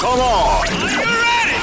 Come 0.00 0.18
on. 0.18 0.66
Ready? 0.66 1.56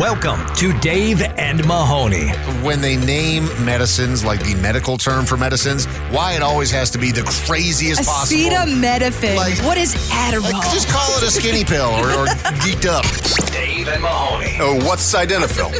Welcome 0.00 0.40
to 0.56 0.72
Dave 0.80 1.20
and 1.22 1.64
Mahoney. 1.66 2.28
When 2.64 2.80
they 2.80 2.96
name 2.96 3.44
medicines 3.64 4.24
like 4.24 4.40
the 4.42 4.54
medical 4.56 4.96
term 4.96 5.26
for 5.26 5.36
medicines, 5.36 5.84
why 6.10 6.32
it 6.32 6.42
always 6.42 6.70
has 6.70 6.90
to 6.92 6.98
be 6.98 7.10
the 7.12 7.22
craziest 7.46 8.04
possible. 8.06 8.40
Acetaminophen. 8.50 9.36
Like- 9.36 9.58
what 9.64 9.76
is 9.76 9.94
Adderall? 10.10 10.52
Like, 10.52 10.72
just 10.72 10.88
call 10.88 11.14
it 11.18 11.22
a 11.24 11.30
skinny 11.30 11.64
pill 11.64 11.90
or, 11.90 12.08
or 12.10 12.26
geeked 12.64 12.86
up. 12.86 13.04
Dave 13.52 13.88
and 13.88 14.02
Mahoney. 14.02 14.56
Oh, 14.60 14.76
what's 14.86 15.02
sildenafil? 15.12 15.70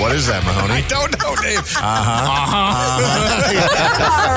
What 0.00 0.12
is 0.12 0.26
that, 0.26 0.42
Mahoney? 0.44 0.74
I 0.74 0.80
Don't 0.88 1.12
know, 1.22 1.36
Dave. 1.40 1.58
Uh 1.76 1.80
huh. 1.80 2.26
Uh 2.26 2.46
huh. 2.52 2.98
All 4.10 4.34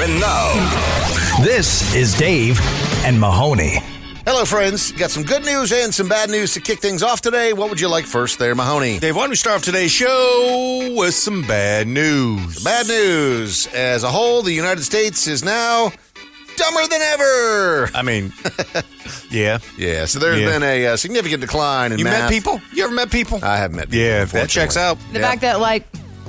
right. 0.00 0.08
and 0.08 0.20
now, 0.20 1.44
This 1.44 1.94
is 1.94 2.14
Dave 2.18 2.60
and 3.04 3.18
Mahoney. 3.20 3.78
Hello, 4.30 4.44
friends. 4.44 4.92
Got 4.92 5.10
some 5.10 5.22
good 5.22 5.42
news 5.42 5.72
and 5.72 5.92
some 5.92 6.06
bad 6.06 6.28
news 6.28 6.52
to 6.52 6.60
kick 6.60 6.80
things 6.80 7.02
off 7.02 7.22
today. 7.22 7.54
What 7.54 7.70
would 7.70 7.80
you 7.80 7.88
like 7.88 8.04
first 8.04 8.38
there, 8.38 8.54
Mahoney? 8.54 8.98
Dave, 8.98 9.16
why 9.16 9.22
don't 9.22 9.30
we 9.30 9.36
start 9.36 9.56
off 9.56 9.62
today's 9.62 9.90
show 9.90 10.94
with 10.94 11.14
some 11.14 11.40
bad 11.46 11.86
news? 11.88 12.62
Bad 12.62 12.88
news. 12.88 13.66
As 13.68 14.04
a 14.04 14.10
whole, 14.10 14.42
the 14.42 14.52
United 14.52 14.82
States 14.84 15.26
is 15.26 15.42
now 15.42 15.90
dumber 16.58 16.86
than 16.88 17.00
ever. 17.00 17.88
I 17.94 18.02
mean, 18.02 18.34
yeah. 19.30 19.60
Yeah, 19.78 20.04
so 20.04 20.18
there's 20.18 20.40
Yeah. 20.42 20.50
been 20.50 20.62
a, 20.62 20.86
uh 20.88 20.96
significant 20.98 21.40
decline 21.40 21.92
in 21.92 21.98
You 21.98 22.04
math. 22.04 22.24
met 22.24 22.30
people? 22.30 22.60
You 22.74 22.84
ever 22.84 22.92
met 22.92 23.10
people? 23.10 23.40
I 23.42 23.56
have 23.56 23.72
met 23.72 23.86
people. 23.86 23.98
yeah, 23.98 24.22
if 24.24 24.32
that 24.32 24.50
checks 24.50 24.76
out. 24.76 24.98
the 25.14 25.20
fact 25.20 25.40
that 25.40 25.58
like 25.58 25.86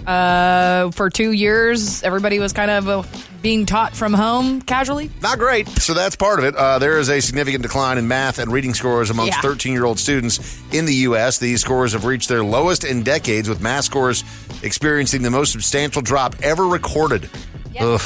uh, 0.08 0.90
for 0.92 1.10
two 1.10 1.34
years 1.34 2.02
everybody 2.04 2.40
was 2.40 2.54
kind 2.54 2.72
of 2.72 2.88
uh, 2.88 3.04
being 3.42 3.66
taught 3.66 3.96
from 3.96 4.14
home 4.14 4.62
casually. 4.62 5.10
Not 5.22 5.40
great. 5.40 5.68
So 5.70 5.94
that's 5.94 6.16
part 6.16 6.40
of 6.40 6.46
it. 6.46 6.56
Uh, 6.56 6.80
there 6.80 7.00
is 7.00 7.10
a 7.10 7.22
significant 7.22 7.62
decline 7.64 7.98
in 7.98 8.08
math 8.08 8.40
and 8.40 8.52
reading 8.52 8.74
scores 8.74 9.10
amongst 9.10 9.34
Yeah. 9.38 9.42
13 9.42 9.74
year 9.74 9.86
old 9.86 10.00
students 10.00 10.62
in 10.74 10.86
the 10.86 10.94
U.S. 10.96 11.38
These 11.40 11.62
scores 11.62 11.94
have 11.94 12.06
reached 12.06 12.28
their 12.30 12.44
lowest 12.44 12.84
in 12.84 13.04
decades, 13.04 13.48
with 13.48 13.62
math 13.62 13.86
scores 13.86 14.24
experiencing 14.64 15.22
the 15.22 15.30
most 15.32 15.52
substantial 15.52 16.02
drop 16.02 16.36
ever 16.42 16.66
recorded. 16.68 17.30
Yeah. 17.74 17.86
Ugh. 17.86 18.02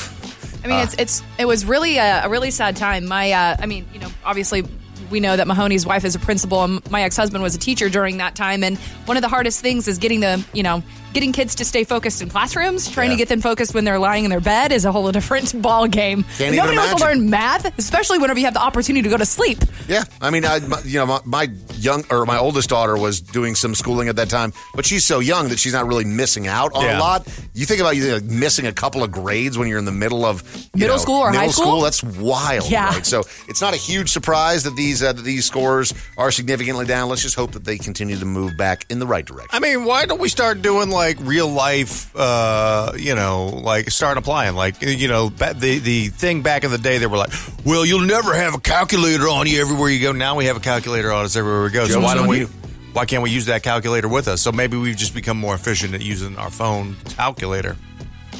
I 0.64 0.67
mean, 0.67 0.80
it's 0.80 0.95
it's 0.98 1.23
it 1.38 1.45
was 1.45 1.66
really 1.66 1.97
a, 1.97 2.25
a 2.25 2.30
really 2.30 2.52
sad 2.52 2.78
time. 2.78 3.06
My, 3.06 3.31
uh, 3.31 3.58
I 3.59 3.66
mean, 3.66 3.86
you 3.94 4.00
know, 4.00 4.08
obviously 4.23 4.64
we 5.09 5.20
know 5.20 5.36
that 5.36 5.45
Mahoney's 5.45 5.86
wife 5.86 6.06
is 6.06 6.16
a 6.16 6.20
principal, 6.20 6.64
and 6.64 6.90
my 6.92 7.02
ex 7.03 7.18
husband 7.18 7.44
was 7.44 7.53
a 7.53 7.58
teacher 7.59 7.90
during 7.90 8.18
that 8.18 8.36
time. 8.36 8.64
And 8.64 8.78
one 9.06 9.18
of 9.18 9.22
the 9.22 9.30
hardest 9.30 9.62
things 9.62 9.88
is 9.90 9.97
getting 9.97 10.22
the, 10.22 10.44
you 10.53 10.64
know, 10.64 10.81
getting 11.14 11.31
kids 11.31 11.56
to 11.56 11.66
stay 11.66 11.83
focused 11.83 12.22
in 12.22 12.30
classrooms. 12.30 12.89
Trying 12.89 13.09
Yeah. 13.11 13.16
to 13.16 13.17
get 13.17 13.30
them 13.30 13.42
focused 13.42 13.73
when 13.73 13.86
they're 13.86 14.00
lying 14.00 14.23
in 14.23 14.30
their 14.30 14.39
bed 14.39 14.72
is 14.72 14.86
a 14.86 14.92
whole 14.92 15.11
different 15.11 15.61
ball 15.61 15.88
game. 15.88 16.23
Can't 16.38 16.42
even 16.53 16.56
Nobody 16.58 16.78
wants 16.78 16.95
to 16.95 17.06
learn 17.06 17.30
math, 17.30 17.78
especially 17.78 18.17
whenever 18.19 18.39
you 18.39 18.45
have 18.45 18.53
the 18.53 18.61
opportunity 18.61 19.03
to 19.03 19.09
go 19.09 19.17
to 19.17 19.25
sleep. 19.25 19.59
Yeah, 19.88 20.03
I 20.22 20.30
mean, 20.30 20.45
I, 20.45 20.59
my, 20.59 20.80
you 20.84 21.00
know, 21.00 21.06
my, 21.06 21.19
my 21.25 21.50
young 21.75 22.03
or 22.09 22.25
my 22.25 22.38
oldest 22.38 22.69
daughter 22.69 22.97
was 22.97 23.22
doing 23.22 23.56
some 23.56 23.75
schooling 23.75 24.08
at 24.09 24.16
that 24.16 24.30
time, 24.30 24.53
but 24.75 24.86
she's 24.86 25.06
so 25.06 25.19
young 25.19 25.50
that 25.50 25.59
she's 25.59 25.73
not 25.73 25.88
really 25.88 26.06
missing 26.06 26.47
out 26.47 26.73
on 26.73 26.86
a 26.86 27.00
lot. 27.00 27.28
You 27.53 27.66
think 27.66 27.80
about 27.81 27.95
you 27.95 28.13
like, 28.13 28.24
missing 28.24 28.66
a 28.68 28.72
couple 28.74 29.03
of 29.03 29.12
grades 29.12 29.57
when 29.57 29.68
you're 29.68 29.80
in 29.80 29.85
the 29.85 29.91
middle 29.91 30.25
of 30.25 30.44
Middle 30.74 30.95
know, 30.95 31.01
school 31.01 31.19
or 31.22 31.31
middle 31.31 31.45
high 31.45 31.51
school? 31.51 31.81
That's 31.81 32.01
wild, 32.03 32.69
Yeah. 32.69 32.88
right? 32.90 33.06
So 33.06 33.24
it's 33.47 33.62
not 33.62 33.74
a 33.74 33.78
huge 33.78 34.09
surprise 34.09 34.63
that 34.63 34.75
these 34.75 35.03
uh, 35.03 35.13
that 35.13 35.22
these 35.24 35.45
scores 35.45 35.94
are 36.18 36.31
significantly 36.31 36.85
down. 36.85 37.09
Let's 37.09 37.22
just 37.22 37.35
hope 37.35 37.51
that 37.51 37.63
they 37.66 37.78
continue 37.78 38.18
to 38.18 38.25
move 38.25 38.57
back 38.57 38.85
in 38.90 39.00
the 39.00 39.06
right 39.07 39.25
direction. 39.25 39.50
I 39.51 39.59
mean, 39.59 39.85
why 39.85 40.06
don't 40.06 40.19
we 40.19 40.30
start 40.30 40.62
doing 40.62 40.90
like 40.90 41.03
real 41.19 41.47
life, 41.50 42.16
uh, 42.16 42.94
you 42.97 43.16
know, 43.16 43.47
like 43.47 43.90
start 43.91 44.18
applying? 44.18 44.56
Like, 44.56 44.81
you 44.81 45.08
know, 45.08 45.30
the, 45.30 45.80
the 45.80 46.08
thing 46.09 46.41
back 46.41 46.64
in 46.64 46.72
the 46.72 46.78
day, 46.78 46.97
they 46.97 47.08
were 47.08 47.18
like, 47.18 47.31
well, 47.66 47.86
you'll 47.86 48.02
never 48.06 48.34
have 48.34 48.53
a 48.56 48.59
calculator 48.59 49.28
on 49.30 49.47
you 49.47 49.62
everywhere 49.62 49.90
you 49.90 50.02
go. 50.02 50.12
Now 50.12 50.36
we 50.36 50.46
have 50.46 50.58
a 50.58 50.62
calculator 50.62 51.12
on 51.12 51.25
us 51.25 51.36
everywhere 51.36 51.63
we 51.63 51.69
go. 51.69 51.86
So 51.86 51.96
Joke's 51.96 52.03
why 52.06 52.16
don't 52.16 52.28
we? 52.28 52.40
you. 52.40 52.50
Why 52.94 53.06
can't 53.06 53.24
we 53.24 53.31
use 53.31 53.47
that 53.47 53.63
calculator 53.63 54.08
with 54.08 54.28
us? 54.28 54.42
So 54.42 54.52
maybe 54.52 54.78
we've 54.78 54.96
just 54.96 55.16
become 55.16 55.38
more 55.38 55.56
efficient 55.56 55.94
at 55.96 56.02
using 56.02 56.38
our 56.38 56.52
phone 56.52 56.96
calculator. 57.16 57.75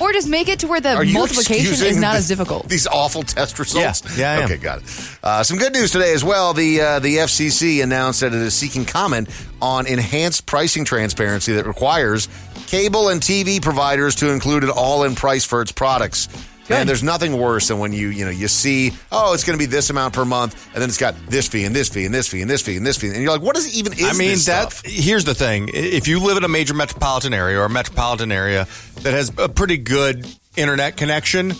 Or 0.02 0.12
just 0.12 0.28
make 0.28 0.50
it 0.50 0.59
to 0.62 0.68
where 0.68 0.81
the 0.81 0.96
multiplication 1.13 1.73
is 1.85 1.97
not 1.97 2.13
the- 2.13 2.18
as 2.18 2.28
difficult. 2.28 2.68
These 2.68 2.88
awful 2.88 3.22
test 3.23 3.57
results. 3.59 4.03
Yeah. 4.18 4.23
Yeah, 4.23 4.31
I 4.31 4.35
am. 4.44 4.46
okay, 4.52 4.57
got 4.57 4.79
it. 4.79 5.18
Uh, 5.22 5.44
some 5.44 5.57
good 5.59 5.72
news 5.73 5.91
today 5.91 6.13
as 6.13 6.23
well. 6.23 6.53
The 6.53 6.81
uh, 6.81 7.00
the 7.00 7.18
FCC 7.18 7.84
announced 7.84 8.22
that 8.22 8.34
it 8.34 8.41
is 8.41 8.56
seeking 8.56 8.85
comment 8.85 9.29
on 9.62 9.85
enhanced 9.85 10.47
pricing 10.47 10.84
transparency 10.84 11.53
that 11.53 11.68
requires 11.68 12.28
cable 12.73 13.09
and 13.09 13.22
TV 13.22 13.61
providers 13.61 14.16
to 14.16 14.31
include 14.31 14.63
an 14.63 14.72
all-in 14.72 15.13
price 15.13 15.45
for 15.45 15.61
its 15.61 15.72
products. 15.72 16.28
And 16.69 16.89
there's 16.89 17.03
nothing 17.03 17.38
worse 17.38 17.67
than 17.67 17.78
when 17.78 17.94
you 17.94 18.07
you 18.07 18.25
know 18.25 18.31
you 18.31 18.47
see 18.47 18.94
oh 19.11 19.35
it's 19.35 19.44
going 19.44 19.59
to 19.59 19.63
be 19.63 19.69
this 19.69 19.91
amount 19.91 20.16
per 20.16 20.25
month 20.25 20.66
and 20.73 20.81
then 20.81 20.89
it's 20.89 20.97
got 20.97 21.13
this 21.28 21.47
fee 21.47 21.66
and 21.66 21.75
this 21.75 21.89
fee 21.89 22.06
and 22.06 22.16
this 22.16 22.28
fee 22.28 22.41
and 22.41 22.50
this 22.50 22.63
fee 22.63 22.78
and 22.78 22.84
this 22.84 22.97
fee 22.97 23.09
and 23.09 23.17
you're 23.17 23.31
like 23.31 23.44
what 23.44 23.56
is 23.57 23.78
even 23.78 23.94
is 23.94 24.03
I 24.03 24.13
mean, 24.13 24.29
this 24.29 24.45
that 24.45 24.72
stuff? 24.72 24.91
here's 24.91 25.23
the 25.23 25.35
thing: 25.35 25.69
if 25.72 26.07
you 26.07 26.19
live 26.19 26.38
in 26.38 26.44
a 26.45 26.47
major 26.47 26.73
metropolitan 26.73 27.31
area 27.31 27.59
or 27.59 27.66
a 27.66 27.69
metropolitan 27.69 28.31
area 28.31 28.66
that 29.01 29.13
has 29.13 29.31
a 29.38 29.50
pretty 29.50 29.78
good 29.78 30.25
internet 30.55 30.97
connection, 30.97 31.53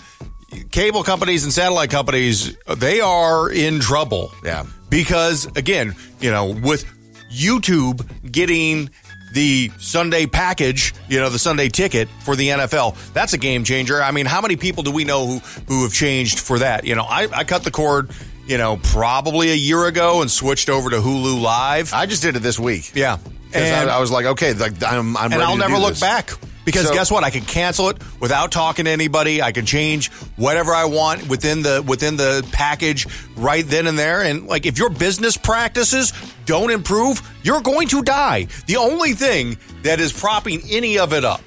cable 0.72 1.03
companies 1.03 1.44
and 1.44 1.53
satellite 1.53 1.91
companies 1.91 2.57
they 2.78 3.01
are 3.01 3.51
in 3.51 3.81
trouble. 3.81 4.31
Yeah. 4.44 4.66
because 4.90 5.45
again, 5.57 5.95
you 6.22 6.31
know, 6.31 6.47
with 6.47 6.85
YouTube 7.30 8.31
getting 8.31 8.90
the 9.33 9.71
Sunday 9.79 10.25
package, 10.27 10.94
you 11.09 11.19
know, 11.19 11.29
the 11.29 11.39
Sunday 11.39 11.67
ticket 11.67 12.07
for 12.23 12.35
the 12.35 12.49
NFL. 12.49 12.95
That's 13.13 13.33
a 13.33 13.38
game 13.38 13.63
changer. 13.63 14.01
I 14.01 14.11
mean, 14.11 14.25
how 14.25 14.41
many 14.41 14.55
people 14.55 14.83
do 14.83 14.91
we 14.91 15.03
know 15.03 15.25
who 15.25 15.39
who 15.67 15.83
have 15.83 15.94
changed 15.94 16.39
for 16.39 16.59
that? 16.59 16.85
You 16.85 16.95
know, 16.95 17.03
I, 17.03 17.27
I 17.33 17.44
cut 17.44 17.63
the 17.63 17.71
cord, 17.71 18.11
you 18.45 18.57
know, 18.57 18.77
probably 18.77 19.51
a 19.51 19.55
year 19.55 19.85
ago 19.88 20.21
and 20.21 20.29
switched 20.29 20.69
over 20.69 20.89
to 20.91 20.97
Hulu 20.97 21.41
Live. 21.41 21.94
I 21.94 22.05
just 22.05 22.21
did 22.21 22.35
it 22.35 22.39
this 22.39 22.59
week. 22.59 22.91
Yeah. 22.95 23.17
And, 23.53 23.89
I, 23.89 23.97
I 23.97 23.99
was 23.99 24.09
like 24.09 24.25
okay 24.25 24.53
like 24.53 24.83
I'm, 24.83 25.16
I'm 25.16 25.31
and 25.31 25.41
I'll 25.41 25.57
never 25.57 25.77
look 25.77 26.00
back. 26.00 26.31
Because 26.66 26.88
So- 26.88 26.94
guess 26.94 27.12
what? 27.12 27.24
I 27.24 27.29
can 27.29 27.44
cancel 27.44 27.90
it 27.90 27.97
without 28.19 28.51
talking 28.51 28.85
to 28.85 28.91
anybody. 28.91 29.41
I 29.41 29.51
can 29.51 29.66
change 29.66 30.12
whatever 30.38 30.74
I 30.74 30.85
want 30.85 31.28
within 31.28 31.62
the 31.62 31.84
within 31.85 32.16
the 32.18 32.46
package 32.51 33.07
right 33.35 33.68
then 33.68 33.88
and 33.88 33.97
there. 34.00 34.22
And 34.22 34.47
like 34.47 34.66
if 34.66 34.78
your 34.78 34.90
business 34.90 35.35
practices 35.38 36.13
don't 36.46 36.72
improve, 36.72 37.22
you're 37.44 37.62
going 37.62 37.88
to 37.90 38.01
die. 38.01 38.47
The 38.68 38.78
only 38.78 39.13
thing 39.13 39.57
that 39.84 40.00
is 40.00 40.13
propping 40.13 40.62
any 40.69 40.97
of 41.00 41.13
it 41.13 41.25
up 41.25 41.41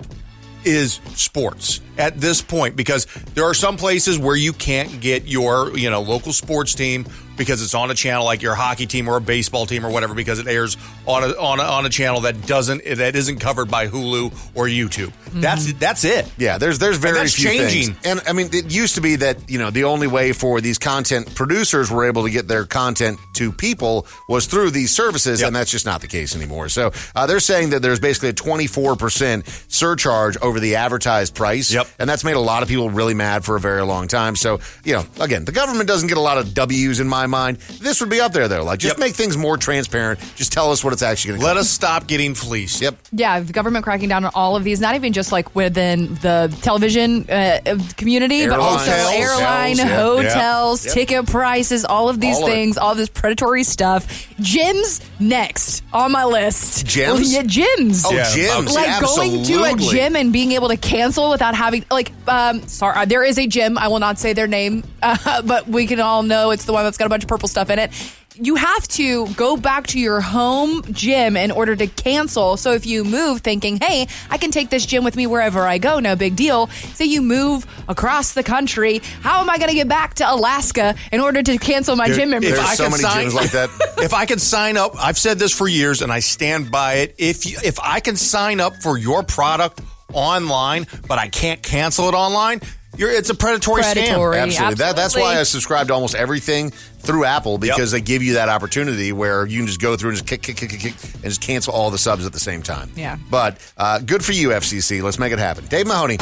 is 0.65 1.01
sports 1.15 1.81
at 1.99 2.19
this 2.21 2.43
point 2.43 2.77
because 2.77 3.07
there 3.35 3.45
are 3.45 3.55
some 3.55 3.77
places 3.77 4.19
where 4.19 4.37
you 4.37 4.53
can't 4.53 5.01
get 5.01 5.27
your 5.27 5.77
you 5.77 5.91
know 5.91 6.03
local 6.03 6.33
sports 6.33 6.75
team 6.75 7.07
because 7.37 7.61
it's 7.63 7.75
on 7.75 7.91
a 7.91 7.95
channel 7.95 8.25
like 8.25 8.41
your 8.41 8.55
hockey 8.55 8.87
team 8.87 9.07
or 9.09 9.19
a 9.19 9.21
baseball 9.21 9.67
team 9.67 9.85
or 9.85 9.91
whatever 9.91 10.15
because 10.15 10.39
it 10.39 10.47
airs 10.47 10.79
on 11.07 11.23
a 11.23 11.29
on 11.39 11.61
a, 11.61 11.63
on 11.63 11.85
a 11.85 11.91
channel 11.91 12.23
that 12.23 12.47
doesn't 12.47 12.83
that 12.85 13.15
isn't 13.15 13.41
covered 13.41 13.71
by 13.71 13.87
Hulu 13.89 14.33
or 14.55 14.67
YouTube. 14.67 15.13
That's 15.35 15.73
that's 15.75 16.05
it. 16.05 16.31
Yeah, 16.39 16.57
there's 16.59 16.79
there's 16.79 16.97
very 16.97 17.27
few 17.29 17.45
changing. 17.51 17.95
things. 17.95 18.07
And 18.07 18.23
I 18.27 18.33
mean, 18.33 18.49
it 18.55 18.71
used 18.73 18.95
to 18.95 19.01
be 19.03 19.17
that 19.17 19.51
you 19.51 19.59
know 19.59 19.71
the 19.71 19.85
only 19.85 20.07
way 20.07 20.33
for 20.33 20.61
these 20.63 20.79
content 20.79 21.35
producers 21.35 21.91
were 21.91 22.07
able 22.07 22.25
to 22.25 22.31
get 22.31 22.49
their 22.49 22.65
content 22.65 23.19
to 23.35 23.53
people 23.53 24.07
was 24.29 24.47
through 24.47 24.71
these 24.71 24.91
services, 24.95 25.41
Yep. 25.41 25.49
and 25.49 25.57
that's 25.57 25.71
just 25.71 25.85
not 25.85 26.01
the 26.01 26.09
case 26.09 26.35
anymore. 26.35 26.71
So 26.71 26.91
uh, 27.15 27.27
they're 27.27 27.39
saying 27.41 27.71
that 27.71 27.83
there's 27.83 28.01
basically 28.01 28.31
a 28.31 28.33
24 28.33 28.97
percent 28.97 29.47
surcharge 29.69 30.39
over 30.39 30.59
the 30.59 30.77
advertised 30.77 31.35
price. 31.35 31.71
Yep. 31.73 31.86
And 31.99 32.09
that's 32.09 32.25
made 32.25 32.37
a 32.37 32.41
lot 32.41 32.63
of 32.63 32.69
people 32.69 32.91
really 32.91 33.15
mad 33.15 33.45
for 33.45 33.57
a 33.57 33.61
very 33.61 33.83
long 33.83 34.09
time. 34.09 34.37
So 34.37 34.61
you 34.85 34.95
know, 34.95 35.05
again, 35.21 35.45
the 35.45 35.53
government 35.53 35.89
doesn't 35.89 36.09
get 36.09 36.17
a 36.19 36.21
lot 36.21 36.39
of 36.39 36.55
W's 36.55 37.01
in 37.01 37.09
my 37.09 37.27
mind. 37.27 37.59
This 37.81 38.01
would 38.01 38.11
be 38.11 38.21
up 38.21 38.33
there 38.33 38.49
though. 38.49 38.65
Like, 38.65 38.79
just 38.81 38.97
Yep. 38.97 39.01
make 39.07 39.15
things 39.15 39.37
more 39.37 39.57
transparent. 39.57 40.21
Just 40.37 40.53
tell 40.53 40.71
us 40.73 40.83
what 40.85 40.93
it's 40.93 41.03
actually 41.03 41.31
going 41.31 41.41
to. 41.41 41.47
Let 41.47 41.57
us 41.57 41.69
stop 41.71 42.07
getting 42.07 42.35
fleeced. 42.35 42.81
Yep. 42.83 42.97
Yeah, 43.13 43.41
the 43.41 43.53
government 43.53 43.85
cracking 43.85 44.09
down 44.09 44.25
on 44.25 44.31
all 44.35 44.57
of 44.57 44.65
these, 44.65 44.81
not 44.81 44.95
even 44.95 45.13
just 45.13 45.33
like 45.33 45.55
within 45.55 46.15
the 46.17 46.55
television 46.63 47.29
uh, 47.31 47.59
community, 47.97 48.47
but 48.47 48.59
also 48.61 48.91
Airlines, 48.91 49.79
airline, 49.81 49.89
hotels, 49.89 50.23
yeah. 50.25 50.29
hotels, 50.31 50.85
Yep. 50.87 50.95
ticket 50.95 51.27
prices, 51.27 51.85
all 51.85 52.09
of 52.09 52.21
these 52.21 52.37
All 52.37 52.45
of 52.45 52.51
things, 52.51 52.79
all 52.79 52.95
this 52.95 53.09
predatory 53.09 53.65
stuff. 53.65 54.07
Gyms 54.41 55.01
next 55.19 55.83
on 55.93 56.13
my 56.13 56.25
list. 56.25 56.87
Gyms? 56.87 57.07
Well, 57.07 57.21
yeah, 57.23 57.43
gyms. 57.43 58.05
Oh, 58.07 58.13
Yeah, 58.13 58.25
gyms. 58.25 58.73
like 58.75 59.01
going 59.01 59.45
to 59.45 59.63
a 59.65 59.75
gym 59.77 60.17
and 60.17 60.33
being 60.33 60.53
able 60.53 60.69
to 60.69 60.77
cancel 60.77 61.31
without 61.31 61.55
having 61.55 61.76
having 61.77 61.89
like 61.91 62.13
um 62.29 62.67
sorry 62.67 63.07
there 63.07 63.25
is 63.25 63.39
a 63.39 63.47
gym. 63.47 63.79
I 63.79 63.89
will 63.89 63.99
not 63.99 64.19
say 64.19 64.33
their 64.33 64.47
name 64.47 64.85
uh, 65.03 65.43
but 65.47 65.69
we 65.69 65.87
can 65.87 66.01
all 66.01 66.23
know 66.23 66.51
it's 66.51 66.65
the 66.65 66.73
one 66.73 66.85
that's 66.85 66.99
got 66.99 67.07
a 67.07 67.11
bunch 67.11 67.25
of 67.25 67.29
purple 67.29 67.49
stuff 67.49 67.71
in 67.71 67.79
it. 67.79 67.93
You 68.39 68.57
have 68.57 68.87
to 68.89 69.27
go 69.29 69.57
back 69.57 69.87
to 69.89 69.99
your 69.99 70.21
home 70.21 70.83
gym 70.93 71.39
in 71.39 71.51
order 71.51 71.75
to 71.75 71.87
cancel. 71.87 72.59
So 72.59 72.73
if 72.73 72.85
you 72.85 73.03
move 73.03 73.41
thinking 73.41 73.79
hey 73.79 74.09
i 74.31 74.39
can 74.39 74.51
take 74.51 74.71
this 74.71 74.85
gym 74.85 75.05
with 75.05 75.17
me 75.17 75.27
wherever 75.27 75.67
i 75.67 75.79
go 75.79 76.01
no 76.01 76.17
big 76.17 76.37
deal. 76.37 76.67
Say 76.67 77.07
you 77.07 77.23
move 77.23 77.67
across 77.89 78.35
the 78.35 78.43
country 78.43 79.01
how 79.23 79.41
am 79.41 79.49
i 79.49 79.59
going 79.59 79.71
to 79.71 79.75
get 79.75 79.89
back 79.89 80.15
to 80.15 80.31
alaska 80.31 80.95
in 81.13 81.21
order 81.21 81.43
to 81.43 81.57
cancel 81.59 81.97
my 81.97 82.09
gym 82.09 82.31
membership? 82.31 82.57
There's 82.57 82.69
I 82.69 82.75
so 82.75 82.85
could 82.85 82.91
many 82.93 83.03
sign- 83.03 83.27
gyms 83.27 83.35
like 83.35 83.51
that. 83.53 83.71
if 83.99 84.13
I 84.13 84.27
can 84.27 84.39
sign 84.39 84.77
up, 84.77 84.93
I've 84.99 85.19
said 85.19 85.39
this 85.39 85.57
for 85.57 85.69
years 85.69 86.03
and 86.03 86.13
I 86.13 86.21
stand 86.21 86.71
by 86.71 86.95
it. 86.95 87.15
If 87.19 87.47
you, 87.47 87.59
if 87.65 87.79
I 87.81 88.01
can 88.01 88.17
sign 88.17 88.61
up 88.61 88.77
for 88.83 88.99
your 88.99 89.23
product 89.23 89.81
online, 90.13 90.87
but 91.07 91.19
I 91.19 91.29
can't 91.29 91.63
cancel 91.63 92.09
it 92.09 92.15
online, 92.15 92.61
you're, 92.97 93.11
it's 93.11 93.31
a 93.31 93.35
predatory, 93.35 93.83
Predatory. 93.83 94.37
scam. 94.37 94.43
Absolutely. 94.43 94.75
That, 94.77 94.97
that's 94.97 95.15
why 95.15 95.39
I 95.39 95.43
subscribe 95.43 95.89
to 95.89 95.95
almost 95.95 96.15
everything 96.15 96.71
through 96.71 97.25
Apple 97.25 97.59
because 97.59 97.91
they 97.91 98.01
give 98.01 98.23
you 98.23 98.35
that 98.35 98.49
opportunity 98.49 99.13
where 99.13 99.47
you 99.47 99.59
can 99.61 99.67
just 99.67 99.81
go 99.81 99.97
through 99.97 100.11
and 100.11 100.19
just 100.19 100.29
kick, 100.29 100.43
kick, 100.43 100.57
kick, 100.57 100.71
kick, 100.71 100.81
kick, 100.81 100.95
and 101.15 101.25
just 101.25 101.43
cancel 101.43 101.75
all 101.75 101.91
the 101.91 101.99
subs 101.99 102.25
at 102.27 102.33
the 102.33 102.39
same 102.41 102.63
time. 102.63 102.91
Yeah. 102.97 103.19
But 103.31 103.59
uh, 103.77 103.99
good 104.01 104.25
for 104.25 104.33
you, 104.33 104.49
FCC. 104.51 105.03
Let's 105.03 105.19
make 105.19 105.33
it 105.33 105.39
happen. 105.39 105.67
Dave 105.67 105.87
Mahoney. 105.87 106.17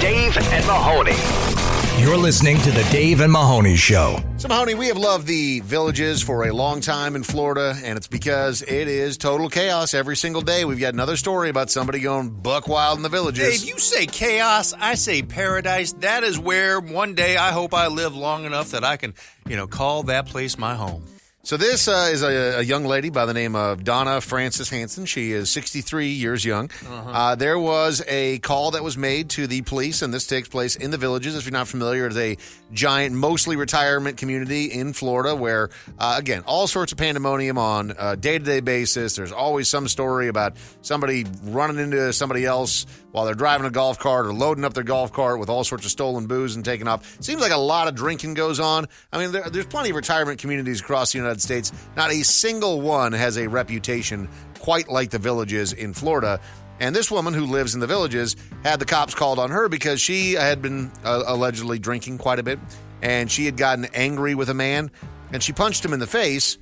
Dave 0.00 0.36
and 0.36 0.66
Mahoney. 0.66 1.85
You're 1.98 2.18
listening 2.18 2.58
to 2.58 2.70
the 2.70 2.86
Dave 2.92 3.22
and 3.22 3.32
Mahoney 3.32 3.74
Show. 3.74 4.18
So, 4.36 4.48
Mahoney, 4.48 4.74
we 4.74 4.88
have 4.88 4.98
loved 4.98 5.26
the 5.26 5.60
villages 5.60 6.22
for 6.22 6.46
a 6.46 6.52
long 6.52 6.82
time 6.82 7.16
in 7.16 7.22
Florida, 7.22 7.74
and 7.82 7.96
it's 7.96 8.06
because 8.06 8.60
it 8.60 8.86
is 8.86 9.16
total 9.16 9.48
chaos 9.48 9.94
every 9.94 10.14
single 10.14 10.42
day. 10.42 10.66
We've 10.66 10.78
got 10.78 10.92
another 10.92 11.16
story 11.16 11.48
about 11.48 11.70
somebody 11.70 12.00
going 12.00 12.28
buck 12.28 12.68
wild 12.68 12.98
in 12.98 13.02
the 13.02 13.08
villages. 13.08 13.62
Dave, 13.62 13.68
you 13.68 13.78
say 13.78 14.04
chaos, 14.04 14.74
I 14.74 14.94
say 14.94 15.22
paradise. 15.22 15.94
That 15.94 16.22
is 16.22 16.38
where 16.38 16.80
one 16.80 17.14
day 17.14 17.38
I 17.38 17.50
hope 17.52 17.72
I 17.72 17.86
live 17.86 18.14
long 18.14 18.44
enough 18.44 18.72
that 18.72 18.84
I 18.84 18.98
can, 18.98 19.14
you 19.48 19.56
know, 19.56 19.66
call 19.66 20.02
that 20.04 20.26
place 20.26 20.58
my 20.58 20.74
home. 20.74 21.02
So 21.46 21.56
this 21.56 21.86
uh, 21.86 22.08
is 22.10 22.24
a, 22.24 22.58
a 22.58 22.62
young 22.62 22.86
lady 22.86 23.08
by 23.08 23.24
the 23.24 23.32
name 23.32 23.54
of 23.54 23.84
Donna 23.84 24.20
Frances 24.20 24.68
Hanson. 24.68 25.06
She 25.06 25.30
is 25.30 25.48
63 25.52 26.08
years 26.08 26.44
young. 26.44 26.70
uh 26.90 27.36
there 27.36 27.56
was 27.56 28.02
a 28.08 28.40
call 28.40 28.72
that 28.72 28.82
was 28.82 28.98
made 28.98 29.30
to 29.30 29.46
the 29.46 29.62
police, 29.62 30.02
and 30.02 30.12
this 30.12 30.26
takes 30.26 30.48
place 30.48 30.74
in 30.74 30.90
the 30.90 30.98
villages. 30.98 31.36
If 31.36 31.44
you're 31.44 31.52
not 31.52 31.68
familiar, 31.68 32.08
it's 32.08 32.16
a 32.16 32.36
giant, 32.72 33.14
mostly 33.14 33.54
retirement 33.54 34.16
community 34.16 34.64
in 34.64 34.92
Florida 34.92 35.36
where, 35.36 35.70
uh, 36.00 36.16
again, 36.18 36.42
all 36.46 36.66
sorts 36.66 36.90
of 36.90 36.98
pandemonium 36.98 37.58
on 37.58 37.94
a 37.96 38.16
day-to-day 38.16 38.58
basis. 38.58 39.14
There's 39.14 39.30
always 39.30 39.68
some 39.68 39.86
story 39.86 40.26
about 40.26 40.56
somebody 40.82 41.26
running 41.44 41.78
into 41.78 42.12
somebody 42.12 42.44
else 42.44 42.86
while 43.12 43.24
they're 43.24 43.34
driving 43.34 43.66
a 43.66 43.70
golf 43.70 43.98
cart 43.98 44.26
or 44.26 44.34
loading 44.34 44.62
up 44.62 44.74
their 44.74 44.84
golf 44.84 45.10
cart 45.10 45.40
with 45.40 45.48
all 45.48 45.64
sorts 45.64 45.86
of 45.86 45.90
stolen 45.90 46.26
booze 46.26 46.54
and 46.54 46.64
taking 46.64 46.86
off. 46.86 47.16
Seems 47.22 47.40
like 47.40 47.52
a 47.52 47.56
lot 47.56 47.88
of 47.88 47.94
drinking 47.94 48.34
goes 48.34 48.60
on. 48.60 48.86
I 49.10 49.18
mean, 49.18 49.32
there, 49.32 49.48
there's 49.48 49.64
plenty 49.66 49.88
of 49.88 49.96
retirement 49.96 50.38
communities 50.38 50.80
across 50.80 51.12
the 51.12 51.18
United 51.18 51.35
States. 51.40 51.72
Not 51.96 52.10
a 52.10 52.22
single 52.22 52.80
one 52.80 53.12
has 53.12 53.36
a 53.36 53.48
reputation 53.48 54.28
quite 54.58 54.88
like 54.88 55.10
the 55.10 55.18
villages 55.18 55.72
in 55.72 55.92
Florida. 55.92 56.40
And 56.80 56.94
this 56.94 57.10
woman 57.10 57.32
who 57.34 57.46
lives 57.46 57.74
in 57.74 57.80
the 57.80 57.86
villages 57.86 58.36
had 58.62 58.80
the 58.80 58.84
cops 58.84 59.14
called 59.14 59.38
on 59.38 59.50
her 59.50 59.68
because 59.68 60.00
she 60.00 60.34
had 60.34 60.60
been 60.60 60.90
uh, 61.04 61.22
allegedly 61.26 61.78
drinking 61.78 62.18
quite 62.18 62.38
a 62.38 62.42
bit 62.42 62.58
and 63.02 63.30
she 63.30 63.44
had 63.46 63.56
gotten 63.56 63.86
angry 63.94 64.34
with 64.34 64.50
a 64.50 64.54
man 64.54 64.90
and 65.32 65.42
she 65.42 65.52
punched 65.52 65.84
him 65.84 65.92
in 65.92 66.00
the 66.00 66.06
face 66.06 66.58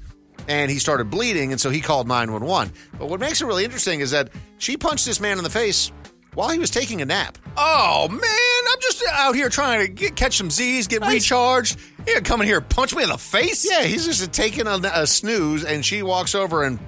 and 0.49 0.71
he 0.71 0.79
started 0.79 1.11
bleeding 1.11 1.53
and 1.53 1.61
so 1.61 1.71
he 1.71 1.81
called 1.81 2.07
911. 2.07 2.73
But 2.99 3.09
what 3.09 3.21
makes 3.21 3.41
it 3.41 3.47
really 3.47 3.65
interesting 3.65 4.01
is 4.01 4.11
that 4.13 4.31
she 4.59 4.77
punched 4.77 5.07
this 5.07 5.21
man 5.21 5.39
in 5.39 5.45
the 5.45 5.51
face 5.51 5.91
while 6.35 6.51
he 6.51 6.59
was 6.59 6.71
taking 6.71 7.03
a 7.03 7.05
nap. 7.05 7.39
Oh 7.57 8.09
man, 8.09 8.73
I'm 8.73 8.81
just 8.81 9.05
out 9.11 9.35
here 9.35 9.49
trying 9.49 9.87
to 9.87 9.93
get, 9.93 10.17
catch 10.17 10.37
some 10.37 10.51
Z's, 10.51 10.87
get 10.87 11.05
recharged. 11.07 11.79
Here, 12.07 12.21
coming 12.21 12.47
here, 12.47 12.61
punch 12.61 12.95
me 12.95 13.03
in 13.03 13.09
the 13.09 13.19
face. 13.19 13.69
Yeah, 13.69 13.83
he's 13.83 14.05
just 14.05 14.33
taking 14.33 14.67
a, 14.67 14.79
a 14.93 15.07
snooze, 15.07 15.65
and 15.65 15.85
she 15.85 16.03
walks 16.03 16.35
over 16.35 16.65
and. 16.65 16.79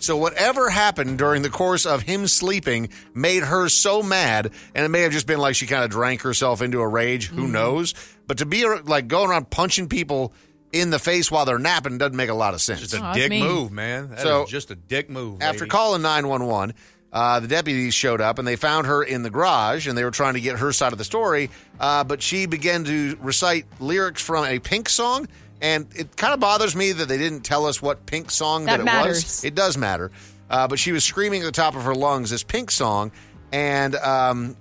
So 0.00 0.16
whatever 0.16 0.68
happened 0.68 1.18
during 1.18 1.42
the 1.42 1.50
course 1.50 1.86
of 1.86 2.02
him 2.02 2.26
sleeping 2.26 2.88
made 3.14 3.44
her 3.44 3.68
so 3.68 4.02
mad, 4.02 4.50
and 4.74 4.84
it 4.84 4.88
may 4.88 5.02
have 5.02 5.12
just 5.12 5.26
been 5.28 5.38
like 5.38 5.54
she 5.54 5.66
kind 5.66 5.84
of 5.84 5.90
drank 5.90 6.22
herself 6.22 6.60
into 6.60 6.80
a 6.80 6.88
rage. 6.88 7.28
Who 7.28 7.42
mm-hmm. 7.42 7.52
knows? 7.52 7.94
But 8.26 8.38
to 8.38 8.46
be 8.46 8.66
like 8.66 9.06
going 9.06 9.30
around 9.30 9.50
punching 9.50 9.88
people 9.88 10.32
in 10.72 10.90
the 10.90 10.98
face 10.98 11.30
while 11.30 11.44
they're 11.44 11.58
napping 11.58 11.98
doesn't 11.98 12.16
make 12.16 12.30
a 12.30 12.34
lot 12.34 12.54
of 12.54 12.60
sense. 12.60 12.80
Just 12.80 12.94
a 12.94 13.10
Oh, 13.10 13.14
dick 13.14 13.30
mean. 13.30 13.44
move, 13.46 13.70
man. 13.70 14.08
That 14.08 14.18
is 14.18 14.22
So, 14.22 14.46
just 14.46 14.70
a 14.70 14.74
dick 14.74 15.10
move. 15.10 15.42
After 15.42 15.60
lady. 15.60 15.70
calling 15.70 16.02
911, 16.02 16.74
uh, 17.12 17.40
the 17.40 17.48
deputies 17.48 17.94
showed 17.94 18.20
up 18.20 18.38
and 18.38 18.48
they 18.48 18.56
found 18.56 18.86
her 18.86 19.02
in 19.02 19.22
the 19.22 19.30
garage 19.30 19.86
and 19.86 19.96
they 19.98 20.04
were 20.04 20.10
trying 20.10 20.34
to 20.34 20.40
get 20.40 20.58
her 20.58 20.72
side 20.72 20.92
of 20.92 20.98
the 20.98 21.04
story. 21.04 21.50
Uh, 21.78 22.04
but 22.04 22.22
she 22.22 22.46
began 22.46 22.84
to 22.84 23.16
recite 23.20 23.66
lyrics 23.80 24.22
from 24.22 24.44
a 24.46 24.58
Pink 24.58 24.88
song. 24.88 25.28
And 25.60 25.86
it 25.94 26.16
kind 26.16 26.34
of 26.34 26.40
bothers 26.40 26.74
me 26.74 26.92
that 26.92 27.06
they 27.08 27.18
didn't 27.18 27.42
tell 27.42 27.66
us 27.66 27.80
what 27.82 28.06
Pink 28.06 28.30
song 28.30 28.64
that, 28.64 28.78
That 28.78 28.80
it 28.80 28.84
matters. 28.84 29.22
was. 29.22 29.44
It 29.44 29.54
does 29.54 29.76
matter. 29.76 30.10
Uh, 30.50 30.66
but 30.68 30.78
she 30.78 30.92
was 30.92 31.04
screaming 31.04 31.42
at 31.42 31.46
the 31.46 31.52
top 31.52 31.76
of 31.76 31.82
her 31.84 31.94
lungs 31.94 32.30
this 32.30 32.42
Pink 32.42 32.70
song. 32.70 33.12
And 33.52 33.94
um, 33.96 34.56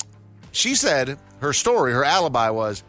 she 0.51 0.75
said 0.75 1.17
her 1.39 1.53
story, 1.53 1.93
her 1.93 2.03
alibi 2.03 2.49
was 2.49 2.83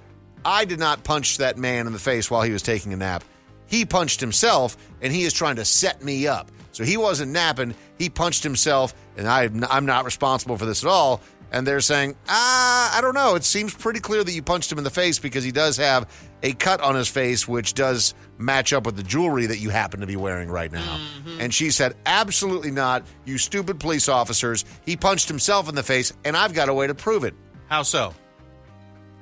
I 0.44 0.64
did 0.64 0.78
not 0.80 1.04
punch 1.04 1.38
that 1.38 1.56
man 1.56 1.86
in 1.86 1.92
the 1.92 1.98
face 1.98 2.30
while 2.30 2.42
he 2.42 2.50
was 2.50 2.62
taking 2.62 2.92
a 2.92 2.96
nap. 2.96 3.22
He 3.66 3.84
punched 3.86 4.20
himself, 4.20 4.76
and 5.00 5.12
he 5.12 5.22
is 5.22 5.32
trying 5.32 5.56
to 5.56 5.64
set 5.64 6.02
me 6.02 6.26
up. 6.26 6.50
So 6.72 6.84
he 6.84 6.96
wasn't 6.96 7.32
napping. 7.32 7.74
He 7.98 8.10
punched 8.10 8.42
himself, 8.42 8.92
and 9.16 9.28
I, 9.28 9.48
I'm 9.70 9.86
not 9.86 10.04
responsible 10.04 10.56
for 10.56 10.66
this 10.66 10.84
at 10.84 10.88
all. 10.90 11.20
And 11.54 11.66
they're 11.66 11.82
saying, 11.82 12.16
ah, 12.30 12.96
I 12.96 13.02
don't 13.02 13.12
know. 13.14 13.34
It 13.34 13.44
seems 13.44 13.74
pretty 13.74 14.00
clear 14.00 14.24
that 14.24 14.32
you 14.32 14.40
punched 14.42 14.72
him 14.72 14.78
in 14.78 14.84
the 14.84 14.90
face 14.90 15.18
because 15.18 15.44
he 15.44 15.52
does 15.52 15.76
have 15.76 16.08
a 16.42 16.54
cut 16.54 16.80
on 16.80 16.94
his 16.94 17.08
face, 17.08 17.46
which 17.46 17.74
does 17.74 18.14
match 18.38 18.72
up 18.72 18.86
with 18.86 18.96
the 18.96 19.02
jewelry 19.02 19.44
that 19.44 19.58
you 19.58 19.68
happen 19.68 20.00
to 20.00 20.06
be 20.06 20.16
wearing 20.16 20.48
right 20.48 20.72
now. 20.72 20.98
And 21.38 21.52
she 21.52 21.70
said, 21.70 21.94
absolutely 22.06 22.70
not. 22.70 23.04
You 23.26 23.36
stupid 23.36 23.78
police 23.80 24.08
officers. 24.08 24.64
He 24.86 24.96
punched 24.96 25.28
himself 25.28 25.68
in 25.68 25.74
the 25.74 25.82
face, 25.82 26.10
and 26.24 26.38
I've 26.38 26.54
got 26.54 26.70
a 26.70 26.74
way 26.74 26.86
to 26.86 26.94
prove 26.94 27.22
it. 27.24 27.34
How 27.68 27.82
so? 27.82 28.14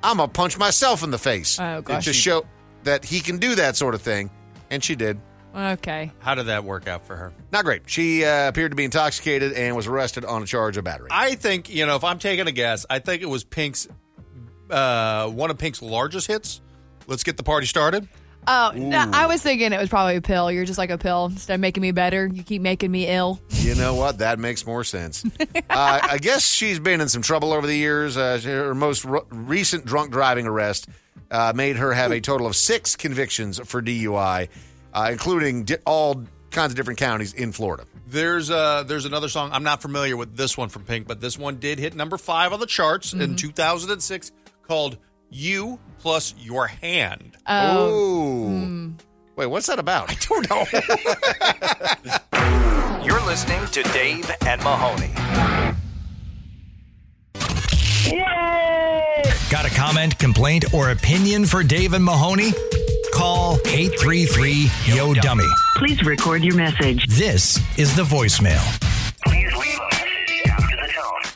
I'm 0.01 0.17
gonna 0.17 0.29
punch 0.29 0.57
myself 0.57 1.03
in 1.03 1.11
the 1.11 1.17
face 1.19 1.59
Oh, 1.59 1.81
gosh. 1.81 2.05
to 2.05 2.13
show 2.13 2.45
that 2.85 3.03
he 3.03 3.19
can 3.19 3.39
do 3.39 3.55
that 3.55 3.75
sort 3.75 3.93
of 3.93 4.01
thing. 4.01 4.31
And 4.69 4.81
she 4.81 4.95
did. 4.95 5.19
Okay 5.55 6.11
How 6.19 6.35
did 6.35 6.47
that 6.47 6.63
work 6.63 6.87
out 6.87 7.05
for 7.05 7.15
her? 7.15 7.33
Not 7.51 7.65
great. 7.65 7.83
She 7.85 8.23
uh, 8.25 8.47
appeared 8.47 8.71
to 8.71 8.75
be 8.75 8.85
intoxicated 8.85 9.53
and 9.53 9.75
was 9.75 9.87
arrested 9.87 10.23
on 10.25 10.43
a 10.43 10.45
charge 10.45 10.77
of 10.77 10.83
battery. 10.83 11.09
I 11.11 11.35
think 11.35 11.69
you 11.69 11.85
know 11.85 11.95
if 11.95 12.03
I'm 12.03 12.19
taking 12.19 12.47
a 12.47 12.51
guess, 12.51 12.85
I 12.89 12.99
think 12.99 13.21
it 13.21 13.29
was 13.29 13.43
Pink's 13.43 13.87
uh, 14.69 15.27
one 15.29 15.49
of 15.51 15.57
Pink's 15.57 15.81
largest 15.81 16.27
hits. 16.27 16.61
Let's 17.07 17.23
get 17.23 17.37
the 17.37 17.43
party 17.43 17.67
started. 17.67 18.07
oh 18.47 18.71
no, 18.75 18.97
i 19.13 19.27
was 19.27 19.43
thinking 19.43 19.71
it 19.71 19.79
was 19.79 19.87
probably 19.89 20.15
a 20.15 20.21
pill 20.21 20.51
you're 20.51 20.65
just 20.65 20.79
like 20.79 20.89
a 20.89 20.97
pill 20.97 21.25
instead 21.25 21.53
of 21.53 21.59
making 21.59 21.81
me 21.81 21.91
better 21.91 22.25
you 22.25 22.41
keep 22.41 22.59
making 22.59 22.89
me 22.89 23.05
ill 23.05 23.39
you 23.49 23.75
know 23.75 23.93
what? 23.93 24.17
That 24.17 24.39
makes 24.39 24.65
more 24.65 24.83
sense. 24.83 25.23
uh, 25.39 25.49
I 25.69 26.17
guess 26.19 26.43
she's 26.47 26.79
been 26.79 27.01
in 27.01 27.07
some 27.09 27.21
trouble 27.21 27.53
over 27.53 27.67
the 27.67 27.75
years. 27.75 28.17
Uh, 28.17 28.39
her 28.43 28.73
most 28.73 29.05
ro- 29.05 29.27
recent 29.29 29.85
drunk 29.85 30.11
driving 30.11 30.47
arrest 30.47 30.87
uh, 31.29 31.53
made 31.55 31.75
her 31.75 31.93
have 31.93 32.11
a 32.11 32.19
total 32.19 32.47
of 32.47 32.55
six 32.55 32.95
convictions 32.95 33.59
for 33.63 33.79
DUI, 33.81 34.49
uh, 34.93 35.09
including 35.11 35.63
di- 35.63 35.77
all 35.85 36.23
kinds 36.51 36.71
of 36.73 36.75
different 36.75 36.99
counties 36.99 37.33
in 37.33 37.51
Florida. 37.51 37.85
There's 38.07 38.49
uh 38.51 38.83
there's 38.83 39.05
another 39.05 39.29
song. 39.29 39.51
I'm 39.53 39.63
not 39.63 39.81
familiar 39.81 40.17
with 40.17 40.35
this 40.35 40.57
one 40.57 40.67
from 40.69 40.83
Pink, 40.83 41.07
but 41.07 41.21
this 41.21 41.37
one 41.37 41.57
did 41.57 41.79
hit 41.79 41.95
number 41.95 42.17
five 42.17 42.51
on 42.51 42.59
the 42.59 42.65
charts 42.65 43.13
in 43.13 43.35
2006 43.37 44.31
called 44.67 44.97
"You 45.29 45.79
Plus 45.99 46.33
Your 46.37 46.67
Hand." 46.67 47.37
Oh. 47.47 48.91
Wait, 49.37 49.45
what's 49.45 49.67
that 49.67 49.79
about? 49.79 50.09
I 50.11 50.15
don't 50.27 50.49
know. 50.49 50.65
You're 53.05 53.25
listening 53.25 53.65
to 53.67 53.81
Dave 53.93 54.29
and 54.45 54.61
Mahoney. 54.61 55.09
Got 59.49 59.65
a 59.65 59.69
comment, 59.69 60.17
complaint, 60.19 60.73
or 60.73 60.91
opinion 60.91 61.45
for 61.45 61.63
Dave 61.63 61.93
and 61.93 62.03
Mahoney? 62.03 62.51
Call 63.21 63.59
833 63.67 64.67
Yo 64.95 65.13
Dummy. 65.13 65.45
Please 65.75 66.03
record 66.03 66.43
your 66.43 66.55
message. 66.55 67.05
This 67.05 67.59
is 67.77 67.95
the 67.95 68.01
voicemail. 68.01 68.59
Please 69.27 69.55
leave 69.57 69.77
a 69.77 69.95
message 69.95 70.47
after 70.49 70.75
the 70.75 70.91
tone. 70.91 71.31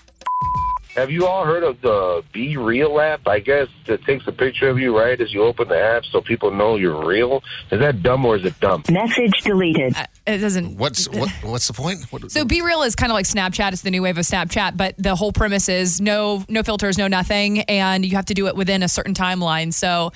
Have 0.95 1.11
you 1.11 1.27
all 1.27 1.45
heard 1.45 1.61
of 1.61 1.79
the 1.81 2.23
Be 2.33 2.57
Real 2.57 2.99
app? 2.99 3.27
I 3.27 3.37
guess 3.37 3.67
it 3.85 4.03
takes 4.03 4.25
a 4.25 4.31
picture 4.31 4.67
of 4.67 4.79
you 4.79 4.97
right 4.97 5.21
as 5.21 5.31
you 5.31 5.43
open 5.43 5.67
the 5.67 5.79
app 5.79 6.05
so 6.05 6.21
people 6.21 6.49
know 6.49 6.75
you're 6.75 7.05
real. 7.05 7.43
Is 7.69 7.79
that 7.81 8.01
dumb 8.01 8.25
or 8.25 8.35
is 8.35 8.45
it 8.45 8.59
dumb? 8.59 8.81
Message 8.89 9.43
deleted. 9.43 9.95
Uh, 9.95 10.07
it 10.25 10.39
doesn't 10.39 10.77
What's 10.77 11.07
what, 11.09 11.29
what's 11.43 11.67
the 11.67 11.73
point? 11.73 12.11
What, 12.11 12.31
So 12.31 12.45
Be 12.45 12.63
Real 12.63 12.81
is 12.81 12.95
kind 12.95 13.11
of 13.11 13.13
like 13.13 13.27
Snapchat. 13.27 13.73
It's 13.73 13.83
the 13.83 13.91
new 13.91 14.01
wave 14.01 14.17
of 14.17 14.25
Snapchat, 14.25 14.75
but 14.75 14.95
the 14.97 15.13
whole 15.15 15.31
premise 15.31 15.69
is 15.69 16.01
no 16.01 16.43
no 16.49 16.63
filters, 16.63 16.97
no 16.97 17.07
nothing, 17.07 17.59
and 17.59 18.03
you 18.03 18.15
have 18.15 18.25
to 18.25 18.33
do 18.33 18.47
it 18.47 18.55
within 18.55 18.81
a 18.81 18.87
certain 18.87 19.13
timeline. 19.13 19.71
So 19.71 20.13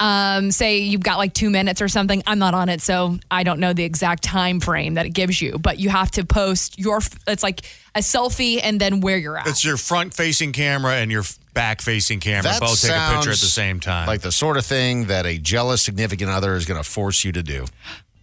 um, 0.00 0.50
say 0.50 0.78
you've 0.78 1.02
got 1.02 1.18
like 1.18 1.34
two 1.34 1.50
minutes 1.50 1.80
or 1.80 1.88
something. 1.88 2.22
I'm 2.26 2.38
not 2.38 2.54
on 2.54 2.68
it, 2.68 2.80
so 2.80 3.18
I 3.30 3.42
don't 3.42 3.60
know 3.60 3.72
the 3.72 3.84
exact 3.84 4.22
time 4.22 4.60
frame 4.60 4.94
that 4.94 5.06
it 5.06 5.10
gives 5.10 5.40
you. 5.40 5.58
But 5.58 5.78
you 5.78 5.88
have 5.88 6.10
to 6.12 6.24
post 6.24 6.78
your. 6.78 7.00
It's 7.26 7.42
like 7.42 7.62
a 7.94 8.00
selfie 8.00 8.60
and 8.62 8.80
then 8.80 9.00
where 9.00 9.16
you're 9.16 9.38
at. 9.38 9.46
It's 9.46 9.64
your 9.64 9.76
front 9.76 10.14
facing 10.14 10.52
camera 10.52 10.94
and 10.94 11.10
your 11.10 11.22
back 11.54 11.80
facing 11.80 12.20
camera. 12.20 12.42
That 12.42 12.60
both 12.60 12.82
take 12.82 12.90
a 12.90 13.14
picture 13.14 13.30
at 13.30 13.38
the 13.38 13.46
same 13.46 13.80
time. 13.80 14.06
Like 14.06 14.20
the 14.20 14.32
sort 14.32 14.56
of 14.56 14.66
thing 14.66 15.06
that 15.06 15.24
a 15.26 15.38
jealous 15.38 15.82
significant 15.82 16.30
other 16.30 16.54
is 16.56 16.66
going 16.66 16.82
to 16.82 16.88
force 16.88 17.24
you 17.24 17.32
to 17.32 17.42
do. 17.42 17.66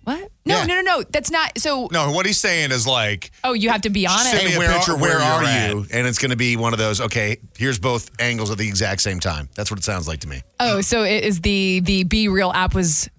What? 0.04 0.32
No, 0.46 0.58
Yeah. 0.60 0.66
no, 0.66 0.76
no, 0.76 0.82
no. 0.82 1.04
That's 1.10 1.30
not. 1.32 1.58
So. 1.60 1.88
no, 1.92 2.12
what 2.12 2.26
he's 2.26 2.40
saying 2.40 2.72
is 2.72 2.88
like, 2.88 3.32
Oh, 3.44 3.54
you 3.54 3.70
have 3.70 3.82
to 3.82 3.90
be 3.90 4.08
honest. 4.08 4.32
Send 4.32 4.48
me 4.48 4.56
a 4.56 4.58
where, 4.58 4.74
picture 4.74 4.94
are, 4.94 4.98
where 4.98 5.20
where 5.20 5.28
are 5.28 5.42
you're 5.44 5.82
at. 5.84 5.92
And 5.94 6.08
it's 6.08 6.18
going 6.18 6.32
to 6.32 6.38
be 6.38 6.58
one 6.58 6.74
of 6.74 6.80
those. 6.80 7.02
Okay, 7.02 7.38
here's 7.58 7.80
both 7.80 8.10
angles 8.20 8.50
at 8.52 8.58
the 8.58 8.68
exact 8.68 9.02
same 9.02 9.20
time. 9.20 9.50
That's 9.56 9.70
what 9.70 9.80
it 9.80 9.84
sounds 9.84 10.08
like 10.08 10.22
to 10.22 10.28
me. 10.28 10.42
Oh, 10.60 10.82
so 10.82 11.04
it 11.04 11.24
is 11.24 11.42
the 11.42 11.82
the 11.82 12.04
Be 12.04 12.28
Real 12.28 12.52
app 12.52 12.74
was 12.74 13.10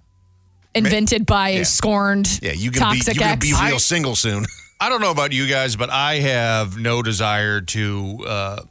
invented 0.75 1.27
by 1.27 1.51
Yeah. 1.51 1.63
scorned 1.65 2.39
Yeah, 2.43 2.53
you 2.53 2.71
can 2.71 2.81
be 2.93 2.99
toxic 2.99 3.15
you 3.15 3.21
can 3.21 3.31
ex. 3.33 3.47
be 3.47 3.55
real 3.67 3.79
single 3.79 4.17
soon. 4.17 4.47
I 4.81 4.89
don't 4.89 5.01
know 5.01 5.11
about 5.13 5.33
you 5.33 5.47
guys, 5.47 5.77
but 5.77 5.91
I 5.91 6.15
have 6.17 6.77
no 6.77 7.03
desire 7.03 7.61
to 7.61 8.25
uh, 8.27 8.63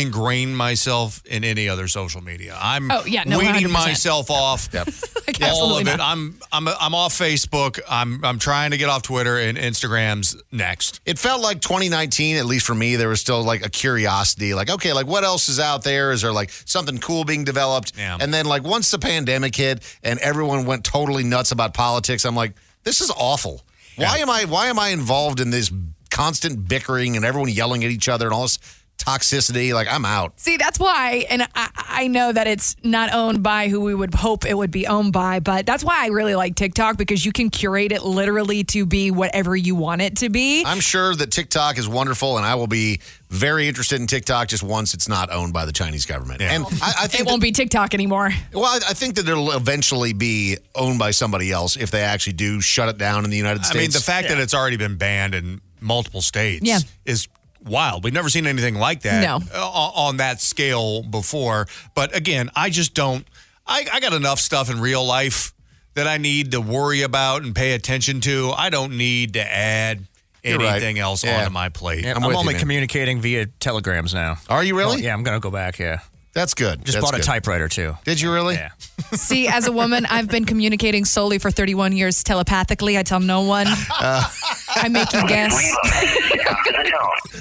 ingrain 0.00 0.54
myself 0.54 1.22
in 1.26 1.44
any 1.44 1.68
other 1.68 1.88
social 1.88 2.20
media. 2.22 2.56
I'm 2.60 2.90
Oh, 2.90 3.04
yeah, 3.04 3.24
no, 3.26 3.38
weaning 3.38 3.66
100%. 3.66 3.70
myself 3.72 4.30
off. 4.30 4.68
Yep. 4.72 4.88
Like, 5.30 5.42
All 5.42 5.48
absolutely 5.48 5.82
of 5.82 5.88
it. 5.88 5.96
not. 5.98 6.00
I'm 6.12 6.40
I'm 6.50 6.66
I'm 6.66 6.92
off 6.92 7.16
Facebook. 7.16 7.78
I'm 7.88 8.24
I'm 8.24 8.40
trying 8.40 8.72
to 8.72 8.76
get 8.78 8.88
off 8.88 9.02
Twitter 9.02 9.38
and 9.38 9.56
Instagram's 9.56 10.34
next. 10.50 11.00
It 11.06 11.20
felt 11.20 11.40
like 11.40 11.60
2019, 11.60 12.36
at 12.36 12.46
least 12.46 12.66
for 12.66 12.74
me, 12.74 12.96
there 12.96 13.08
was 13.08 13.20
still 13.20 13.40
like 13.44 13.64
a 13.64 13.68
curiosity, 13.70 14.54
like, 14.54 14.70
okay, 14.70 14.92
like 14.92 15.06
what 15.06 15.22
else 15.22 15.48
is 15.48 15.60
out 15.60 15.84
there? 15.84 16.10
Is 16.10 16.22
there 16.22 16.32
like 16.32 16.50
something 16.50 16.98
cool 16.98 17.22
being 17.24 17.44
developed? 17.44 17.92
Yeah. 17.96 18.18
And 18.20 18.34
then, 18.34 18.44
like, 18.46 18.64
once 18.64 18.90
the 18.90 18.98
pandemic 18.98 19.54
hit 19.54 19.84
and 20.02 20.18
everyone 20.18 20.66
went 20.66 20.82
totally 20.84 21.22
nuts 21.22 21.52
about 21.52 21.74
politics, 21.74 22.24
I'm 22.24 22.34
like, 22.34 22.54
this 22.82 23.00
is 23.00 23.12
awful. 23.16 23.62
Why 23.96 24.18
am 24.18 24.30
I 24.30 24.46
why 24.46 24.66
am 24.66 24.80
I 24.80 24.88
involved 24.88 25.38
in 25.38 25.50
this 25.50 25.70
constant 26.10 26.66
bickering 26.68 27.14
and 27.16 27.24
everyone 27.24 27.50
yelling 27.50 27.84
at 27.84 27.90
each 27.92 28.08
other 28.08 28.26
and 28.26 28.34
all 28.34 28.42
this 28.42 28.58
toxicity? 29.02 29.72
Like, 29.74 29.88
I'm 29.88 30.04
out. 30.04 30.38
See, 30.40 30.56
that's 30.56 30.78
why, 30.78 31.26
and 31.28 31.42
I, 31.54 31.68
I 31.76 32.06
know 32.08 32.32
that 32.32 32.46
it's 32.46 32.76
not 32.82 33.12
owned 33.12 33.42
by 33.42 33.68
who 33.68 33.80
we 33.80 33.94
would 33.94 34.14
hope 34.14 34.44
it 34.46 34.54
would 34.56 34.70
be 34.70 34.86
owned 34.86 35.12
by, 35.12 35.40
but 35.40 35.66
that's 35.66 35.82
why 35.84 36.04
I 36.04 36.08
really 36.08 36.34
like 36.34 36.54
TikTok 36.54 36.96
because 36.96 37.24
you 37.24 37.32
can 37.32 37.50
curate 37.50 37.92
it 37.92 38.02
literally 38.02 38.64
to 38.64 38.86
be 38.86 39.10
whatever 39.10 39.56
you 39.56 39.74
want 39.74 40.02
it 40.02 40.16
to 40.18 40.28
be. 40.30 40.64
I'm 40.64 40.80
sure 40.80 41.14
that 41.14 41.30
TikTok 41.30 41.78
is 41.78 41.88
wonderful, 41.88 42.36
and 42.36 42.46
I 42.46 42.54
will 42.54 42.66
be 42.66 43.00
very 43.28 43.68
interested 43.68 44.00
in 44.00 44.06
TikTok 44.06 44.48
just 44.48 44.62
once 44.62 44.92
it's 44.94 45.08
not 45.08 45.30
owned 45.32 45.52
by 45.52 45.64
the 45.64 45.72
Chinese 45.72 46.04
government. 46.06 46.42
And 46.42 46.64
I, 46.82 46.92
I 47.02 47.06
think 47.06 47.20
it 47.20 47.26
won't 47.26 47.40
that- 47.40 47.46
be 47.46 47.52
TikTok 47.52 47.94
anymore. 47.94 48.30
Well, 48.52 48.64
I, 48.64 48.76
I 48.88 48.92
think 48.94 49.14
that 49.16 49.28
it'll 49.28 49.52
eventually 49.52 50.12
be 50.12 50.56
owned 50.74 50.98
by 50.98 51.12
somebody 51.12 51.52
else 51.52 51.76
if 51.76 51.90
they 51.90 52.02
actually 52.02 52.32
do 52.34 52.60
shut 52.60 52.88
it 52.88 52.98
down 52.98 53.24
in 53.24 53.30
the 53.30 53.36
United 53.36 53.64
States. 53.64 53.70
I 53.76 53.80
States. 53.80 53.94
mean, 53.94 53.98
the 54.00 54.04
fact 54.04 54.28
that 54.28 54.38
it's 54.42 54.54
already 54.54 54.76
been 54.76 54.96
banned 54.96 55.34
in 55.34 55.60
multiple 55.80 56.20
states 56.22 56.64
Yeah. 56.66 56.80
is 57.06 57.28
wild. 57.64 58.04
We've 58.04 58.12
never 58.12 58.28
seen 58.28 58.46
anything 58.46 58.74
like 58.74 59.02
that 59.02 59.22
No. 59.22 59.40
uh, 59.54 59.58
on 59.94 60.18
that 60.18 60.40
scale 60.40 61.02
before. 61.02 61.66
But 61.94 62.14
again, 62.16 62.50
I 62.54 62.70
just 62.70 62.94
don't. 62.94 63.26
I, 63.66 63.86
I 63.92 64.00
got 64.00 64.12
enough 64.12 64.40
stuff 64.40 64.70
in 64.70 64.80
real 64.80 65.04
life 65.04 65.52
that 65.94 66.06
I 66.06 66.18
need 66.18 66.52
to 66.52 66.60
worry 66.60 67.02
about 67.02 67.42
and 67.42 67.54
pay 67.54 67.72
attention 67.72 68.20
to. 68.22 68.52
I 68.56 68.70
don't 68.70 68.96
need 68.96 69.34
to 69.34 69.40
add 69.42 70.06
You're 70.42 70.58
right. 70.58 70.70
anything 70.72 70.98
else 70.98 71.22
Yeah. 71.24 71.40
onto 71.40 71.50
my 71.52 71.68
plate. 71.68 72.04
Yeah, 72.04 72.12
I'm 72.12 72.18
I'm, 72.18 72.28
with 72.28 72.34
you, 72.34 72.38
only 72.40 72.54
communicating 72.54 73.20
via 73.20 73.46
telegrams 73.46 74.14
now. 74.14 74.36
Are 74.48 74.62
you 74.64 74.76
really? 74.76 74.96
Well, 74.96 75.00
yeah, 75.00 75.12
I'm 75.14 75.22
going 75.22 75.36
to 75.36 75.40
go 75.42 75.50
back. 75.50 75.78
Yeah. 75.78 76.00
That's 76.32 76.54
good. 76.54 76.84
Just 76.84 76.98
That's 76.98 77.10
bought 77.10 77.18
a 77.18 77.22
typewriter 77.22 77.68
too. 77.68 77.96
Did 78.04 78.20
you 78.20 78.32
really? 78.32 78.54
Yeah. 78.54 78.70
See, 79.12 79.48
as 79.48 79.66
a 79.66 79.72
woman, 79.72 80.06
I've 80.06 80.28
been 80.28 80.44
communicating 80.44 81.04
solely 81.04 81.38
for 81.38 81.50
31 81.50 81.92
years 81.92 82.22
telepathically. 82.22 82.96
I 82.96 83.02
tell 83.02 83.20
no 83.20 83.42
one. 83.42 83.66
I 83.68 84.88
make 84.90 85.12
you 85.12 85.26
guess. 85.26 85.76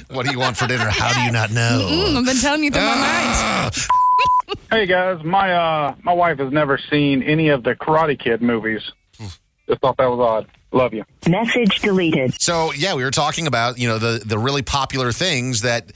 What 0.09 0.25
do 0.25 0.31
you 0.31 0.39
want 0.39 0.57
for 0.57 0.65
dinner? 0.67 0.89
How 0.89 1.13
do 1.13 1.21
you 1.21 1.31
not 1.31 1.51
know? 1.51 1.87
Mm, 1.87 2.15
I've 2.17 2.25
been 2.25 2.37
telling 2.37 2.63
you 2.63 2.71
through 2.71 2.81
my 2.81 2.95
mind. 2.95 3.75
Hey 4.71 4.85
guys, 4.87 5.23
my 5.23 5.53
uh 5.53 5.95
my 6.03 6.13
wife 6.13 6.39
has 6.39 6.51
never 6.51 6.79
seen 6.89 7.21
any 7.23 7.49
of 7.49 7.63
the 7.63 7.75
Karate 7.75 8.19
Kid 8.19 8.41
movies. 8.41 8.81
Just 9.67 9.81
thought 9.81 9.97
that 9.97 10.07
was 10.07 10.19
odd. 10.19 10.47
Love 10.71 10.93
you. 10.93 11.03
Message 11.27 11.79
deleted. 11.79 12.39
So 12.41 12.71
yeah, 12.73 12.95
we 12.95 13.03
were 13.03 13.11
talking 13.11 13.47
about 13.47 13.77
you 13.77 13.87
know 13.87 13.99
the 13.99 14.21
the 14.23 14.37
really 14.37 14.61
popular 14.61 15.11
things 15.11 15.61
that 15.61 15.91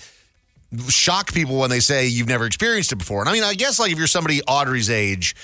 shock 0.89 1.33
people 1.33 1.57
when 1.59 1.69
they 1.69 1.79
say 1.79 2.07
you've 2.07 2.27
never 2.27 2.45
experienced 2.45 2.91
it 2.91 2.97
before. 2.97 3.21
And 3.21 3.29
I 3.29 3.33
mean, 3.33 3.43
I 3.43 3.53
guess 3.53 3.79
like 3.79 3.91
if 3.91 3.97
you're 3.97 4.07
somebody 4.07 4.41
Audrey's 4.43 4.89
age. 4.89 5.35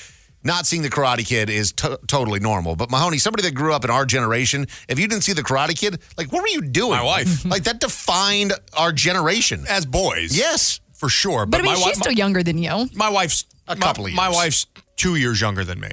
Not 0.41 0.65
seeing 0.65 0.83
the 0.83 0.89
Karate 0.89 1.27
Kid 1.27 1.49
is 1.49 1.73
to- 1.73 1.99
totally 2.07 2.39
normal, 2.39 2.77
but 2.77 2.89
Mahoney, 2.89 3.17
somebody 3.17 3.43
that 3.43 3.53
grew 3.53 3.73
up 3.73 3.83
in 3.83 3.91
our 3.91 4.05
generation, 4.05 4.67
if 4.87 4.97
you 4.97 5.05
didn't 5.05 5.23
see 5.23 5.33
the 5.33 5.41
Karate 5.43 5.77
Kid, 5.77 5.99
like 6.17 6.31
what 6.31 6.41
were 6.41 6.47
you 6.47 6.61
doing? 6.61 6.91
My 6.91 7.03
wife. 7.03 7.43
like 7.51 7.65
that 7.65 7.81
defined 7.81 8.53
our 8.71 8.93
generation. 8.93 9.65
As 9.67 9.85
boys, 9.85 10.37
Yes, 10.37 10.79
for 10.93 11.09
sure. 11.09 11.45
But 11.45 11.59
I 11.59 11.63
mean, 11.63 11.71
my 11.73 11.75
she's 11.75 11.83
wi- 11.87 11.99
still 11.99 12.13
younger 12.13 12.41
than 12.41 12.57
you. 12.57 12.87
my 12.95 13.09
wife's 13.09 13.43
A 13.67 13.75
my- 13.75 13.85
couple 13.85 14.05
of 14.05 14.13
My 14.13 14.27
years. 14.27 14.35
wife's 14.37 14.65
two 14.95 15.15
years 15.17 15.41
younger 15.41 15.65
than 15.65 15.81
me. 15.81 15.89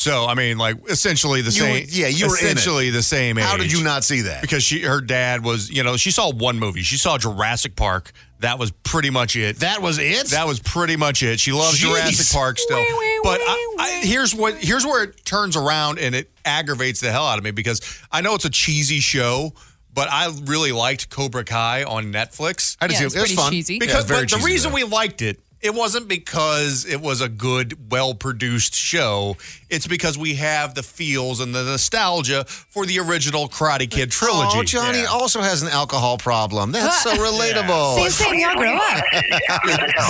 So 0.00 0.24
I 0.24 0.32
mean, 0.34 0.56
like 0.56 0.76
essentially 0.88 1.42
the 1.42 1.50
You 1.50 1.60
same. 1.60 1.72
were- 1.84 1.90
yeah, 1.90 2.06
you 2.06 2.26
were 2.28 2.34
essentially 2.34 2.88
the 2.88 3.02
same 3.02 3.36
age. 3.36 3.44
How 3.44 3.58
did 3.58 3.70
you 3.70 3.84
not 3.84 4.02
see 4.02 4.22
that? 4.22 4.40
Because 4.40 4.62
she, 4.64 4.80
her 4.80 5.02
dad 5.02 5.44
was, 5.44 5.68
you 5.68 5.82
know, 5.82 5.98
she 5.98 6.10
saw 6.10 6.32
one 6.32 6.58
movie. 6.58 6.80
She 6.80 6.96
saw 6.96 7.18
Jurassic 7.18 7.76
Park. 7.76 8.12
That 8.38 8.58
was 8.58 8.70
pretty 8.70 9.10
much 9.10 9.36
it. 9.36 9.56
That 9.58 9.82
was 9.82 9.98
it. 9.98 10.28
That 10.28 10.46
was 10.46 10.58
pretty 10.58 10.96
much 10.96 11.22
it. 11.22 11.38
She 11.38 11.52
loves 11.52 11.76
Jeez. 11.78 11.90
Jurassic 11.90 12.32
Park 12.34 12.58
still. 12.58 12.78
Wee, 12.78 12.86
wee, 12.98 13.20
but 13.22 13.40
wee, 13.40 13.44
I, 13.46 13.74
I, 13.78 13.90
here's 14.06 14.34
what 14.34 14.54
here's 14.54 14.86
where 14.86 15.04
it 15.04 15.22
turns 15.26 15.54
around 15.54 15.98
and 15.98 16.14
it 16.14 16.30
aggravates 16.46 17.00
the 17.00 17.12
hell 17.12 17.26
out 17.26 17.36
of 17.36 17.44
me 17.44 17.50
because 17.50 17.82
I 18.10 18.22
know 18.22 18.34
it's 18.36 18.46
a 18.46 18.50
cheesy 18.50 19.00
show, 19.00 19.52
but 19.92 20.08
I 20.10 20.32
really 20.44 20.72
liked 20.72 21.10
Cobra 21.10 21.44
Kai 21.44 21.84
on 21.84 22.10
Netflix. 22.10 22.78
I 22.80 22.86
did 22.86 22.94
Yeah, 22.94 23.00
too. 23.00 23.06
it's 23.08 23.16
It 23.16 23.18
was 23.18 23.28
pretty 23.28 23.36
fun. 23.36 23.52
cheesy. 23.52 23.74
Yeah, 23.74 23.78
Because 23.80 24.04
very 24.06 24.22
but 24.22 24.30
the 24.30 24.36
cheesy, 24.36 24.46
reason 24.50 24.70
though. 24.70 24.76
we 24.76 24.84
liked 24.84 25.20
it, 25.20 25.40
it 25.62 25.74
wasn't 25.74 26.08
because 26.08 26.86
it 26.86 27.00
was 27.00 27.20
a 27.20 27.28
good, 27.28 27.90
well 27.90 28.14
produced 28.14 28.74
show. 28.74 29.36
It's 29.68 29.86
because 29.86 30.16
we 30.16 30.34
have 30.36 30.74
the 30.74 30.82
feels 30.82 31.40
and 31.40 31.54
the 31.54 31.62
nostalgia 31.62 32.44
for 32.44 32.86
the 32.86 32.98
original 32.98 33.48
Karate 33.48 33.90
Kid 33.90 34.08
oh, 34.08 34.10
trilogy. 34.10 34.58
Oh, 34.58 34.62
Johnny 34.62 35.00
Yeah. 35.00 35.06
also 35.06 35.40
has 35.40 35.62
an 35.62 35.68
alcohol 35.68 36.18
problem. 36.18 36.72
That's 36.72 37.02
so 37.02 37.10
relatable. 37.14 37.96
Same, 37.96 38.10
same, 38.10 38.40
y'all 38.40 38.54
grow 38.56 38.74
up. 38.76 39.04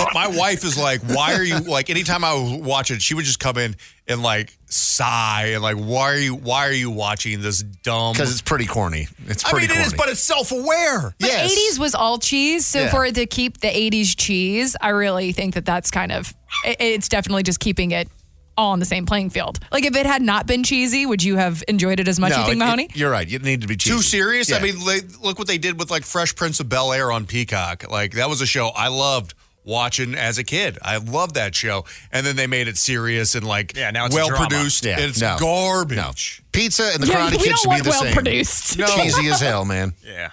My 0.13 0.27
wife 0.27 0.63
is 0.63 0.77
like, 0.77 1.01
why 1.01 1.35
are 1.35 1.43
you 1.43 1.59
like? 1.59 1.89
Anytime 1.89 2.23
I 2.23 2.33
would 2.33 2.63
watch 2.63 2.91
it, 2.91 3.01
she 3.01 3.13
would 3.13 3.25
just 3.25 3.39
come 3.39 3.57
in 3.57 3.75
and 4.11 4.21
like 4.21 4.55
sigh 4.67 5.51
and 5.53 5.63
like, 5.63 5.77
why 5.77 6.13
are 6.13 6.17
you? 6.17 6.35
Why 6.35 6.67
are 6.67 6.73
you 6.73 6.91
watching 6.91 7.41
this 7.41 7.63
dumb? 7.63 8.13
Because 8.13 8.31
it's 8.31 8.41
pretty 8.41 8.65
corny. 8.65 9.07
It's 9.27 9.43
I 9.45 9.49
pretty 9.49 9.67
mean, 9.67 9.71
it 9.77 9.79
corny. 9.79 9.87
is, 9.87 9.93
but 9.93 10.09
it's 10.09 10.19
self-aware. 10.21 11.15
But 11.19 11.27
Yes. 11.29 11.51
80s 11.75 11.79
was 11.79 11.95
all 11.95 12.19
cheese. 12.19 12.65
So 12.67 12.81
Yeah. 12.81 12.91
for 12.91 13.05
it 13.05 13.15
to 13.15 13.25
keep 13.25 13.59
the 13.61 13.67
80s 13.69 14.15
cheese, 14.15 14.75
I 14.81 14.89
really 14.89 15.31
think 15.31 15.55
that 15.55 15.65
that's 15.65 15.89
kind 15.91 16.11
of, 16.11 16.33
it's 16.65 17.09
definitely 17.09 17.43
just 17.43 17.59
keeping 17.59 17.91
it 17.91 18.07
all 18.57 18.73
on 18.73 18.79
the 18.79 18.85
same 18.85 19.05
playing 19.05 19.29
field. 19.29 19.59
Like 19.71 19.85
if 19.85 19.95
it 19.95 20.05
had 20.05 20.21
not 20.21 20.45
been 20.45 20.63
cheesy, 20.63 21.05
would 21.05 21.23
you 21.23 21.37
have 21.37 21.63
enjoyed 21.67 21.99
it 22.01 22.07
as 22.07 22.19
much, 22.19 22.31
you 22.31 22.37
think, 22.43 22.49
it- 22.51 22.57
Mahoney? 22.57 22.83
it- 22.85 22.95
you're 22.97 23.09
right. 23.09 23.27
You 23.27 23.39
need 23.39 23.61
to 23.61 23.67
be 23.67 23.77
cheesy. 23.77 23.95
Too 23.95 24.01
serious? 24.01 24.49
Yeah. 24.49 24.57
I 24.57 24.61
mean, 24.61 24.83
like, 24.85 25.05
look 25.21 25.39
what 25.39 25.47
they 25.47 25.57
did 25.57 25.79
with 25.79 25.89
like 25.89 26.03
Fresh 26.03 26.35
Prince 26.35 26.59
of 26.59 26.67
Bel 26.69 26.91
Air 26.91 27.11
on 27.11 27.25
Peacock. 27.25 27.89
Like 27.89 28.13
that 28.13 28.29
was 28.29 28.41
a 28.41 28.45
show 28.45 28.67
I 28.69 28.89
loved 28.89 29.33
watching 29.63 30.15
as 30.15 30.37
a 30.37 30.43
kid. 30.43 30.77
I 30.81 30.97
loved 30.97 31.35
that 31.35 31.53
show, 31.55 31.85
and 32.11 32.25
then 32.25 32.35
they 32.35 32.47
made 32.47 32.67
it 32.67 32.77
serious 32.77 33.35
and 33.35 33.45
like 33.45 33.75
Yeah, 33.75 33.91
now 33.91 34.05
it's 34.05 34.15
well 34.15 34.29
produced. 34.29 34.85
Yeah, 34.85 34.99
it's 34.99 35.21
no. 35.21 35.37
garbage. 35.39 36.41
No. 36.43 36.47
pizza 36.51 36.91
and 36.93 37.03
the 37.03 37.07
Yeah, 37.07 37.27
Karate 37.27 37.31
we 37.31 37.37
Kid 37.37 37.49
don't 37.49 37.57
should 37.59 37.67
want 37.69 37.79
be 37.79 37.83
the 37.83 37.89
well 37.91 38.01
same. 38.03 38.13
produced. 38.13 38.77
Cheesy 38.79 39.27
as 39.29 39.39
hell, 39.41 39.65
man. 39.65 39.93
Yeah. 40.05 40.29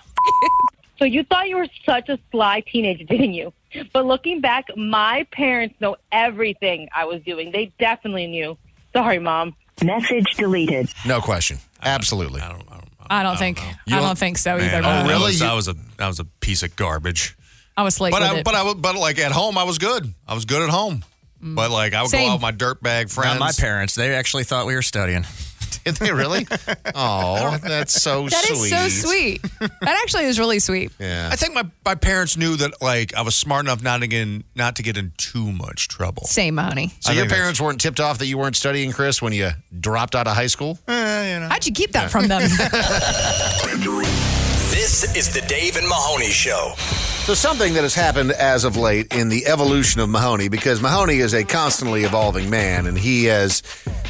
So 0.98 1.04
you 1.04 1.22
thought 1.22 1.48
you 1.48 1.56
were 1.56 1.68
such 1.86 2.08
a 2.08 2.18
sly 2.32 2.60
teenager, 2.66 3.04
didn't 3.04 3.32
you? 3.34 3.52
But 3.92 4.04
looking 4.06 4.40
back, 4.40 4.64
my 4.76 5.24
parents 5.30 5.76
know 5.80 5.96
everything 6.10 6.88
I 6.94 7.04
was 7.04 7.22
doing. 7.22 7.52
They 7.52 7.70
definitely 7.78 8.26
knew. 8.26 8.58
Sorry, 8.92 9.18
mom. 9.20 9.54
Message 9.82 10.34
deleted. 10.36 10.88
No 11.06 11.20
question. 11.20 11.58
Absolutely. 11.82 12.40
I 12.40 12.48
don't. 12.48 12.62
I 12.68 12.74
don't, 12.74 12.88
I 13.10 13.22
don't 13.22 13.36
think, 13.38 13.60
You 13.60 13.64
I 13.94 13.98
don't- 14.00 14.02
don't 14.08 14.18
think 14.18 14.38
so 14.38 14.56
either. 14.56 14.64
Man, 14.66 14.82
Mahoney. 14.82 15.08
that 15.08 15.14
really? 15.14 15.24
was- 15.26 15.38
that 15.38 15.52
was 15.54 15.68
a 15.68 15.74
that 15.98 16.08
was 16.08 16.18
a 16.18 16.24
piece 16.24 16.64
of 16.64 16.74
garbage. 16.74 17.36
I 17.78 17.82
was 17.84 17.94
slick 17.94 18.10
But 18.12 18.22
with 18.22 18.30
I, 18.30 18.38
it. 18.38 18.44
but 18.44 18.54
I, 18.56 18.62
was- 18.64 18.74
but 18.74 18.96
like 18.96 19.18
at 19.20 19.30
home, 19.32 19.56
I 19.56 19.62
was 19.62 19.78
good. 19.78 20.12
I 20.26 20.34
was 20.34 20.44
good 20.44 20.62
at 20.62 20.68
home. 20.68 21.04
Mm. 21.42 21.54
But 21.54 21.70
like 21.70 21.94
I 21.94 22.02
would 22.02 22.10
Same. 22.10 22.26
go 22.26 22.32
out 22.32 22.34
with 22.34 22.42
my 22.42 22.50
dirtbag 22.52 23.08
friends. 23.10 23.38
Not 23.38 23.40
my 23.40 23.52
parents. 23.52 23.94
They 23.94 24.12
actually 24.14 24.42
thought 24.44 24.66
we 24.66 24.74
were 24.74 24.82
studying. 24.82 25.24
Did 25.84 25.94
they 25.96 26.12
really? 26.12 26.46
Oh, 26.94 27.56
that's 27.62 27.92
so 28.02 28.28
That 28.28 28.44
sweet. 28.44 28.72
is 28.72 29.00
so 29.00 29.08
sweet. 29.08 29.42
that 29.60 30.00
actually 30.02 30.24
is 30.24 30.38
really 30.38 30.58
sweet. 30.58 30.90
Yeah. 30.98 31.28
I 31.32 31.36
think 31.36 31.54
my, 31.54 31.62
my 31.84 31.94
parents 31.94 32.36
knew 32.36 32.56
that 32.56 32.82
like 32.82 33.14
I 33.14 33.22
was 33.22 33.36
smart 33.36 33.64
enough 33.66 33.80
not 33.82 34.00
to 34.00 34.06
get 34.08 34.22
in, 34.22 34.42
not 34.56 34.76
to 34.76 34.82
get 34.82 34.96
in 34.96 35.12
too 35.16 35.52
much 35.52 35.86
trouble. 35.86 36.24
Same, 36.24 36.56
Mahoney. 36.56 36.92
So 37.00 37.10
I 37.10 37.14
your 37.14 37.22
think 37.22 37.30
that's- 37.30 37.40
parents 37.40 37.60
weren't 37.60 37.80
tipped 37.80 38.00
off 38.00 38.18
that 38.18 38.26
you 38.26 38.36
weren't 38.36 38.56
studying, 38.56 38.90
Chris, 38.90 39.22
when 39.22 39.32
you 39.32 39.50
dropped 39.78 40.16
out 40.16 40.26
of 40.26 40.34
high 40.34 40.48
school? 40.48 40.78
Eh, 40.88 41.46
How'd 41.48 41.64
you 41.66 41.72
keep 41.72 41.92
that 41.92 42.10
from 42.10 42.26
them? 42.26 42.42
This 44.70 45.16
is 45.16 45.32
the 45.32 45.40
Dave 45.48 45.76
and 45.76 45.88
Mahoney 45.88 46.30
Show. 46.30 46.74
So 46.76 47.32
something 47.32 47.72
that 47.72 47.84
has 47.84 47.94
happened 47.94 48.32
as 48.32 48.64
of 48.64 48.76
late 48.76 49.14
in 49.14 49.30
the 49.30 49.46
evolution 49.46 50.02
of 50.02 50.10
Mahoney, 50.10 50.50
because 50.50 50.82
Mahoney 50.82 51.18
is 51.18 51.32
a 51.32 51.42
constantly 51.42 52.04
evolving 52.04 52.50
man, 52.50 52.86
and 52.86 52.96
he 52.96 53.24
has, 53.24 53.62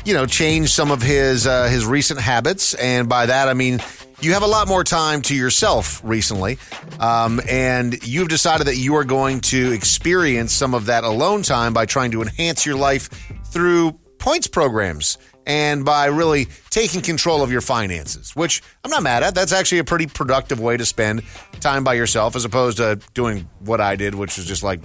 you 0.05 0.15
know, 0.15 0.27
changed 0.27 0.71
some 0.71 0.91
of 0.91 1.01
his 1.01 1.47
uh, 1.47 1.69
his 1.69 1.87
recent 1.87 2.19
habits, 2.19 2.75
and 2.75 3.09
by 3.09 3.27
that 3.27 3.49
I 3.49 3.55
mean 3.55 3.79
you 4.21 4.33
have 4.33 4.43
a 4.43 4.49
lot 4.49 4.67
more 4.67 4.83
time 4.83 5.23
to 5.23 5.35
yourself 5.37 6.01
recently, 6.03 6.59
um, 6.99 7.41
and 7.49 8.05
you've 8.05 8.29
decided 8.29 8.67
that 8.67 8.77
you 8.77 8.97
are 8.97 9.05
going 9.05 9.41
to 9.43 9.71
experience 9.71 10.53
some 10.53 10.75
of 10.75 10.87
that 10.87 11.05
alone 11.05 11.43
time 11.43 11.73
by 11.73 11.87
trying 11.87 12.11
to 12.11 12.23
enhance 12.23 12.67
your 12.67 12.77
life 12.77 13.09
through 13.53 13.93
points 14.19 14.49
programs 14.49 15.19
and 15.49 15.85
by 15.85 16.07
really 16.07 16.47
taking 16.69 17.01
control 17.01 17.43
of 17.43 17.51
your 17.51 17.63
finances, 17.63 18.37
which 18.37 18.63
I'm 18.85 18.91
not 18.91 19.03
mad 19.03 19.23
at. 19.23 19.35
That's 19.35 19.53
actually 19.53 19.79
a 19.79 19.85
pretty 19.85 20.07
productive 20.07 20.61
way 20.61 20.77
to 20.77 20.85
spend 20.85 21.23
time 21.61 21.83
by 21.83 21.95
yourself 21.95 22.37
as 22.37 22.45
opposed 22.45 22.77
to 22.77 23.01
doing 23.15 23.49
what 23.61 23.81
I 23.81 23.97
did, 23.97 24.15
which 24.15 24.37
was 24.37 24.47
just 24.47 24.63
like 24.63 24.81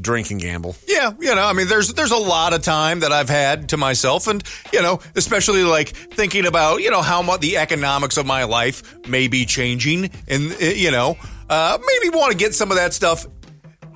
drink 0.00 0.30
and 0.30 0.40
gamble. 0.40 0.74
Yeah, 0.88 1.12
you 1.20 1.34
know, 1.34 1.44
I 1.44 1.52
mean, 1.52 1.68
there's 1.68 1.92
there's 1.92 2.12
a 2.12 2.16
lot 2.16 2.54
of 2.54 2.62
time 2.62 3.00
that 3.00 3.12
I've 3.12 3.28
had 3.28 3.68
to 3.68 3.76
myself, 3.76 4.26
and 4.26 4.42
you 4.72 4.80
know, 4.80 5.00
especially 5.14 5.64
like 5.64 5.88
thinking 5.88 6.46
about 6.46 6.80
you 6.80 6.90
know 6.90 7.02
how 7.02 7.20
much 7.20 7.40
the 7.40 7.58
economics 7.58 8.16
of 8.16 8.26
my 8.26 8.44
life 8.44 9.06
may 9.06 9.28
be 9.28 9.44
changing, 9.44 10.10
and 10.26 10.52
uh, 10.52 10.64
you 10.64 10.90
know, 10.90 11.18
uh, 11.50 11.78
maybe 11.78 12.16
want 12.16 12.32
to 12.32 12.38
get 12.38 12.54
some 12.54 12.70
of 12.70 12.78
that 12.78 12.94
stuff 12.94 13.26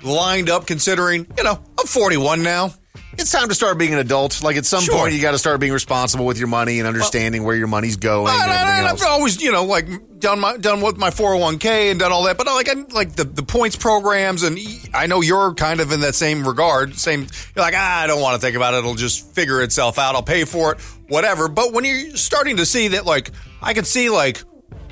lined 0.03 0.51
up. 0.51 0.67
Considering 0.67 1.27
you 1.39 1.45
know, 1.45 1.59
I'm 1.79 1.87
41 1.87 2.43
now. 2.43 2.75
It's 3.17 3.31
time 3.31 3.49
to 3.49 3.55
start 3.55 3.79
being 3.79 3.93
an 3.93 3.99
adult. 4.01 4.43
Like 4.43 4.57
at 4.57 4.67
some 4.67 4.83
Sure. 4.83 4.97
point, 4.99 5.15
you 5.15 5.21
got 5.21 5.33
to 5.33 5.39
start 5.39 5.61
being 5.61 5.73
responsible 5.73 6.27
with 6.27 6.39
your 6.39 6.49
money 6.49 6.79
and 6.79 6.87
understanding 6.89 7.45
where 7.45 7.55
your 7.57 7.67
money's 7.69 7.97
going 7.97 8.33
and 8.33 8.43
And 8.43 8.53
I- 8.53 8.63
everything 8.63 8.87
else. 8.91 9.03
I've 9.03 9.09
always, 9.09 9.41
you 9.41 9.53
know, 9.53 9.65
like 9.65 9.87
done 10.19 10.41
my 10.41 10.57
done 10.57 10.81
with 10.81 10.97
my 10.97 11.11
401k 11.11 11.91
and 11.91 11.99
done 12.01 12.13
all 12.13 12.25
that, 12.25 12.37
but 12.39 12.47
like 12.47 12.69
I 12.69 12.75
like 12.93 13.15
the 13.17 13.25
the 13.25 13.43
points 13.43 13.77
programs, 13.77 14.43
and 14.43 14.59
I 14.93 15.07
know 15.07 15.21
you're 15.21 15.55
kind 15.55 15.81
of 15.81 15.93
in 15.93 16.01
that 16.01 16.15
same 16.15 16.47
regard. 16.47 16.99
Same, 16.99 17.27
you're 17.55 17.65
like 17.65 17.75
ah, 17.77 18.03
I 18.03 18.07
don't 18.07 18.21
want 18.21 18.35
to 18.35 18.41
think 18.45 18.57
about 18.57 18.75
it; 18.75 18.79
it'll 18.79 18.95
just 18.95 19.33
figure 19.35 19.63
itself 19.63 19.99
out. 19.99 20.15
I'll 20.15 20.23
pay 20.23 20.45
for 20.45 20.73
it, 20.73 20.81
whatever. 21.09 21.49
But 21.49 21.73
when 21.73 21.85
you're 21.85 22.17
starting 22.17 22.57
to 22.59 22.67
see 22.67 22.89
that, 22.89 23.05
like 23.07 23.31
I 23.63 23.75
can 23.75 23.85
see 23.85 24.09
like 24.11 24.43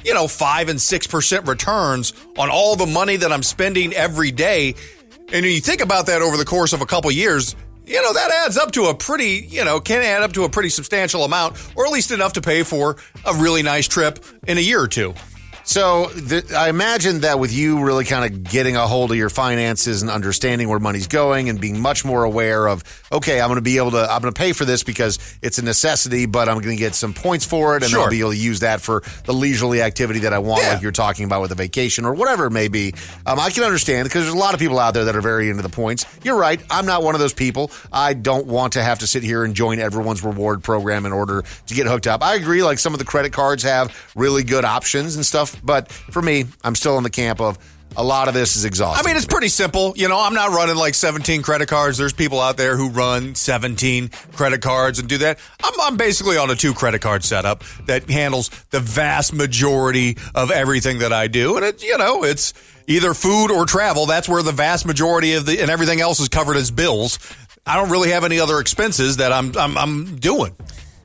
you 0.04 0.14
know 0.14 0.28
five 0.28 0.68
and 0.68 0.80
six 0.80 1.06
percent 1.06 1.48
returns 1.48 2.12
on 2.38 2.50
all 2.50 2.76
the 2.76 2.86
money 2.86 3.16
that 3.16 3.32
I'm 3.32 3.42
spending 3.42 3.92
every 3.94 4.30
day, 4.32 4.74
and 5.32 5.44
you 5.44 5.60
think 5.60 5.80
about 5.80 6.06
that 6.06 6.22
over 6.22 6.36
the 6.36 6.44
course 6.44 6.72
of 6.72 6.82
a 6.82 6.86
couple 6.86 7.10
years. 7.10 7.56
You 7.84 8.00
know, 8.00 8.12
that 8.12 8.30
adds 8.30 8.56
up 8.56 8.72
to 8.72 8.84
a 8.84 8.94
pretty, 8.94 9.46
you 9.48 9.64
know, 9.64 9.80
can 9.80 10.02
add 10.02 10.22
up 10.22 10.32
to 10.34 10.44
a 10.44 10.48
pretty 10.48 10.68
substantial 10.68 11.24
amount, 11.24 11.56
or 11.76 11.84
at 11.84 11.92
least 11.92 12.10
enough 12.10 12.34
to 12.34 12.40
pay 12.40 12.62
for 12.62 12.96
a 13.26 13.34
really 13.34 13.62
nice 13.62 13.88
trip 13.88 14.24
in 14.46 14.56
a 14.58 14.60
year 14.60 14.80
or 14.80 14.88
two. 14.88 15.14
So 15.64 16.10
th- 16.28 16.52
I 16.52 16.68
imagine 16.68 17.20
that 17.20 17.38
with 17.38 17.52
you 17.52 17.82
really 17.84 18.04
kind 18.04 18.24
of 18.24 18.42
getting 18.44 18.76
a 18.76 18.86
hold 18.86 19.10
of 19.12 19.16
your 19.16 19.30
finances 19.30 20.02
and 20.02 20.10
understanding 20.10 20.68
where 20.68 20.80
money's 20.80 21.06
going 21.06 21.48
and 21.48 21.60
being 21.60 21.80
much 21.80 22.04
more 22.04 22.24
aware 22.24 22.66
of, 22.66 22.82
okay, 23.12 23.40
I'm 23.40 23.46
going 23.48 23.56
to 23.56 23.62
be 23.62 23.76
able 23.76 23.92
to, 23.92 24.10
I'm 24.10 24.20
going 24.22 24.32
to 24.34 24.38
pay 24.38 24.52
for 24.52 24.64
this 24.64 24.82
because 24.82 25.18
it's 25.40 25.58
a 25.58 25.62
necessity, 25.64 26.26
but 26.26 26.48
I'm 26.48 26.56
going 26.60 26.76
to 26.76 26.80
get 26.80 26.94
some 26.94 27.14
points 27.14 27.44
for 27.44 27.76
it 27.76 27.82
and 27.84 27.90
Sure. 27.92 28.02
I'll 28.02 28.10
be 28.10 28.20
able 28.20 28.32
to 28.32 28.36
use 28.36 28.60
that 28.60 28.80
for 28.80 29.02
the 29.24 29.32
leisurely 29.32 29.82
activity 29.82 30.20
that 30.20 30.32
I 30.32 30.40
want, 30.40 30.62
Yeah. 30.62 30.72
like 30.74 30.82
you're 30.82 30.90
talking 30.92 31.24
about 31.26 31.42
with 31.42 31.52
a 31.52 31.56
vacation 31.56 32.04
or 32.04 32.12
whatever 32.14 32.46
it 32.46 32.50
may 32.50 32.68
be. 32.68 32.94
Um, 33.24 33.38
I 33.38 33.50
can 33.50 33.62
understand 33.62 34.06
because 34.08 34.22
there's 34.24 34.34
a 34.34 34.38
lot 34.38 34.54
of 34.54 34.60
people 34.60 34.78
out 34.80 34.94
there 34.94 35.04
that 35.04 35.14
are 35.16 35.20
very 35.22 35.48
into 35.48 35.62
the 35.62 35.68
points. 35.68 36.04
You're 36.24 36.36
right. 36.38 36.60
I'm 36.70 36.86
not 36.86 37.02
one 37.04 37.14
of 37.14 37.20
those 37.20 37.34
people. 37.34 37.70
I 37.92 38.14
don't 38.14 38.46
want 38.46 38.72
to 38.74 38.82
have 38.82 38.98
to 38.98 39.06
sit 39.06 39.22
here 39.22 39.44
and 39.44 39.54
join 39.54 39.78
everyone's 39.78 40.24
reward 40.24 40.62
program 40.64 41.06
in 41.06 41.12
order 41.12 41.44
to 41.66 41.74
get 41.74 41.86
hooked 41.86 42.08
up. 42.08 42.22
I 42.22 42.34
agree. 42.34 42.62
Like 42.64 42.78
some 42.80 42.92
of 42.94 42.98
the 42.98 43.04
credit 43.04 43.32
cards 43.32 43.62
have 43.62 43.96
really 44.16 44.42
good 44.42 44.64
options 44.64 45.14
and 45.14 45.24
stuff. 45.24 45.51
But 45.56 45.90
for 45.90 46.22
me, 46.22 46.44
I'm 46.62 46.74
still 46.74 46.96
in 46.98 47.04
the 47.04 47.10
camp 47.10 47.40
of 47.40 47.58
a 47.96 48.02
lot 48.02 48.28
of 48.28 48.34
this 48.34 48.56
is 48.56 48.64
exhausting. 48.64 49.04
I 49.04 49.08
mean, 49.08 49.16
it's 49.16 49.26
pretty 49.26 49.48
simple. 49.48 49.92
You 49.96 50.08
know, 50.08 50.18
I'm 50.18 50.34
not 50.34 50.50
running 50.50 50.76
like 50.76 50.94
17 50.94 51.42
credit 51.42 51.68
cards. 51.68 51.98
There's 51.98 52.12
people 52.12 52.40
out 52.40 52.56
there 52.56 52.76
who 52.76 52.88
run 52.88 53.34
17 53.34 54.08
credit 54.32 54.62
cards 54.62 54.98
and 54.98 55.08
do 55.08 55.18
that. 55.18 55.38
I'm, 55.62 55.72
I'm 55.80 55.96
basically 55.96 56.36
on 56.36 56.50
a 56.50 56.54
two 56.54 56.74
credit 56.74 57.00
card 57.00 57.24
setup 57.24 57.64
that 57.86 58.08
handles 58.08 58.48
the 58.70 58.80
vast 58.80 59.32
majority 59.32 60.16
of 60.34 60.50
everything 60.50 61.00
that 61.00 61.12
I 61.12 61.28
do. 61.28 61.56
And 61.56 61.64
it, 61.64 61.82
you 61.82 61.98
know, 61.98 62.24
it's 62.24 62.54
either 62.86 63.14
food 63.14 63.50
or 63.50 63.66
travel. 63.66 64.06
That's 64.06 64.28
where 64.28 64.42
the 64.42 64.52
vast 64.52 64.86
majority 64.86 65.34
of 65.34 65.46
the, 65.46 65.60
and 65.60 65.70
everything 65.70 66.00
else 66.00 66.20
is 66.20 66.28
covered 66.28 66.56
as 66.56 66.70
bills. 66.70 67.18
I 67.66 67.76
don't 67.76 67.90
really 67.90 68.10
have 68.10 68.24
any 68.24 68.40
other 68.40 68.58
expenses 68.58 69.18
that 69.18 69.32
I'm, 69.32 69.56
I'm, 69.56 69.78
I'm 69.78 70.16
doing. 70.16 70.56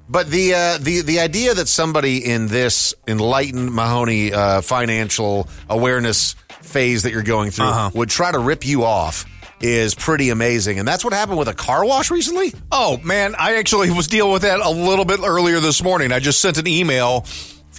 But 0.10 0.30
the 0.30 0.54
uh, 0.54 0.78
the 0.80 1.02
the 1.02 1.20
idea 1.20 1.54
that 1.54 1.68
somebody 1.68 2.24
in 2.26 2.48
this 2.48 2.96
enlightened 3.08 3.74
Mahoney 3.74 4.32
uh, 4.34 4.62
financial 4.62 5.50
awareness 5.70 6.34
phase 6.62 7.04
that 7.04 7.12
you're 7.12 7.24
going 7.24 7.52
through 7.52 7.65
Uh-huh. 7.65 7.89
would 7.93 8.10
try 8.10 8.32
to 8.32 8.39
rip 8.39 8.65
you 8.65 8.84
off 8.84 9.26
is 9.60 9.96
pretty 9.96 10.30
amazing, 10.30 10.80
and 10.80 10.88
that's 10.88 11.04
what 11.04 11.13
happened 11.13 11.38
with 11.39 11.48
a 11.48 11.54
car 11.54 11.84
wash 11.84 12.10
recently. 12.12 12.54
Oh 12.72 12.98
man, 13.04 13.36
I 13.38 13.56
actually 13.58 13.89
was 13.91 14.08
dealing 14.08 14.32
with 14.34 14.43
that 14.43 14.60
a 14.60 14.70
little 14.70 15.06
bit 15.06 15.20
earlier 15.22 15.60
this 15.60 15.84
morning. 15.84 16.12
I 16.12 16.20
just 16.20 16.39
sent 16.41 16.58
an 16.58 16.67
email 16.67 17.26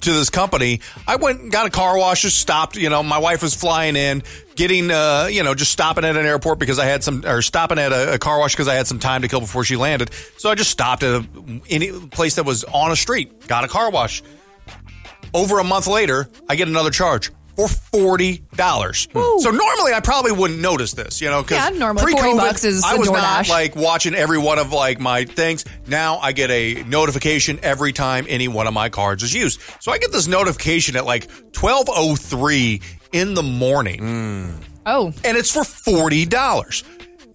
to 0.03 0.13
this 0.13 0.29
company. 0.31 0.81
I 1.07 1.17
went 1.17 1.41
and 1.41 1.51
got 1.51 1.67
a 1.67 1.71
car 1.71 1.97
wash, 1.99 2.23
just 2.23 2.39
stopped. 2.39 2.77
You 2.77 2.89
know, 2.91 3.03
my 3.03 3.19
wife 3.19 3.43
was 3.43 3.55
flying 3.55 3.97
in, 3.97 4.23
getting, 4.59 4.91
uh, 4.91 5.29
you 5.31 5.43
know, 5.45 5.55
just 5.55 5.71
stopping 5.73 6.05
at 6.05 6.17
an 6.17 6.27
airport 6.27 6.59
because 6.59 6.79
I 6.79 6.85
had 6.85 7.03
some, 7.05 7.25
or 7.25 7.41
stopping 7.41 7.79
at 7.79 7.93
a, 7.93 8.15
a 8.15 8.19
car 8.19 8.39
wash 8.41 8.53
because 8.55 8.69
I 8.69 8.75
had 8.75 8.87
some 8.87 8.99
time 8.99 9.23
to 9.23 9.29
kill 9.29 9.41
before 9.41 9.65
she 9.65 9.77
landed. 9.77 10.11
So 10.37 10.51
I 10.51 10.55
just 10.57 10.71
stopped 10.71 11.03
at 11.05 11.23
a, 11.23 11.61
any 11.71 11.93
place 12.09 12.35
that 12.35 12.45
was 12.45 12.65
on 12.65 12.91
a 12.91 12.97
street, 12.97 13.47
got 13.47 13.65
a 13.65 13.69
car 13.69 13.91
wash. 13.91 14.23
Over 15.33 15.59
a 15.61 15.65
month 15.65 15.87
later, 15.87 16.29
I 16.49 16.57
get 16.57 16.69
another 16.69 16.91
charge. 16.91 17.31
For 17.57 17.67
forty 17.67 18.45
dollars. 18.55 19.09
So 19.13 19.51
normally 19.51 19.93
I 19.93 19.99
probably 19.99 20.31
wouldn't 20.31 20.61
notice 20.61 20.93
this, 20.93 21.21
you 21.21 21.29
know, 21.29 21.43
because 21.43 21.73
Yeah, 21.73 21.77
normally 21.77 22.13
40 22.13 22.35
bucks 22.37 22.63
is 22.63 22.85
I 22.85 22.95
a 22.95 22.99
was 23.01 23.11
not 23.11 23.47
DoorDash. 23.47 23.49
like 23.51 23.75
watching 23.75 24.15
every 24.15 24.39
one 24.39 24.61
of 24.61 24.73
like 24.73 25.01
my 25.01 25.25
things. 25.25 25.65
Now 25.89 26.19
I 26.19 26.31
get 26.31 26.53
a 26.53 26.85
notification 26.85 27.59
every 27.65 27.93
time 27.93 28.27
any 28.29 28.47
one 28.47 28.69
of 28.69 28.75
my 28.75 28.91
cards 28.91 29.25
is 29.25 29.35
used. 29.35 29.61
So 29.81 29.91
I 29.91 29.99
get 29.99 30.13
this 30.13 30.29
notification 30.29 30.95
at 30.95 31.05
like 31.05 31.29
twelve 31.51 31.87
oh 31.89 32.15
three 32.15 32.81
in 33.13 33.35
the 33.35 33.43
morning, 33.43 34.63
Oh, 34.87 35.13
and 35.25 35.37
it's 35.37 35.51
for 35.51 35.65
forty 35.65 36.25
dollars. 36.25 36.85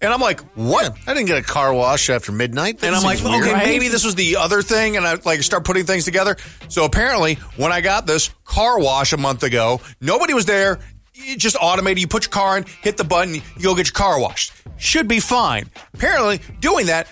And 0.02 0.12
I'm 0.12 0.20
like, 0.20 0.40
what? 0.54 0.94
I 1.06 1.14
didn't 1.14 1.28
get 1.28 1.38
a 1.38 1.42
car 1.42 1.72
wash 1.72 2.10
after 2.10 2.30
midnight. 2.30 2.80
That 2.80 2.88
And 2.88 2.96
I'm 2.96 3.02
like, 3.02 3.22
weird. 3.24 3.42
okay, 3.42 3.52
Right? 3.54 3.64
maybe 3.66 3.88
this 3.88 4.04
was 4.04 4.14
the 4.14 4.36
other 4.36 4.60
thing, 4.60 4.96
and 4.98 5.06
I 5.06 5.14
like 5.24 5.42
start 5.42 5.64
putting 5.64 5.86
things 5.86 6.04
together. 6.04 6.36
So 6.68 6.84
apparently, 6.84 7.36
when 7.56 7.72
I 7.72 7.80
got 7.80 8.06
this 8.06 8.28
car 8.44 8.78
wash 8.78 9.12
a 9.12 9.16
month 9.16 9.42
ago, 9.44 9.80
nobody 10.02 10.34
was 10.34 10.44
there. 10.46 10.80
It 11.14 11.38
just 11.38 11.56
automated. 11.60 12.00
You 12.00 12.08
put 12.08 12.24
your 12.24 12.32
car 12.32 12.58
in, 12.58 12.64
hit 12.82 12.96
the 12.98 13.04
button, 13.04 13.34
you 13.36 13.40
go 13.62 13.74
get 13.74 13.86
your 13.86 13.92
car 13.94 14.18
washed. 14.20 14.52
Should 14.76 15.08
be 15.08 15.20
fine. 15.20 15.70
Apparently, 15.94 16.40
doing 16.60 16.86
that, 16.86 17.06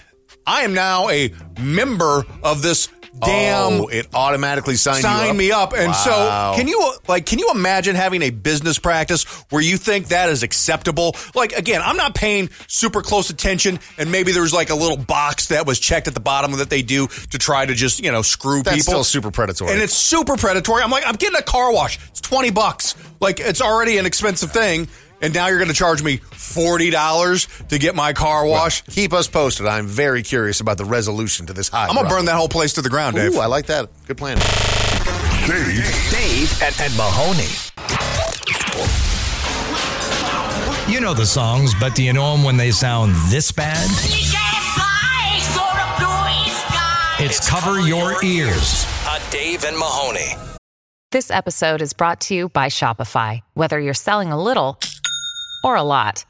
I 0.46 0.62
am 0.62 0.75
now 0.75 1.09
a 1.09 1.33
member 1.61 2.25
of 2.42 2.61
this 2.62 2.88
damn 3.20 3.83
Oh, 3.83 3.87
it 3.88 4.07
automatically 4.14 4.75
signed 4.77 5.03
sign 5.03 5.31
up? 5.31 5.37
me 5.37 5.53
up. 5.53 5.72
And 5.72 5.88
Wow. 5.88 6.53
so, 6.55 6.59
can 6.59 6.68
you 6.68 6.94
like 7.09 7.27
can 7.27 7.38
you 7.38 7.51
imagine 7.55 7.94
having 7.94 8.22
a 8.22 8.31
business 8.31 8.79
practice 8.79 9.25
where 9.51 9.62
you 9.62 9.77
think 9.77 10.09
that 10.09 10.29
is 10.29 10.42
acceptable? 10.42 11.14
Like 11.35 11.53
again, 11.53 11.81
I'm 11.85 11.96
not 11.96 12.14
paying 12.14 12.51
super 12.68 13.03
close 13.03 13.31
attention, 13.31 13.79
and 13.98 14.11
maybe 14.11 14.33
there's 14.33 14.53
like 14.53 14.70
a 14.70 14.75
little 14.75 14.96
box 14.96 15.48
that 15.48 15.66
was 15.66 15.79
checked 15.79 16.09
at 16.09 16.14
the 16.14 16.20
bottom 16.20 16.53
that 16.53 16.70
they 16.70 16.83
do 16.83 17.07
to 17.07 17.38
try 17.38 17.64
to 17.66 17.75
just 17.75 18.03
you 18.03 18.11
know 18.12 18.22
screw 18.22 18.59
people. 18.61 18.72
That's 18.72 18.87
people. 18.87 18.92
still 18.92 19.05
super 19.05 19.31
predatory. 19.31 19.72
and 19.72 19.81
it's 19.83 19.94
super 19.94 20.37
predatory. 20.37 20.83
I'm 20.83 20.90
like, 20.90 21.07
I'm 21.07 21.16
getting 21.16 21.38
a 21.38 21.42
car 21.42 21.72
wash. 21.72 21.98
It's 22.09 22.20
twenty 22.20 22.51
bucks. 22.51 22.94
Like 23.20 23.40
it's 23.40 23.61
already 23.61 23.98
an 23.98 24.07
expensive 24.07 24.51
thing. 24.53 24.88
And 25.22 25.32
now 25.32 25.46
you're 25.46 25.58
going 25.58 25.68
to 25.68 25.74
charge 25.74 26.02
me 26.02 26.16
forty 26.16 26.90
dollars 26.90 27.46
to 27.68 27.78
get 27.78 27.94
my 27.94 28.12
car 28.12 28.44
washed. 28.44 28.87
Keep 28.90 29.12
us 29.12 29.28
posted. 29.28 29.66
I'm 29.66 29.87
very 29.87 30.22
curious 30.22 30.61
about 30.61 30.78
the 30.78 30.85
resolution 30.85 31.46
to 31.46 31.52
this 31.52 31.68
high. 31.68 31.87
I'm 31.87 31.94
gonna 31.94 32.08
burn 32.08 32.24
that 32.24 32.35
whole 32.35 32.48
place 32.48 32.72
to 32.74 32.82
the 32.82 32.90
ground, 32.90 33.14
Dave. 33.16 33.35
Ooh, 33.35 33.40
I 33.40 33.46
like 33.46 33.66
that. 33.66 33.88
Good 34.06 34.18
plan. 34.18 34.37
Dave, 35.46 36.11
Dave 36.11 36.62
and, 36.62 36.74
and 36.80 36.96
Mahoney. 36.96 37.48
You 40.92 41.00
know 41.00 41.14
the 41.14 41.24
songs, 41.24 41.72
but 41.78 41.94
do 41.94 42.02
you 42.02 42.12
know 42.12 42.32
them 42.37 42.44
when 42.44 42.56
they 42.56 42.70
sound 42.72 43.14
this 43.30 43.52
bad? 43.52 43.88
It's 47.20 47.48
Cover 47.48 47.80
Your 47.80 48.22
Ears 48.24 48.85
on 49.08 49.20
Dave 49.30 49.64
and 49.64 49.78
Mahoney. 49.78 50.35
This 51.12 51.30
episode 51.30 51.80
is 51.82 51.92
brought 51.92 52.20
to 52.22 52.35
you 52.35 52.48
by 52.48 52.66
Shopify. 52.66 53.40
Whether 53.54 53.78
you're 53.78 53.94
selling 53.94 54.32
a 54.32 54.42
little 54.42 54.78
or 55.62 55.77
a 55.77 55.83
lot, 55.83 56.25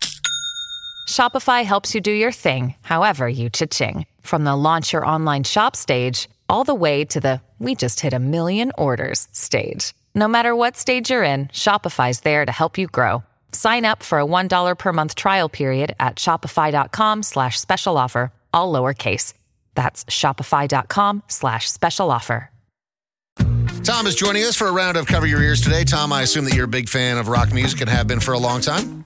Shopify 1.09 1.65
helps 1.65 1.95
you 1.95 2.01
do 2.01 2.11
your 2.11 2.33
thing, 2.33 2.75
however 2.83 3.29
you 3.29 3.51
cha-ching. 3.51 4.07
From 4.23 4.45
the 4.45 4.57
launch 4.57 4.93
your 4.93 5.07
online 5.07 5.45
shop 5.45 5.77
stage, 5.77 6.29
all 6.49 6.65
the 6.65 6.75
way 6.75 7.05
to 7.05 7.21
the 7.21 7.41
we 7.59 7.75
just 7.75 8.01
hit 8.01 8.13
a 8.13 8.19
million 8.19 8.73
orders 8.77 9.29
stage. 9.33 9.95
No 10.15 10.27
matter 10.27 10.55
what 10.57 10.77
stage 10.77 11.11
you're 11.11 11.23
in, 11.23 11.47
Shopify's 11.49 12.21
there 12.21 12.45
to 12.45 12.53
help 12.53 12.77
you 12.77 12.87
grow. 12.89 13.23
Sign 13.53 13.85
up 13.85 14.03
for 14.03 14.19
a 14.19 14.27
$1 14.27 14.79
per 14.79 14.93
month 14.93 15.15
trial 15.15 15.49
period 15.49 15.95
at 16.01 16.17
shopify.com 16.17 17.23
slash 17.23 17.61
special 17.61 17.97
offer, 17.97 18.33
all 18.53 18.73
lowercase. 18.73 19.35
That's 19.75 20.05
shopify.com 20.07 21.23
slash 21.29 21.71
special 21.71 22.11
offer. 22.11 22.49
Tom 23.85 24.07
is 24.07 24.15
joining 24.15 24.45
us 24.45 24.55
for 24.55 24.69
a 24.69 24.73
round 24.73 24.97
of 24.97 25.07
Cover 25.07 25.27
Your 25.27 25.43
Ears 25.43 25.61
today. 25.61 25.83
Tom, 25.83 26.13
I 26.13 26.23
assume 26.23 26.45
that 26.45 26.55
you're 26.55 26.67
a 26.67 26.69
big 26.69 26.89
fan 26.89 27.19
of 27.19 27.27
rock 27.27 27.53
music 27.53 27.81
and 27.81 27.91
have 27.91 28.07
been 28.07 28.21
for 28.21 28.33
a 28.33 28.39
long 28.39 28.61
time. 28.61 29.03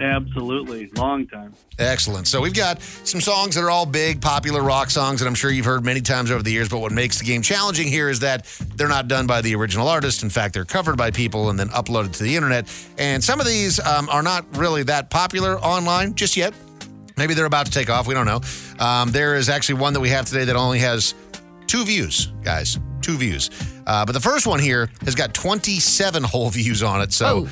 Absolutely. 0.00 0.90
Long 0.96 1.26
time. 1.26 1.54
Excellent. 1.78 2.26
So 2.26 2.40
we've 2.40 2.54
got 2.54 2.82
some 2.82 3.20
songs 3.20 3.54
that 3.54 3.62
are 3.62 3.70
all 3.70 3.86
big, 3.86 4.20
popular 4.20 4.62
rock 4.62 4.90
songs 4.90 5.20
that 5.20 5.26
I'm 5.26 5.34
sure 5.34 5.50
you've 5.50 5.64
heard 5.64 5.84
many 5.84 6.00
times 6.00 6.30
over 6.30 6.42
the 6.42 6.50
years. 6.50 6.68
But 6.68 6.78
what 6.78 6.92
makes 6.92 7.18
the 7.18 7.24
game 7.24 7.42
challenging 7.42 7.88
here 7.88 8.08
is 8.08 8.20
that 8.20 8.44
they're 8.76 8.88
not 8.88 9.08
done 9.08 9.26
by 9.26 9.40
the 9.40 9.54
original 9.54 9.88
artist. 9.88 10.22
In 10.22 10.30
fact, 10.30 10.54
they're 10.54 10.64
covered 10.64 10.96
by 10.96 11.10
people 11.10 11.50
and 11.50 11.58
then 11.58 11.68
uploaded 11.68 12.12
to 12.16 12.22
the 12.22 12.36
internet. 12.36 12.68
And 12.98 13.22
some 13.22 13.40
of 13.40 13.46
these 13.46 13.80
um, 13.80 14.08
are 14.08 14.22
not 14.22 14.44
really 14.56 14.82
that 14.84 15.10
popular 15.10 15.58
online 15.58 16.14
just 16.14 16.36
yet. 16.36 16.54
Maybe 17.16 17.34
they're 17.34 17.44
about 17.46 17.66
to 17.66 17.72
take 17.72 17.90
off. 17.90 18.06
We 18.08 18.14
don't 18.14 18.26
know. 18.26 18.40
Um, 18.84 19.12
there 19.12 19.36
is 19.36 19.48
actually 19.48 19.80
one 19.80 19.92
that 19.92 20.00
we 20.00 20.08
have 20.10 20.26
today 20.26 20.44
that 20.44 20.56
only 20.56 20.80
has 20.80 21.14
two 21.66 21.84
views, 21.84 22.26
guys. 22.42 22.78
Two 23.00 23.16
views. 23.16 23.50
Uh, 23.86 24.04
but 24.04 24.12
the 24.12 24.20
first 24.20 24.46
one 24.46 24.58
here 24.58 24.90
has 25.04 25.14
got 25.14 25.34
27 25.34 26.22
whole 26.22 26.50
views 26.50 26.82
on 26.82 27.02
it. 27.02 27.12
So 27.12 27.46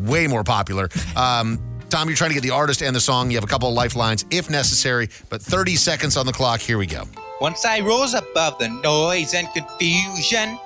way 0.00 0.26
more 0.26 0.44
popular. 0.44 0.88
Um, 1.16 1.58
Tom, 1.92 2.08
you're 2.08 2.16
trying 2.16 2.30
to 2.30 2.34
get 2.34 2.42
the 2.42 2.50
artist 2.50 2.82
and 2.82 2.96
the 2.96 3.00
song. 3.00 3.30
You 3.30 3.36
have 3.36 3.44
a 3.44 3.46
couple 3.46 3.68
of 3.68 3.74
lifelines 3.74 4.24
if 4.30 4.48
necessary, 4.48 5.10
but 5.28 5.42
30 5.42 5.76
seconds 5.76 6.16
on 6.16 6.24
the 6.24 6.32
clock. 6.32 6.58
Here 6.58 6.78
we 6.78 6.86
go. 6.86 7.04
Once 7.38 7.66
I 7.66 7.80
rose 7.80 8.14
above 8.14 8.58
the 8.58 8.68
noise 8.68 9.34
and 9.34 9.46
confusion, 9.52 10.58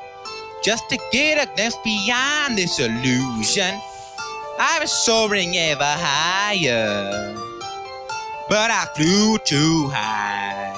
just 0.63 0.89
to 0.89 0.97
get 1.11 1.43
a 1.43 1.53
glimpse 1.57 1.77
beyond 1.83 2.57
this 2.57 2.79
illusion. 2.79 3.75
I 4.61 4.79
was 4.81 4.93
soaring 4.93 5.57
ever 5.57 5.83
higher, 5.85 7.35
but 8.49 8.71
I 8.71 8.87
flew 8.95 9.37
too 9.39 9.91
high. 9.93 10.75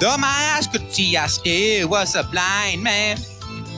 Though 0.00 0.16
my 0.18 0.56
eyes 0.56 0.66
could 0.66 0.92
see, 0.92 1.16
I 1.16 1.28
still 1.28 1.90
was 1.90 2.16
a 2.16 2.24
blind 2.24 2.82
man. 2.82 3.18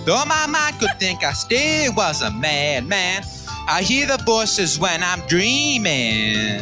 Though 0.07 0.25
my 0.25 0.46
mind 0.46 0.81
could 0.81 0.98
think, 0.98 1.22
I 1.22 1.35
still 1.35 1.92
was 1.92 2.22
a 2.22 2.31
madman. 2.31 3.25
I 3.68 3.83
hear 3.83 4.07
the 4.07 4.22
voices 4.25 4.79
when 4.79 5.03
I'm 5.03 5.20
dreaming. 5.29 6.61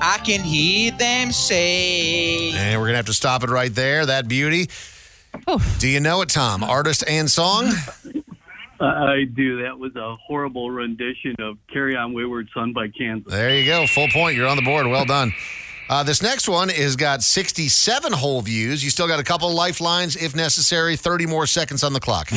I 0.00 0.18
can 0.24 0.40
hear 0.40 0.92
them 0.92 1.32
say. 1.32 2.50
And 2.52 2.78
we're 2.80 2.86
going 2.86 2.92
to 2.92 2.98
have 2.98 3.06
to 3.06 3.14
stop 3.14 3.42
it 3.42 3.50
right 3.50 3.74
there. 3.74 4.04
That 4.06 4.28
beauty. 4.28 4.68
Do 5.78 5.88
you 5.88 6.00
know 6.00 6.22
it, 6.22 6.28
Tom? 6.28 6.62
Artist 6.62 7.04
and 7.08 7.30
song? 7.30 7.72
I 8.80 9.24
do. 9.34 9.62
That 9.62 9.78
was 9.78 9.96
a 9.96 10.16
horrible 10.16 10.70
rendition 10.70 11.34
of 11.40 11.56
Carry 11.72 11.96
On 11.96 12.12
Wayward 12.12 12.48
Son 12.52 12.72
by 12.72 12.88
Kansas. 12.88 13.32
There 13.32 13.54
you 13.58 13.64
go. 13.64 13.86
Full 13.86 14.08
point. 14.08 14.36
You're 14.36 14.48
on 14.48 14.56
the 14.56 14.62
board. 14.62 14.86
Well 14.86 15.06
done. 15.06 15.32
Uh, 15.88 16.02
this 16.02 16.20
next 16.22 16.48
one 16.48 16.68
has 16.68 16.96
got 16.96 17.22
67 17.22 18.12
whole 18.12 18.42
views. 18.42 18.82
You 18.84 18.90
still 18.90 19.06
got 19.06 19.20
a 19.20 19.24
couple 19.24 19.52
lifelines 19.54 20.16
if 20.16 20.34
necessary. 20.34 20.96
30 20.96 21.26
more 21.26 21.46
seconds 21.46 21.82
on 21.84 21.92
the 21.92 22.00
clock. 22.00 22.28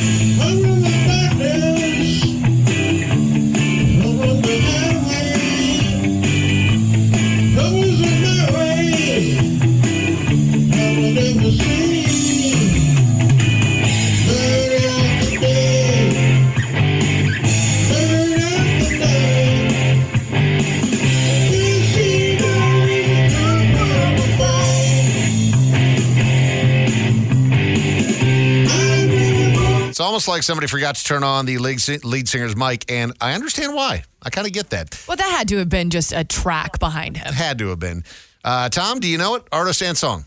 It's 30.00 30.06
almost 30.06 30.28
like 30.28 30.42
somebody 30.42 30.66
forgot 30.66 30.96
to 30.96 31.04
turn 31.04 31.22
on 31.22 31.44
the 31.44 31.58
lead, 31.58 31.78
lead 32.06 32.26
singer's 32.26 32.56
mic, 32.56 32.90
and 32.90 33.12
I 33.20 33.34
understand 33.34 33.74
why. 33.74 34.04
I 34.22 34.30
kind 34.30 34.46
of 34.46 34.54
get 34.54 34.70
that. 34.70 34.98
Well, 35.06 35.18
that 35.18 35.30
had 35.30 35.48
to 35.48 35.58
have 35.58 35.68
been 35.68 35.90
just 35.90 36.14
a 36.14 36.24
track 36.24 36.78
behind 36.78 37.18
him. 37.18 37.26
It 37.26 37.34
had 37.34 37.58
to 37.58 37.68
have 37.68 37.80
been. 37.80 38.04
Uh, 38.42 38.70
Tom, 38.70 39.00
do 39.00 39.08
you 39.08 39.18
know 39.18 39.34
it? 39.34 39.42
Artist 39.52 39.82
and 39.82 39.98
song. 39.98 40.24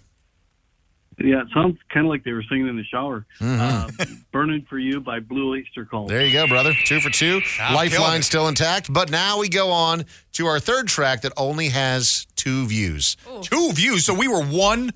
Yeah, 1.17 1.41
it 1.41 1.47
sounds 1.55 1.79
kind 1.91 2.05
of 2.05 2.11
like 2.11 2.23
they 2.23 2.33
were 2.33 2.43
singing 2.47 2.67
in 2.67 2.75
the 2.77 2.83
shower. 2.83 3.25
Uh, 3.41 3.89
Burning 4.31 4.63
for 4.69 4.77
You 4.77 4.99
by 4.99 5.19
Blue 5.19 5.53
Oyster 5.53 5.85
Cult. 5.85 6.07
There 6.07 6.23
you 6.23 6.33
go, 6.33 6.47
brother. 6.47 6.73
Two 6.85 6.99
for 6.99 7.09
two. 7.09 7.41
Ah, 7.59 7.69
killing 7.69 7.73
Lifeline 7.73 8.21
still 8.21 8.47
intact. 8.47 8.93
But 8.93 9.09
now 9.09 9.39
we 9.39 9.49
go 9.49 9.71
on 9.71 10.05
to 10.33 10.45
our 10.45 10.59
third 10.59 10.87
track 10.87 11.21
that 11.21 11.33
only 11.35 11.69
has 11.69 12.27
two 12.35 12.67
views. 12.67 13.17
Two 13.41 13.71
views. 13.71 14.05
So 14.05 14.13
we 14.13 14.27
were 14.27 14.43
one 14.43 14.91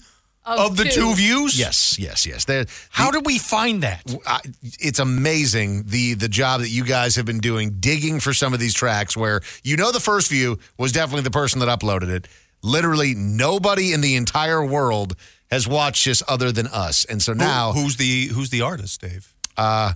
Of 0.47 0.59
of, 0.71 0.77
the 0.77 0.85
two. 0.85 0.89
two 0.91 1.13
views. 1.15 1.59
Yes, 1.59 1.99
yes, 1.99 2.25
yes. 2.25 2.45
They're- 2.45 2.65
How 2.89 3.11
did 3.11 3.25
we 3.25 3.37
find 3.37 3.83
that? 3.83 4.01
I, 4.25 4.39
it's 4.79 4.99
amazing 4.99 5.83
the 5.87 6.13
the 6.13 6.29
job 6.29 6.61
that 6.61 6.69
you 6.69 6.85
guys 6.85 7.15
have 7.17 7.25
been 7.25 7.39
doing 7.39 7.77
digging 7.79 8.19
for 8.21 8.33
some 8.33 8.53
of 8.53 8.59
these 8.59 8.73
tracks 8.73 9.17
where 9.17 9.41
you 9.63 9.75
know 9.75 9.91
the 9.91 9.99
first 9.99 10.29
view 10.29 10.57
was 10.77 10.91
definitely 10.93 11.23
the 11.23 11.31
person 11.31 11.59
that 11.59 11.67
uploaded 11.67 12.09
it. 12.09 12.27
Literally 12.63 13.13
nobody 13.15 13.91
in 13.93 14.01
the 14.01 14.15
entire 14.15 14.65
world 14.65 15.15
has 15.51 15.67
watched 15.67 16.05
this 16.05 16.23
other 16.27 16.51
than 16.51 16.67
us. 16.67 17.05
And 17.05 17.21
so 17.21 17.33
now 17.33 17.73
who's 17.73 17.97
the 17.97 18.27
who's 18.27 18.49
the 18.49 18.61
artist, 18.61 19.01
Dave? 19.01 19.33
Uh 19.57 19.93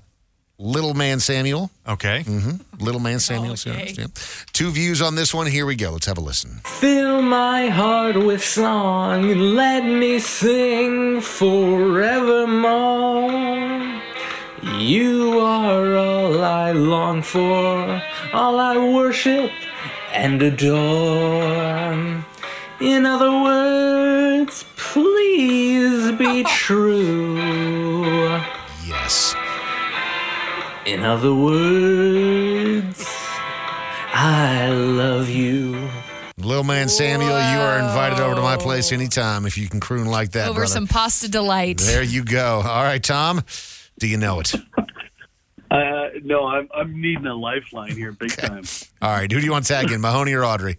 Little 0.61 0.93
Man 0.93 1.19
Samuel. 1.19 1.71
Okay. 1.87 2.23
Mm-hmm. 2.23 2.83
Little 2.85 3.01
Man 3.01 3.19
Samuel. 3.19 3.53
Okay. 3.53 3.95
yeah. 3.97 4.05
Two 4.53 4.69
views 4.69 5.01
on 5.01 5.15
this 5.15 5.33
one. 5.33 5.47
Here 5.47 5.65
we 5.65 5.75
go. 5.75 5.89
Let's 5.91 6.05
have 6.05 6.19
a 6.19 6.21
listen. 6.21 6.61
Fill 6.65 7.23
my 7.23 7.67
heart 7.69 8.15
with 8.15 8.43
song, 8.43 9.23
let 9.55 9.83
me 9.83 10.19
sing 10.19 11.19
forevermore. 11.21 13.31
You 14.77 15.39
are 15.39 15.95
all 15.97 16.43
I 16.43 16.71
long 16.73 17.23
for, 17.23 17.99
all 18.31 18.59
I 18.59 18.77
worship 18.77 19.49
and 20.13 20.39
adore. 20.43 22.23
In 22.79 23.05
other 23.07 23.31
words, 23.31 24.65
please 24.75 26.11
be 26.11 26.43
true. 26.43 27.40
In 30.91 31.05
other 31.05 31.33
words, 31.33 33.05
I 34.13 34.67
love 34.69 35.29
you. 35.29 35.87
Little 36.37 36.65
Man 36.65 36.89
Samuel, 36.89 37.29
you 37.29 37.59
are 37.59 37.79
invited 37.79 38.19
over 38.19 38.35
to 38.35 38.41
my 38.41 38.57
place 38.57 38.91
anytime 38.91 39.45
if 39.45 39.57
you 39.57 39.69
can 39.69 39.79
croon 39.79 40.07
like 40.07 40.31
that, 40.31 40.49
Over 40.49 40.59
brother. 40.61 40.67
some 40.73 40.87
pasta 40.87 41.29
delight. 41.29 41.77
There 41.77 42.03
you 42.03 42.25
go. 42.25 42.61
All 42.65 42.83
right, 42.83 43.01
Tom. 43.01 43.41
Do 43.99 44.07
you 44.07 44.17
know 44.17 44.41
it? 44.41 44.53
Uh, 45.71 46.09
no, 46.25 46.47
I'm, 46.47 46.67
I'm 46.75 46.99
needing 46.99 47.25
a 47.27 47.33
lifeline 47.33 47.95
here 47.95 48.11
big 48.11 48.31
time. 48.31 48.63
All 49.01 49.09
right. 49.09 49.31
Who 49.31 49.39
do 49.39 49.45
you 49.45 49.53
want 49.53 49.63
to 49.67 49.71
tag 49.73 49.89
in, 49.89 50.01
Mahoney 50.01 50.33
or 50.33 50.43
Audrey? 50.43 50.75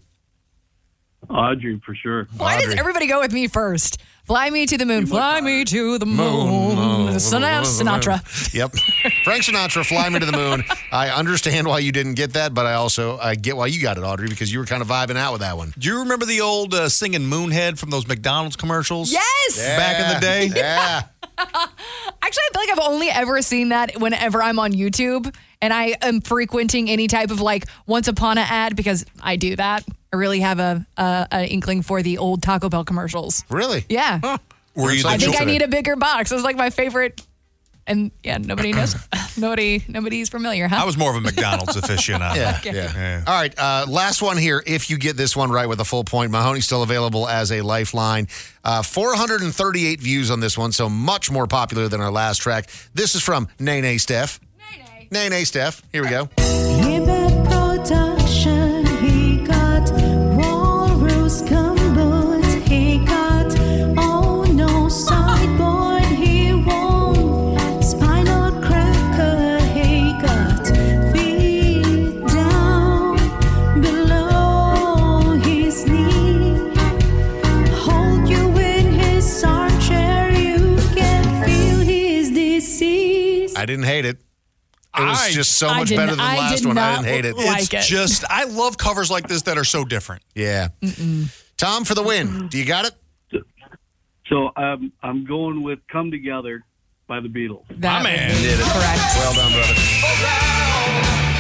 Audrey, 1.30 1.80
for 1.85 1.94
sure. 1.94 2.26
Why 2.37 2.61
does 2.61 2.74
everybody 2.74 3.06
go 3.06 3.20
with 3.20 3.32
me 3.32 3.46
first? 3.48 4.02
Fly 4.24 4.50
me 4.50 4.66
to 4.66 4.78
the 4.78 4.87
moon. 4.87 5.06
Fly 5.06 5.40
me 5.40 5.64
to 5.64 5.98
the 5.98 6.06
moon. 6.06 7.18
Sin- 7.18 7.42
Sinatra. 7.42 8.20
Yep. 8.54 8.72
Frank 9.24 9.42
Sinatra, 9.44 9.85
Fly 9.85 10.08
Me 10.11 10.18
to 10.20 10.26
the 10.26 10.32
Moon. 10.32 10.62
I 10.92 11.08
understand 11.11 11.66
why 11.66 11.78
you 11.80 11.90
didn't 11.90 12.14
get 12.14 12.35
that, 12.35 12.54
but 12.54 12.66
I 12.66 12.74
also 12.74 13.18
I 13.18 13.35
get 13.35 13.56
why 13.56 13.66
you 13.66 13.80
got 13.80 13.96
it, 13.98 14.02
Audrey, 14.02 14.28
because 14.28 14.52
you 14.52 14.58
were 14.58 14.66
kind 14.66 14.82
of 14.82 14.88
vibing 14.88 15.16
out 15.16 15.32
with 15.32 15.40
that 15.40 15.56
one. 15.56 15.72
Do 15.78 15.88
you 15.88 16.00
remember 16.00 16.26
the 16.26 16.40
old 16.40 16.74
uh, 16.74 16.88
singing 16.88 17.22
Moonhead 17.22 17.78
from 17.78 17.90
those 17.90 18.06
McDonald's 18.06 18.56
commercials? 18.56 19.11
Yes! 19.11 19.58
Back 19.58 20.00
in 20.00 20.14
the 20.14 20.20
day? 20.20 20.50
Yeah. 20.54 21.02
Actually, 21.38 22.42
I 22.44 22.50
feel 22.52 22.62
like 22.62 22.70
I've 22.70 22.92
only 22.92 23.08
ever 23.08 23.42
seen 23.42 23.70
that 23.70 23.98
whenever 23.98 24.42
I'm 24.42 24.58
on 24.58 24.72
YouTube 24.72 25.35
and 25.61 25.72
I 25.72 25.96
am 26.02 26.20
frequenting 26.20 26.90
any 26.90 27.06
type 27.08 27.30
of 27.30 27.40
like 27.40 27.64
once 27.87 28.06
upon 28.06 28.38
a 28.38 28.42
ad 28.42 28.76
because 28.76 29.04
I 29.20 29.37
do 29.37 29.56
that. 29.56 29.85
I 30.12 30.16
really 30.16 30.40
have 30.40 30.59
a, 30.61 30.85
a, 30.98 31.27
a 31.33 31.46
inkling 31.46 31.83
for 31.83 32.03
the 32.03 32.18
old 32.18 32.42
Taco 32.42 32.68
Bell 32.68 32.85
commercials. 32.85 33.44
Really? 33.48 33.87
Yeah. 33.88 34.20
Were 34.75 34.92
you 34.92 35.07
I 35.07 35.16
the 35.16 35.25
think 35.27 35.40
I 35.40 35.44
need 35.44 35.62
a 35.62 35.68
bigger 35.68 35.96
box. 35.96 36.31
It's 36.33 36.42
like 36.44 36.57
my 36.57 36.70
favorite. 36.70 37.22
And 37.87 38.12
yeah, 38.22 38.38
nobody 38.38 38.72
knows. 38.72 38.94
nobody, 39.37 39.83
nobody's 39.88 40.29
familiar, 40.29 40.68
huh? 40.68 40.77
I 40.83 40.85
was 40.85 40.96
more 40.96 41.11
of 41.11 41.16
a 41.16 41.20
McDonald's 41.20 41.75
aficionado. 41.77 42.37
Yeah, 42.37 42.57
Okay. 42.59 42.72
yeah. 42.75 43.25
All 43.27 43.35
right, 43.35 43.53
uh, 43.59 43.87
last 43.88 44.22
one 44.22 44.37
here. 44.37 44.62
If 44.66 44.88
you 44.88 44.98
get 44.98 45.16
this 45.16 45.35
one 45.35 45.51
right 45.51 45.66
with 45.68 45.81
a 45.81 45.85
full 45.85 46.05
point, 46.05 46.31
Mahoney's 46.31 46.64
still 46.64 46.85
available 46.85 47.27
as 47.27 47.51
a 47.51 47.61
lifeline. 47.62 48.29
Uh, 48.62 48.83
438 48.83 50.01
views 50.01 50.31
on 50.31 50.38
this 50.38 50.57
one, 50.57 50.70
so 50.70 50.88
much 50.88 51.29
more 51.31 51.48
popular 51.48 51.88
than 51.88 52.01
our 52.01 52.12
last 52.12 52.38
track. 52.38 52.68
This 52.94 53.16
is 53.16 53.22
from 53.22 53.48
Nene 53.59 53.98
Steph. 53.98 54.38
Nene. 55.11 55.31
Nene 55.33 55.44
Steph. 55.44 55.83
Here 55.90 56.05
we 56.05 56.09
go. 56.11 56.29
I 83.62 83.66
didn't 83.66 83.85
hate 83.85 84.05
it. 84.05 84.16
It 84.98 85.03
was 85.05 85.18
I- 85.20 85.31
just 85.31 85.57
so 85.57 85.68
much 85.68 85.90
better 85.90 86.16
than 86.16 86.18
the 86.18 86.25
last 86.25 86.59
did 86.59 86.66
one. 86.66 86.79
I 86.79 86.96
didn't 86.96 87.07
hate 87.07 87.25
it. 87.25 87.35
it's 87.38 87.87
just 87.87 88.25
I 88.29 88.44
love 88.44 88.77
covers 88.77 89.09
like 89.09 89.29
this 89.29 89.42
that 89.42 89.57
are 89.57 89.64
so 89.64 89.85
different. 89.85 90.22
Yeah. 90.35 90.68
Tom 91.57 91.85
for 91.85 91.94
the 91.94 92.03
win. 92.03 92.48
Do 92.48 92.59
you 92.59 92.64
got 92.64 92.87
it? 92.87 93.42
So 94.27 94.51
um, 94.57 94.92
I'm 95.03 95.25
going 95.25 95.62
with 95.62 95.79
"Come 95.90 96.11
Together" 96.11 96.64
by 97.07 97.20
the 97.20 97.29
Beatles. 97.29 97.64
That 97.79 98.03
man 98.03 98.31
did 98.31 98.59
it. 98.59 98.64
Correct. 98.64 99.01
Well 99.16 99.35
done, 99.35 99.53
brother. 99.53 99.75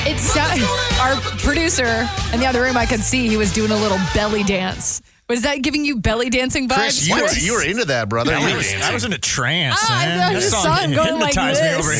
It's 0.04 0.36
uh, 0.36 1.00
our 1.00 1.16
producer 1.40 2.08
in 2.32 2.40
the 2.40 2.46
other 2.46 2.62
room. 2.62 2.76
I 2.76 2.86
could 2.86 3.00
see 3.00 3.28
he 3.28 3.36
was 3.36 3.52
doing 3.52 3.70
a 3.72 3.76
little 3.76 3.98
belly 4.14 4.44
dance. 4.44 5.02
Was 5.28 5.42
that 5.42 5.62
giving 5.62 5.84
you 5.84 5.96
belly 5.98 6.28
dancing 6.30 6.68
vibes? 6.68 6.76
Chris, 6.76 7.08
you 7.08 7.14
were, 7.22 7.32
you 7.34 7.52
were 7.54 7.62
into 7.64 7.84
that, 7.86 8.08
brother. 8.08 8.34
I 8.34 8.48
You 8.50 8.56
was, 8.56 8.74
I 8.82 8.92
was 8.92 9.04
in 9.04 9.12
a 9.12 9.18
trance, 9.18 9.78
Ah, 9.80 10.00
I 10.02 10.06
man. 10.06 10.18
know, 10.18 10.24
That 10.24 10.34
you 10.34 10.40
saw 10.50 10.76
him 10.76 10.92
going 10.92 11.20
like 11.20 11.34
hypnotized 11.34 11.62
me 11.62 11.68
this. 11.68 11.78
over 11.78 11.92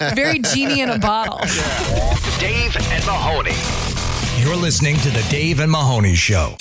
here. 0.00 0.14
Very 0.14 0.38
genie 0.40 0.80
in 0.82 0.90
a 0.90 0.98
bottle. 0.98 1.38
Dave 2.38 2.76
and 2.76 3.04
Mahoney. 3.06 3.56
You're 4.40 4.56
listening 4.56 4.96
to 4.98 5.10
the 5.10 5.26
Dave 5.30 5.58
and 5.60 5.72
Mahoney 5.72 6.14
Show. 6.14 6.54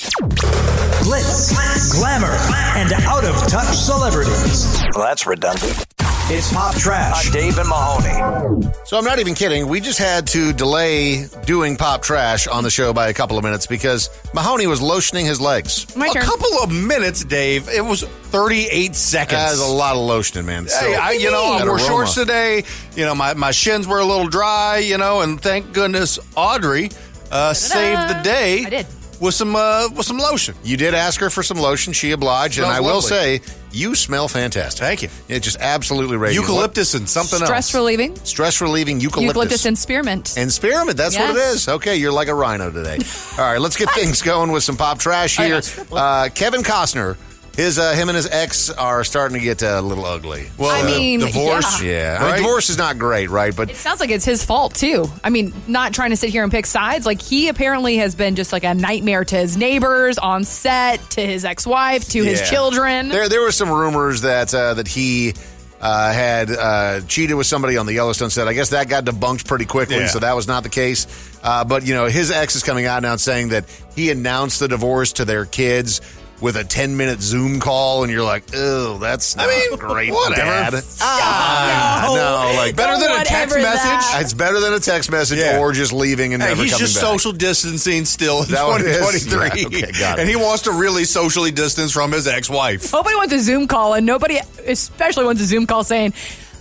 Glitz, 1.04 1.92
glamour, 1.92 2.32
and 2.76 2.92
out 3.04 3.24
of 3.26 3.36
touch 3.48 3.76
celebrities. 3.76 4.82
Well, 4.96 5.06
that's 5.06 5.28
redundant. 5.28 5.86
It's 6.28 6.52
Pop 6.52 6.74
Trash. 6.76 7.28
On 7.28 7.32
Dave 7.34 7.58
and 7.60 7.70
Mahoney. 7.70 8.72
So 8.86 8.98
I'm 8.98 9.04
not 9.06 9.20
even 9.20 9.36
kidding. 9.36 9.68
We 9.68 9.80
just 9.80 10.00
had 10.00 10.26
to 10.28 10.54
delay 10.54 11.28
doing 11.46 11.78
pop 11.78 12.02
trash 12.02 12.48
on 12.48 12.64
the 12.64 12.72
show 12.72 12.94
by 12.94 13.10
a 13.10 13.14
couple 13.14 13.38
of 13.38 13.44
minutes 13.44 13.68
because 13.68 14.10
Mahoney 14.34 14.66
was 14.66 14.80
lotioning 14.82 15.26
his 15.26 15.40
legs. 15.40 15.96
My 15.96 16.08
a 16.08 16.14
turn. 16.14 16.24
couple 16.24 16.52
of 16.64 16.72
minutes, 16.72 17.24
Dave. 17.24 17.70
It 17.70 17.86
was 17.86 18.04
38 18.04 18.96
seconds. 18.96 19.40
That 19.40 19.54
is 19.54 19.60
a 19.62 19.66
lot 19.72 19.96
of 19.96 20.02
lotioning, 20.02 20.46
man. 20.46 20.68
So, 20.68 20.80
Hey, 20.80 20.96
I, 20.96 21.12
you 21.12 21.30
know, 21.30 21.44
I 21.44 21.60
that 21.60 21.68
wore 21.68 21.78
shorts 21.78 22.16
today. 22.16 22.64
You 22.96 23.06
know, 23.06 23.14
my, 23.14 23.36
my 23.36 23.52
shins 23.52 23.88
were 23.88 24.00
a 24.00 24.06
little 24.06 24.28
dry, 24.28 24.80
you 24.80 24.98
know, 24.98 25.22
and 25.22 25.40
thank 25.40 25.74
goodness 25.74 26.18
Audrey 26.36 26.90
uh, 27.32 27.54
saved 27.54 28.10
the 28.10 28.22
day 28.24 28.66
I 28.66 28.70
did. 28.70 28.88
With 29.20 29.34
some 29.34 29.56
uh, 29.56 29.90
with 29.96 30.06
some 30.06 30.18
lotion. 30.18 30.56
You 30.64 30.78
did 30.78 30.94
ask 30.94 31.20
her 31.20 31.30
for 31.30 31.44
some 31.44 31.58
lotion. 31.58 31.94
She 31.94 32.12
obliged, 32.12 32.58
and 32.58 32.66
Smells 32.66 32.78
I 32.78 32.80
will 32.82 33.02
lovely. 33.02 33.40
say 33.40 33.42
you 33.72 33.94
smell 33.96 34.28
fantastic. 34.28 34.80
Thank 34.82 35.02
you. 35.04 35.10
It 35.28 35.42
just 35.42 35.58
absolutely 35.60 36.18
radiant. 36.18 36.48
Eucalyptus 36.48 36.94
and 36.94 37.08
something 37.08 37.40
else. 37.40 37.48
Stress 37.50 37.74
relieving. 37.74 38.16
Stress 38.24 38.62
relieving 38.62 39.00
eucalyptus. 39.00 39.28
Eucalyptus 39.28 39.66
and 39.66 39.78
spearmint. 39.78 40.38
And 40.38 40.52
spearmint, 40.52 40.98
that's 40.98 41.18
what 41.18 41.32
it 41.32 41.38
is. 41.38 41.68
Okay, 41.68 41.98
you're 41.98 42.14
like 42.14 42.30
a 42.30 42.36
rhino 42.36 42.72
today. 42.72 42.98
All 43.38 43.44
right, 43.46 43.60
let's 43.60 43.76
get 43.76 43.90
things 43.94 44.22
going 44.22 44.52
with 44.52 44.64
some 44.64 44.78
pop 44.78 45.00
trash 45.00 45.38
here. 45.38 45.62
Uh, 45.92 46.30
Kevin 46.34 46.64
Costner, 46.64 47.18
his 47.56 47.80
uh, 47.80 47.94
him 47.94 48.10
and 48.10 48.16
his 48.16 48.28
ex 48.28 48.70
are 48.70 49.04
starting 49.04 49.38
to 49.38 49.44
get 49.44 49.64
uh, 49.64 49.78
a 49.78 49.82
little 49.82 50.06
ugly. 50.06 50.48
Well, 50.58 50.70
I 50.70 50.82
uh, 50.82 50.98
mean, 50.98 51.20
divorce. 51.22 51.82
yeah. 51.82 52.18
Yeah, 52.18 52.24
I 52.24 52.32
mean, 52.32 52.42
divorce 52.42 52.70
is 52.70 52.78
not 52.78 52.98
great, 53.00 53.30
right? 53.30 53.56
But 53.56 53.70
It 53.70 53.76
sounds 53.78 54.00
like 54.00 54.10
it's 54.10 54.26
his 54.26 54.44
fault 54.44 54.76
too. 54.76 55.06
I 55.24 55.30
mean, 55.30 55.54
not 55.68 55.94
trying 55.94 56.10
to 56.10 56.18
sit 56.18 56.30
here 56.30 56.44
and 56.44 56.52
pick 56.52 56.66
sides. 56.66 57.06
Like 57.06 57.22
he 57.22 57.48
apparently 57.48 57.98
has 57.98 58.16
been 58.16 58.36
just 58.36 58.52
like 58.52 58.64
a 58.64 58.74
nightmare 58.74 59.24
to 59.24 59.36
his 59.38 59.56
neighbors 59.58 60.18
on 60.18 60.44
set, 60.44 61.00
to 61.12 61.22
his 61.26 61.46
ex-wife, 61.46 62.10
to 62.10 62.24
his 62.24 62.48
children. 62.50 63.10
There, 63.10 63.30
there 63.30 63.42
were 63.42 63.52
some 63.52 63.70
rumors 63.70 64.22
that 64.22 64.54
uh, 64.54 64.74
that 64.76 64.88
he 64.88 65.34
uh, 65.82 66.12
had 66.14 66.50
uh, 66.50 67.02
cheated 67.08 67.36
with 67.36 67.48
somebody 67.48 67.78
on 67.78 67.86
the 67.86 67.94
Yellowstone 67.94 68.30
set. 68.30 68.48
I 68.48 68.54
guess 68.54 68.70
that 68.70 68.90
got 68.90 69.06
debunked 69.06 69.46
pretty 69.48 69.66
quickly, 69.66 69.98
Yeah. 69.98 70.08
so 70.08 70.20
that 70.20 70.36
was 70.36 70.48
not 70.48 70.64
the 70.64 70.70
case. 70.70 71.06
Uh, 71.44 71.64
but 71.64 71.86
you 71.86 71.94
know, 71.94 72.06
his 72.08 72.32
ex 72.32 72.56
is 72.56 72.64
coming 72.64 72.86
out 72.86 73.02
now 73.04 73.12
and 73.12 73.22
saying 73.22 73.50
that 73.50 73.66
he 73.96 74.10
announced 74.10 74.60
the 74.60 74.68
divorce 74.68 75.14
to 75.14 75.26
their 75.26 75.46
kids 75.46 76.02
with 76.46 76.56
a 76.58 76.64
10 76.64 76.96
minute 76.96 77.20
Zoom 77.22 77.60
call, 77.60 78.04
and 78.04 78.12
you're 78.12 78.24
like, 78.24 78.44
oh, 78.54 79.00
that's 79.00 79.36
not 79.36 79.48
I 79.48 79.50
mean, 79.50 79.78
great, 79.80 80.12
whatever. 80.14 80.78
Dad. 80.78 80.84
Ah, 81.02 82.04
no, 82.06 82.56
like 82.56 82.76
Better 82.76 83.00
than 83.00 83.20
a 83.20 83.24
text 83.26 83.56
message. 83.56 83.82
that. 83.82 84.20
It's 84.22 84.34
better 84.36 84.60
than 84.60 84.74
a 84.74 84.80
text 84.80 85.10
message 85.10 85.40
Yeah. 85.40 85.58
or 85.58 85.72
just 85.74 85.92
leaving 85.92 86.36
and 86.36 86.44
Hey, 86.44 86.50
never 86.50 86.62
he's 86.62 86.74
coming 86.74 86.86
just 86.86 86.96
back. 87.02 87.04
social 87.04 87.32
distancing 87.32 88.06
still 88.06 88.44
in 88.44 88.52
that 88.52 88.68
what 88.68 88.82
it 88.82 88.88
is? 88.88 89.24
2023. 89.26 89.80
Yeah, 89.80 89.86
okay, 89.88 90.00
got 90.00 90.20
it. 90.20 90.22
And 90.26 90.30
he 90.30 90.36
wants 90.36 90.62
to 90.64 90.72
really 90.72 91.04
socially 91.06 91.50
distance 91.52 91.92
from 91.92 92.12
his 92.12 92.28
ex-wife. 92.28 92.94
Nobody 92.94 93.16
wants 93.16 93.34
a 93.34 93.40
Zoom 93.40 93.66
call, 93.68 93.96
and 93.96 94.06
nobody 94.06 94.38
especially 94.68 95.26
wants 95.26 95.42
a 95.42 95.46
Zoom 95.46 95.66
call 95.66 95.84
saying, 95.84 96.14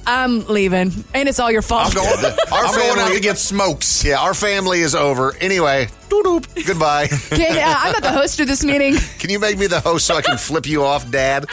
"I'm 0.06 0.46
leaving," 0.46 0.92
and 1.14 1.28
it's 1.28 1.38
all 1.40 1.50
your 1.50 1.62
fault. 1.62 1.88
I'm 1.88 1.94
going, 1.94 2.24
Our 2.52 2.64
I'm 2.66 2.74
going 2.74 2.98
out 3.00 3.12
to 3.12 3.20
get 3.20 3.38
smokes. 3.38 4.04
Yeah, 4.04 4.20
our 4.20 4.34
family 4.34 4.80
is 4.80 4.94
over. 4.94 5.34
Anyway, 5.40 5.88
doop-doop. 6.08 6.66
goodbye. 6.66 7.06
Can, 7.30 7.56
uh, 7.58 7.74
I'm 7.78 7.92
not 7.92 8.02
the 8.02 8.12
host 8.12 8.40
of 8.40 8.46
this 8.46 8.64
meeting. 8.64 8.96
Can 9.18 9.30
you 9.30 9.38
make 9.38 9.58
me 9.58 9.66
the 9.66 9.80
host 9.80 10.06
so 10.06 10.16
I 10.16 10.22
can 10.22 10.36
flip 10.38 10.66
you 10.66 10.84
off, 10.84 11.10
Dad? 11.10 11.46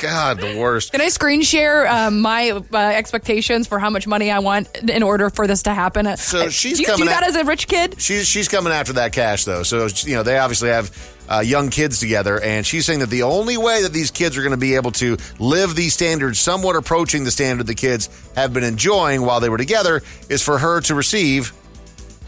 God, 0.00 0.38
the 0.38 0.56
worst. 0.56 0.92
Can 0.92 1.00
I 1.00 1.08
screen 1.08 1.42
share 1.42 1.88
um, 1.88 2.20
my 2.20 2.50
uh, 2.50 2.76
expectations 2.76 3.66
for 3.66 3.80
how 3.80 3.90
much 3.90 4.06
money 4.06 4.30
I 4.30 4.38
want 4.38 4.68
in 4.88 5.02
order 5.02 5.28
for 5.28 5.48
this 5.48 5.64
to 5.64 5.74
happen? 5.74 6.06
Uh, 6.06 6.14
So 6.14 6.48
she's 6.50 6.76
do 6.76 6.82
you 6.82 6.86
coming 6.86 7.06
do 7.06 7.08
that 7.12 7.24
at- 7.24 7.30
as 7.30 7.34
a 7.34 7.44
rich 7.44 7.66
kid? 7.66 8.00
She's 8.00 8.26
she's 8.28 8.46
coming 8.48 8.72
after 8.72 8.92
that 8.92 9.12
cash 9.12 9.44
though. 9.44 9.64
So 9.64 9.88
you 10.06 10.14
know 10.14 10.22
they 10.22 10.38
obviously 10.38 10.68
have 10.68 10.90
uh, 11.28 11.40
young 11.40 11.70
kids 11.70 12.00
together, 12.00 12.40
and 12.40 12.64
she's 12.66 12.86
saying 12.86 13.00
that 13.00 13.10
the 13.10 13.22
only 13.22 13.56
way 13.56 13.82
that 13.82 13.92
these 13.92 14.10
kids 14.10 14.36
are 14.36 14.42
going 14.42 14.52
to 14.52 14.56
be 14.56 14.74
able 14.74 14.92
to 14.92 15.16
live 15.38 15.74
these 15.76 15.94
standards, 15.94 16.38
somewhat 16.38 16.76
approaching 16.76 17.24
the 17.24 17.30
standard 17.30 17.66
the 17.66 17.74
kids 17.74 18.08
have 18.34 18.52
been 18.52 18.64
enjoying 18.64 19.22
while 19.22 19.40
they 19.40 19.48
were 19.48 19.58
together, 19.58 20.02
is 20.28 20.42
for 20.42 20.58
her 20.58 20.80
to 20.82 20.94
receive 20.94 21.52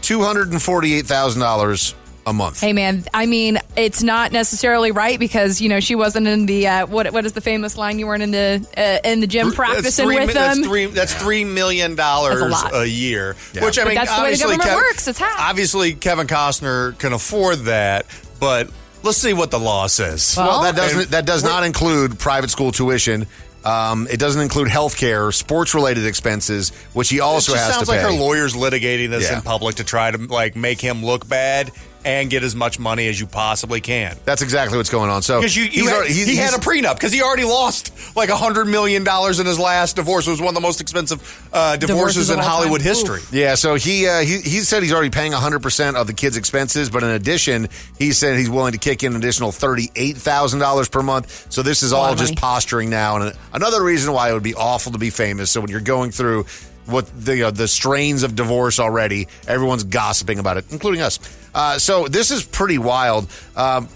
two 0.01 0.21
hundred 0.21 0.51
and 0.51 0.61
forty-eight 0.61 1.05
thousand 1.05 1.41
dollars 1.41 1.95
a 2.27 2.33
month. 2.33 2.61
Hey 2.61 2.71
man, 2.73 3.03
I 3.15 3.25
mean, 3.25 3.57
it's 3.75 4.03
not 4.03 4.31
necessarily 4.31 4.91
right 4.91 5.17
because 5.17 5.59
you 5.59 5.69
know 5.69 5.79
she 5.79 5.95
wasn't 5.95 6.27
in 6.27 6.45
the 6.45 6.67
uh, 6.67 6.85
what 6.85 7.11
what 7.11 7.25
is 7.25 7.33
the 7.33 7.41
famous 7.41 7.77
line? 7.77 7.97
You 7.97 8.05
weren't 8.05 8.21
in 8.21 8.29
the 8.29 8.63
uh, 8.77 9.07
in 9.09 9.19
the 9.21 9.27
gym 9.27 9.47
That's 9.47 9.55
practicing 9.55 10.05
three, 10.05 10.15
with 10.17 10.27
mi- 10.27 10.33
them. 10.33 10.57
That's 10.57 10.67
three. 10.67 10.85
That's 10.85 11.15
three 11.15 11.43
million 11.45 11.95
dollars 11.95 12.39
a 12.39 12.77
a 12.81 12.85
year. 12.85 13.35
Yeah. 13.53 13.65
Which 13.65 13.79
I 13.79 13.83
But 13.83 13.87
mean, 13.89 13.95
that's 13.95 14.15
the 14.15 14.21
way 14.21 14.33
the 14.33 14.37
government 14.39 14.61
Kev- 14.69 14.75
works. 14.75 15.07
It's 15.07 15.17
half. 15.17 15.39
obviously 15.39 15.93
Kevin 15.93 16.27
Costner 16.27 16.95
can 16.99 17.13
afford 17.13 17.59
that, 17.61 18.05
but 18.39 18.69
let's 19.03 19.17
see 19.17 19.33
what 19.33 19.51
the 19.51 19.59
law 19.59 19.87
says. 19.87 20.35
Well, 20.37 20.63
that 20.63 20.75
doesn't 20.75 21.11
that 21.11 21.25
does 21.25 21.43
not 21.43 21.63
include 21.63 22.19
private 22.19 22.49
school 22.49 22.71
tuition. 22.71 23.27
Um, 23.63 24.07
it 24.09 24.19
doesn't 24.19 24.41
include 24.41 24.69
health 24.69 24.97
care, 24.97 25.31
sports 25.31 25.75
related 25.75 26.07
expenses, 26.07 26.71
which 26.93 27.09
he 27.09 27.19
also 27.19 27.51
it 27.51 27.55
just 27.55 27.65
has 27.67 27.75
sounds 27.75 27.87
to 27.89 27.93
pay. 27.93 28.03
like 28.03 28.11
her 28.11 28.19
lawyer's 28.19 28.55
litigating 28.55 29.11
this 29.11 29.29
Yeah. 29.29 29.37
in 29.37 29.41
public 29.43 29.75
to 29.75 29.83
try 29.83 30.09
to 30.09 30.17
like 30.17 30.55
make 30.55 30.81
him 30.81 31.05
look 31.05 31.27
bad 31.29 31.69
and 32.03 32.29
get 32.29 32.43
as 32.43 32.55
much 32.55 32.79
money 32.79 33.07
as 33.07 33.19
you 33.19 33.27
possibly 33.27 33.81
can. 33.81 34.17
That's 34.25 34.41
exactly 34.41 34.77
what's 34.77 34.89
going 34.89 35.09
on. 35.09 35.21
So 35.21 35.39
Because 35.39 35.55
you, 35.55 35.63
you 35.63 35.69
he's 35.69 35.89
had, 35.89 35.95
already- 35.97 36.13
he's- 36.13 36.27
he 36.27 36.35
had 36.35 36.53
a 36.53 36.57
prenup 36.57 36.95
because 36.95 37.11
he 37.11 37.21
already 37.21 37.43
lost 37.43 37.93
like 38.15 38.29
a 38.29 38.35
hundred 38.35 38.65
million 38.65 39.03
dollars 39.03 39.39
in 39.39 39.45
his 39.45 39.59
last 39.59 39.95
divorce. 39.95 40.27
It 40.27 40.31
was 40.31 40.39
one 40.39 40.49
of 40.49 40.55
the 40.55 40.61
most 40.61 40.81
expensive 40.81 41.19
uh, 41.53 41.77
divorces, 41.77 42.27
Divorces 42.27 42.29
in 42.31 42.39
Hollywood 42.39 42.79
time. 42.81 42.87
history. 42.87 43.21
Yeah, 43.31 43.55
so 43.55 43.75
he, 43.75 44.07
uh, 44.07 44.21
he 44.21 44.39
he 44.41 44.59
said 44.61 44.81
he's 44.83 44.93
already 44.93 45.09
paying 45.11 45.31
100% 45.31 45.95
of 45.95 46.07
the 46.07 46.13
kids' 46.13 46.37
expenses, 46.37 46.89
but 46.89 47.03
in 47.03 47.09
addition, 47.09 47.67
he 47.99 48.11
said 48.13 48.37
he's 48.37 48.49
willing 48.49 48.71
to 48.73 48.77
kick 48.79 49.03
in 49.03 49.13
an 49.13 49.17
additional 49.17 49.51
$38,000 49.51 50.91
per 50.91 51.01
month. 51.03 51.51
So 51.51 51.61
this 51.61 51.83
is 51.83 51.93
all 51.93 52.15
just 52.15 52.31
money. 52.31 52.35
posturing 52.41 52.89
now. 52.89 53.17
And 53.17 53.33
another 53.53 53.83
reason 53.83 54.13
why 54.13 54.29
it 54.29 54.33
would 54.33 54.43
be 54.43 54.55
awful 54.55 54.91
to 54.93 54.97
be 54.97 55.09
famous. 55.09 55.51
So 55.51 55.61
when 55.61 55.69
you're 55.69 55.79
going 55.81 56.11
through 56.11 56.45
what 56.85 57.07
the 57.25 57.43
uh, 57.43 57.51
the 57.51 57.67
strains 57.67 58.23
of 58.23 58.35
divorce 58.35 58.79
already, 58.79 59.27
everyone's 59.47 59.83
gossiping 59.83 60.39
about 60.39 60.57
it, 60.57 60.65
including 60.71 61.01
us. 61.01 61.19
Uh, 61.53 61.77
so 61.77 62.07
this 62.07 62.31
is 62.31 62.43
pretty 62.43 62.77
wild. 62.77 63.29
Um, 63.55 63.89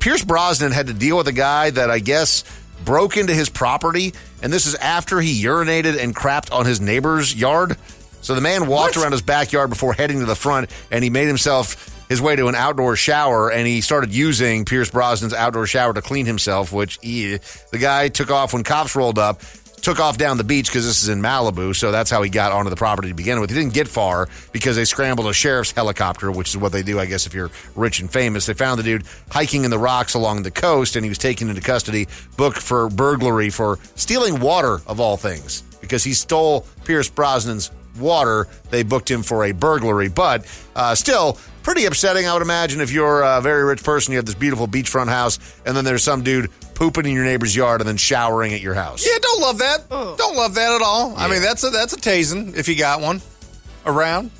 Pierce 0.00 0.24
Brosnan 0.24 0.72
had 0.72 0.88
to 0.88 0.94
deal 0.94 1.16
with 1.16 1.28
a 1.28 1.32
guy 1.32 1.70
that 1.70 1.90
I 1.90 1.98
guess 1.98 2.44
broke 2.84 3.16
into 3.16 3.34
his 3.34 3.48
property, 3.48 4.12
and 4.42 4.52
this 4.52 4.66
is 4.66 4.74
after 4.74 5.20
he 5.20 5.42
urinated 5.42 5.98
and 6.02 6.14
crapped 6.14 6.52
on 6.52 6.66
his 6.66 6.80
neighbor's 6.80 7.34
yard. 7.34 7.76
So 8.20 8.34
the 8.34 8.40
man 8.40 8.66
walked 8.66 8.96
around 8.96 9.12
his 9.12 9.22
backyard 9.22 9.70
before 9.70 9.92
heading 9.92 10.20
to 10.20 10.26
the 10.26 10.34
front, 10.34 10.70
and 10.90 11.02
he 11.02 11.10
made 11.10 11.26
himself 11.26 11.90
his 12.08 12.20
way 12.20 12.36
to 12.36 12.48
an 12.48 12.54
outdoor 12.54 12.96
shower, 12.96 13.50
and 13.50 13.66
he 13.66 13.80
started 13.80 14.12
using 14.12 14.64
Pierce 14.64 14.90
Brosnan's 14.90 15.34
outdoor 15.34 15.66
shower 15.66 15.92
to 15.94 16.02
clean 16.02 16.26
himself. 16.26 16.72
Which 16.72 16.98
eh, 17.02 17.38
the 17.70 17.78
guy 17.78 18.08
took 18.08 18.30
off 18.30 18.52
when 18.52 18.62
cops 18.62 18.94
rolled 18.94 19.18
up. 19.18 19.40
Took 19.84 20.00
off 20.00 20.16
down 20.16 20.38
the 20.38 20.44
beach 20.44 20.68
because 20.68 20.86
this 20.86 21.02
is 21.02 21.10
in 21.10 21.20
Malibu, 21.20 21.76
so 21.76 21.92
that's 21.92 22.10
how 22.10 22.22
he 22.22 22.30
got 22.30 22.52
onto 22.52 22.70
the 22.70 22.76
property 22.76 23.08
to 23.08 23.14
begin 23.14 23.38
with. 23.38 23.50
He 23.50 23.56
didn't 23.56 23.74
get 23.74 23.86
far 23.86 24.30
because 24.50 24.76
they 24.76 24.86
scrambled 24.86 25.26
a 25.26 25.34
sheriff's 25.34 25.72
helicopter, 25.72 26.32
which 26.32 26.48
is 26.48 26.56
what 26.56 26.72
they 26.72 26.82
do, 26.82 26.98
I 26.98 27.04
guess, 27.04 27.26
if 27.26 27.34
you're 27.34 27.50
rich 27.76 28.00
and 28.00 28.10
famous. 28.10 28.46
They 28.46 28.54
found 28.54 28.78
the 28.78 28.82
dude 28.82 29.04
hiking 29.30 29.62
in 29.62 29.70
the 29.70 29.78
rocks 29.78 30.14
along 30.14 30.42
the 30.42 30.50
coast, 30.50 30.96
and 30.96 31.04
he 31.04 31.10
was 31.10 31.18
taken 31.18 31.50
into 31.50 31.60
custody, 31.60 32.08
booked 32.38 32.56
for 32.56 32.88
burglary 32.88 33.50
for 33.50 33.78
stealing 33.94 34.40
water, 34.40 34.80
of 34.86 35.00
all 35.00 35.18
things, 35.18 35.60
because 35.82 36.02
he 36.02 36.14
stole 36.14 36.66
Pierce 36.86 37.10
Brosnan's 37.10 37.70
water. 37.98 38.48
They 38.70 38.82
booked 38.82 39.10
him 39.10 39.22
for 39.22 39.44
a 39.44 39.52
burglary, 39.52 40.08
but 40.08 40.46
uh, 40.74 40.94
still 40.94 41.38
pretty 41.62 41.86
upsetting, 41.86 42.26
I 42.26 42.32
would 42.34 42.42
imagine, 42.42 42.80
if 42.80 42.92
you're 42.92 43.22
a 43.22 43.40
very 43.40 43.64
rich 43.64 43.82
person, 43.82 44.12
you 44.12 44.18
have 44.18 44.26
this 44.26 44.34
beautiful 44.34 44.68
beachfront 44.68 45.08
house, 45.08 45.38
and 45.64 45.76
then 45.76 45.84
there's 45.84 46.02
some 46.04 46.22
dude 46.22 46.50
pooping 46.74 47.06
in 47.06 47.12
your 47.12 47.24
neighbor's 47.24 47.54
yard 47.54 47.80
and 47.80 47.88
then 47.88 47.96
showering 47.96 48.52
at 48.52 48.60
your 48.60 48.74
house. 48.74 49.06
Yeah, 49.06 49.18
don't 49.20 49.40
love 49.40 49.58
that. 49.58 49.88
Don't 49.88 50.36
love 50.36 50.54
that 50.54 50.72
at 50.72 50.82
all. 50.82 51.14
I 51.16 51.28
mean, 51.28 51.40
that's 51.40 51.64
a 51.64 51.70
that's 51.70 51.92
a 51.92 51.96
tasing 51.96 52.56
if 52.56 52.68
you 52.68 52.76
got 52.76 53.00
one 53.00 53.22
around. 53.86 54.30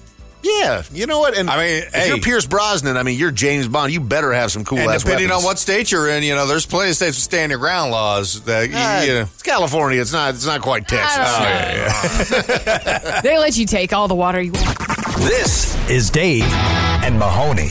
Yeah, 0.44 0.82
you 0.92 1.06
know 1.06 1.18
what? 1.20 1.36
And 1.36 1.48
I 1.48 1.56
mean, 1.56 1.82
if 1.84 1.94
hey. 1.94 2.08
you're 2.08 2.18
Pierce 2.18 2.46
Brosnan, 2.46 2.96
I 2.98 3.02
mean, 3.02 3.18
you're 3.18 3.30
James 3.30 3.66
Bond. 3.66 3.92
You 3.92 4.00
better 4.00 4.32
have 4.32 4.52
some 4.52 4.64
cool 4.64 4.78
and 4.78 4.90
ass 4.90 5.02
depending 5.02 5.28
weapons. 5.28 5.44
on 5.44 5.48
what 5.48 5.58
state 5.58 5.90
you're 5.90 6.08
in, 6.10 6.22
you 6.22 6.34
know, 6.34 6.46
there's 6.46 6.66
plenty 6.66 6.90
of 6.90 6.96
states 6.96 7.16
with 7.16 7.22
stand 7.24 7.50
your 7.50 7.58
ground 7.58 7.90
laws 7.90 8.42
that 8.42 8.68
you- 8.68 8.74
Ah, 8.76 9.02
you 9.02 9.14
know. 9.14 9.20
It's 9.22 9.42
California. 9.42 10.00
It's 10.00 10.12
not. 10.12 10.34
It's 10.34 10.44
not 10.46 10.60
quite 10.60 10.86
Texas. 10.86 11.16
I 11.18 12.34
don't 12.36 12.48
Oh, 12.68 13.02
yeah, 13.02 13.20
They 13.22 13.38
let 13.38 13.56
you 13.56 13.64
take 13.66 13.92
all 13.92 14.06
the 14.06 14.14
water 14.14 14.40
you 14.40 14.52
want. 14.52 14.78
This 15.18 15.74
is 15.88 16.10
Dave 16.10 16.44
and 16.44 17.18
Mahoney. 17.18 17.70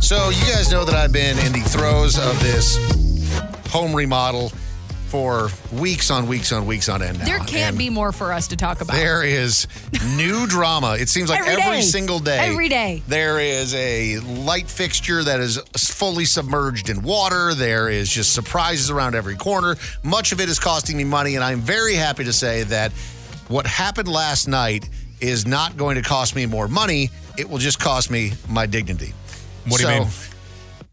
So 0.00 0.28
you 0.30 0.42
guys 0.52 0.70
know 0.70 0.84
that 0.84 0.94
I've 0.94 1.12
been 1.12 1.38
in 1.38 1.52
the 1.52 1.60
throes 1.60 2.18
of 2.18 2.38
this 2.42 2.76
home 3.70 3.94
remodel 3.94 4.52
for 5.08 5.48
weeks 5.72 6.10
on 6.10 6.28
weeks 6.28 6.52
on 6.52 6.66
weeks 6.66 6.88
on 6.88 7.02
end 7.02 7.18
now. 7.18 7.24
There 7.24 7.38
can't 7.38 7.70
And 7.70 7.78
be 7.78 7.88
more 7.90 8.12
for 8.12 8.32
us 8.32 8.48
to 8.48 8.56
talk 8.56 8.80
about. 8.80 8.94
There 8.96 9.24
is 9.24 9.66
new 10.16 10.46
drama. 10.48 10.96
It 10.98 11.08
seems 11.08 11.30
like 11.30 11.40
Every 11.40 11.52
every, 11.62 11.76
day. 11.78 11.82
single 11.82 12.18
day. 12.18 12.38
Every 12.38 12.68
day. 12.68 13.02
There 13.08 13.40
is 13.40 13.74
a 13.74 14.18
light 14.18 14.68
fixture 14.68 15.24
that 15.24 15.40
is 15.40 15.58
fully 15.76 16.24
submerged 16.26 16.90
in 16.90 17.02
water. 17.02 17.54
There 17.54 17.88
is 17.88 18.10
just 18.10 18.34
surprises 18.34 18.90
around 18.90 19.14
every 19.14 19.36
corner. 19.36 19.76
Much 20.02 20.32
of 20.32 20.40
it 20.40 20.48
is 20.48 20.58
costing 20.58 20.96
me 20.96 21.04
money, 21.04 21.34
and 21.36 21.42
I'm 21.44 21.60
very 21.60 21.94
happy 21.94 22.24
to 22.24 22.32
say 22.32 22.64
that 22.64 22.92
what 23.48 23.66
happened 23.66 24.08
last 24.08 24.46
night 24.46 24.88
is 25.20 25.46
not 25.46 25.76
going 25.76 25.96
to 25.96 26.02
cost 26.02 26.36
me 26.36 26.46
more 26.46 26.68
money. 26.68 27.10
It 27.38 27.48
will 27.48 27.58
just 27.58 27.80
cost 27.80 28.10
me 28.10 28.32
my 28.48 28.66
dignity. 28.66 29.14
What 29.66 29.80
do 29.80 29.88
you 29.88 30.00
mean? 30.00 30.08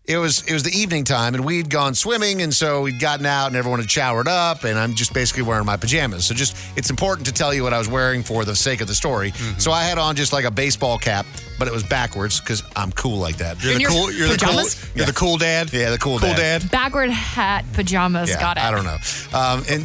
It 0.07 0.17
was 0.17 0.43
it 0.43 0.53
was 0.53 0.61
the 0.61 0.71
evening 0.71 1.03
time, 1.03 1.33
and 1.33 1.43
we'd 1.43 1.67
gone 1.67 1.95
swimming, 1.95 2.43
and 2.43 2.53
so 2.53 2.83
we'd 2.83 2.99
gotten 2.99 3.25
out, 3.25 3.47
and 3.47 3.55
everyone 3.55 3.79
had 3.79 3.89
showered 3.89 4.27
up, 4.27 4.63
and 4.63 4.77
I'm 4.77 4.93
just 4.93 5.13
basically 5.15 5.41
wearing 5.41 5.65
my 5.65 5.77
pajamas. 5.77 6.25
So 6.25 6.35
just 6.35 6.55
it's 6.77 6.91
important 6.91 7.25
to 7.25 7.33
tell 7.33 7.55
you 7.55 7.63
what 7.63 7.73
I 7.73 7.79
was 7.79 7.87
wearing 7.89 8.21
for 8.21 8.45
the 8.45 8.55
sake 8.55 8.81
of 8.81 8.87
the 8.87 8.93
story. 8.93 9.31
Mm-hmm. 9.31 9.57
So 9.59 9.71
I 9.71 9.83
had 9.83 9.97
on 9.97 10.15
just 10.15 10.31
like 10.31 10.45
a 10.45 10.51
baseball 10.51 10.99
cap, 10.99 11.25
but 11.57 11.67
it 11.67 11.73
was 11.73 11.81
backwards 11.83 12.39
because 12.39 12.61
I'm 12.75 12.91
cool 12.91 13.17
like 13.17 13.37
that. 13.37 13.63
You're 13.63 13.71
In 13.71 13.77
the 13.77 13.81
your 13.81 13.89
cool. 13.89 14.11
You're 14.11 14.27
the 14.27 14.37
cool. 14.37 14.63
You're 14.93 15.05
the 15.07 15.13
cool 15.13 15.37
dad. 15.37 15.73
Yeah, 15.73 15.89
the 15.89 15.97
cool, 15.97 16.19
Cool 16.19 16.29
dad. 16.35 16.61
dad. 16.61 16.71
Backward 16.71 17.09
hat, 17.09 17.65
pajamas. 17.73 18.29
Yeah, 18.29 18.39
Got 18.39 18.57
it. 18.57 18.63
I 18.63 18.69
don't 18.69 18.85
know. 18.85 18.97
Um, 19.33 19.63
and 19.67 19.83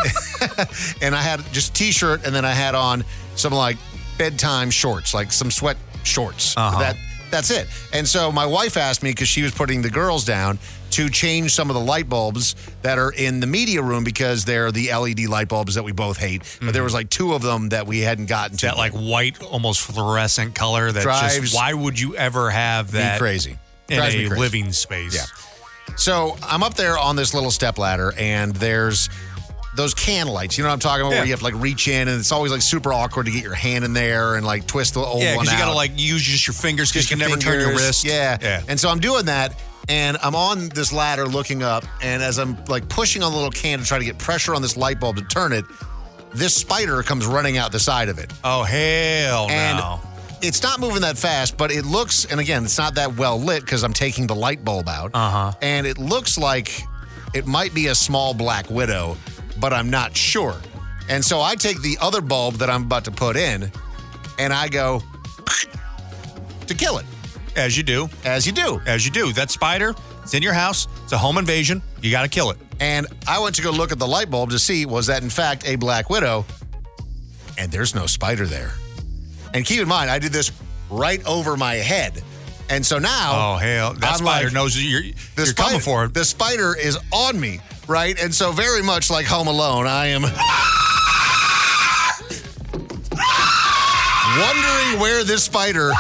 and 1.03 1.15
I 1.15 1.23
had 1.23 1.41
just 1.51 1.75
t-shirt, 1.75 2.27
and 2.27 2.35
then 2.35 2.45
I 2.45 2.53
had 2.53 2.75
on 2.75 3.05
some 3.37 3.55
like 3.55 3.79
bedtime 4.19 4.71
shorts, 4.71 5.15
like 5.15 5.33
some 5.33 5.51
sweat 5.51 5.79
shorts. 6.03 6.55
Uh-huh. 6.59 6.79
That 6.79 6.97
that's 7.31 7.51
it. 7.51 7.69
And 7.93 8.07
so 8.07 8.33
my 8.33 8.47
wife 8.47 8.77
asked 8.77 9.03
me 9.03 9.11
because 9.11 9.29
she 9.29 9.43
was 9.43 9.53
putting 9.53 9.83
the 9.83 9.91
girls 9.91 10.25
down 10.25 10.59
to 10.93 11.09
change 11.09 11.55
some 11.55 11.71
of 11.71 11.75
the 11.75 11.81
light 11.81 12.09
bulbs 12.09 12.57
that 12.83 12.99
are 12.99 13.13
in 13.13 13.41
the 13.41 13.47
media 13.47 13.83
room 13.83 14.03
because 14.05 14.45
they're 14.45 14.73
the 14.73 14.93
LED 14.93 15.21
light 15.27 15.49
bulbs 15.49 15.75
that 15.77 15.83
we 15.83 15.93
both 15.93 16.19
hate. 16.19 16.43
But 16.43 16.73
there 16.73 16.73
mm-hmm. 16.73 16.85
was 16.85 16.95
like 16.95 17.11
two 17.11 17.33
of 17.33 17.43
them 17.43 17.69
that 17.69 17.87
we 17.87 18.01
hadn't 18.01 18.27
gotten 18.27 18.57
to. 18.59 18.67
That 18.67 18.77
like 18.77 18.93
white, 18.93 19.41
almost 19.43 19.81
fluorescent 19.81 20.55
color. 20.55 20.91
That 20.93 21.03
Drives- 21.03 21.39
just. 21.39 21.55
Why 21.55 21.73
would 21.73 21.99
you 21.99 22.17
ever 22.17 22.51
have 22.51 22.93
that? 22.93 23.19
crazy. 23.19 23.59
in 23.89 23.99
Drives 23.99 24.15
a 24.15 24.27
crazy. 24.29 24.41
living 24.41 24.73
space. 24.73 25.15
Yeah. 25.15 25.97
So 25.97 26.37
I'm 26.43 26.63
up 26.63 26.75
there 26.75 26.97
on 26.97 27.17
this 27.17 27.35
little 27.35 27.51
step 27.51 27.79
ladder, 27.79 28.13
and 28.17 28.55
there's 28.55 29.11
those 29.75 29.95
can 29.95 30.27
lights. 30.29 30.59
You 30.59 30.65
know 30.65 30.71
what 30.71 30.75
I'm 30.75 30.81
talking 30.81 31.03
about? 31.03 31.13
Yeah. 31.13 31.19
Where 31.21 31.27
you 31.27 31.33
have 31.33 31.41
to 31.41 31.45
like 31.45 31.55
reach 31.55 31.87
in, 31.89 32.09
and 32.09 32.19
it's 32.19 32.33
always 32.33 32.51
like 32.53 32.63
super 32.63 32.93
awkward 32.93 33.27
to 33.27 33.33
get 33.33 33.43
your 33.43 33.55
hand 33.55 33.85
in 33.85 33.93
there 33.93 34.35
and 34.37 34.45
like 34.45 34.67
twist 34.67 34.95
the 34.95 35.01
old 35.01 35.23
Yeah, 35.23 35.37
one 35.37 35.45
because 35.45 35.53
you 35.59 35.65
gotta 35.65 35.75
like 35.77 35.93
use 35.97 36.23
just 36.23 36.47
your 36.47 36.55
fingers 36.55 36.91
because 36.91 37.11
you 37.11 37.17
can 37.17 37.21
your 37.21 37.29
never 37.37 37.41
turn 37.41 37.61
your 37.61 37.71
wrist. 37.71 38.05
Yeah. 38.05 38.37
Yeah. 38.41 38.63
And 38.69 38.79
so 38.81 38.89
I'm 38.89 38.99
doing 39.01 39.27
that, 39.27 39.61
and 39.89 40.17
I'm 40.23 40.35
on 40.35 40.69
this 40.71 40.93
ladder 40.93 41.27
looking 41.27 41.63
up, 41.63 41.85
and 42.03 42.23
as 42.23 42.39
I'm 42.39 42.57
like 42.67 42.89
pushing 42.89 43.23
on 43.23 43.31
the 43.33 43.37
little 43.39 43.53
can 43.53 43.79
to 43.79 43.85
try 43.85 43.99
to 43.99 44.05
get 44.05 44.19
pressure 44.19 44.55
on 44.55 44.63
this 44.63 44.77
light 44.77 44.99
bulb 44.99 45.17
to 45.17 45.23
turn 45.25 45.53
it, 45.53 45.65
this 46.35 46.55
spider 46.55 47.03
comes 47.03 47.27
running 47.27 47.57
out 47.57 47.71
the 47.73 47.81
side 47.81 48.09
of 48.09 48.19
it. 48.19 48.33
Oh 48.45 48.63
hell 48.65 49.49
And 49.51 49.79
no. 49.79 50.01
it's 50.43 50.63
not 50.63 50.81
moving 50.81 51.03
that 51.03 51.17
fast, 51.19 51.57
but 51.57 51.71
it 51.71 51.85
looks, 51.85 52.25
and 52.25 52.41
again, 52.41 52.65
it's 52.65 52.79
not 52.79 52.95
that 52.97 53.17
well 53.17 53.41
lit 53.41 53.65
because 53.65 53.83
I'm 53.85 53.93
taking 53.93 54.27
the 54.27 54.35
light 54.35 54.65
bulb 54.65 54.89
out. 54.89 55.11
Uh 55.15 55.31
huh. 55.31 55.53
And 55.63 55.87
it 55.87 55.99
looks 55.99 56.37
like 56.39 56.83
it 57.35 57.47
might 57.47 57.73
be 57.75 57.87
a 57.89 57.95
small 57.95 58.35
black 58.35 58.69
widow, 58.71 59.17
but 59.61 59.73
I'm 59.73 59.91
not 59.91 60.17
sure. 60.17 60.57
And 61.09 61.25
so 61.25 61.41
I 61.41 61.55
take 61.57 61.81
the 61.83 61.99
other 62.01 62.21
bulb 62.21 62.55
that 62.55 62.71
I'm 62.71 62.83
about 62.85 63.05
to 63.07 63.11
put 63.11 63.37
in 63.37 63.71
and 64.39 64.53
I 64.53 64.69
go 64.69 65.03
to 66.67 66.75
kill 66.75 66.99
it, 66.99 67.07
As 67.57 67.77
you 67.77 67.83
do. 67.83 68.09
as 68.25 68.47
you 68.47 68.53
do. 68.53 68.81
As 68.87 69.05
you 69.05 69.11
do. 69.11 69.33
That 69.33 69.51
spider. 69.51 69.95
It's 70.23 70.35
in 70.35 70.43
your 70.43 70.53
house. 70.53 70.87
It's 71.05 71.13
a 71.13 71.19
home 71.19 71.39
invasion. 71.39 71.83
You 72.03 72.11
got 72.11 72.23
to 72.23 72.29
kill 72.29 72.51
it. 72.51 72.59
And 72.79 73.07
I 73.27 73.41
went 73.41 73.57
to 73.57 73.63
go 73.63 73.71
look 73.71 73.91
at 73.93 73.99
the 73.99 74.07
light 74.07 74.31
bulb 74.31 74.51
to 74.51 74.59
see 74.59 74.87
was 74.87 75.07
that 75.09 75.23
in 75.23 75.31
fact 75.31 75.67
a 75.67 75.77
black 75.77 76.09
widow, 76.09 76.47
and 77.59 77.71
there's 77.71 77.95
no 77.95 78.07
spider 78.07 78.47
there. 78.47 78.71
And 79.53 79.67
keep 79.67 79.81
in 79.81 79.89
mind, 79.89 80.09
I 80.11 80.19
did 80.19 80.33
this 80.33 80.53
right 80.89 81.23
over 81.27 81.57
my 81.57 81.75
head. 81.75 82.23
And 82.71 82.87
so 82.87 82.99
now 82.99 83.55
Oh 83.55 83.57
hell! 83.57 83.95
That 83.95 84.13
I'm 84.13 84.19
spider 84.19 84.47
like, 84.47 84.55
knows 84.55 84.81
you're 84.83 85.03
you're 85.03 85.13
spider, 85.47 85.53
coming 85.55 85.81
for 85.81 86.05
it. 86.05 86.15
The 86.15 86.25
spider 86.25 86.75
is 86.79 86.97
on 87.13 87.39
me, 87.39 87.61
right? 87.91 88.19
And 88.23 88.33
so 88.35 88.53
very 88.53 88.83
much 88.83 89.11
like 89.11 89.27
Home 89.27 89.49
Alone, 89.49 89.87
I 89.87 90.07
am 90.07 90.23
wondering 94.39 95.01
where 95.01 95.25
this 95.25 95.43
spider 95.45 95.93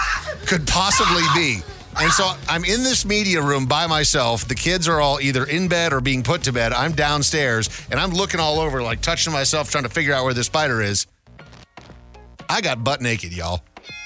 could 0.46 0.66
possibly 0.66 1.22
be. 1.34 1.60
And 1.98 2.10
so 2.12 2.32
I'm 2.48 2.64
in 2.64 2.82
this 2.84 3.04
media 3.04 3.42
room 3.42 3.66
by 3.66 3.86
myself. 3.86 4.46
The 4.46 4.54
kids 4.54 4.86
are 4.88 5.00
all 5.00 5.20
either 5.20 5.44
in 5.44 5.68
bed 5.68 5.92
or 5.92 6.00
being 6.00 6.22
put 6.22 6.44
to 6.44 6.52
bed. 6.52 6.72
I'm 6.72 6.92
downstairs 6.92 7.68
and 7.90 7.98
I'm 7.98 8.10
looking 8.10 8.38
all 8.40 8.60
over, 8.60 8.80
like 8.82 9.02
touching 9.02 9.32
myself, 9.32 9.70
trying 9.70 9.84
to 9.84 9.90
figure 9.90 10.14
out 10.14 10.24
where 10.24 10.32
this 10.32 10.46
spider 10.46 10.80
is. 10.80 11.06
I 12.48 12.60
got 12.60 12.82
butt 12.84 13.00
naked, 13.02 13.32
y'all. 13.32 13.62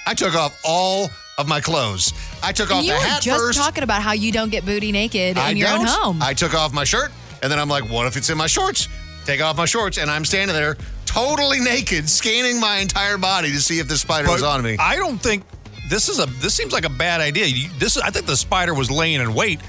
I 0.07 0.15
took 0.15 0.35
off 0.35 0.59
all 0.65 1.09
of 1.39 1.47
my 1.47 1.61
clothes. 1.61 2.13
I 2.43 2.53
took 2.53 2.71
off 2.71 2.83
you 2.85 2.93
the 2.93 2.99
were 2.99 3.05
hat 3.05 3.23
just 3.23 3.41
first. 3.41 3.59
talking 3.59 3.85
about 3.85 4.03
how 4.03 4.13
you 4.13 4.33
don't 4.33 4.51
get 4.51 4.65
booty 4.65 4.91
naked 4.91 5.37
I 5.39 5.51
in 5.51 5.57
your 5.59 5.69
own 5.69 5.85
don't. 5.85 5.89
home. 5.89 6.23
I 6.23 6.35
took 6.35 6.55
off 6.55 6.73
my 6.73 6.85
shirt, 6.85 7.13
and 7.45 7.53
then 7.53 7.59
I'm 7.61 7.69
like, 7.69 7.85
what 7.91 8.07
if 8.07 8.17
it's 8.17 8.31
in 8.31 8.39
my 8.39 8.47
shorts? 8.49 8.89
Take 9.27 9.41
off 9.43 9.57
my 9.57 9.67
shorts, 9.67 9.99
and 9.99 10.11
I'm 10.11 10.25
standing 10.25 10.57
there 10.57 10.77
totally 11.05 11.61
naked, 11.61 12.09
scanning 12.09 12.59
my 12.59 12.79
entire 12.79 13.19
body 13.19 13.51
to 13.53 13.61
see 13.61 13.79
if 13.79 13.87
the 13.87 13.97
spider 13.99 14.29
was 14.29 14.43
on 14.43 14.63
me. 14.63 14.77
I 14.81 14.97
don't 14.97 15.19
think 15.19 15.45
this 15.91 16.09
is 16.09 16.19
a. 16.19 16.27
This 16.41 16.55
seems 16.55 16.73
like 16.73 16.87
a 16.87 16.91
bad 16.91 17.21
idea. 17.21 17.45
You, 17.47 17.69
this 17.79 17.97
I 17.99 18.09
think 18.11 18.25
the 18.27 18.37
spider 18.37 18.73
was 18.75 18.91
laying 18.91 19.21
in 19.21 19.35
wait, 19.35 19.61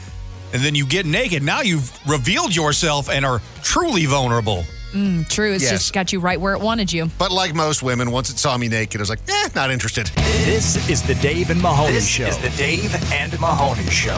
and 0.54 0.62
then 0.64 0.74
you 0.74 0.86
get 0.88 1.06
naked. 1.06 1.44
Now 1.44 1.62
you've 1.62 1.92
revealed 2.08 2.56
yourself 2.56 3.10
and 3.10 3.26
are 3.26 3.42
truly 3.62 4.06
vulnerable. 4.06 4.64
Mm, 4.94 5.28
true. 5.28 5.52
It's 5.54 5.64
Yes. 5.64 5.72
just 5.74 5.94
got 5.94 6.14
you 6.14 6.22
right 6.22 6.40
where 6.40 6.54
it 6.54 6.62
wanted 6.62 6.92
you. 6.94 7.12
But 7.18 7.30
like 7.32 7.54
most 7.54 7.84
women, 7.84 8.12
once 8.12 8.30
it 8.30 8.38
saw 8.40 8.58
me 8.58 8.70
naked, 8.70 9.00
I 9.00 9.02
was 9.02 9.10
like, 9.10 9.20
eh, 9.28 9.50
not 9.54 9.70
interested. 9.70 10.08
This 10.46 10.90
is 10.90 11.04
the 11.04 11.16
Dave 11.16 11.50
and 11.50 11.62
Mahoney 11.62 11.92
This 11.94 12.08
Show. 12.08 12.28
is 12.28 12.38
the 12.38 12.50
Dave 12.52 12.96
and 13.12 13.38
Mahoney 13.42 13.90
Show. 13.90 14.18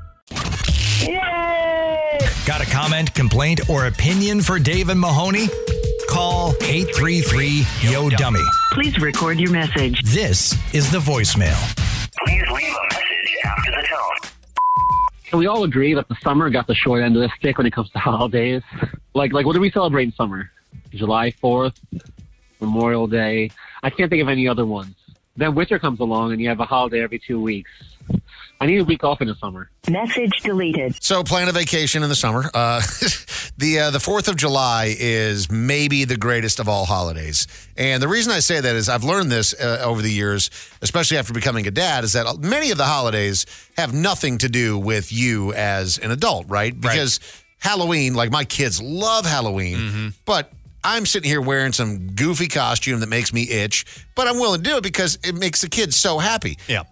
Got 2.45 2.61
a 2.61 2.65
comment, 2.65 3.13
complaint, 3.15 3.69
or 3.69 3.87
opinion 3.87 4.39
for 4.41 4.59
Dave 4.59 4.89
and 4.89 4.99
Mahoney? 4.99 5.47
Call 6.07 6.53
833 6.61 7.65
Yo 7.81 8.09
Dummy. 8.11 8.43
Please 8.71 8.99
record 8.99 9.39
your 9.39 9.49
message. 9.51 10.01
This 10.03 10.53
is 10.75 10.91
the 10.91 10.99
voicemail. 10.99 11.57
Please 12.25 12.43
leave 12.51 12.75
a 12.75 12.83
message 12.93 13.35
after 13.45 13.71
the 13.71 13.87
tone. 13.89 14.31
Can 15.25 15.39
we 15.39 15.47
all 15.47 15.63
agree 15.63 15.95
that 15.95 16.07
the 16.07 16.15
summer 16.21 16.51
got 16.51 16.67
the 16.67 16.75
short 16.75 17.01
end 17.01 17.15
of 17.15 17.21
the 17.23 17.29
stick 17.35 17.57
when 17.57 17.65
it 17.65 17.73
comes 17.73 17.89
to 17.91 17.99
holidays? 17.99 18.61
Like, 19.15 19.33
like 19.33 19.45
what 19.47 19.53
do 19.53 19.59
we 19.59 19.71
celebrate 19.71 20.03
in 20.03 20.11
summer? 20.13 20.51
July 20.91 21.31
4th, 21.31 21.77
Memorial 22.59 23.07
Day. 23.07 23.49
I 23.81 23.89
can't 23.89 24.09
think 24.11 24.21
of 24.21 24.29
any 24.29 24.47
other 24.47 24.65
ones. 24.67 24.95
Then 25.35 25.55
winter 25.55 25.79
comes 25.79 25.99
along 25.99 26.33
and 26.33 26.41
you 26.41 26.49
have 26.49 26.59
a 26.59 26.65
holiday 26.65 27.01
every 27.01 27.17
two 27.17 27.41
weeks. 27.41 27.71
I 28.61 28.67
need 28.67 28.79
a 28.79 28.83
week 28.83 29.03
off 29.03 29.21
in 29.21 29.27
the 29.27 29.33
summer. 29.33 29.71
Message 29.89 30.39
deleted. 30.41 30.95
So 31.03 31.23
plan 31.23 31.49
a 31.49 31.51
vacation 31.51 32.03
in 32.03 32.09
the 32.09 32.15
summer. 32.15 32.47
Uh, 32.53 32.79
the 33.57 33.79
uh, 33.79 33.89
the 33.89 33.99
Fourth 33.99 34.27
of 34.27 34.35
July 34.35 34.95
is 34.99 35.49
maybe 35.49 36.05
the 36.05 36.15
greatest 36.15 36.59
of 36.59 36.69
all 36.69 36.85
holidays, 36.85 37.47
and 37.75 38.03
the 38.03 38.07
reason 38.07 38.31
I 38.31 38.37
say 38.37 38.61
that 38.61 38.75
is 38.75 38.87
I've 38.87 39.03
learned 39.03 39.31
this 39.31 39.55
uh, 39.59 39.81
over 39.83 40.03
the 40.03 40.11
years, 40.11 40.51
especially 40.83 41.17
after 41.17 41.33
becoming 41.33 41.65
a 41.65 41.71
dad, 41.71 42.03
is 42.03 42.13
that 42.13 42.37
many 42.37 42.69
of 42.69 42.77
the 42.77 42.85
holidays 42.85 43.47
have 43.77 43.95
nothing 43.95 44.37
to 44.37 44.47
do 44.47 44.77
with 44.77 45.11
you 45.11 45.53
as 45.53 45.97
an 45.97 46.11
adult, 46.11 46.45
right? 46.47 46.79
Because 46.79 47.19
Halloween, 47.57 48.13
like 48.13 48.29
my 48.29 48.45
kids 48.45 48.79
love 48.79 49.25
Halloween, 49.25 50.13
but 50.25 50.53
I'm 50.83 51.07
sitting 51.07 51.29
here 51.29 51.41
wearing 51.41 51.73
some 51.73 52.11
goofy 52.11 52.47
costume 52.47 52.99
that 52.99 53.09
makes 53.09 53.33
me 53.33 53.49
itch, 53.49 54.05
but 54.15 54.27
I'm 54.27 54.37
willing 54.37 54.61
to 54.61 54.69
do 54.69 54.77
it 54.77 54.83
because 54.83 55.17
it 55.23 55.33
makes 55.33 55.61
the 55.61 55.69
kids 55.69 55.95
so 55.95 56.19
happy. 56.19 56.59
Yeah. 56.67 56.83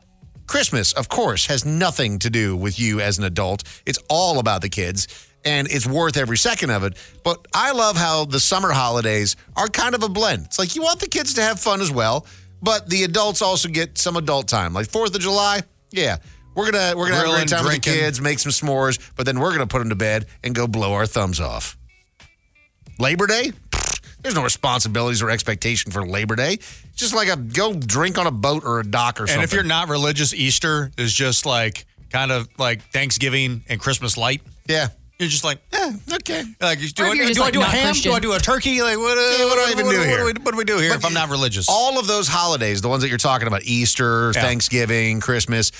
Christmas, 0.50 0.94
of 0.94 1.10
course, 1.10 1.46
has 1.46 1.64
nothing 1.64 2.18
to 2.20 2.30
do 2.32 2.58
with 2.58 2.80
you 2.80 3.02
as 3.02 3.20
an 3.20 3.24
adult. 3.24 3.62
It's 3.86 4.00
all 4.10 4.40
about 4.40 4.64
the 4.64 4.70
kids, 4.70 5.08
and 5.46 5.68
it's 5.70 5.86
worth 5.86 6.18
every 6.18 6.38
second 6.38 6.72
of 6.72 6.84
it. 6.84 6.98
But 7.24 7.48
I 7.54 7.72
love 7.72 7.96
how 7.96 8.26
the 8.26 8.40
summer 8.40 8.72
holidays 8.72 9.36
are 9.56 9.68
kind 9.68 9.94
of 9.94 10.02
a 10.02 10.10
blend. 10.10 10.46
It's 10.46 10.58
like 10.58 10.76
you 10.76 10.82
want 10.82 11.02
the 11.02 11.08
kids 11.08 11.36
to 11.36 11.44
have 11.44 11.60
fun 11.60 11.82
as 11.82 11.92
well, 11.92 12.26
but 12.64 12.90
the 12.90 13.04
adults 13.04 13.44
also 13.44 13.70
get 13.70 14.00
some 14.00 14.18
adult 14.18 14.48
time. 14.48 14.74
Like 14.74 14.90
Fourth 14.90 15.14
of 15.14 15.22
July, 15.22 15.62
yeah. 15.92 16.18
We're 16.56 16.72
gonna 16.72 16.98
we're 16.98 17.06
gonna 17.06 17.18
have 17.18 17.26
a 17.26 17.28
Grilling, 17.28 17.46
great 17.46 17.50
time 17.50 17.66
with 17.66 17.74
the 17.76 17.80
kids, 17.82 18.20
make 18.20 18.40
some 18.40 18.52
s'mores, 18.52 19.00
but 19.16 19.28
then 19.28 19.40
we're 19.40 19.52
gonna 19.52 19.68
put 19.68 19.80
them 19.80 19.90
to 19.90 19.96
bed 19.96 20.26
and 20.44 20.56
go 20.56 20.66
blow 20.66 20.94
our 20.94 21.06
thumbs 21.06 21.40
off. 21.40 21.78
Labor 22.98 23.28
Day, 23.28 23.54
there's 24.22 24.36
no 24.36 24.44
responsibilities 24.44 25.22
or 25.22 25.30
expectation 25.30 25.92
for 25.92 26.06
Labor 26.06 26.36
Day. 26.36 26.54
It's 26.54 26.96
just 26.96 27.14
like 27.16 27.30
a 27.30 27.38
go 27.38 27.74
drink 27.74 28.18
on 28.18 28.28
a 28.28 28.32
boat 28.32 28.64
or 28.66 28.80
a 28.80 28.84
dock 28.86 29.16
or 29.22 29.28
something. 29.28 29.36
And 29.36 29.44
if 29.44 29.54
you're 29.54 29.64
not 29.64 29.90
religious, 29.90 30.34
Easter 30.34 30.92
is 30.98 31.14
just 31.14 31.46
like 31.46 31.86
kind 32.12 32.32
of 32.32 32.48
like 32.58 32.82
Thanksgiving 32.92 33.64
and 33.70 33.80
Christmas 33.80 34.18
light. 34.18 34.42
Yeah. 34.68 34.90
You're 35.20 35.28
just 35.28 35.44
like, 35.44 35.60
eh, 35.74 35.92
okay. 36.14 36.44
Like, 36.62 36.80
do, 36.80 37.04
I, 37.04 37.12
if 37.12 37.18
do 37.18 37.28
just, 37.28 37.42
I 37.42 37.52
do 37.52 37.60
a 37.60 37.66
ham? 37.66 37.88
Christian. 37.88 38.12
Do 38.12 38.16
I 38.16 38.20
do 38.22 38.32
a 38.32 38.40
turkey? 38.40 38.82
Like, 38.82 38.98
what, 38.98 39.18
uh, 39.18 39.22
Yeah, 39.38 39.46
what 39.46 39.56
do 39.56 39.62
I 39.62 39.72
even 39.72 39.86
what, 39.86 39.92
do 39.92 39.98
what, 40.00 40.08
here? 40.08 40.24
What, 40.24 40.36
do 40.36 40.40
we- 40.40 40.46
what 40.46 40.52
do 40.52 40.58
we 40.58 40.64
do 40.64 40.78
here 40.78 40.92
But 40.92 41.00
if 41.00 41.06
I'm 41.06 41.14
not 41.14 41.28
religious? 41.30 41.68
All 41.68 42.00
of 42.00 42.08
those 42.08 42.30
holidays, 42.30 42.82
the 42.82 42.88
ones 42.88 43.02
that 43.04 43.10
you're 43.10 43.18
talking 43.18 43.46
about, 43.48 43.64
Easter, 43.64 44.32
Yeah. 44.34 44.42
Thanksgiving, 44.42 45.20
Christmas, 45.20 45.72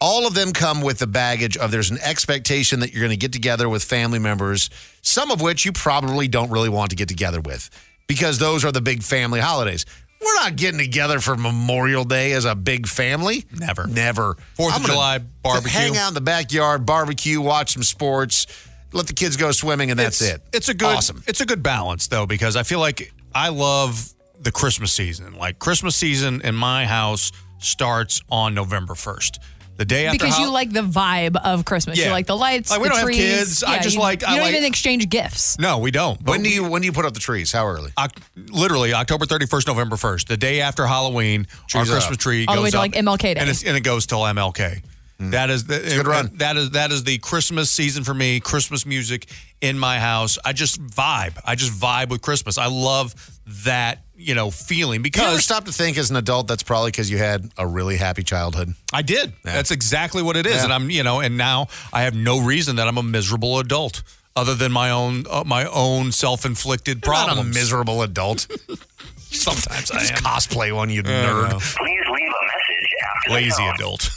all 0.00 0.26
of 0.26 0.34
them 0.34 0.52
come 0.52 0.80
with 0.80 0.98
the 0.98 1.06
baggage 1.06 1.56
of 1.56 1.70
there's 1.70 1.90
an 1.90 1.98
expectation 2.02 2.80
that 2.80 2.92
you're 2.92 3.00
going 3.00 3.10
to 3.10 3.16
get 3.16 3.32
together 3.32 3.68
with 3.68 3.82
family 3.82 4.18
members, 4.18 4.70
some 5.02 5.30
of 5.30 5.40
which 5.40 5.64
you 5.64 5.72
probably 5.72 6.28
don't 6.28 6.50
really 6.50 6.68
want 6.68 6.90
to 6.90 6.96
get 6.96 7.08
together 7.08 7.40
with 7.40 7.70
because 8.06 8.38
those 8.38 8.64
are 8.64 8.72
the 8.72 8.80
big 8.80 9.02
family 9.02 9.40
holidays. 9.40 9.86
We're 10.20 10.34
not 10.34 10.56
getting 10.56 10.78
together 10.78 11.20
for 11.20 11.36
Memorial 11.36 12.04
Day 12.04 12.32
as 12.32 12.46
a 12.46 12.54
big 12.54 12.86
family. 12.86 13.44
Never. 13.52 13.86
Never. 13.86 14.36
Fourth 14.54 14.74
I'm 14.74 14.80
of 14.80 14.86
July 14.86 15.18
barbecue. 15.42 15.70
Hang 15.70 15.96
out 15.96 16.08
in 16.08 16.14
the 16.14 16.20
backyard, 16.20 16.86
barbecue, 16.86 17.40
watch 17.40 17.74
some 17.74 17.82
sports, 17.82 18.46
let 18.92 19.06
the 19.06 19.12
kids 19.12 19.36
go 19.36 19.52
swimming, 19.52 19.90
and 19.90 20.00
that's 20.00 20.20
it's, 20.22 20.34
it. 20.34 20.42
It's 20.52 20.68
a 20.68 20.74
good 20.74 20.96
Awesome. 20.96 21.22
It's 21.26 21.40
a 21.40 21.46
good 21.46 21.62
balance 21.62 22.06
though 22.08 22.26
because 22.26 22.56
I 22.56 22.62
feel 22.62 22.80
like 22.80 23.12
I 23.34 23.50
love 23.50 24.14
the 24.40 24.52
Christmas 24.52 24.92
season. 24.92 25.36
Like 25.36 25.58
Christmas 25.58 25.96
season 25.96 26.40
in 26.42 26.54
my 26.54 26.86
house 26.86 27.32
starts 27.58 28.22
on 28.30 28.54
November 28.54 28.94
first. 28.94 29.38
The 29.76 29.84
day 29.84 30.06
after 30.06 30.18
because 30.18 30.38
you 30.38 30.50
like 30.50 30.72
the 30.72 30.80
vibe 30.80 31.36
of 31.36 31.64
Christmas. 31.64 31.98
Yeah. 31.98 32.06
You 32.06 32.10
like 32.12 32.26
the 32.26 32.36
lights, 32.36 32.70
Like, 32.70 32.80
we 32.80 32.84
the 32.84 32.88
don't 32.90 32.98
have 32.98 33.06
trees. 33.06 33.18
kids. 33.18 33.62
I 33.62 33.78
just 33.80 33.96
you, 33.96 34.00
like- 34.00 34.22
You 34.22 34.28
I 34.28 34.36
don't 34.36 34.44
like- 34.46 34.52
even 34.54 34.64
exchange 34.64 35.08
gifts. 35.08 35.58
No, 35.58 35.78
we 35.78 35.90
don't. 35.90 36.22
But 36.24 36.30
When 36.32 36.42
do 36.42 36.48
you 36.50 36.64
when 36.64 36.82
do 36.82 36.86
you 36.86 36.92
put 36.92 37.04
up 37.04 37.12
the 37.14 37.20
trees? 37.20 37.52
How 37.52 37.66
early? 37.66 37.92
Oc- 37.96 38.12
literally 38.50 38.94
October 38.94 39.26
31st, 39.26 39.66
November 39.66 39.96
1st, 39.96 40.28
the 40.28 40.36
day 40.36 40.60
after 40.62 40.86
Halloween, 40.86 41.46
our 41.52 41.66
Trees 41.84 41.90
Christmas 41.90 42.14
up. 42.14 42.18
tree 42.18 42.46
All 42.46 42.54
the 42.54 42.58
goes 42.60 42.64
way 42.64 42.70
to, 42.70 42.76
up, 42.78 42.80
like, 42.82 42.92
MLK 42.94 43.34
Day. 43.34 43.40
and, 43.40 43.50
it's, 43.50 43.62
and 43.64 43.76
it 43.76 43.80
goes 43.82 44.06
till 44.06 44.20
MLK. 44.20 44.82
Hmm. 45.18 45.30
That 45.30 45.48
is 45.50 45.64
the 45.64 45.76
a 45.76 45.96
good 45.96 46.06
run. 46.06 46.30
That 46.34 46.56
is 46.58 46.70
that 46.72 46.90
is 46.92 47.04
the 47.04 47.16
Christmas 47.18 47.70
season 47.70 48.04
for 48.04 48.12
me. 48.12 48.38
Christmas 48.38 48.84
music 48.84 49.26
in 49.62 49.78
my 49.78 49.98
house. 49.98 50.36
I 50.44 50.52
just 50.52 50.78
vibe. 50.82 51.38
I 51.44 51.54
just 51.54 51.72
vibe 51.72 52.10
with 52.10 52.20
Christmas. 52.20 52.58
I 52.58 52.66
love 52.66 53.14
that 53.64 54.00
you 54.16 54.34
know 54.34 54.50
feeling 54.50 55.02
because. 55.02 55.22
you 55.22 55.28
ever 55.32 55.40
stop 55.40 55.64
to 55.66 55.72
think 55.72 55.98
as 55.98 56.10
an 56.10 56.16
adult 56.16 56.48
that's 56.48 56.62
probably 56.62 56.90
because 56.90 57.10
you 57.10 57.18
had 57.18 57.50
a 57.58 57.66
really 57.66 57.96
happy 57.96 58.22
childhood? 58.22 58.74
I 58.92 59.02
did. 59.02 59.32
That's 59.42 59.70
exactly 59.70 60.22
what 60.22 60.36
it 60.36 60.46
is, 60.46 60.56
Yeah. 60.56 60.64
and 60.64 60.72
I'm 60.72 60.90
you 60.90 61.02
know, 61.02 61.20
and 61.20 61.36
now 61.36 61.66
I 61.92 62.02
have 62.02 62.14
no 62.14 62.40
reason 62.40 62.76
that 62.76 62.88
I'm 62.88 62.98
a 62.98 63.02
miserable 63.02 63.58
adult 63.58 64.02
other 64.34 64.54
than 64.54 64.72
my 64.72 64.90
own 64.90 65.24
uh, 65.30 65.44
my 65.46 65.66
own 65.66 66.12
self 66.12 66.44
inflicted 66.44 67.04
You're 67.04 67.14
not 67.14 67.38
a 67.38 67.44
miserable 67.44 68.02
adult. 68.02 68.46
Sometimes 69.18 69.90
I 69.90 69.98
Just 70.00 70.12
am. 70.12 70.18
cosplay 70.18 70.74
one, 70.74 70.88
you 70.90 71.00
I 71.00 71.04
nerd. 71.04 71.50
know. 71.50 71.58
Please 71.58 72.00
leave 72.10 72.30
a 72.30 72.46
message 72.46 72.94
after 73.04 73.30
Lazy 73.32 73.50
tone. 73.56 73.74
adult. 73.74 74.10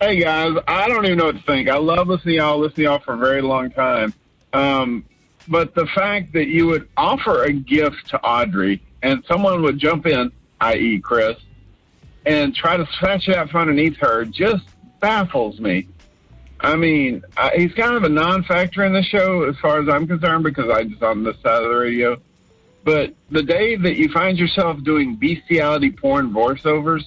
Hey 0.00 0.20
guys, 0.20 0.56
I 0.66 0.88
don't 0.88 1.04
even 1.04 1.18
know 1.18 1.26
what 1.26 1.36
to 1.36 1.42
think. 1.42 1.68
I 1.68 1.76
love 1.76 2.08
listening 2.08 2.32
to 2.34 2.36
y'all, 2.42 2.58
listening 2.58 2.76
to 2.76 2.82
y'all 2.90 2.98
for 2.98 3.14
a 3.14 3.16
very 3.16 3.42
long 3.42 3.70
time. 3.70 4.12
Um, 4.52 5.04
but 5.46 5.74
the 5.74 5.86
fact 5.94 6.32
that 6.32 6.46
you 6.48 6.66
would 6.66 6.88
offer 6.96 7.44
a 7.44 7.52
gift 7.52 8.08
to 8.08 8.20
Audrey 8.22 8.80
and 9.04 9.22
someone 9.28 9.62
would 9.62 9.78
jump 9.78 10.06
in, 10.06 10.32
i.e., 10.62 10.98
Chris, 10.98 11.36
and 12.24 12.54
try 12.54 12.78
to 12.78 12.88
snatch 12.98 13.28
it 13.28 13.36
out 13.36 13.50
from 13.50 13.60
underneath 13.60 13.98
her 13.98 14.24
just 14.24 14.64
baffles 14.98 15.60
me. 15.60 15.86
I 16.58 16.74
mean, 16.74 17.22
I, 17.36 17.50
he's 17.54 17.74
kind 17.74 17.94
of 17.94 18.04
a 18.04 18.08
non-factor 18.08 18.82
in 18.82 18.94
the 18.94 19.02
show 19.02 19.42
as 19.42 19.56
far 19.58 19.82
as 19.82 19.90
I'm 19.90 20.06
concerned 20.06 20.42
because 20.42 20.70
I'm 20.70 20.88
just 20.88 21.02
on 21.02 21.22
this 21.22 21.36
side 21.42 21.62
of 21.62 21.68
the 21.68 21.76
radio. 21.76 22.18
But 22.82 23.14
the 23.30 23.42
day 23.42 23.76
that 23.76 23.96
you 23.96 24.08
find 24.08 24.38
yourself 24.38 24.82
doing 24.82 25.16
bestiality 25.16 25.90
porn 25.90 26.32
voiceovers, 26.32 27.02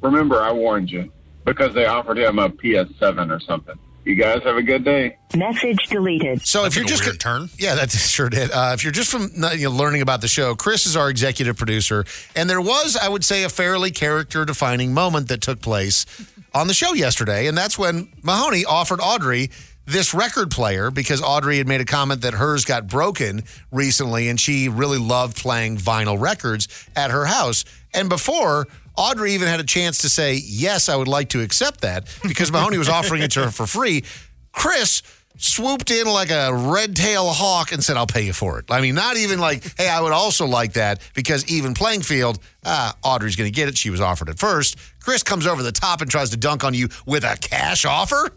remember 0.00 0.40
I 0.40 0.52
warned 0.52 0.88
you 0.88 1.12
because 1.44 1.74
they 1.74 1.86
offered 1.86 2.18
him 2.18 2.38
a 2.38 2.48
PS7 2.48 3.34
or 3.36 3.40
something. 3.40 3.78
You 4.04 4.14
guys 4.14 4.42
have 4.44 4.56
a 4.56 4.62
good 4.62 4.84
day. 4.84 5.18
Message 5.36 5.86
deleted. 5.88 6.46
So 6.46 6.64
if 6.64 6.74
you're 6.74 6.84
a 6.84 6.88
just 6.88 7.04
weird 7.04 7.20
turn. 7.20 7.50
yeah, 7.58 7.74
that 7.74 7.90
sure 7.90 8.30
did. 8.30 8.50
Uh, 8.50 8.72
if 8.74 8.82
you're 8.82 8.92
just 8.92 9.10
from 9.10 9.30
you 9.56 9.64
know, 9.64 9.70
learning 9.70 10.02
about 10.02 10.20
the 10.20 10.28
show, 10.28 10.54
Chris 10.54 10.86
is 10.86 10.96
our 10.96 11.10
executive 11.10 11.56
producer, 11.56 12.04
and 12.34 12.48
there 12.48 12.60
was, 12.60 12.96
I 12.96 13.08
would 13.08 13.24
say, 13.24 13.44
a 13.44 13.48
fairly 13.48 13.90
character-defining 13.90 14.94
moment 14.94 15.28
that 15.28 15.42
took 15.42 15.60
place 15.60 16.06
on 16.54 16.66
the 16.66 16.74
show 16.74 16.94
yesterday, 16.94 17.46
and 17.46 17.56
that's 17.56 17.78
when 17.78 18.08
Mahoney 18.22 18.64
offered 18.64 19.00
Audrey 19.00 19.50
this 19.86 20.14
record 20.14 20.50
player 20.50 20.90
because 20.90 21.20
Audrey 21.20 21.58
had 21.58 21.66
made 21.66 21.80
a 21.80 21.84
comment 21.84 22.22
that 22.22 22.34
hers 22.34 22.64
got 22.64 22.86
broken 22.86 23.42
recently, 23.70 24.28
and 24.28 24.38
she 24.38 24.68
really 24.68 24.98
loved 24.98 25.36
playing 25.36 25.76
vinyl 25.76 26.18
records 26.20 26.68
at 26.96 27.10
her 27.10 27.26
house. 27.26 27.64
And 27.92 28.08
before 28.08 28.68
Audrey 29.00 29.32
even 29.32 29.48
had 29.48 29.60
a 29.60 29.64
chance 29.64 29.98
to 29.98 30.10
say, 30.10 30.34
Yes, 30.44 30.90
I 30.90 30.96
would 30.96 31.08
like 31.08 31.30
to 31.30 31.40
accept 31.40 31.80
that 31.80 32.06
because 32.22 32.52
Mahoney 32.52 32.76
was 32.76 32.90
offering 32.90 33.22
it 33.22 33.30
to 33.32 33.44
her 33.44 33.50
for 33.50 33.66
free. 33.66 34.04
Chris 34.52 35.02
swooped 35.38 35.90
in 35.90 36.06
like 36.06 36.30
a 36.30 36.52
red 36.52 36.94
tail 36.94 37.30
hawk 37.30 37.72
and 37.72 37.82
said, 37.82 37.96
I'll 37.96 38.06
pay 38.06 38.22
you 38.22 38.34
for 38.34 38.58
it. 38.58 38.66
I 38.68 38.82
mean, 38.82 38.94
not 38.94 39.16
even 39.16 39.38
like, 39.38 39.64
hey, 39.78 39.88
I 39.88 40.02
would 40.02 40.12
also 40.12 40.46
like 40.46 40.74
that 40.74 41.00
because 41.14 41.50
even 41.50 41.72
playing 41.72 42.02
field, 42.02 42.38
ah, 42.66 42.94
Audrey's 43.02 43.36
going 43.36 43.50
to 43.50 43.54
get 43.54 43.68
it. 43.68 43.78
She 43.78 43.88
was 43.88 44.02
offered 44.02 44.28
it 44.28 44.38
first. 44.38 44.76
Chris 45.02 45.22
comes 45.22 45.46
over 45.46 45.62
the 45.62 45.72
top 45.72 46.02
and 46.02 46.10
tries 46.10 46.28
to 46.30 46.36
dunk 46.36 46.62
on 46.62 46.74
you 46.74 46.88
with 47.06 47.24
a 47.24 47.38
cash 47.40 47.86
offer. 47.86 48.30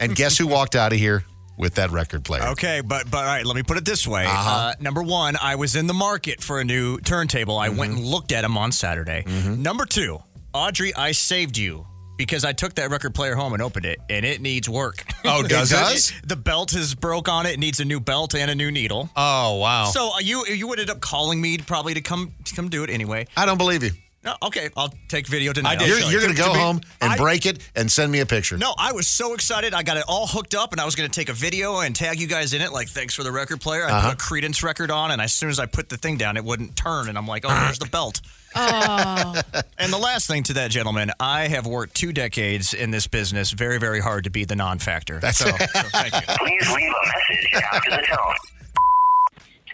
and 0.00 0.14
guess 0.14 0.36
who 0.36 0.46
walked 0.46 0.76
out 0.76 0.92
of 0.92 0.98
here 0.98 1.24
with 1.56 1.74
that 1.76 1.90
record 1.90 2.24
player? 2.24 2.42
Okay, 2.48 2.80
but 2.84 3.10
but 3.10 3.18
all 3.18 3.24
right, 3.24 3.44
let 3.46 3.56
me 3.56 3.62
put 3.62 3.76
it 3.76 3.84
this 3.84 4.06
way. 4.06 4.24
Uh-huh. 4.26 4.50
Uh, 4.50 4.74
number 4.80 5.02
one, 5.02 5.36
I 5.40 5.54
was 5.56 5.76
in 5.76 5.86
the 5.86 5.94
market 5.94 6.42
for 6.42 6.60
a 6.60 6.64
new 6.64 6.98
turntable. 6.98 7.56
I 7.58 7.68
went 7.68 7.92
Mm-hmm. 7.92 7.98
and 7.98 8.06
looked 8.06 8.32
at 8.32 8.42
them 8.42 8.56
on 8.56 8.72
Saturday. 8.72 9.24
Number 9.46 9.84
two, 9.84 10.20
Audrey, 10.52 10.94
I 10.94 11.12
saved 11.12 11.56
you 11.58 11.86
because 12.16 12.44
I 12.44 12.52
took 12.52 12.74
that 12.76 12.90
record 12.90 13.12
player 13.14 13.34
home 13.34 13.54
and 13.54 13.60
opened 13.62 13.86
it, 13.86 13.98
and 14.08 14.24
it 14.24 14.40
needs 14.40 14.68
work. 14.68 15.04
Oh, 15.24 15.42
does 15.48 15.72
It 15.72 15.74
it? 15.74 15.78
does? 15.78 16.12
the 16.24 16.36
belt 16.36 16.72
is 16.74 16.94
broke 16.94 17.28
on 17.28 17.44
it. 17.46 17.54
It 17.54 17.58
needs 17.58 17.80
a 17.80 17.84
new 17.84 17.98
belt 18.00 18.34
and 18.36 18.50
a 18.50 18.54
new 18.54 18.70
needle. 18.70 19.10
Oh 19.16 19.56
wow. 19.56 19.86
So 19.86 20.14
uh, 20.14 20.20
you 20.20 20.46
you 20.46 20.70
ended 20.70 20.90
up 20.90 21.00
calling 21.00 21.40
me 21.40 21.58
probably 21.58 21.94
to 21.94 22.00
come 22.00 22.32
to 22.44 22.54
come 22.54 22.68
do 22.68 22.84
it 22.84 22.90
anyway. 22.90 23.26
I 23.36 23.46
don't 23.46 23.58
believe 23.58 23.82
you. 23.82 23.90
No, 24.24 24.34
okay, 24.42 24.70
I'll 24.76 24.92
take 25.08 25.26
video 25.26 25.52
tonight. 25.52 25.68
I 25.68 25.72
I'll 25.72 25.78
did. 25.80 25.88
You're, 25.88 25.98
show 26.00 26.08
you're 26.08 26.20
going 26.22 26.34
to 26.34 26.40
go 26.42 26.52
be- 26.52 26.58
home 26.58 26.80
and 27.02 27.12
I- 27.12 27.16
break 27.18 27.44
it 27.44 27.58
and 27.76 27.92
send 27.92 28.10
me 28.10 28.20
a 28.20 28.26
picture. 28.26 28.56
No, 28.56 28.74
I 28.78 28.92
was 28.92 29.06
so 29.06 29.34
excited. 29.34 29.74
I 29.74 29.82
got 29.82 29.98
it 29.98 30.04
all 30.08 30.26
hooked 30.26 30.54
up, 30.54 30.72
and 30.72 30.80
I 30.80 30.84
was 30.86 30.94
going 30.94 31.08
to 31.10 31.14
take 31.14 31.28
a 31.28 31.34
video 31.34 31.80
and 31.80 31.94
tag 31.94 32.18
you 32.18 32.26
guys 32.26 32.54
in 32.54 32.62
it. 32.62 32.72
Like, 32.72 32.88
thanks 32.88 33.14
for 33.14 33.22
the 33.22 33.30
record 33.32 33.60
player. 33.60 33.84
I 33.84 33.90
Uh-huh. 33.90 34.10
put 34.10 34.14
a 34.14 34.24
Creedence 34.24 34.62
record 34.62 34.90
on, 34.90 35.10
and 35.10 35.20
as 35.20 35.34
soon 35.34 35.50
as 35.50 35.58
I 35.60 35.66
put 35.66 35.90
the 35.90 35.98
thing 35.98 36.16
down, 36.16 36.36
it 36.38 36.44
wouldn't 36.44 36.74
turn, 36.74 37.08
and 37.08 37.18
I'm 37.18 37.26
like, 37.26 37.44
oh, 37.44 37.48
there's 37.50 37.78
the 37.78 37.86
belt. 37.86 38.20
Oh. 38.56 39.34
And 39.78 39.92
the 39.92 39.98
last 39.98 40.28
thing 40.28 40.44
to 40.44 40.52
that, 40.52 40.70
gentleman, 40.70 41.10
I 41.18 41.48
have 41.48 41.66
worked 41.66 41.96
two 41.96 42.12
decades 42.12 42.72
in 42.72 42.92
this 42.92 43.08
business, 43.08 43.50
very, 43.50 43.80
very 43.80 43.98
hard 43.98 44.22
to 44.24 44.30
be 44.30 44.44
the 44.44 44.54
non-factor. 44.54 45.14
That's- 45.18 45.38
so, 45.38 45.46
so 45.50 45.88
thank 45.88 46.14
you. 46.14 46.20
Please 46.38 46.70
leave 46.72 46.92
a 46.92 47.06
message 47.08 47.62
after 47.72 47.90
the 47.90 47.96
tone. 48.06 48.34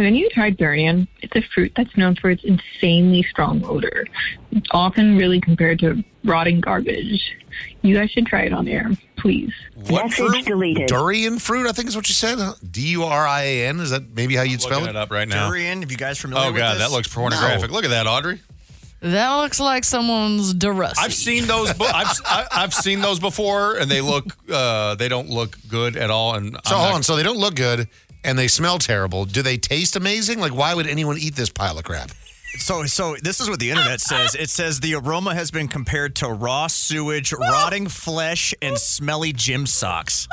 Haven't 0.00 0.14
you 0.14 0.30
tried 0.30 0.56
durian? 0.56 1.06
It's 1.20 1.36
a 1.36 1.42
fruit 1.54 1.72
that's 1.76 1.94
known 1.94 2.16
for 2.16 2.30
its 2.30 2.42
insanely 2.42 3.22
strong 3.24 3.62
odor. 3.66 4.06
It's 4.50 4.66
often 4.70 5.18
really 5.18 5.42
compared 5.42 5.78
to 5.80 6.02
rotting 6.24 6.62
garbage. 6.62 7.36
You 7.82 7.94
guys 7.94 8.10
should 8.10 8.24
try 8.24 8.44
it 8.44 8.52
on 8.54 8.66
air, 8.66 8.90
please. 9.18 9.52
What 9.74 10.04
Message 10.06 10.16
fruit? 10.16 10.44
deleted. 10.46 10.86
Durian 10.88 11.38
fruit, 11.38 11.68
I 11.68 11.72
think 11.72 11.88
is 11.88 11.96
what 11.96 12.08
you 12.08 12.14
said. 12.14 12.38
D 12.70 12.80
U 12.92 13.04
R 13.04 13.26
I 13.26 13.42
A 13.42 13.66
N. 13.66 13.80
Is 13.80 13.90
that 13.90 14.14
maybe 14.16 14.36
how 14.36 14.42
you'd 14.42 14.62
spell 14.62 14.78
Looking 14.80 14.94
it? 14.94 14.98
it 14.98 15.02
up 15.02 15.10
right 15.10 15.28
now. 15.28 15.48
Durian, 15.48 15.82
if 15.82 15.90
you 15.90 15.98
guys 15.98 16.18
familiar 16.18 16.48
Oh 16.48 16.52
with 16.52 16.60
god, 16.62 16.76
this? 16.78 16.88
that 16.88 16.92
looks 16.92 17.08
pornographic. 17.08 17.70
Look 17.70 17.84
at 17.84 17.90
that, 17.90 18.06
Audrey. 18.06 18.40
That 19.00 19.34
looks 19.36 19.60
like 19.60 19.84
someone's 19.84 20.54
Durussi. 20.54 20.94
I've 20.98 21.12
seen 21.14 21.46
those. 21.46 21.74
Bu- 21.74 21.84
I've 21.84 22.20
I, 22.24 22.46
I've 22.52 22.72
seen 22.74 23.00
those 23.02 23.18
before, 23.20 23.76
and 23.76 23.90
they 23.90 24.00
look. 24.00 24.24
Uh, 24.50 24.94
they 24.94 25.08
don't 25.08 25.28
look 25.28 25.58
good 25.68 25.96
at 25.96 26.10
all. 26.10 26.34
And 26.36 26.52
So 26.64 26.74
I'm 26.74 26.76
hold 26.80 26.88
not- 26.88 26.94
on. 26.96 27.02
So 27.02 27.16
they 27.16 27.22
don't 27.22 27.38
look 27.38 27.54
good 27.54 27.88
and 28.24 28.38
they 28.38 28.48
smell 28.48 28.78
terrible. 28.78 29.24
Do 29.24 29.42
they 29.42 29.56
taste 29.56 29.96
amazing? 29.96 30.40
Like, 30.40 30.54
why 30.54 30.74
would 30.74 30.86
anyone 30.86 31.18
eat 31.18 31.36
this 31.36 31.50
pile 31.50 31.78
of 31.78 31.84
crap? 31.84 32.10
So, 32.58 32.84
so 32.84 33.16
this 33.22 33.40
is 33.40 33.48
what 33.48 33.60
the 33.60 33.70
internet 33.70 34.00
says. 34.00 34.34
It 34.34 34.50
says 34.50 34.80
the 34.80 34.94
aroma 34.96 35.34
has 35.34 35.50
been 35.50 35.68
compared 35.68 36.16
to 36.16 36.28
raw 36.28 36.66
sewage, 36.66 37.32
rotting 37.32 37.88
flesh, 37.88 38.52
and 38.60 38.76
smelly 38.76 39.32
gym 39.32 39.66
socks. 39.66 40.26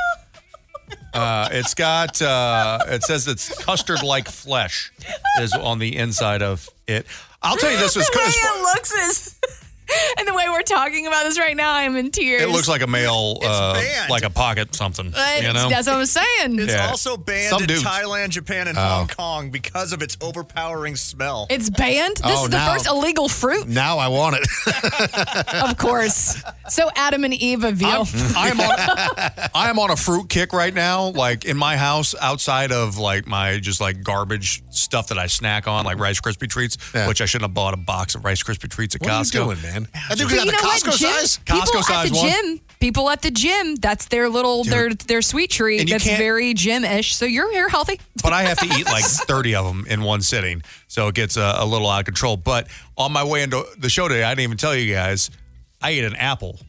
Uh, 1.14 1.50
it's 1.52 1.74
got. 1.74 2.22
Uh, 2.22 2.80
it 2.88 3.04
says 3.04 3.28
it's 3.28 3.64
custard-like 3.64 4.28
flesh 4.30 4.92
is 5.40 5.54
on 5.54 5.80
the 5.80 5.96
inside 5.96 6.42
of 6.42 6.70
it. 6.88 7.06
I'll 7.42 7.58
tell 7.58 7.72
you 7.72 7.78
this 7.78 7.96
was 7.96 8.08
the 8.14 8.18
way 8.18 8.26
it 8.26 8.62
looks 8.62 8.92
is, 8.92 9.40
and 10.18 10.28
the 10.28 10.34
way 10.34 10.48
we're 10.50 10.62
talking 10.64 11.08
about 11.08 11.24
this 11.24 11.40
right 11.40 11.56
now, 11.56 11.74
I'm 11.74 11.96
in 11.96 12.12
tears. 12.12 12.42
It 12.42 12.50
looks 12.50 12.68
like 12.68 12.82
a 12.82 12.88
male, 12.88 13.40
uh, 13.44 13.74
banned. 13.74 14.10
like 14.10 14.24
a 14.24 14.30
pocket 14.30 14.76
something. 14.76 15.12
But 15.12 15.42
you 15.44 15.54
know, 15.54 15.70
That's 15.70 15.88
what 15.88 15.96
I'm 15.98 16.06
saying. 16.06 16.60
It's 16.60 16.74
Yeah. 16.74 16.90
also 16.90 17.18
banned 17.18 17.50
Some 17.50 17.62
in 17.64 17.68
dudes- 17.68 17.84
Thailand, 17.84 18.30
Japan, 18.30 18.68
and 18.68 18.78
Oh. 18.78 18.82
Hong 18.82 19.08
Kong 19.08 19.50
because 19.52 19.94
of 19.94 20.02
its 20.02 20.18
overpowering 20.22 20.96
smell. 20.96 21.48
It's 21.50 21.70
banned. 21.70 22.18
This 22.18 22.26
Oh, 22.26 22.44
is 22.46 22.50
the 22.50 22.58
now- 22.58 22.74
first 22.74 22.88
illegal 22.88 23.30
fruit, 23.30 23.68
Now 23.68 23.98
I 23.98 24.08
want 24.08 24.36
it. 24.38 24.48
of 25.54 25.78
course. 25.78 26.42
So 26.70 26.90
Adam 26.96 27.24
and 27.24 27.34
Eve 27.34 27.64
of 27.64 27.76
veal. 27.78 28.08
I'm 28.36 28.60
on. 28.60 28.76
I 29.54 29.70
am 29.70 29.80
on 29.80 29.92
a 29.92 29.96
fruit 29.96 30.30
kick 30.30 30.54
right 30.54 30.74
now. 30.74 31.06
Like 31.08 31.46
in 31.46 31.58
my 31.58 31.78
house, 31.78 32.14
outside 32.20 32.72
of 32.72 32.98
like 32.98 33.28
my 33.28 33.58
just 33.60 33.80
like 33.82 34.04
garbage 34.04 34.64
stuff 34.70 35.08
that 35.08 35.18
I 35.18 35.28
snack 35.28 35.68
on, 35.68 35.86
like 35.86 36.00
Rice 36.00 36.20
Krispie 36.22 36.50
treats, 36.50 36.78
which 37.08 37.22
I 37.22 37.26
shouldn't 37.26 37.50
have 37.50 37.54
bought 37.54 37.74
a 37.74 37.78
box 37.78 38.16
of 38.16 38.26
Rice 38.26 38.44
Krispie 38.44 38.70
treats 38.70 38.96
at 38.96 39.02
What 39.02 39.10
are 39.12 39.20
you 39.20 39.24
Costco. 39.26 39.32
doing, 39.32 39.62
man? 39.62 39.77
I 40.10 40.16
think 40.16 40.30
we 40.30 40.36
got 40.38 40.46
you 40.46 40.52
the 40.52 40.58
know 40.58 40.64
what, 40.64 40.82
Costco 40.84 40.98
Jim? 40.98 41.12
size. 41.12 41.38
People 41.40 41.62
Costco 41.62 41.92
at 42.06 42.10
the 42.10 42.16
one. 42.16 42.30
gym. 42.32 42.62
People 42.80 43.10
at 43.10 43.22
the 43.22 43.32
gym. 43.32 43.76
That's 43.76 44.08
their 44.08 44.30
little 44.30 44.64
their 44.64 44.94
their 44.94 45.22
sweet 45.22 45.50
treat. 45.52 45.80
And 45.82 45.90
That's 45.90 46.04
can't- 46.04 46.18
very 46.20 46.54
gym-ish. 46.54 47.16
So 47.16 47.26
you're 47.26 47.52
you're 47.52 47.70
healthy. 47.70 48.00
but 48.24 48.34
I 48.34 48.44
have 48.44 48.60
to 48.60 48.66
eat 48.78 48.86
like 48.86 49.04
30 49.04 49.56
of 49.56 49.66
them 49.66 49.86
in 49.90 50.02
one 50.02 50.22
sitting. 50.22 50.62
So 50.88 51.08
it 51.08 51.16
gets 51.16 51.38
a, 51.38 51.56
a 51.58 51.66
little 51.66 51.90
out 51.90 52.00
of 52.00 52.06
control. 52.06 52.38
But 52.38 52.68
on 52.98 53.12
my 53.12 53.24
way 53.24 53.42
into 53.44 53.66
the 53.78 53.90
show 53.90 54.08
today, 54.08 54.24
I 54.24 54.30
didn't 54.32 54.44
even 54.44 54.58
tell 54.58 54.76
you 54.76 54.94
guys, 54.94 55.30
I 55.82 55.90
ate 55.92 56.04
an 56.04 56.16
apple 56.16 56.60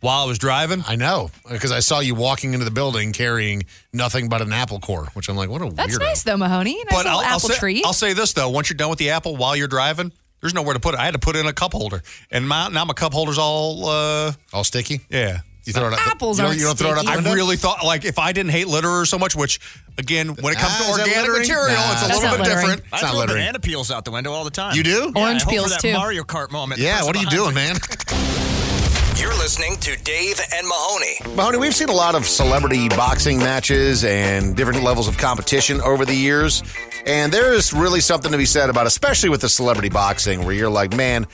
while 0.00 0.24
I 0.24 0.26
was 0.26 0.38
driving. 0.38 0.82
I 0.88 0.96
know 0.96 1.30
because 1.50 1.70
I 1.70 1.80
saw 1.80 2.00
you 2.00 2.14
walking 2.14 2.54
into 2.54 2.64
the 2.64 2.70
building 2.70 3.12
carrying 3.12 3.64
nothing 3.92 4.28
but 4.30 4.40
an 4.40 4.52
apple 4.54 4.80
core, 4.80 5.08
which 5.12 5.28
I'm 5.28 5.36
like, 5.36 5.50
what 5.50 5.60
a 5.62 5.68
That's 5.70 5.96
weirdo. 5.96 6.00
nice 6.00 6.22
though, 6.22 6.38
Mahoney. 6.38 6.76
Nice 6.76 6.84
But 6.90 7.04
little 7.04 7.20
I'll, 7.20 7.32
I'll 7.34 7.38
say, 7.40 7.54
treat. 7.56 7.84
I'll 7.86 7.92
say 7.92 8.14
this 8.14 8.32
though: 8.32 8.48
once 8.48 8.70
you're 8.70 8.76
done 8.78 8.88
with 8.90 8.98
the 8.98 9.10
apple 9.10 9.36
while 9.36 9.54
you're 9.54 9.68
driving, 9.68 10.12
there's 10.42 10.52
nowhere 10.52 10.74
to 10.74 10.80
put 10.80 10.92
it. 10.94 11.00
I 11.00 11.04
had 11.06 11.14
to 11.14 11.18
put 11.20 11.34
it 11.36 11.38
in 11.38 11.46
a 11.46 11.52
cup 11.54 11.72
holder, 11.72 12.02
and 12.30 12.46
my, 12.46 12.68
now 12.68 12.84
my 12.84 12.92
cup 12.92 13.14
holder's 13.14 13.38
all 13.38 13.88
uh, 13.88 14.32
all 14.52 14.64
sticky. 14.64 15.00
Yeah, 15.08 15.38
You 15.64 15.72
throw 15.72 15.86
it 15.88 15.94
out. 15.94 16.00
Apples 16.06 16.38
you 16.38 16.44
don't, 16.44 16.58
you 16.58 16.64
don't 16.64 16.76
throw 16.78 16.90
it 16.92 16.98
out 16.98 17.04
the 17.06 17.10
I 17.12 17.16
window. 17.16 17.32
really 17.32 17.56
thought 17.56 17.82
like 17.84 18.04
if 18.04 18.18
I 18.18 18.32
didn't 18.32 18.50
hate 18.52 18.66
litter 18.68 19.04
so 19.06 19.18
much, 19.18 19.34
which 19.36 19.60
again, 19.98 20.28
when 20.34 20.52
it 20.52 20.58
comes 20.58 20.74
Ah, 20.76 20.84
to 20.96 21.00
is 21.02 21.08
organic 21.08 21.30
material, 21.38 21.68
Nah. 21.76 21.92
it's 21.92 22.02
a 22.04 22.08
That's 22.08 22.20
little 22.22 22.36
bit 22.36 22.46
littering. 22.48 22.66
different. 22.66 22.82
I 22.92 22.96
It's 22.96 23.02
not 23.02 23.10
throw 23.12 23.20
littering. 23.20 23.38
banana 23.40 23.60
peels 23.60 23.90
out 23.90 24.04
the 24.04 24.10
window 24.10 24.32
all 24.32 24.44
the 24.44 24.50
time. 24.50 24.74
You 24.76 24.82
do? 24.82 25.12
Yeah, 25.14 25.22
Orange 25.22 25.42
I 25.42 25.44
hope 25.44 25.52
peels, 25.54 25.64
for 25.66 25.70
that 25.70 25.80
too. 25.80 25.92
Mario 25.94 26.24
Kart 26.24 26.50
moment. 26.50 26.80
Yeah. 26.80 27.04
What 27.04 27.14
are 27.16 27.20
you 27.20 27.26
behind 27.30 27.54
doing, 27.54 27.54
me. 27.54 27.72
man? 27.72 27.76
You're 29.16 29.36
listening 29.38 29.76
to 29.76 29.96
Dave 30.04 30.40
and 30.54 30.66
Mahoney. 30.66 31.36
Mahoney, 31.36 31.58
we've 31.58 31.74
seen 31.74 31.90
a 31.90 31.94
lot 31.94 32.14
of 32.14 32.24
celebrity 32.24 32.88
boxing 32.88 33.38
matches 33.38 34.04
and 34.04 34.56
different 34.56 34.82
levels 34.82 35.06
of 35.06 35.18
competition 35.18 35.80
over 35.82 36.06
the 36.06 36.14
years. 36.14 36.62
And 37.04 37.30
there 37.30 37.52
is 37.52 37.74
really 37.74 38.00
something 38.00 38.32
to 38.32 38.38
be 38.38 38.46
said 38.46 38.70
about, 38.70 38.86
especially 38.86 39.28
with 39.28 39.42
the 39.42 39.50
celebrity 39.50 39.90
boxing, 39.90 40.44
where 40.44 40.54
you're 40.54 40.70
like, 40.70 40.96
man, 40.96 41.26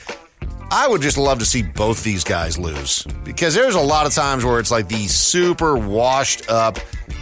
I 0.71 0.87
would 0.89 1.01
just 1.01 1.17
love 1.17 1.39
to 1.39 1.45
see 1.45 1.63
both 1.63 2.03
these 2.03 2.23
guys 2.23 2.57
lose. 2.57 3.03
Because 3.23 3.55
there's 3.55 3.75
a 3.75 3.81
lot 3.81 4.05
of 4.05 4.13
times 4.13 4.43
where 4.43 4.59
it's 4.59 4.71
like 4.71 4.89
the 4.89 5.07
super 5.07 5.77
washed 5.77 6.49
up, 6.49 6.79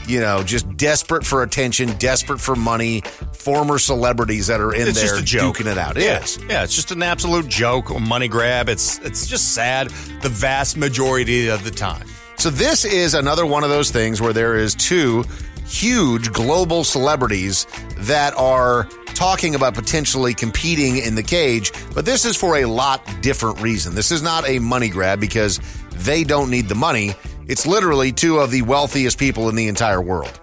you 0.08 0.20
know, 0.20 0.44
just 0.44 0.78
desperate 0.78 1.26
for 1.26 1.44
attention, 1.44 1.90
desperate 1.98 2.40
for 2.40 2.56
money, 2.56 3.02
former 3.34 3.78
celebrities 3.78 4.48
that 4.48 4.62
are 4.62 4.74
in 4.74 4.88
it's 4.88 5.00
there 5.00 5.10
just 5.10 5.22
a 5.22 5.26
joke. 5.26 5.58
duking 5.58 5.72
it 5.72 5.78
out. 5.78 5.98
It 5.98 6.04
yeah. 6.04 6.24
is. 6.24 6.40
Yeah, 6.50 6.64
it's 6.64 6.76
just 6.76 6.92
an 6.92 7.04
absolute 7.04 7.48
joke, 7.48 7.90
a 7.90 8.00
money 8.00 8.28
grab. 8.28 8.70
It's 8.70 9.00
it's 9.00 9.28
just 9.28 9.54
sad 9.54 9.90
the 10.22 10.30
vast 10.30 10.78
majority 10.78 11.50
of 11.50 11.64
the 11.64 11.72
time. 11.72 12.08
So 12.38 12.50
this 12.50 12.86
is 12.86 13.14
another 13.14 13.46
one 13.46 13.64
of 13.64 13.70
those 13.70 13.90
things 13.92 14.22
where 14.22 14.34
there 14.34 14.56
is 14.56 14.76
two 14.76 15.24
huge 15.66 16.32
global 16.32 16.84
celebrities 16.84 17.68
that 17.98 18.34
are 18.36 18.88
talking 19.18 19.56
about 19.56 19.74
potentially 19.74 20.34
competing 20.34 20.98
in 20.98 21.16
the 21.16 21.24
cage, 21.24 21.72
but 21.96 22.06
this 22.06 22.24
is 22.24 22.38
for 22.38 22.58
a 22.58 22.66
lot 22.66 23.02
different 23.22 23.60
reason. 23.60 23.96
This 23.96 24.12
is 24.12 24.22
not 24.22 24.48
a 24.48 24.60
money 24.60 24.90
grab 24.90 25.20
because 25.20 25.60
they 25.96 26.24
don't 26.24 26.52
need 26.52 26.70
the 26.70 26.76
money. 26.76 27.16
It's 27.48 27.66
literally 27.66 28.12
two 28.12 28.40
of 28.40 28.52
the 28.52 28.62
wealthiest 28.64 29.18
people 29.18 29.50
in 29.50 29.56
the 29.56 29.68
entire 29.68 30.02
world. 30.02 30.40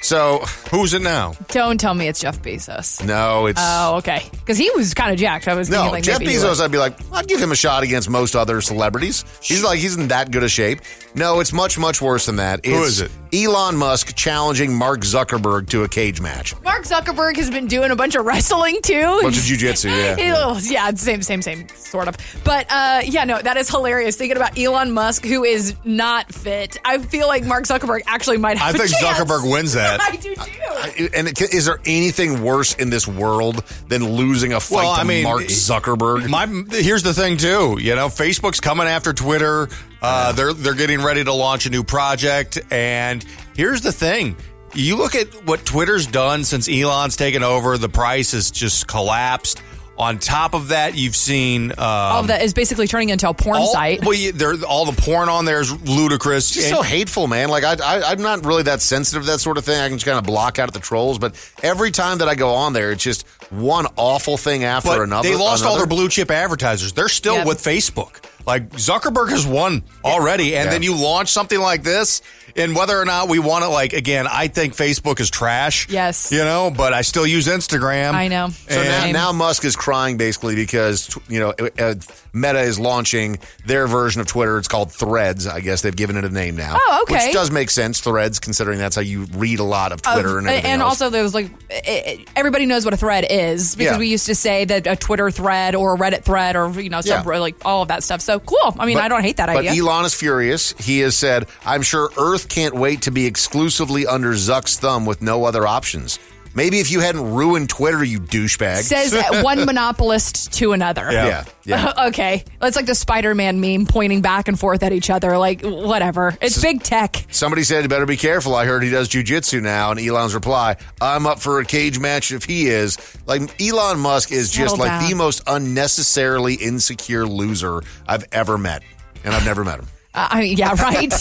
So, 0.00 0.40
who's 0.70 0.92
it 0.92 1.00
now? 1.00 1.32
Don't 1.48 1.80
tell 1.80 1.94
me 1.94 2.08
it's 2.08 2.20
Jeff 2.20 2.42
Bezos. 2.42 3.02
No, 3.06 3.46
it's 3.46 3.58
Oh, 3.62 3.96
okay. 3.96 4.22
Because 4.32 4.58
he 4.58 4.70
was 4.72 4.92
kind 4.92 5.10
of 5.12 5.18
jacked. 5.18 5.48
I 5.48 5.54
was 5.54 5.70
No, 5.70 5.76
thinking 5.78 5.92
like 5.92 6.04
Jeff 6.04 6.18
maybe 6.18 6.32
he 6.32 6.36
Bezos, 6.38 6.48
was- 6.50 6.60
I'd 6.60 6.70
be 6.70 6.76
like, 6.76 6.94
I'd 7.10 7.26
give 7.26 7.40
him 7.40 7.52
a 7.52 7.56
shot 7.56 7.82
against 7.84 8.10
most 8.10 8.36
other 8.36 8.60
celebrities. 8.60 9.24
He's 9.40 9.64
like, 9.64 9.78
he's 9.78 9.96
in 9.96 10.08
that 10.08 10.30
good 10.30 10.42
a 10.42 10.48
shape. 10.48 10.80
No, 11.14 11.40
it's 11.40 11.54
much, 11.54 11.78
much 11.78 12.02
worse 12.02 12.26
than 12.26 12.36
that. 12.36 12.66
Who 12.66 12.80
It's 12.80 12.88
is 12.88 13.00
it? 13.00 13.10
Elon 13.34 13.76
Musk 13.76 14.14
challenging 14.14 14.76
Mark 14.76 15.00
Zuckerberg 15.00 15.68
to 15.70 15.82
a 15.82 15.88
cage 15.88 16.20
match. 16.20 16.54
Mark 16.62 16.84
Zuckerberg 16.84 17.36
has 17.36 17.50
been 17.50 17.66
doing 17.66 17.90
a 17.90 17.96
bunch 17.96 18.14
of 18.14 18.24
wrestling 18.24 18.78
too. 18.80 18.94
A 19.18 19.22
bunch 19.22 19.36
of 19.36 19.42
jujitsu, 19.42 19.86
yeah. 19.90 20.52
Ew, 20.54 20.60
yeah, 20.70 20.90
same, 20.94 21.20
same, 21.20 21.42
same, 21.42 21.66
sort 21.70 22.06
of. 22.06 22.16
But 22.44 22.66
uh, 22.70 23.02
yeah, 23.04 23.24
no, 23.24 23.42
that 23.42 23.56
is 23.56 23.68
hilarious. 23.68 24.16
Thinking 24.16 24.36
about 24.36 24.56
Elon 24.56 24.92
Musk, 24.92 25.24
who 25.24 25.42
is 25.42 25.74
not 25.84 26.32
fit. 26.32 26.78
I 26.84 26.98
feel 26.98 27.26
like 27.26 27.44
Mark 27.44 27.64
Zuckerberg 27.64 28.02
actually 28.06 28.38
might 28.38 28.56
have. 28.56 28.68
I 28.72 28.76
a 28.76 28.80
think 28.80 28.96
chance. 28.96 29.18
Zuckerberg 29.18 29.50
wins 29.50 29.72
that. 29.74 30.00
I 30.00 30.14
do 30.14 30.34
too. 30.36 31.10
And 31.14 31.26
it, 31.26 31.40
is 31.52 31.64
there 31.64 31.80
anything 31.86 32.42
worse 32.42 32.74
in 32.74 32.90
this 32.90 33.08
world 33.08 33.64
than 33.88 34.04
losing 34.12 34.52
a 34.52 34.60
fight 34.60 34.76
Well, 34.76 34.94
to 34.94 35.00
I 35.00 35.04
mean, 35.04 35.24
Mark 35.24 35.42
Zuckerberg? 35.44 36.28
My 36.28 36.46
here's 36.76 37.02
the 37.02 37.14
thing 37.14 37.36
too. 37.36 37.78
You 37.80 37.96
know, 37.96 38.06
Facebook's 38.06 38.60
coming 38.60 38.86
after 38.86 39.12
Twitter. 39.12 39.68
Uh, 40.04 40.32
they're 40.32 40.52
they're 40.52 40.74
getting 40.74 41.02
ready 41.02 41.24
to 41.24 41.32
launch 41.32 41.66
a 41.66 41.70
new 41.70 41.82
project. 41.82 42.58
And 42.70 43.24
here's 43.56 43.80
the 43.80 43.92
thing: 43.92 44.36
you 44.74 44.96
look 44.96 45.14
at 45.14 45.28
what 45.46 45.64
Twitter's 45.64 46.06
done 46.06 46.44
since 46.44 46.68
Elon's 46.68 47.16
taken 47.16 47.42
over. 47.42 47.78
The 47.78 47.88
price 47.88 48.32
has 48.32 48.50
just 48.50 48.86
collapsed. 48.86 49.62
On 49.96 50.18
top 50.18 50.54
of 50.54 50.68
that, 50.68 50.96
you've 50.96 51.14
seen 51.14 51.70
um, 51.70 51.76
All 51.78 52.20
of 52.22 52.26
that 52.26 52.42
is 52.42 52.52
basically 52.52 52.88
turning 52.88 53.10
into 53.10 53.28
a 53.28 53.32
porn 53.32 53.58
all, 53.58 53.68
site. 53.72 54.04
Well, 54.04 54.12
you, 54.12 54.32
there, 54.32 54.54
all 54.68 54.86
the 54.86 55.00
porn 55.00 55.28
on 55.28 55.44
there 55.44 55.60
is 55.60 55.70
ludicrous. 55.88 56.46
It's 56.48 56.54
just 56.56 56.66
And- 56.66 56.76
so 56.78 56.82
hateful, 56.82 57.28
man. 57.28 57.48
Like 57.48 57.62
I, 57.62 57.74
I, 57.74 58.10
I'm 58.10 58.20
not 58.20 58.44
really 58.44 58.64
that 58.64 58.80
sensitive 58.80 59.22
to 59.22 59.30
that 59.30 59.38
sort 59.38 59.56
of 59.56 59.64
thing. 59.64 59.80
I 59.80 59.88
can 59.88 59.96
just 59.98 60.04
kind 60.04 60.18
of 60.18 60.24
block 60.24 60.58
out 60.58 60.72
the 60.72 60.80
trolls. 60.80 61.20
But 61.20 61.36
every 61.62 61.92
time 61.92 62.18
that 62.18 62.28
I 62.28 62.34
go 62.34 62.54
on 62.54 62.72
there, 62.72 62.90
it's 62.90 63.04
just 63.04 63.24
one 63.52 63.86
awful 63.94 64.36
thing 64.36 64.64
after 64.64 64.88
But 64.88 65.00
another. 65.02 65.28
They 65.28 65.36
lost 65.36 65.64
all 65.64 65.76
their 65.76 65.86
blue 65.86 66.08
chip 66.08 66.28
advertisers. 66.32 66.92
They're 66.92 67.08
still 67.08 67.36
Yep. 67.36 67.46
with 67.46 67.58
Facebook. 67.62 68.16
Like 68.46 68.70
Zuckerberg 68.70 69.30
has 69.30 69.46
won 69.46 69.82
already, 70.04 70.54
and 70.56 70.66
Yeah. 70.66 70.70
then 70.70 70.82
you 70.82 70.94
launch 70.94 71.30
something 71.30 71.58
like 71.58 71.82
this, 71.82 72.20
and 72.56 72.76
whether 72.76 72.98
or 73.00 73.04
not 73.04 73.28
we 73.28 73.38
want 73.38 73.64
to, 73.64 73.68
like 73.70 73.92
again, 73.94 74.26
I 74.30 74.48
think 74.48 74.74
Facebook 74.76 75.18
is 75.20 75.30
trash. 75.30 75.88
Yes. 75.88 76.30
you 76.30 76.38
know, 76.44 76.70
but 76.70 76.92
I 76.92 77.00
still 77.02 77.26
use 77.26 77.46
Instagram. 77.48 78.12
I 78.14 78.28
know. 78.28 78.48
So 78.68 78.82
now, 78.82 79.10
now 79.10 79.32
Musk 79.32 79.64
is 79.64 79.76
crying 79.76 80.16
basically 80.18 80.54
because 80.56 81.16
you 81.28 81.40
know 81.40 81.54
uh, 81.78 81.94
Meta 82.34 82.60
is 82.60 82.78
launching 82.78 83.38
their 83.64 83.86
version 83.86 84.20
of 84.20 84.26
Twitter. 84.26 84.58
It's 84.58 84.68
called 84.68 84.92
Threads. 84.92 85.46
I 85.46 85.60
guess 85.60 85.82
they've 85.82 85.94
given 85.94 86.16
it 86.16 86.24
a 86.24 86.28
name 86.30 86.56
now. 86.56 86.76
Oh, 86.78 87.04
okay. 87.04 87.26
Which 87.26 87.32
does 87.32 87.50
make 87.50 87.70
sense. 87.70 88.00
Threads, 88.00 88.40
considering 88.40 88.78
that's 88.78 88.96
how 88.96 89.02
you 89.02 89.24
read 89.34 89.60
a 89.60 89.64
lot 89.64 89.92
of 89.92 90.02
Twitter 90.02 90.38
and 90.38 90.46
everything 90.48 90.70
and 90.72 90.82
else. 90.82 91.00
also 91.00 91.10
there's 91.10 91.32
like 91.34 91.48
eh, 91.70 92.24
everybody 92.36 92.66
knows 92.66 92.84
what 92.84 92.92
a 92.92 92.96
thread 92.96 93.24
is 93.30 93.76
because 93.76 93.92
Yeah. 93.94 93.98
we 93.98 94.08
used 94.08 94.26
to 94.26 94.34
say 94.34 94.64
that 94.64 94.86
a 94.86 94.96
Twitter 94.96 95.30
thread 95.30 95.74
or 95.74 95.94
a 95.94 95.98
Reddit 95.98 96.24
thread 96.24 96.56
or 96.56 96.68
you 96.80 96.90
know 96.90 97.00
some 97.00 97.24
Yeah. 97.26 97.38
like 97.38 97.56
all 97.64 97.82
of 97.82 97.88
that 97.88 98.02
stuff. 98.02 98.20
So 98.20 98.40
cool. 98.40 98.74
I 98.78 98.84
mean, 98.86 98.98
I 98.98 99.08
don't 99.08 99.22
hate 99.22 99.36
that 99.36 99.48
idea. 99.48 99.70
but. 99.70 99.78
Elon 99.78 100.04
is 100.04 100.14
furious. 100.14 100.72
He 100.78 100.98
has 101.00 101.14
said, 101.16 101.46
"I'm 101.64 101.82
sure 101.82 102.10
Earth 102.18 102.48
can't 102.48 102.74
wait 102.74 103.02
to 103.02 103.10
be 103.10 103.26
exclusively 103.26 104.06
under 104.06 104.32
Zuck's 104.32 104.76
thumb 104.76 105.06
with 105.06 105.22
no 105.22 105.44
other 105.44 105.66
options." 105.66 106.18
Maybe 106.54 106.78
if 106.80 106.90
you 106.90 107.00
hadn't 107.00 107.34
ruined 107.34 107.68
Twitter, 107.68 108.02
you 108.04 108.20
douchebag. 108.20 108.82
Says 108.82 109.14
one 109.42 109.64
monopolist 109.64 110.52
to 110.54 110.72
another. 110.72 111.10
Yeah, 111.10 111.44
yeah. 111.64 111.92
okay. 112.08 112.44
It's 112.62 112.76
like 112.76 112.86
the 112.86 112.94
Spider 112.94 113.34
Man 113.34 113.60
meme 113.60 113.86
pointing 113.86 114.22
back 114.22 114.48
and 114.48 114.58
forth 114.58 114.82
at 114.82 114.92
each 114.92 115.10
other. 115.10 115.36
Like, 115.36 115.62
whatever. 115.62 116.36
It's 116.40 116.60
big 116.60 116.82
tech. 116.82 117.24
Somebody 117.30 117.64
said, 117.64 117.82
"You 117.82 117.88
better 117.88 118.06
be 118.06 118.16
careful." 118.16 118.54
I 118.54 118.66
heard 118.66 118.82
he 118.82 118.90
does 118.90 119.08
jujitsu 119.08 119.62
now, 119.62 119.90
and 119.90 120.00
Elon's 120.00 120.34
reply, 120.34 120.76
"I'm 121.00 121.26
up 121.26 121.40
for 121.40 121.60
a 121.60 121.64
cage 121.64 121.98
match 121.98 122.32
if 122.32 122.44
he 122.44 122.68
is." 122.68 122.98
Like 123.26 123.60
Elon 123.60 123.98
Musk 123.98 124.30
is 124.30 124.50
just 124.50 124.76
Settle 124.76 124.86
like 124.86 125.08
the 125.08 125.14
most 125.14 125.42
unnecessarily 125.46 126.54
insecure 126.54 127.26
loser 127.26 127.80
I've 128.06 128.24
ever 128.32 128.56
met, 128.58 128.82
and 129.24 129.34
I've 129.34 129.44
never 129.44 129.64
met 129.64 129.80
him. 129.80 129.88
Uh, 130.14 130.28
I 130.30 130.40
mean, 130.40 130.56
yeah, 130.56 130.74
right. 130.82 131.12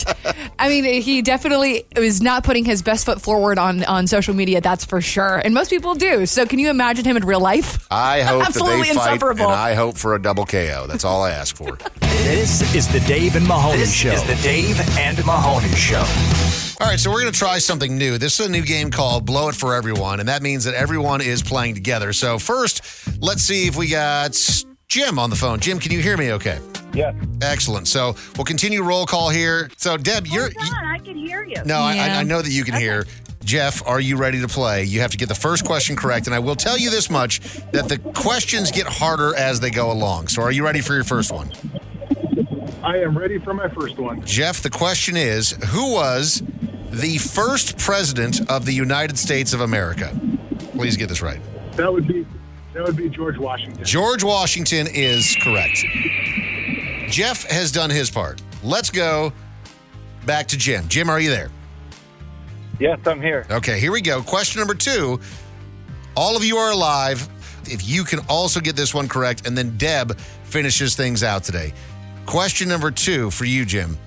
I 0.59 0.69
mean, 0.69 1.01
he 1.01 1.21
definitely 1.21 1.85
is 1.95 2.21
not 2.21 2.43
putting 2.43 2.63
his 2.63 2.81
best 2.81 3.05
foot 3.05 3.21
forward 3.21 3.57
on, 3.57 3.83
on 3.85 4.05
social 4.07 4.33
media, 4.35 4.61
that's 4.61 4.85
for 4.85 5.01
sure. 5.01 5.37
And 5.37 5.53
most 5.53 5.69
people 5.69 5.95
do. 5.95 6.25
So, 6.25 6.45
can 6.45 6.59
you 6.59 6.69
imagine 6.69 7.03
him 7.05 7.17
in 7.17 7.25
real 7.25 7.39
life? 7.39 7.87
I 7.89 8.21
hope 8.23 8.39
that 8.41 8.47
Absolutely 8.49 8.89
they 8.89 8.93
fight, 8.93 9.13
insufferable. 9.13 9.45
and 9.45 9.53
I 9.53 9.73
hope 9.73 9.97
for 9.97 10.15
a 10.15 10.21
double 10.21 10.45
KO. 10.45 10.85
That's 10.87 11.03
all 11.05 11.23
I 11.23 11.31
ask 11.31 11.55
for. 11.55 11.77
This 12.23 12.73
is 12.73 12.87
the 12.87 13.01
Dave 13.01 13.35
and 13.35 13.45
Mahoney 13.45 13.79
This 13.79 13.91
Show. 13.93 14.11
is 14.11 14.23
the 14.23 14.35
Dave 14.43 14.79
and 14.97 15.17
Mahoney 15.25 15.67
Show. 15.75 16.05
All 16.79 16.87
right, 16.89 16.97
so 16.97 17.11
we're 17.11 17.19
going 17.19 17.33
to 17.33 17.37
try 17.37 17.57
something 17.57 17.97
new. 17.97 18.17
This 18.17 18.39
is 18.39 18.45
a 18.47 18.49
new 18.49 18.61
game 18.61 18.91
called 18.91 19.25
Blow 19.25 19.49
It 19.49 19.55
for 19.55 19.73
Everyone, 19.75 20.21
and 20.21 20.29
that 20.29 20.41
means 20.41 20.63
that 20.63 20.73
everyone 20.73 21.19
is 21.19 21.43
playing 21.43 21.75
together. 21.75 22.13
So 22.13 22.39
first, 22.39 22.81
let's 23.21 23.41
see 23.43 23.67
if 23.67 23.75
we 23.75 23.89
got 23.89 24.35
Jim 24.93 25.17
on 25.17 25.31
the 25.31 25.35
phone. 25.35 25.59
Jim, 25.59 25.79
can 25.79 25.91
you 25.91 26.01
hear 26.03 26.17
me 26.17 26.33
okay? 26.33 26.59
Yeah. 26.93 27.13
Excellent. 27.41 27.87
So 27.87 28.15
we'll 28.37 28.45
continue 28.45 28.83
roll 28.83 29.07
call 29.07 29.31
here. 29.31 29.71
So 29.75 29.97
Deb, 29.97 30.27
you're 30.27 30.49
oh, 30.49 30.51
Hold 30.59 30.77
on, 30.77 30.85
I 30.85 30.99
can 30.99 31.15
hear 31.15 31.43
you. 31.43 31.55
no, 31.65 31.79
I, 31.79 31.95
I, 31.95 32.09
I 32.19 32.23
know 32.23 32.43
that 32.43 32.51
you 32.51 32.63
can 32.63 32.75
hear. 32.75 33.07
Jeff, 33.43 33.81
are 33.87 33.99
you 33.99 34.17
ready 34.17 34.39
to 34.41 34.47
play? 34.47 34.83
You 34.83 34.99
have 34.99 35.09
to 35.09 35.17
get 35.17 35.29
the 35.29 35.35
first 35.35 35.65
question 35.65 35.95
correct, 35.95 36.27
and 36.27 36.35
I 36.35 36.37
will 36.37 36.55
tell 36.55 36.77
you 36.77 36.91
this 36.91 37.09
much: 37.09 37.39
that 37.71 37.89
the 37.89 37.97
questions 38.13 38.71
get 38.71 38.85
harder 38.85 39.35
as 39.35 39.59
they 39.59 39.71
go 39.71 39.91
along. 39.91 40.27
So, 40.27 40.43
are 40.43 40.51
you 40.51 40.63
ready 40.63 40.81
for 40.81 40.93
your 40.93 41.03
first 41.03 41.31
one? 41.31 41.51
I 42.83 42.97
am 42.97 43.17
ready 43.17 43.39
for 43.39 43.55
my 43.55 43.69
first 43.69 43.97
one. 43.97 44.23
Jeff, 44.23 44.61
the 44.61 44.69
question 44.69 45.17
is 45.17 45.53
Who 45.69 45.93
was 45.93 46.43
the 46.91 47.17
first 47.17 47.79
president 47.79 48.47
of 48.47 48.65
the 48.65 48.73
United 48.73 49.17
States 49.17 49.53
of 49.53 49.61
America? 49.61 50.15
Please 50.73 50.97
get 50.97 51.09
this 51.09 51.23
right. 51.23 51.41
That 51.77 51.91
would 51.91 52.07
be 52.07 52.27
that 52.73 52.83
would 52.83 52.97
be 52.97 53.09
George 53.09 53.37
Washington. 53.37 53.83
George 53.83 54.23
Washington 54.23 54.87
is 54.91 55.35
correct. 55.41 55.85
Jeff 57.09 57.43
has 57.49 57.71
done 57.71 57.89
his 57.89 58.09
part. 58.09 58.41
Let's 58.63 58.89
go 58.89 59.31
back 60.25 60.47
to 60.47 60.57
Jim. 60.57 60.87
Jim, 60.87 61.09
are 61.09 61.19
you 61.19 61.29
there? 61.29 61.51
Yes, 62.79 62.99
I'm 63.05 63.21
here. 63.21 63.45
Okay, 63.51 63.79
here 63.79 63.91
we 63.91 64.01
go. 64.01 64.21
Question 64.23 64.59
number 64.59 64.73
two. 64.73 65.19
All 66.15 66.35
of 66.35 66.43
you 66.43 66.57
are 66.57 66.71
alive. 66.71 67.27
If 67.65 67.87
you 67.87 68.03
can 68.03 68.19
also 68.27 68.59
get 68.59 68.75
this 68.75 68.93
one 68.93 69.07
correct, 69.07 69.47
and 69.47 69.57
then 69.57 69.77
Deb 69.77 70.17
finishes 70.43 70.95
things 70.95 71.23
out 71.23 71.43
today. 71.43 71.73
Question 72.25 72.67
number 72.69 72.91
two 72.91 73.29
for 73.31 73.45
you, 73.45 73.65
Jim. 73.65 73.97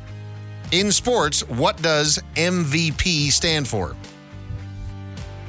In 0.73 0.91
sports, 0.91 1.49
what 1.49 1.81
does 1.81 2.21
MVP 2.35 3.31
stand 3.31 3.69
for? 3.69 3.97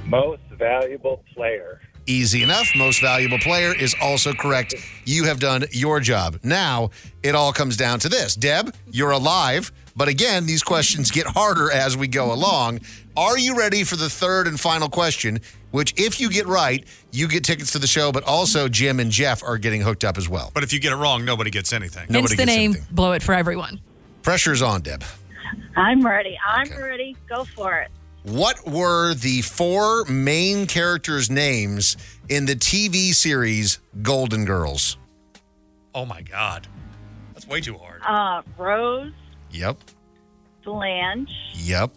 Most 0.06 0.42
valuable 0.52 1.24
player. 1.34 1.82
Easy 2.08 2.42
enough. 2.42 2.72
Most 2.76 3.02
valuable 3.02 3.38
player 3.40 3.76
is 3.76 3.94
also 4.02 4.34
correct. 4.34 4.74
You 5.06 5.26
have 5.26 5.40
done 5.40 5.66
your 5.72 6.00
job. 6.00 6.40
Now 6.42 6.92
it 7.22 7.36
all 7.36 7.52
comes 7.52 7.76
down 7.76 8.00
to 8.00 8.10
this. 8.10 8.36
Deb, 8.36 8.74
you're 8.90 9.12
alive. 9.12 9.72
But 9.96 10.08
again, 10.08 10.46
these 10.46 10.64
questions 10.64 11.12
get 11.12 11.26
harder 11.28 11.72
as 11.72 11.98
we 11.98 12.08
go 12.08 12.32
along. 12.32 12.80
Are 13.18 13.38
you 13.38 13.58
ready 13.58 13.84
for 13.84 13.96
the 13.96 14.10
third 14.10 14.48
and 14.48 14.60
final 14.60 14.90
question? 14.90 15.42
Which, 15.72 15.94
if 15.98 16.22
you 16.22 16.30
get 16.30 16.46
right, 16.46 16.88
you 17.12 17.28
get 17.28 17.44
tickets 17.44 17.72
to 17.72 17.80
the 17.80 17.88
show, 17.88 18.12
but 18.12 18.24
also 18.24 18.70
Jim 18.70 19.00
and 19.00 19.12
Jeff 19.12 19.44
are 19.44 19.58
getting 19.58 19.82
hooked 19.82 20.06
up 20.06 20.18
as 20.18 20.30
well. 20.30 20.52
But 20.54 20.64
if 20.64 20.72
you 20.72 20.80
get 20.80 20.94
it 20.94 20.96
wrong, 20.96 21.26
nobody 21.26 21.50
gets 21.50 21.74
anything. 21.74 22.08
Hence 22.10 22.36
the 22.36 22.46
name, 22.46 22.76
blow 22.92 23.12
it 23.12 23.24
for 23.24 23.34
everyone. 23.34 23.82
Pressure's 24.22 24.62
on, 24.62 24.82
Deb. 24.82 25.04
I'm 25.76 26.06
ready. 26.06 26.38
I'm 26.48 26.70
ready. 26.82 27.18
Go 27.28 27.44
for 27.44 27.80
it. 27.80 27.92
What 28.28 28.68
were 28.68 29.14
the 29.14 29.42
four 29.42 30.04
main 30.06 30.68
characters' 30.68 31.30
names 31.30 31.96
in 32.28 32.46
the 32.46 32.56
TV 32.58 33.14
series 33.14 33.80
Golden 34.02 34.44
Girls? 34.44 34.98
Oh 35.96 36.06
my 36.06 36.24
God. 36.24 36.68
That's 37.34 37.48
way 37.48 37.62
too 37.62 37.78
hard. 37.78 38.02
Uh, 38.06 38.42
Rose, 38.58 39.14
Yep. 39.52 39.78
Blanche, 40.66 41.32
Yep. 41.56 41.92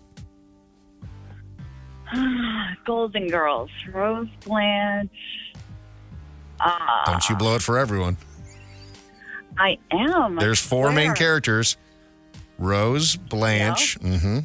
Golden 2.87 3.27
Girls, 3.27 3.71
Rose, 3.93 4.29
Blanche. 4.45 5.11
Uh, 6.61 7.07
Don't 7.07 7.29
you 7.29 7.35
blow 7.35 7.57
it 7.57 7.63
for 7.63 7.77
everyone. 7.77 8.17
I 9.59 9.79
am. 9.91 10.37
There's 10.37 10.61
four 10.61 10.93
main 10.93 11.15
characters 11.15 11.77
Rose, 12.57 13.17
Blanche. 13.17 13.99
Mm 13.99 14.21
hmm. 14.21 14.39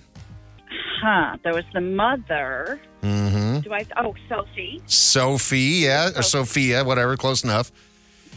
Huh. 1.01 1.37
There 1.43 1.53
was 1.53 1.65
the 1.73 1.81
mother. 1.81 2.79
Mm 3.01 3.31
hmm. 3.31 3.59
Do 3.59 3.73
I? 3.73 3.85
Oh, 3.97 4.15
Sophie. 4.29 4.81
Sophie, 4.85 5.59
yeah, 5.83 6.09
or 6.15 6.21
Sophia, 6.21 6.83
whatever, 6.83 7.15
close 7.17 7.43
enough. 7.43 7.71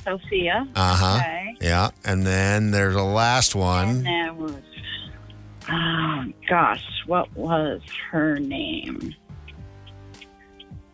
Sophia. 0.04 0.66
Uh 0.74 0.96
huh. 0.96 1.16
Okay. 1.20 1.56
Yeah, 1.60 1.90
and 2.04 2.26
then 2.26 2.70
there's 2.70 2.94
a 2.94 3.02
last 3.02 3.54
And 3.54 3.60
one. 3.62 4.02
there 4.02 4.32
was. 4.34 4.54
Oh 5.70 6.24
gosh, 6.48 6.84
what 7.06 7.34
was 7.36 7.80
her 8.10 8.38
name? 8.38 9.14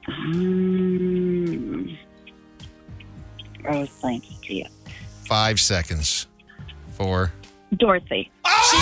Um, 0.09 1.97
Rose 3.63 3.89
Blanche. 4.01 4.27
Sophia. 4.37 4.69
Five 5.27 5.61
seconds. 5.61 6.27
Four. 6.93 7.33
Dorothy. 7.79 8.31
She 8.71 8.77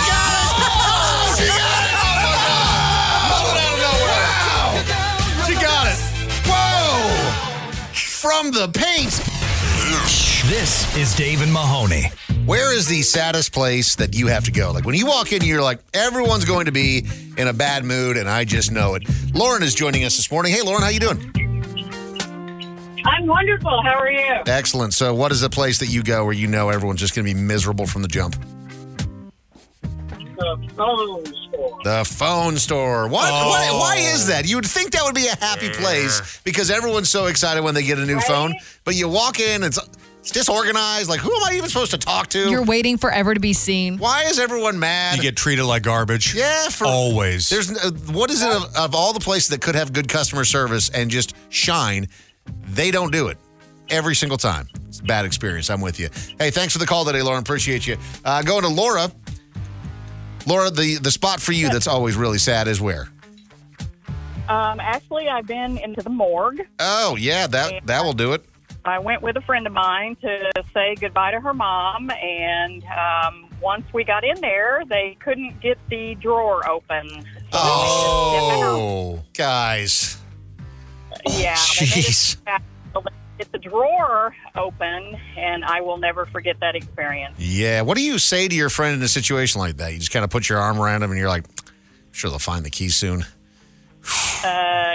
She 5.46 5.54
got 5.54 5.86
it. 5.86 5.98
Whoa! 6.46 7.92
From 7.92 8.50
the 8.52 8.68
paint. 8.72 9.10
This 10.48 10.96
is 10.96 11.14
Dave 11.14 11.42
and 11.42 11.52
Mahoney. 11.52 12.04
Where 12.46 12.74
is 12.74 12.86
the 12.86 13.02
saddest 13.02 13.52
place 13.52 13.94
that 13.96 14.14
you 14.14 14.26
have 14.26 14.44
to 14.44 14.52
go? 14.52 14.72
Like 14.72 14.84
when 14.84 14.94
you 14.94 15.06
walk 15.06 15.32
in, 15.32 15.42
you're 15.42 15.62
like, 15.62 15.80
everyone's 15.94 16.44
going 16.44 16.66
to 16.66 16.72
be 16.72 17.06
in 17.36 17.48
a 17.48 17.52
bad 17.52 17.84
mood, 17.84 18.16
and 18.16 18.28
I 18.28 18.44
just 18.44 18.72
know 18.72 18.94
it. 18.94 19.04
Lauren 19.34 19.62
is 19.62 19.74
joining 19.74 20.04
us 20.04 20.16
this 20.16 20.30
morning. 20.30 20.52
Hey, 20.52 20.62
Lauren, 20.62 20.82
how 20.82 20.88
you 20.88 21.00
doing? 21.00 21.32
I'm 23.04 23.26
wonderful. 23.26 23.82
How 23.82 23.98
are 23.98 24.10
you? 24.10 24.42
Excellent. 24.46 24.94
So, 24.94 25.14
what 25.14 25.32
is 25.32 25.40
the 25.40 25.50
place 25.50 25.78
that 25.78 25.88
you 25.88 26.02
go 26.02 26.24
where 26.24 26.34
you 26.34 26.46
know 26.46 26.68
everyone's 26.68 27.00
just 27.00 27.14
going 27.14 27.26
to 27.26 27.34
be 27.34 27.38
miserable 27.38 27.86
from 27.86 28.02
the 28.02 28.08
jump? 28.08 28.36
The 30.36 30.68
phone 30.76 31.24
store. 31.26 31.78
The 31.84 32.04
phone 32.04 32.56
store. 32.56 33.08
What? 33.08 33.30
Why, 33.30 33.68
why 33.72 33.96
is 33.96 34.26
that? 34.28 34.48
You 34.48 34.56
would 34.56 34.66
think 34.66 34.92
that 34.92 35.02
would 35.04 35.14
be 35.14 35.26
a 35.26 35.36
happy 35.36 35.70
place 35.70 36.40
because 36.44 36.70
everyone's 36.70 37.10
so 37.10 37.26
excited 37.26 37.62
when 37.62 37.74
they 37.74 37.82
get 37.82 37.98
a 37.98 38.06
new 38.06 38.20
phone. 38.20 38.54
But 38.84 38.94
you 38.94 39.08
walk 39.08 39.40
in, 39.40 39.62
it's 39.62 39.78
it's 40.20 40.30
disorganized. 40.30 41.08
Like, 41.08 41.20
who 41.20 41.34
am 41.34 41.42
I 41.44 41.56
even 41.56 41.68
supposed 41.68 41.90
to 41.90 41.98
talk 41.98 42.28
to? 42.28 42.48
You're 42.48 42.64
waiting 42.64 42.96
forever 42.96 43.34
to 43.34 43.40
be 43.40 43.52
seen. 43.52 43.98
Why 43.98 44.24
is 44.24 44.38
everyone 44.38 44.78
mad? 44.78 45.16
You 45.16 45.22
get 45.22 45.36
treated 45.36 45.64
like 45.64 45.82
garbage. 45.82 46.34
Yeah, 46.34 46.68
for 46.68 46.86
always. 46.86 47.48
There's 47.48 47.70
uh, 47.70 47.90
what 48.12 48.30
is 48.30 48.42
it 48.42 48.50
of, 48.50 48.76
of 48.76 48.94
all 48.94 49.12
the 49.12 49.20
places 49.20 49.48
that 49.48 49.60
could 49.60 49.74
have 49.74 49.92
good 49.92 50.08
customer 50.08 50.44
service 50.44 50.88
and 50.90 51.10
just 51.10 51.34
shine? 51.48 52.08
They 52.68 52.90
don't 52.90 53.12
do 53.12 53.28
it 53.28 53.38
every 53.88 54.14
single 54.14 54.38
time. 54.38 54.68
It's 54.88 55.00
a 55.00 55.04
bad 55.04 55.24
experience. 55.24 55.70
I'm 55.70 55.80
with 55.80 55.98
you. 55.98 56.08
Hey, 56.38 56.50
thanks 56.50 56.72
for 56.72 56.78
the 56.78 56.86
call 56.86 57.04
today, 57.04 57.22
Lauren. 57.22 57.40
Appreciate 57.40 57.86
you. 57.86 57.96
Uh, 58.24 58.42
going 58.42 58.62
to 58.62 58.68
Laura. 58.68 59.10
Laura, 60.46 60.70
the 60.70 60.96
the 60.96 61.10
spot 61.10 61.40
for 61.40 61.52
you 61.52 61.68
that's 61.68 61.86
always 61.86 62.16
really 62.16 62.38
sad 62.38 62.68
is 62.68 62.80
where? 62.80 63.08
Um, 64.48 64.80
actually, 64.80 65.28
I've 65.28 65.46
been 65.46 65.78
into 65.78 66.02
the 66.02 66.10
morgue. 66.10 66.60
Oh 66.78 67.16
yeah, 67.16 67.46
that 67.46 67.86
that 67.86 68.04
will 68.04 68.12
do 68.12 68.32
it. 68.32 68.44
I 68.84 68.98
went 68.98 69.22
with 69.22 69.36
a 69.36 69.40
friend 69.42 69.66
of 69.66 69.72
mine 69.72 70.16
to 70.22 70.50
say 70.74 70.96
goodbye 70.96 71.30
to 71.30 71.40
her 71.40 71.54
mom, 71.54 72.10
and 72.10 72.84
um, 72.84 73.48
once 73.60 73.84
we 73.92 74.02
got 74.02 74.24
in 74.24 74.40
there, 74.40 74.82
they 74.88 75.16
couldn't 75.20 75.60
get 75.60 75.78
the 75.88 76.16
drawer 76.16 76.68
open. 76.68 77.24
Oh, 77.52 79.22
guys. 79.34 80.18
Yeah, 81.26 81.54
they 81.78 81.86
made 81.86 82.04
Jeez. 82.04 82.36
The 83.52 83.58
drawer 83.58 84.34
open, 84.56 85.16
and 85.36 85.64
I 85.64 85.80
will 85.82 85.98
never 85.98 86.26
forget 86.26 86.58
that 86.60 86.74
experience. 86.74 87.38
Yeah. 87.38 87.82
What 87.82 87.96
do 87.96 88.02
you 88.02 88.18
say 88.18 88.48
to 88.48 88.54
your 88.54 88.70
friend 88.70 88.96
in 88.96 89.02
a 89.02 89.08
situation 89.08 89.60
like 89.60 89.76
that? 89.76 89.92
You 89.92 89.98
just 89.98 90.10
kind 90.10 90.24
of 90.24 90.30
put 90.30 90.48
your 90.48 90.58
arm 90.58 90.80
around 90.80 91.02
him 91.02 91.10
and 91.10 91.20
you're 91.20 91.28
like, 91.28 91.44
sure 92.10 92.30
they'll 92.30 92.38
find 92.38 92.64
the 92.64 92.70
key 92.70 92.88
soon. 92.88 93.24
Uh, 94.44 94.94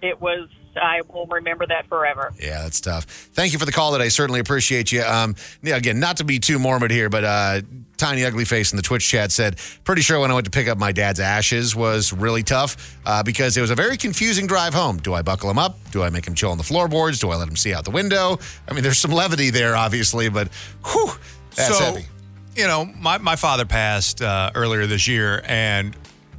it 0.00 0.20
was. 0.20 0.48
I 0.76 1.00
will 1.12 1.26
remember 1.26 1.66
that 1.66 1.86
forever. 1.88 2.32
Yeah, 2.40 2.62
that's 2.62 2.80
tough. 2.80 3.04
Thank 3.04 3.52
you 3.52 3.58
for 3.58 3.64
the 3.66 3.72
call 3.72 3.92
today. 3.92 4.08
Certainly 4.08 4.40
appreciate 4.40 4.92
you. 4.92 5.02
Um, 5.02 5.34
yeah, 5.62 5.76
again, 5.76 6.00
not 6.00 6.18
to 6.18 6.24
be 6.24 6.38
too 6.38 6.58
morbid 6.58 6.90
here, 6.90 7.08
but 7.08 7.24
uh, 7.24 7.60
Tiny 7.96 8.24
Ugly 8.24 8.44
Face 8.44 8.72
in 8.72 8.76
the 8.76 8.82
Twitch 8.82 9.08
chat 9.08 9.32
said, 9.32 9.58
pretty 9.84 10.02
sure 10.02 10.20
when 10.20 10.30
I 10.30 10.34
went 10.34 10.44
to 10.44 10.50
pick 10.50 10.68
up 10.68 10.78
my 10.78 10.92
dad's 10.92 11.20
ashes 11.20 11.74
was 11.74 12.12
really 12.12 12.42
tough 12.42 12.98
uh, 13.06 13.22
because 13.22 13.56
it 13.56 13.60
was 13.60 13.70
a 13.70 13.74
very 13.74 13.96
confusing 13.96 14.46
drive 14.46 14.74
home. 14.74 14.98
Do 14.98 15.14
I 15.14 15.22
buckle 15.22 15.50
him 15.50 15.58
up? 15.58 15.78
Do 15.92 16.02
I 16.02 16.10
make 16.10 16.26
him 16.26 16.34
chill 16.34 16.50
on 16.50 16.58
the 16.58 16.64
floorboards? 16.64 17.18
Do 17.20 17.30
I 17.30 17.36
let 17.36 17.48
him 17.48 17.56
see 17.56 17.72
out 17.72 17.84
the 17.84 17.90
window? 17.90 18.38
I 18.68 18.74
mean, 18.74 18.82
there's 18.82 18.98
some 18.98 19.12
levity 19.12 19.50
there, 19.50 19.76
obviously, 19.76 20.28
but 20.28 20.48
whew, 20.84 21.10
that's 21.54 21.78
so, 21.78 21.84
heavy. 21.84 22.06
you 22.54 22.66
know, 22.66 22.84
my, 22.84 23.18
my 23.18 23.36
father 23.36 23.64
passed 23.64 24.20
uh, 24.20 24.50
earlier 24.54 24.86
this 24.86 25.08
year, 25.08 25.42
and 25.46 25.96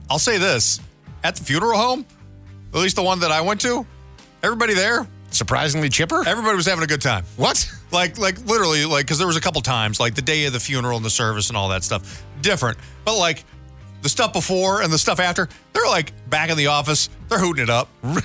I'll 0.09 0.19
say 0.19 0.37
this 0.37 0.79
at 1.23 1.35
the 1.35 1.43
funeral 1.43 1.77
home, 1.77 2.05
at 2.73 2.79
least 2.79 2.95
the 2.95 3.03
one 3.03 3.19
that 3.21 3.31
I 3.31 3.41
went 3.41 3.61
to, 3.61 3.85
everybody 4.43 4.73
there 4.73 5.07
surprisingly 5.31 5.89
chipper. 5.89 6.27
Everybody 6.27 6.55
was 6.55 6.65
having 6.65 6.83
a 6.83 6.87
good 6.87 7.01
time. 7.01 7.23
What? 7.35 7.69
Like, 7.91 8.17
like 8.17 8.39
literally, 8.45 8.85
like 8.85 9.05
because 9.05 9.17
there 9.17 9.27
was 9.27 9.37
a 9.37 9.41
couple 9.41 9.61
times, 9.61 9.99
like 9.99 10.15
the 10.15 10.21
day 10.21 10.45
of 10.45 10.53
the 10.53 10.59
funeral 10.59 10.97
and 10.97 11.05
the 11.05 11.09
service 11.09 11.49
and 11.49 11.57
all 11.57 11.69
that 11.69 11.83
stuff, 11.83 12.23
different. 12.41 12.77
But 13.05 13.17
like 13.17 13.45
the 14.01 14.09
stuff 14.09 14.33
before 14.33 14.81
and 14.81 14.91
the 14.91 14.97
stuff 14.97 15.19
after, 15.19 15.47
they're 15.73 15.87
like 15.87 16.13
back 16.29 16.49
in 16.49 16.57
the 16.57 16.67
office, 16.67 17.09
they're 17.29 17.39
hooting 17.39 17.63
it 17.63 17.69
up. 17.69 17.89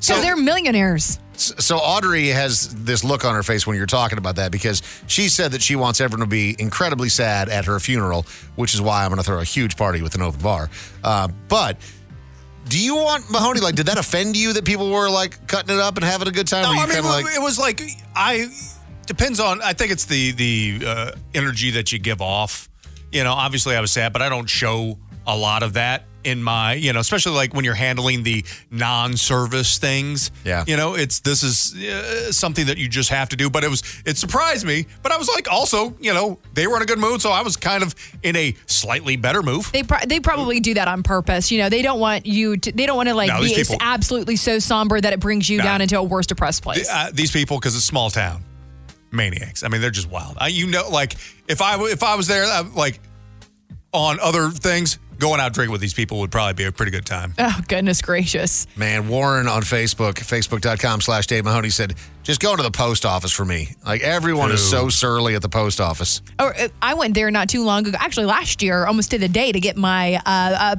So 0.00 0.20
they're 0.20 0.36
millionaires. 0.36 1.18
So 1.34 1.76
Audrey 1.76 2.28
has 2.28 2.74
this 2.84 3.04
look 3.04 3.24
on 3.24 3.34
her 3.34 3.42
face 3.42 3.66
when 3.66 3.76
you're 3.76 3.86
talking 3.86 4.18
about 4.18 4.36
that 4.36 4.50
because 4.50 4.82
she 5.06 5.28
said 5.28 5.52
that 5.52 5.62
she 5.62 5.76
wants 5.76 6.00
everyone 6.00 6.26
to 6.26 6.30
be 6.30 6.56
incredibly 6.58 7.08
sad 7.08 7.48
at 7.48 7.64
her 7.64 7.78
funeral, 7.78 8.26
which 8.56 8.74
is 8.74 8.80
why 8.80 9.04
I'm 9.04 9.10
going 9.10 9.18
to 9.18 9.24
throw 9.24 9.40
a 9.40 9.44
huge 9.44 9.76
party 9.76 10.02
with 10.02 10.14
an 10.14 10.22
open 10.22 10.40
bar. 10.40 10.70
Uh, 11.02 11.28
but 11.48 11.76
do 12.68 12.78
you 12.78 12.96
want 12.96 13.30
Mahoney? 13.30 13.60
Like, 13.60 13.74
did 13.74 13.86
that 13.86 13.98
offend 13.98 14.36
you 14.36 14.52
that 14.52 14.64
people 14.64 14.90
were 14.90 15.10
like 15.10 15.46
cutting 15.46 15.74
it 15.74 15.80
up 15.80 15.96
and 15.96 16.04
having 16.04 16.28
a 16.28 16.30
good 16.30 16.46
time? 16.46 16.62
No, 16.62 16.70
I 16.70 16.86
mean, 16.86 17.04
like, 17.04 17.24
it 17.34 17.42
was 17.42 17.58
like 17.58 17.82
I 18.14 18.48
depends 19.06 19.40
on. 19.40 19.60
I 19.62 19.72
think 19.72 19.92
it's 19.92 20.04
the 20.04 20.32
the 20.32 20.82
uh, 20.86 21.10
energy 21.34 21.72
that 21.72 21.92
you 21.92 21.98
give 21.98 22.20
off. 22.20 22.68
You 23.10 23.24
know, 23.24 23.32
obviously 23.32 23.74
I 23.74 23.80
was 23.80 23.90
sad, 23.90 24.12
but 24.12 24.22
I 24.22 24.28
don't 24.28 24.48
show 24.48 24.98
a 25.26 25.36
lot 25.36 25.62
of 25.62 25.74
that 25.74 26.04
in 26.28 26.42
my. 26.42 26.74
You 26.74 26.92
know, 26.92 27.00
especially 27.00 27.32
like 27.32 27.54
when 27.54 27.64
you're 27.64 27.74
handling 27.74 28.22
the 28.22 28.44
non-service 28.70 29.78
things. 29.78 30.30
Yeah. 30.44 30.64
You 30.66 30.76
know, 30.76 30.94
it's 30.94 31.20
this 31.20 31.42
is 31.42 31.74
uh, 31.76 32.32
something 32.32 32.66
that 32.66 32.78
you 32.78 32.88
just 32.88 33.10
have 33.10 33.28
to 33.30 33.36
do. 33.36 33.50
But 33.50 33.64
it 33.64 33.70
was 33.70 33.82
it 34.04 34.16
surprised 34.16 34.66
me. 34.66 34.86
But 35.02 35.12
I 35.12 35.16
was 35.16 35.28
like, 35.28 35.50
also, 35.50 35.94
you 36.00 36.12
know, 36.14 36.38
they 36.54 36.66
were 36.66 36.76
in 36.76 36.82
a 36.82 36.86
good 36.86 36.98
mood, 36.98 37.20
so 37.22 37.30
I 37.30 37.42
was 37.42 37.56
kind 37.56 37.82
of 37.82 37.94
in 38.22 38.36
a 38.36 38.54
slightly 38.66 39.16
better 39.16 39.42
mood. 39.42 39.64
They 39.72 39.82
pro- 39.82 40.04
they 40.06 40.20
probably 40.20 40.60
do 40.60 40.74
that 40.74 40.88
on 40.88 41.02
purpose. 41.02 41.50
You 41.50 41.58
know, 41.58 41.68
they 41.68 41.82
don't 41.82 42.00
want 42.00 42.26
you 42.26 42.56
to. 42.56 42.72
They 42.72 42.86
don't 42.86 42.96
want 42.96 43.08
to 43.08 43.14
like 43.14 43.28
No, 43.28 43.40
be 43.40 43.54
people- 43.54 43.76
absolutely 43.80 44.36
so 44.36 44.58
somber 44.58 45.00
that 45.00 45.12
it 45.12 45.20
brings 45.20 45.48
you 45.48 45.58
No. 45.58 45.64
down 45.64 45.80
into 45.80 45.98
a 45.98 46.02
worse 46.02 46.26
depressed 46.26 46.62
place. 46.62 46.88
uh, 46.90 47.10
these 47.12 47.30
people 47.30 47.58
because 47.58 47.74
it's 47.76 47.84
small 47.84 48.10
town 48.10 48.44
maniacs. 49.10 49.62
I 49.62 49.68
mean, 49.68 49.80
they're 49.80 49.90
just 49.90 50.10
wild. 50.10 50.36
I, 50.38 50.48
you 50.48 50.66
know, 50.66 50.88
like 50.90 51.14
if 51.48 51.62
I 51.62 51.72
w- 51.72 51.90
if 51.92 52.02
I 52.02 52.14
was 52.14 52.26
there, 52.26 52.44
uh, 52.44 52.64
like 52.74 53.00
on 53.92 54.20
other 54.20 54.50
things, 54.50 54.98
going 55.18 55.40
out 55.40 55.52
drinking 55.52 55.72
with 55.72 55.80
these 55.80 55.94
people 55.94 56.20
would 56.20 56.30
probably 56.30 56.54
be 56.54 56.64
a 56.64 56.72
pretty 56.72 56.92
good 56.92 57.06
time. 57.06 57.34
oh 57.38 57.60
goodness 57.68 58.02
gracious! 58.02 58.66
Man, 58.76 59.08
Warren 59.08 59.48
on 59.48 59.62
Facebook, 59.62 60.14
facebook.com 60.14 61.00
slash 61.00 61.26
Dave 61.26 61.44
Mahoney 61.44 61.70
said, 61.70 61.94
just 62.22 62.40
go 62.40 62.54
to 62.56 62.62
the 62.62 62.70
post 62.70 63.06
office 63.06 63.32
for 63.32 63.44
me. 63.44 63.68
Like 63.84 64.02
everyone 64.02 64.50
is 64.50 64.68
so 64.68 64.88
surly 64.88 65.34
at 65.34 65.42
the 65.42 65.48
post 65.48 65.80
office. 65.80 66.22
Or 66.38 66.54
uh, 66.54 66.68
I 66.82 66.94
went 66.94 67.14
there 67.14 67.30
not 67.30 67.48
too 67.48 67.64
long 67.64 67.86
ago, 67.86 67.96
actually 68.00 68.26
last 68.26 68.62
year, 68.62 68.86
almost 68.86 69.10
to 69.12 69.18
the 69.18 69.28
day, 69.28 69.50
to 69.52 69.60
get 69.60 69.76
my 69.76 70.16
uh, 70.16 70.20
uh, 70.26 70.76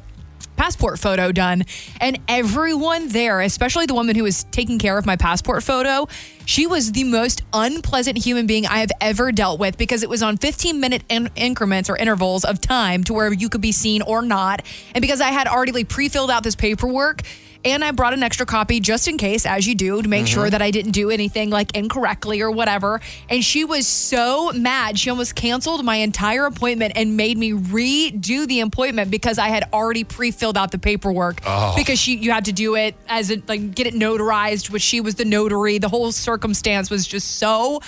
passport 0.60 1.00
photo 1.00 1.32
done. 1.32 1.64
And 2.02 2.20
everyone 2.28 3.08
there, 3.08 3.40
especially 3.40 3.86
the 3.86 3.94
woman 3.94 4.18
who 4.18 4.24
was 4.24 4.44
taking 4.52 4.78
care 4.78 4.98
of 4.98 5.06
my 5.06 5.16
passport 5.16 5.64
photo, 5.64 6.10
she 6.44 6.68
was 6.68 6.92
the 6.92 7.06
most 7.06 7.44
unpleasant 7.54 8.18
human 8.18 8.46
being 8.46 8.68
I 8.68 8.80
have 8.80 8.92
ever 9.00 9.32
dealt 9.32 9.58
with 9.58 9.78
because 9.78 10.04
it 10.04 10.10
was 10.10 10.22
on 10.22 10.36
15 10.36 10.78
minute 10.78 11.04
in- 11.08 11.30
increments 11.38 11.90
or 11.90 11.96
intervals 11.96 12.44
of 12.44 12.60
time 12.60 13.06
to 13.06 13.14
where 13.14 13.32
you 13.32 13.48
could 13.48 13.62
be 13.62 13.72
seen 13.72 14.02
or 14.02 14.22
not. 14.22 14.62
And 14.94 15.02
because 15.02 15.22
I 15.22 15.30
had 15.30 15.48
already 15.48 15.72
like 15.72 15.88
pre-filled 15.88 16.30
out 16.30 16.44
this 16.44 16.56
paperwork. 16.56 17.22
And 17.66 17.84
I 17.84 17.92
brought 17.92 18.14
an 18.14 18.24
extra 18.24 18.46
copy 18.46 18.80
just 18.80 19.08
in 19.10 19.18
case, 19.18 19.46
as 19.46 19.68
you 19.68 19.76
do, 19.76 20.02
to 20.02 20.08
make 20.08 20.28
sure 20.28 20.44
mm-hmm. 20.44 20.52
that 20.52 20.62
I 20.62 20.72
didn't 20.72 20.92
do 20.92 21.10
anything 21.10 21.50
like 21.50 21.76
incorrectly 21.76 22.42
or 22.42 22.50
whatever. 22.50 23.02
And 23.30 23.44
she 23.44 23.66
was 23.66 23.86
so 23.86 24.54
mad. 24.54 24.98
She 24.98 25.10
almost 25.10 25.36
canceled 25.36 25.84
my 25.84 25.98
entire 25.98 26.46
appointment 26.46 26.94
and 26.96 27.18
made 27.18 27.38
me 27.38 27.52
redo 27.52 28.48
the 28.48 28.62
appointment 28.62 29.12
because 29.12 29.38
I 29.38 29.50
had 29.50 29.68
already 29.74 30.06
pre-filled 30.06 30.58
out 30.58 30.72
the 30.72 30.80
paperwork. 30.80 31.42
Oh. 31.46 31.74
Because 31.76 32.00
she 32.00 32.16
you 32.16 32.32
had 32.32 32.46
to 32.46 32.54
do 32.54 32.76
it 32.76 32.96
as 33.08 33.30
a, 33.30 33.42
like 33.48 33.76
get 33.76 33.88
it 33.88 33.94
notarized, 33.94 34.70
which 34.70 34.82
she 34.82 35.02
was 35.02 35.16
the 35.16 35.26
notary. 35.26 35.80
The 35.80 35.90
whole 35.90 36.14
circumstance 36.14 36.90
was 36.90 37.06
just 37.06 37.40
so 37.40 37.82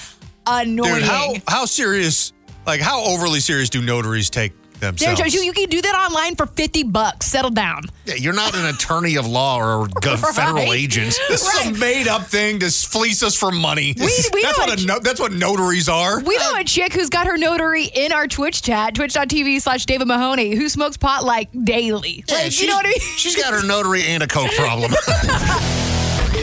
annoying. 0.45 0.95
Dude, 0.95 1.03
how 1.03 1.33
how 1.47 1.65
serious? 1.65 2.33
Like 2.65 2.81
how 2.81 3.03
overly 3.05 3.39
serious 3.39 3.69
do 3.69 3.81
notaries 3.81 4.29
take 4.29 4.53
Themselves? 4.81 5.33
you, 5.33 5.41
you 5.41 5.53
can 5.53 5.69
do 5.69 5.81
that 5.81 5.95
online 5.95 6.35
for 6.35 6.45
50 6.45 6.83
bucks. 6.83 7.27
Settle 7.27 7.51
down. 7.51 7.83
Yeah, 8.05 8.15
you're 8.15 8.33
not 8.33 8.55
an 8.55 8.65
attorney 8.65 9.15
of 9.15 9.27
law 9.27 9.57
or 9.59 9.85
a 9.85 9.89
go- 10.01 10.17
federal 10.17 10.73
agent. 10.73 11.17
This 11.29 11.47
is 11.47 11.67
a 11.67 11.79
made 11.79 12.07
up 12.07 12.23
thing 12.23 12.59
to 12.59 12.69
fleece 12.69 13.23
us 13.23 13.35
for 13.37 13.51
money. 13.51 13.93
we 13.97 14.05
that's 14.07 14.31
know 14.33 14.65
what 14.65 14.81
a 14.81 14.85
no, 14.85 14.99
that's 14.99 15.19
what 15.19 15.31
notaries 15.31 15.87
are. 15.87 16.19
We 16.21 16.37
know 16.37 16.55
a 16.57 16.63
chick 16.63 16.93
who's 16.93 17.09
got 17.09 17.27
her 17.27 17.37
notary 17.37 17.85
in 17.85 18.11
our 18.11 18.27
Twitch 18.27 18.61
chat, 18.61 18.95
twitch.tv 18.95 19.61
slash 19.61 19.85
David 19.85 20.07
Mahoney, 20.07 20.55
who 20.55 20.67
smokes 20.67 20.97
pot 20.97 21.23
like 21.23 21.49
daily. 21.63 22.25
Yeah, 22.27 22.35
like, 22.35 22.61
you 22.61 22.67
know 22.67 22.75
what 22.75 22.85
I 22.85 22.89
mean? 22.89 22.99
She's 22.99 23.35
got 23.35 23.53
her 23.53 23.65
notary 23.65 24.03
and 24.03 24.23
a 24.23 24.27
coke 24.27 24.51
problem. 24.51 24.91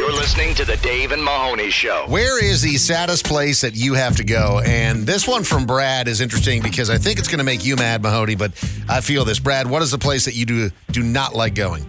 You're 0.09 0.16
listening 0.16 0.54
to 0.54 0.64
the 0.64 0.78
Dave 0.78 1.12
and 1.12 1.22
Mahoney 1.22 1.68
Show. 1.68 2.06
Where 2.09 2.42
is 2.42 2.62
the 2.62 2.78
saddest 2.78 3.26
place 3.26 3.61
that 3.61 3.74
you 3.76 3.92
have 3.92 4.16
to 4.16 4.24
go? 4.24 4.62
And 4.64 5.06
this 5.06 5.28
one 5.28 5.44
from 5.44 5.66
Brad 5.66 6.09
is 6.09 6.22
interesting 6.22 6.62
because 6.62 6.88
I 6.88 6.96
think 6.96 7.18
it's 7.18 7.28
going 7.28 7.40
to 7.40 7.44
make 7.44 7.62
you 7.62 7.76
mad, 7.76 8.02
Mahoney. 8.02 8.34
But 8.34 8.52
I 8.88 9.02
feel 9.02 9.26
this, 9.26 9.38
Brad. 9.38 9.68
What 9.68 9.82
is 9.82 9.90
the 9.90 9.98
place 9.98 10.24
that 10.24 10.34
you 10.34 10.46
do 10.46 10.70
do 10.92 11.02
not 11.02 11.34
like 11.34 11.54
going? 11.54 11.84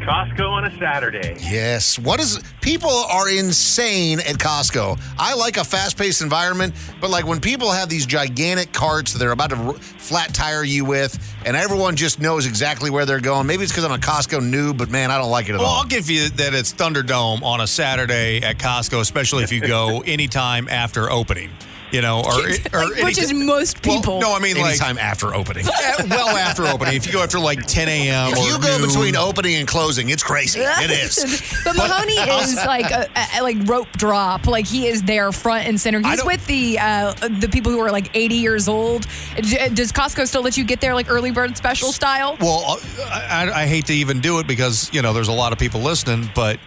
Costco 0.00 0.50
on 0.50 0.64
a 0.66 0.78
Saturday. 0.78 1.34
Yes. 1.40 1.98
What 1.98 2.20
is 2.20 2.38
people 2.60 2.90
are 2.90 3.26
insane 3.30 4.20
at 4.20 4.36
Costco. 4.36 5.00
I 5.18 5.34
like 5.34 5.56
a 5.56 5.64
fast-paced 5.64 6.20
environment, 6.20 6.74
but 7.00 7.08
like 7.08 7.26
when 7.26 7.40
people 7.40 7.70
have 7.72 7.88
these 7.88 8.04
gigantic 8.04 8.70
carts 8.72 9.12
that 9.14 9.18
they're 9.18 9.30
about 9.32 9.50
to 9.50 9.56
r- 9.56 9.72
flat 9.74 10.34
tire 10.34 10.62
you 10.62 10.84
with, 10.84 11.18
and 11.46 11.56
everyone 11.56 11.96
just 11.96 12.20
knows 12.20 12.44
exactly 12.46 12.90
where 12.90 13.06
they're 13.06 13.18
going. 13.20 13.46
Maybe 13.46 13.62
it's 13.62 13.72
because 13.72 13.84
I'm 13.84 13.92
a 13.92 13.96
Costco 13.98 14.40
noob, 14.40 14.76
but 14.76 14.90
man, 14.90 15.10
I 15.10 15.16
don't 15.16 15.30
like 15.30 15.48
it 15.48 15.54
at 15.54 15.58
Well, 15.60 15.68
all. 15.68 15.76
I'll 15.80 15.86
give 15.88 16.10
you 16.10 16.28
that 16.28 16.52
it's 16.52 16.74
Thunderdome 16.74 17.42
on 17.42 17.62
a 17.62 17.66
Saturday 17.66 18.42
at 18.42 18.58
Costco, 18.58 19.00
especially 19.00 19.42
if 19.44 19.52
you 19.52 19.60
go 19.62 20.00
anytime 20.06 20.68
after 20.68 21.10
opening. 21.10 21.50
You 21.94 22.02
know, 22.02 22.22
or, 22.24 22.32
or 22.72 22.86
Like, 22.90 23.04
which 23.04 23.18
is 23.18 23.30
anytime- 23.30 23.46
most 23.46 23.86
Well, 23.86 23.96
people. 23.98 24.20
no, 24.20 24.34
I 24.34 24.40
mean 24.40 24.56
like 24.56 24.70
Anytime 24.80 24.98
after 24.98 25.32
opening. 25.34 25.64
Yeah, 25.80 26.04
well 26.10 26.36
after 26.36 26.66
opening. 26.66 26.94
If 26.96 27.06
you 27.06 27.12
go 27.12 27.22
after 27.22 27.38
like 27.38 27.64
10 27.66 27.88
a.m. 27.88 28.32
If 28.32 28.38
or 28.38 28.46
you 28.46 28.58
go 28.58 28.78
noon- 28.78 28.88
between 28.88 29.14
opening 29.16 29.54
and 29.54 29.68
closing, 29.68 30.08
it's 30.10 30.22
crazy. 30.24 30.60
It 30.64 30.90
is. 30.90 31.60
But 31.64 31.76
Mahoney 31.76 32.14
is 32.14 32.56
like 32.66 32.90
a, 32.90 33.08
a- 33.38 33.42
like 33.42 33.56
rope 33.68 33.86
drop. 33.96 34.46
Like 34.48 34.66
he 34.66 34.88
is 34.88 35.02
there 35.04 35.30
front 35.30 35.68
and 35.68 35.80
center. 35.80 36.00
He's 36.00 36.24
with 36.24 36.44
the 36.46 36.78
uh, 36.80 37.12
the 37.40 37.48
people 37.48 37.70
who 37.70 37.78
are 37.78 37.92
like 37.92 38.10
80 38.14 38.34
years 38.34 38.66
old. 38.68 39.06
Does 39.36 39.92
Costco 39.92 40.26
still 40.26 40.42
let 40.42 40.56
you 40.56 40.64
get 40.64 40.80
there 40.80 40.94
like 40.94 41.08
early 41.10 41.30
bird 41.30 41.56
special 41.56 41.92
style? 41.92 42.36
Well, 42.40 42.80
I, 43.06 43.46
I- 43.52 43.62
I 43.62 43.66
hate 43.66 43.86
to 43.86 43.94
even 43.94 44.20
do 44.20 44.40
it 44.40 44.46
because 44.48 44.92
you 44.92 45.00
know 45.00 45.12
there's 45.12 45.28
a 45.28 45.32
lot 45.32 45.52
of 45.52 45.58
people 45.60 45.80
listening. 45.80 46.28
But 46.34 46.58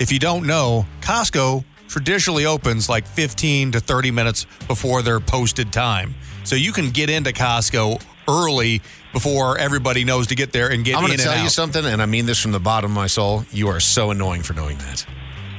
if 0.00 0.10
you 0.10 0.18
don't 0.18 0.44
know, 0.46 0.86
Costco 1.02 1.62
traditionally 1.88 2.46
opens 2.46 2.88
like 2.88 3.06
15 3.06 3.72
to 3.72 3.80
30 3.80 4.10
minutes 4.10 4.46
before 4.66 5.02
their 5.02 5.20
posted 5.20 5.72
time, 5.72 6.14
so 6.44 6.56
you 6.56 6.72
can 6.72 6.90
get 6.90 7.10
into 7.10 7.30
Costco 7.32 8.02
early 8.28 8.82
before 9.12 9.56
everybody 9.58 10.04
knows 10.04 10.26
to 10.28 10.34
get 10.34 10.52
there 10.52 10.70
and 10.70 10.84
get 10.84 10.96
I'm 10.96 11.04
in 11.04 11.08
going 11.08 11.18
to 11.18 11.24
tell 11.24 11.42
you 11.42 11.48
something, 11.48 11.84
and 11.84 12.02
I 12.02 12.06
mean 12.06 12.26
this 12.26 12.40
from 12.40 12.52
the 12.52 12.60
bottom 12.60 12.90
of 12.90 12.94
my 12.94 13.06
soul. 13.06 13.44
You 13.52 13.68
are 13.68 13.80
so 13.80 14.10
annoying 14.10 14.42
for 14.42 14.52
knowing 14.52 14.78
that. 14.78 15.06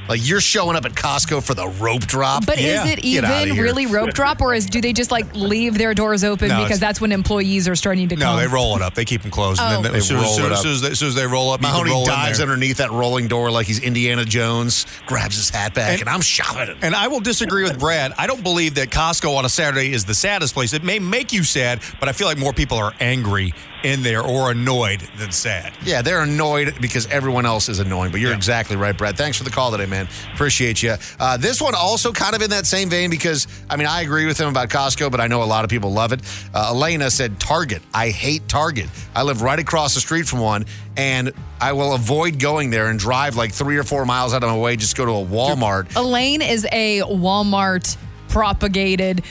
Like 0.10 0.28
you're 0.28 0.42
showing 0.42 0.76
up 0.76 0.86
at 0.86 0.94
Costco 0.94 1.44
for 1.44 1.54
the 1.54 1.68
rope 1.68 2.02
drop. 2.02 2.46
But 2.46 2.60
is 2.60 2.86
it 2.86 3.00
even 3.06 3.58
really 3.58 3.86
rope 3.86 4.12
drop, 4.14 4.42
or 4.42 4.54
is 4.54 4.66
do 4.66 4.82
they 4.82 4.94
just 4.94 5.12
like 5.12 5.36
leave 5.36 5.78
their 5.78 5.94
doors 5.94 6.24
open 6.24 6.48
No, 6.50 6.64
because 6.64 6.80
that's 6.80 7.02
when 7.02 7.12
employees 7.12 7.68
are 7.68 7.76
starting 7.76 8.08
to 8.10 8.16
No, 8.16 8.26
come? 8.26 8.38
they 8.40 8.48
roll 8.48 8.76
it 8.76 8.82
up. 8.82 8.94
They 8.94 9.06
keep 9.06 9.22
them 9.22 9.32
closed. 9.32 9.60
And 9.62 9.78
Oh. 9.78 9.82
then 9.82 9.92
They 9.92 9.98
as 10.00 10.08
soon, 10.08 10.18
as, 10.20 10.36
soon, 10.36 10.46
it 10.46 10.52
as, 10.52 10.58
up. 10.60 10.64
soon 10.64 10.72
as 10.74 10.82
they, 10.82 10.90
as 10.92 11.00
soon 11.00 11.08
as 11.10 11.16
they 11.16 11.28
roll 11.28 11.52
up, 11.52 11.62
you 11.62 11.68
Mahoney 11.68 11.90
can 11.90 11.94
roll 11.98 12.06
dives 12.06 12.40
in 12.40 12.44
underneath 12.50 12.78
that 12.78 12.92
rolling 12.92 13.28
door 13.28 13.52
like 13.52 13.68
he's 13.68 13.80
Indiana 13.80 14.26
Jones, 14.26 14.86
grabs 15.06 15.36
his 15.36 15.50
hat 15.50 15.74
back, 15.74 16.00
and, 16.00 16.10
I'm 16.10 16.22
shopping. 16.22 16.76
And 16.82 16.96
I 16.96 17.08
will 17.08 17.20
disagree 17.20 17.64
with 17.64 17.80
Brad. 17.80 18.14
I 18.18 18.28
don't 18.28 18.44
believe 18.44 18.76
that 18.76 18.90
Costco 18.90 19.36
on 19.36 19.46
a 19.46 19.50
Saturday 19.50 19.92
is 19.94 20.06
the 20.06 20.16
saddest 20.16 20.54
place. 20.54 20.74
It 20.74 20.84
may 20.84 21.00
make 21.00 21.34
you 21.34 21.44
sad, 21.44 21.82
but 22.00 22.08
I 22.10 22.14
feel 22.14 22.28
like 22.28 22.38
more 22.38 22.54
people 22.54 22.78
are 22.78 22.94
angry 23.00 23.54
in 23.84 24.04
there 24.04 24.22
or 24.22 24.52
annoyed 24.52 25.02
than 25.18 25.32
sad. 25.32 25.74
Yeah, 25.84 26.02
they're 26.02 26.22
annoyed 26.22 26.76
because 26.82 27.08
everyone 27.08 27.46
else 27.46 27.70
is 27.70 27.80
annoying. 27.80 28.12
But 28.12 28.20
you're 28.20 28.34
exactly 28.34 28.76
right, 28.76 28.98
Brad. 28.98 29.18
Thanks 29.18 29.38
for 29.38 29.44
the 29.44 29.50
call 29.50 29.72
today, 29.72 29.86
man. 29.86 30.08
Appreciate 30.34 30.82
you. 30.82 30.96
Uh, 31.20 31.38
this 31.38 31.62
one 31.62 31.76
also 31.76 32.12
kind 32.12 32.36
of 32.36 32.42
in 32.42 32.50
that 32.50 32.66
same 32.66 32.90
vein 32.90 33.10
because 33.10 33.48
I 33.70 33.76
mean 33.76 33.88
I 33.88 34.02
agree 34.02 34.26
with 34.26 34.40
him 34.40 34.50
about 34.50 34.70
Costco, 34.70 35.12
but 35.12 35.20
I 35.20 35.28
know 35.28 35.44
a 35.44 35.46
lot 35.46 35.64
of 35.64 35.70
people 35.70 35.92
love 35.92 36.14
it. 36.14 36.22
Uh, 36.54 36.70
Elena 36.70 37.10
said 37.12 37.40
Target. 37.40 37.82
I 37.94 38.10
hate 38.10 38.48
Target. 38.48 38.90
I 39.16 39.24
live 39.24 39.42
right 39.42 39.60
across 39.60 39.94
the 39.94 40.02
street 40.02 40.28
from 40.28 40.40
one, 40.40 40.66
and 40.96 41.32
I 41.60 41.74
will 41.74 41.94
avoid 41.94 42.40
going 42.40 42.70
there 42.70 42.88
and 42.88 43.00
drive 43.00 43.36
like 43.36 43.52
three 43.52 43.78
or 43.78 43.84
four 43.84 44.06
miles 44.06 44.34
out 44.34 44.44
of 44.44 44.50
my 44.50 44.58
way 44.58 44.76
just 44.76 44.96
go 44.96 45.06
to 45.06 45.12
a 45.12 45.26
Walmart. 45.26 45.96
Elaine 45.96 46.42
is 46.42 46.66
a 46.72 47.02
Walmart 47.02 47.98
propagated 48.38 49.24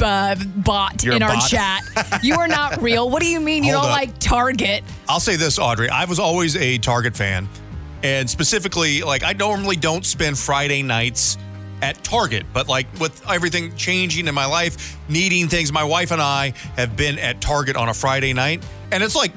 uh, 0.00 0.34
bot 0.56 1.04
You're 1.04 1.14
in 1.14 1.22
our 1.22 1.34
bot? 1.34 1.48
chat. 1.48 1.82
You 2.24 2.34
are 2.34 2.48
not 2.48 2.82
real. 2.82 3.08
What 3.08 3.22
do 3.22 3.28
you 3.28 3.38
mean 3.38 3.62
you 3.62 3.72
Hold 3.74 3.84
don't 3.84 3.92
up. 3.92 3.96
like 3.98 4.18
Target? 4.18 4.82
I'll 5.08 5.20
say 5.20 5.36
this, 5.36 5.60
Audrey. 5.60 5.88
I 5.88 6.06
was 6.06 6.18
always 6.18 6.56
a 6.56 6.78
Target 6.78 7.16
fan. 7.16 7.48
And 8.02 8.28
specifically, 8.28 9.02
like, 9.02 9.22
I 9.22 9.32
normally 9.32 9.76
don't 9.76 10.04
spend 10.04 10.36
Friday 10.36 10.82
nights 10.82 11.38
at 11.82 12.02
Target, 12.02 12.46
but 12.52 12.66
like 12.66 12.86
with 12.98 13.22
everything 13.30 13.76
changing 13.76 14.26
in 14.26 14.34
my 14.34 14.46
life, 14.46 14.96
needing 15.08 15.46
things, 15.46 15.72
my 15.72 15.84
wife 15.84 16.10
and 16.10 16.20
I 16.20 16.52
have 16.76 16.96
been 16.96 17.16
at 17.20 17.40
Target 17.40 17.76
on 17.76 17.88
a 17.88 17.94
Friday 17.94 18.32
night. 18.32 18.64
And 18.90 19.04
it's 19.04 19.14
like, 19.14 19.30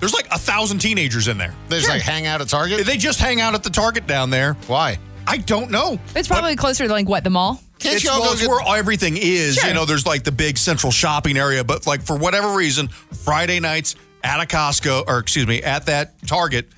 there's 0.00 0.14
like 0.14 0.28
a 0.30 0.38
thousand 0.38 0.78
teenagers 0.78 1.28
in 1.28 1.36
there. 1.36 1.54
They 1.68 1.76
just 1.80 1.90
like 1.90 2.00
hang 2.00 2.24
out 2.26 2.40
at 2.40 2.48
Target. 2.48 2.86
They 2.86 2.96
just 2.96 3.20
hang 3.20 3.42
out 3.42 3.54
at 3.54 3.62
the 3.62 3.70
Target 3.70 4.06
down 4.06 4.30
there. 4.30 4.54
Why? 4.68 4.98
I 5.26 5.36
don't 5.36 5.70
know. 5.70 5.98
It's 6.16 6.28
probably 6.28 6.56
closer 6.56 6.86
to 6.86 6.92
like 6.92 7.06
what 7.06 7.24
the 7.24 7.30
mall. 7.30 7.60
It's, 7.80 8.04
well, 8.04 8.32
it's 8.32 8.46
where 8.46 8.60
everything 8.78 9.16
is. 9.16 9.56
Sure. 9.56 9.68
You 9.68 9.74
know, 9.74 9.84
there's 9.84 10.06
like 10.06 10.24
the 10.24 10.32
big 10.32 10.58
central 10.58 10.90
shopping 10.92 11.36
area, 11.36 11.64
but 11.64 11.86
like 11.86 12.02
for 12.02 12.16
whatever 12.16 12.54
reason, 12.54 12.88
Friday 12.88 13.60
nights 13.60 13.94
at 14.24 14.40
a 14.40 14.46
Costco 14.46 15.04
or 15.06 15.18
excuse 15.18 15.46
me, 15.46 15.62
at 15.62 15.86
that 15.86 16.14
Target, 16.26 16.68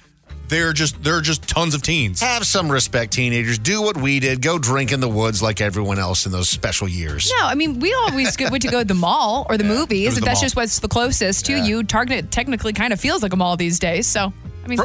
they're 0.49 0.73
just 0.73 1.03
they're 1.03 1.21
just 1.21 1.49
tons 1.49 1.75
of 1.75 1.83
teens. 1.83 2.21
Have 2.21 2.45
some 2.45 2.71
respect, 2.71 3.13
teenagers. 3.13 3.59
Do 3.59 3.83
what 3.83 3.97
we 3.97 4.19
did. 4.19 4.43
Go 4.43 4.59
drink 4.59 4.91
in 4.93 4.99
the 5.01 5.09
woods 5.09 5.41
like 5.41 5.61
everyone 5.61 5.99
else 6.01 6.27
in 6.27 6.33
those 6.33 6.49
special 6.49 6.89
years. 6.89 7.31
No, 7.39 7.47
I 7.47 7.55
mean 7.55 7.79
we 7.79 7.95
always 7.95 8.37
went 8.39 8.63
to 8.63 8.69
go 8.69 8.81
to 8.81 8.85
the 8.85 8.95
mall 8.95 9.47
or 9.49 9.57
the 9.57 9.65
it 9.67 9.69
movies. 9.69 10.07
was 10.09 10.17
If 10.19 10.21
the 10.21 10.27
that's 10.27 10.39
mall. 10.39 10.43
just 10.43 10.57
what's 10.57 10.79
the 10.81 10.89
closest 10.89 11.47
to 11.47 11.57
you. 11.57 11.85
Target 11.85 12.31
technically 12.33 12.73
kind 12.73 12.93
of 12.93 13.01
feels 13.01 13.23
like 13.23 13.33
a 13.33 13.37
mall 13.37 13.57
these 13.57 13.79
days. 13.79 14.07
So 14.09 14.33
I 14.65 14.67
mean, 14.69 14.81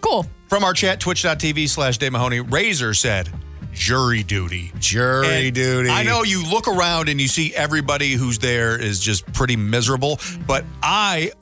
cool. 0.00 0.26
From 0.48 0.64
our 0.64 0.72
chat, 0.74 1.00
twitch.tv 1.00 1.68
slash 1.68 1.96
Dave 1.98 2.12
Mahoney, 2.12 2.40
Razor 2.40 2.92
said, 2.94 3.28
jury 3.74 4.22
duty. 4.22 4.72
Jury 4.78 5.46
And 5.48 5.54
duty. 5.54 5.90
I 5.90 6.02
know 6.04 6.22
you 6.22 6.48
look 6.48 6.68
around 6.68 7.08
and 7.08 7.20
you 7.20 7.28
see 7.28 7.54
everybody 7.54 8.12
who's 8.12 8.38
there 8.38 8.80
is 8.80 9.00
just 9.00 9.30
pretty 9.32 9.56
miserable, 9.56 10.18
but 10.46 10.64
I, 10.82 11.32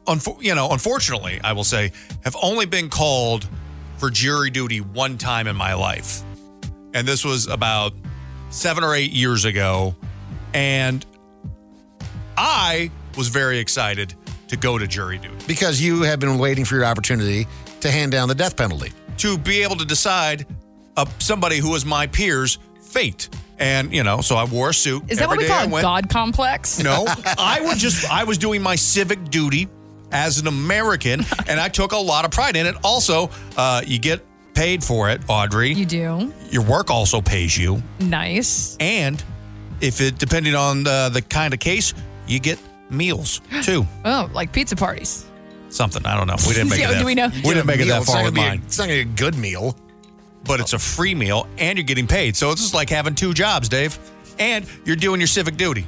you 0.41 0.55
know, 0.55 0.71
unfortunately, 0.71 1.41
I 1.45 1.53
will 1.53 1.65
say, 1.65 1.93
have 2.25 2.37
only 2.43 2.67
been 2.67 2.89
called 2.89 3.47
for 3.99 4.11
jury 4.11 4.51
duty 4.51 4.81
one 4.81 5.19
time 5.19 5.47
in 5.47 5.55
my 5.57 5.75
life, 5.75 6.23
and 6.95 7.07
this 7.07 7.25
was 7.25 7.47
about 7.47 7.93
seven 8.51 8.83
or 8.83 8.95
eight 8.95 9.13
years 9.13 9.45
ago, 9.45 9.95
and 10.55 11.07
I 12.37 12.91
was 13.17 13.29
very 13.29 13.59
excited 13.59 14.15
to 14.49 14.57
go 14.57 14.77
to 14.79 14.87
jury 14.87 15.19
duty 15.19 15.35
Because 15.47 15.81
you 15.81 16.03
have 16.03 16.21
been 16.21 16.39
waiting 16.39 16.65
for 16.65 16.75
your 16.75 16.85
opportunity 16.85 17.47
to 17.81 17.91
hand 17.91 18.13
down 18.13 18.29
the 18.29 18.35
death 18.35 18.57
penalty. 18.57 18.93
to 19.19 19.39
be 19.39 19.63
able 19.63 19.77
to 19.77 19.85
decide 19.85 20.47
uh, 20.97 21.05
somebody 21.19 21.59
who 21.59 21.71
was 21.71 21.85
my 21.85 22.07
peer's 22.07 22.59
fate. 22.81 23.29
And, 23.59 23.93
you 23.95 24.03
know, 24.03 24.21
so 24.23 24.35
I 24.37 24.45
wore 24.45 24.71
a 24.71 24.75
suit. 24.75 25.05
Is 25.11 25.19
that 25.19 25.29
what 25.29 25.39
we 25.39 25.47
call 25.47 25.59
I 25.61 25.65
a 25.65 25.69
went- 25.69 25.83
God 25.83 26.09
complex? 26.09 26.83
No, 26.83 27.05
I 27.39 27.61
would 27.63 27.79
just, 27.79 28.11
I 28.11 28.25
was 28.25 28.37
doing 28.39 28.61
my 28.63 28.75
civic 28.75 29.25
duty 29.31 29.69
as 30.11 30.39
an 30.39 30.47
American, 30.49 31.21
and 31.47 31.61
I 31.61 31.69
took 31.69 31.93
a 31.93 31.97
lot 31.97 32.25
of 32.25 32.31
pride 32.33 32.57
in 32.57 32.67
it. 32.67 32.75
Also, 32.83 33.31
uh, 33.57 33.83
you 33.87 33.99
get 33.99 34.25
paid 34.55 34.83
for 34.83 35.11
it, 35.11 35.21
Audrey. 35.29 35.73
You 35.73 35.87
do. 35.87 36.33
Your 36.51 36.63
work 36.65 36.91
also 36.91 37.21
pays 37.21 37.57
you. 37.57 37.83
Nice. 38.01 38.77
And 38.81 39.23
if 39.81 40.01
it, 40.01 40.19
depending 40.19 40.55
on 40.55 40.83
the, 40.85 41.11
the 41.13 41.23
kind 41.23 41.55
of 41.55 41.61
case, 41.61 41.95
you 42.27 42.41
get 42.41 42.59
meals 42.91 43.41
too. 43.63 43.87
Oh, 44.05 44.29
like 44.35 44.53
pizza 44.53 44.75
parties. 44.77 45.25
Something. 45.69 46.05
I 46.05 46.17
don't 46.17 46.27
know. 46.27 46.37
We 46.47 46.53
didn't 46.55 46.69
make 46.71 46.81
Yeah, 46.81 46.91
it 46.91 46.95
that 46.95 46.99
do 47.01 47.07
we 47.07 47.15
know? 47.15 47.29
We 47.29 47.55
didn't 47.55 47.67
make 47.67 47.81
it 47.81 47.87
Meal. 47.87 47.95
that 47.95 48.01
It's 48.03 48.09
not 48.09 48.13
far 48.13 48.23
gonna 48.23 48.25
with 48.27 48.35
be 48.35 48.41
a- 48.43 48.49
mine. 48.49 48.63
It's 48.67 48.79
not 48.79 48.89
going 48.89 49.01
to 49.01 49.07
be 49.07 49.13
a 49.13 49.17
good 49.17 49.39
meal. 49.39 49.77
But 50.45 50.61
it's 50.61 50.73
a 50.73 50.79
free 50.79 51.15
meal 51.15 51.47
and 51.59 51.79
you're 51.79 51.85
getting 51.85 52.07
paid. 52.07 52.37
So 52.37 52.51
it's 52.51 52.61
just 52.61 52.75
like 52.75 52.91
having 52.91 53.15
two 53.15 53.33
jobs, 53.33 53.69
Dave. 53.69 53.99
And 54.39 54.67
you're 54.85 54.97
doing 54.97 55.21
your 55.21 55.29
civic 55.29 55.57
duty. 55.57 55.87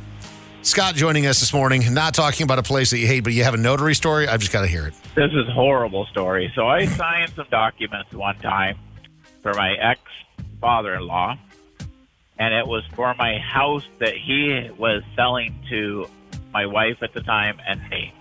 Scott 0.63 0.95
joining 0.95 1.27
us 1.27 1.41
this 1.41 1.53
morning, 1.53 1.93
not 1.93 2.15
talking 2.15 2.45
about 2.45 2.59
a 2.59 2.63
place 2.63 2.91
that 2.91 2.99
you 2.99 3.07
hate, 3.07 3.21
but 3.21 3.35
you 3.35 3.45
have 3.45 3.53
a 3.53 3.59
notary 3.59 3.95
story. 3.95 4.27
I've 4.27 4.41
just 4.41 4.53
got 4.53 4.63
to 4.63 4.67
hear 4.67 4.87
it. 4.87 4.95
This 5.15 5.31
is 5.31 5.47
a 5.47 5.53
horrible 5.53 6.07
story. 6.07 6.51
So 6.55 6.67
I 6.67 6.87
signed 6.87 7.33
some 7.37 7.47
documents 7.51 8.13
one 8.13 8.39
time 8.39 8.79
for 9.43 9.53
my 9.53 9.75
ex 9.75 10.01
father 10.63 10.95
in 10.95 11.07
law, 11.07 11.37
and 12.39 12.55
it 12.55 12.67
was 12.67 12.83
for 12.95 13.15
my 13.15 13.39
house 13.39 13.87
that 13.99 14.15
he 14.17 14.71
was 14.79 15.03
selling 15.15 15.55
to 15.69 16.09
my 16.55 16.65
wife 16.65 17.03
at 17.03 17.13
the 17.13 17.21
time 17.21 17.61
and 17.67 17.87
me. 17.91 18.15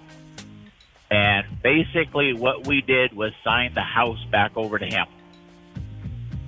And 1.09 1.45
basically, 1.61 2.33
what 2.33 2.67
we 2.67 2.81
did 2.81 3.13
was 3.13 3.31
sign 3.43 3.73
the 3.73 3.81
house 3.81 4.21
back 4.31 4.57
over 4.57 4.77
to 4.77 4.85
him. 4.85 5.05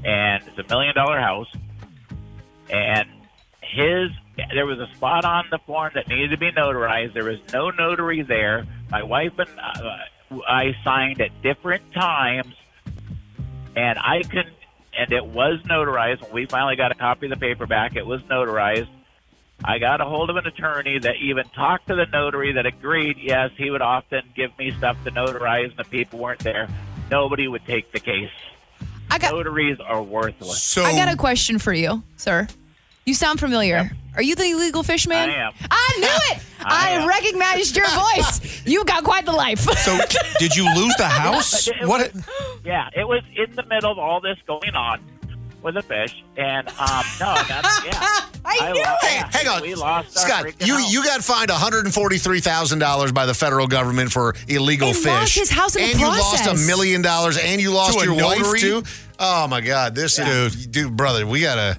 And 0.06 0.44
it's 0.48 0.58
a 0.60 0.64
million 0.70 0.94
dollar 0.94 1.20
house. 1.20 1.52
And 2.70 3.10
his, 3.62 4.12
there 4.54 4.66
was 4.66 4.80
a 4.80 4.88
spot 4.96 5.26
on 5.26 5.46
the 5.50 5.58
form 5.66 5.92
that 5.96 6.08
needed 6.08 6.30
to 6.30 6.38
be 6.38 6.52
notarized. 6.52 7.14
There 7.14 7.24
was 7.24 7.40
no 7.52 7.72
notary 7.72 8.22
there. 8.22 8.66
My 8.92 9.04
wife 9.04 9.34
and 9.40 9.50
uh, 9.60 10.42
I 10.48 10.76
signed 10.84 11.22
at 11.22 11.42
different 11.42 11.92
times. 11.94 12.54
And 13.76 14.00
I 14.00 14.22
couldn't, 14.22 14.56
and 14.98 15.12
it 15.12 15.26
was 15.26 15.60
notarized. 15.64 16.22
When 16.22 16.34
we 16.34 16.46
finally 16.46 16.76
got 16.76 16.92
a 16.92 16.96
copy 16.96 17.26
of 17.26 17.32
the 17.32 17.38
paper 17.38 17.66
back, 17.66 17.96
it 17.96 18.06
was 18.06 18.22
notarized. 18.24 18.88
I 19.64 19.80
got 19.80 20.02
a 20.02 20.06
hold 20.06 20.30
of 20.30 20.36
an 20.36 20.46
attorney 20.46 21.00
that 21.00 21.16
even 21.22 21.46
talked 21.50 21.88
to 21.88 21.96
the 21.96 22.06
notary 22.06 22.54
that 22.54 22.66
agreed, 22.66 23.18
yes, 23.20 23.52
he 23.58 23.70
would 23.70 23.82
often 23.82 24.22
give 24.36 24.58
me 24.58 24.72
stuff 24.78 25.02
to 25.06 25.12
notarize, 25.12 25.70
and 25.70 25.78
the 25.78 25.86
people 25.86 26.20
weren't 26.20 26.42
there. 26.42 26.68
Nobody 27.10 27.48
would 27.48 27.66
take 27.66 27.92
the 27.92 28.00
case. 28.00 28.30
Notaries 29.22 29.80
are 29.80 30.02
worthless. 30.04 30.62
So 30.64 30.84
I 30.84 30.94
got 30.96 31.14
a 31.14 31.18
question 31.18 31.60
for 31.60 31.74
you, 31.74 32.04
sir. 32.18 32.48
You 33.06 33.14
sound 33.14 33.40
familiar. 33.40 33.92
Are 34.16 34.22
you 34.22 34.36
the 34.36 34.50
illegal 34.50 34.82
fish 34.84 35.08
man? 35.08 35.30
I 35.30 35.34
am. 35.34 35.54
I 35.70 35.94
knew 36.00 36.36
it. 36.36 36.44
I 36.66 37.02
I, 37.02 37.06
recognized 37.06 37.76
your 37.76 37.86
voice. 38.16 38.66
You 38.66 38.84
got 38.86 39.04
quite 39.04 39.26
the 39.26 39.32
life. 39.34 39.60
So 39.60 39.98
did 40.40 40.56
you 40.56 40.74
lose 40.76 40.96
the 40.96 41.06
house? 41.08 41.68
But 41.68 41.76
it 41.82 41.88
What? 41.88 42.14
was- 42.14 42.24
yeah, 42.64 42.90
it 42.96 43.08
was 43.08 43.22
in 43.36 43.54
the 43.56 43.64
middle 43.64 43.92
of 43.92 44.00
all 44.00 44.22
this 44.22 44.38
going 44.48 44.74
on 44.74 45.00
with 45.66 45.76
a 45.76 45.82
fish, 45.82 46.24
and 46.38 46.68
um, 46.80 47.04
no, 47.20 47.36
that's 47.50 47.86
yeah. 47.86 48.20
I 48.46 48.72
knew 48.72 48.84
Hey, 49.02 49.22
hang 49.38 49.48
on, 49.48 49.62
We 49.64 49.76
lost 49.76 50.18
Scott. 50.18 50.46
freaking 50.46 50.66
You 50.68 50.76
house. 50.78 50.94
you 50.94 51.04
got 51.04 51.22
fined 51.24 51.50
one 51.50 51.60
hundred 51.60 51.86
and 51.86 51.94
forty 51.94 52.18
three 52.20 52.40
thousand 52.40 52.80
dollars 52.80 53.12
by 53.12 53.26
the 53.26 53.34
federal 53.34 53.68
government 53.68 54.12
for 54.12 54.36
illegal 54.48 54.90
And 54.90 54.98
fish. 54.98 55.06
lost 55.08 55.36
his 55.36 55.50
house 55.50 55.76
in 55.76 55.82
the 55.82 55.90
and 55.92 56.00
you 56.00 56.06
lost 56.08 56.48
a 56.48 56.68
million 56.68 57.02
dollars, 57.02 57.38
and 57.38 57.60
you 57.60 57.72
lost 57.72 57.98
To 58.00 58.00
a 58.00 58.06
your 58.06 58.24
wife 58.24 58.60
too. 58.62 58.84
Oh 59.20 59.48
my 59.48 59.60
God, 59.62 59.96
this 59.96 60.20
is 60.20 60.68
dude, 60.68 60.96
brother. 60.96 61.26
We 61.28 61.42
gotta 61.42 61.78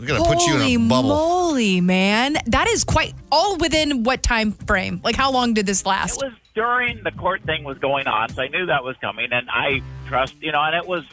we 0.00 0.06
gotta 0.06 0.24
put 0.24 0.40
you 0.46 0.56
in 0.56 0.62
a 0.62 0.76
bubble. 0.88 1.08
moly, 1.10 1.80
man! 1.80 2.36
That 2.46 2.68
is 2.68 2.84
quite 2.84 3.14
all 3.30 3.56
within 3.58 4.02
what 4.04 4.22
time 4.22 4.52
frame? 4.52 5.00
Like, 5.04 5.16
how 5.16 5.30
long 5.32 5.54
did 5.54 5.66
this 5.66 5.84
last? 5.86 6.22
It 6.22 6.26
was 6.26 6.34
during 6.54 7.02
the 7.02 7.10
court 7.12 7.42
thing 7.42 7.64
was 7.64 7.76
going 7.78 8.06
on, 8.06 8.30
so 8.30 8.42
I 8.42 8.48
knew 8.48 8.64
that 8.66 8.82
was 8.84 8.96
coming, 9.02 9.28
and 9.32 9.48
I 9.50 9.82
trust, 10.06 10.34
you 10.40 10.52
know, 10.52 10.62
and 10.62 10.74
it 10.74 10.86
was 10.86 11.04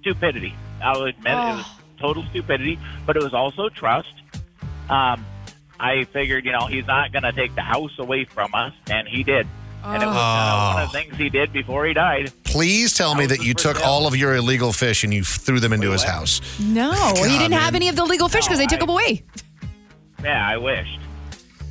stupidity. 0.00 0.54
I 0.82 0.92
will 0.96 1.06
admit 1.06 1.32
it 1.32 1.36
was 1.36 1.66
total 1.98 2.24
stupidity, 2.30 2.78
but 3.06 3.16
it 3.16 3.22
was 3.22 3.34
also 3.34 3.68
trust. 3.68 4.14
Um, 4.88 5.24
I 5.80 6.04
figured, 6.12 6.44
you 6.44 6.52
know, 6.52 6.66
he's 6.66 6.86
not 6.86 7.12
going 7.12 7.22
to 7.22 7.32
take 7.32 7.54
the 7.54 7.62
house 7.62 7.98
away 7.98 8.24
from 8.24 8.54
us, 8.54 8.72
and 8.88 9.06
he 9.06 9.22
did. 9.22 9.46
And 9.84 10.02
it 10.02 10.06
was 10.06 10.16
uh, 10.16 10.72
one 10.74 10.82
of 10.82 10.92
the 10.92 10.98
things 10.98 11.16
he 11.16 11.30
did 11.30 11.52
before 11.52 11.86
he 11.86 11.94
died. 11.94 12.32
Please 12.44 12.94
tell 12.94 13.14
me 13.14 13.26
that 13.26 13.44
you 13.44 13.54
took 13.54 13.76
sale. 13.76 13.86
all 13.86 14.06
of 14.06 14.16
your 14.16 14.34
illegal 14.34 14.72
fish 14.72 15.04
and 15.04 15.14
you 15.14 15.22
threw 15.22 15.60
them 15.60 15.72
into 15.72 15.92
his 15.92 16.02
house. 16.02 16.40
No, 16.58 16.92
he 17.16 17.38
didn't 17.38 17.52
have 17.52 17.76
any 17.76 17.88
of 17.88 17.94
the 17.94 18.04
legal 18.04 18.28
fish 18.28 18.44
because 18.44 18.58
they 18.58 18.66
took 18.66 18.80
them 18.80 18.88
away. 18.88 19.22
Yeah, 20.22 20.46
I 20.46 20.56
wished. 20.56 20.98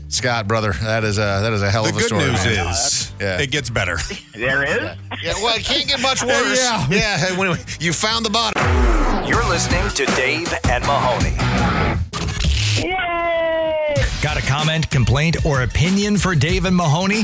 Scott, 0.09 0.47
brother, 0.47 0.71
that 0.83 1.03
is 1.03 1.17
a 1.17 1.21
that 1.41 1.51
is 1.53 1.61
a 1.61 1.69
hell 1.69 1.83
The 1.83 1.89
of 1.89 1.95
a 1.95 1.99
good 1.99 2.07
story. 2.07 2.23
news 2.25 2.45
man. 2.45 2.67
is 2.69 3.11
Yeah. 3.19 3.39
it 3.41 3.51
gets 3.51 3.69
better. 3.69 3.97
There 4.33 4.63
is. 4.63 4.97
Yeah, 5.21 5.33
well, 5.41 5.55
it 5.57 5.63
can't 5.65 5.87
get 5.87 6.01
much 6.01 6.23
worse. 6.23 6.57
Yeah. 6.59 6.87
yeah. 6.89 7.37
When 7.37 7.57
you 7.79 7.93
found 7.93 8.25
the 8.25 8.29
bottom. 8.29 8.61
You're 9.27 9.45
listening 9.47 9.87
to 9.89 10.05
Dave 10.15 10.53
and 10.69 10.83
Mahoney. 10.85 11.35
Got 14.21 14.37
a 14.37 14.41
comment, 14.41 14.89
complaint, 14.89 15.45
or 15.45 15.61
opinion 15.63 16.17
for 16.17 16.33
Dave 16.35 16.65
and 16.65 16.75
Mahoney? 16.75 17.23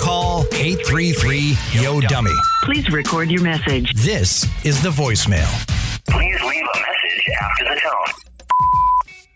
Call 0.00 0.42
833 0.52 1.56
Yo 1.72 2.00
Dummy. 2.00 2.32
Please 2.62 2.88
record 2.90 3.30
your 3.30 3.42
message. 3.42 3.92
This 3.94 4.46
is 4.64 4.80
the 4.82 4.90
voicemail. 4.90 5.48
Please 6.08 6.40
leave 6.42 6.64
a 6.74 6.78
message 6.78 7.28
after 7.40 7.64
the 7.64 7.80
tone. 7.80 8.14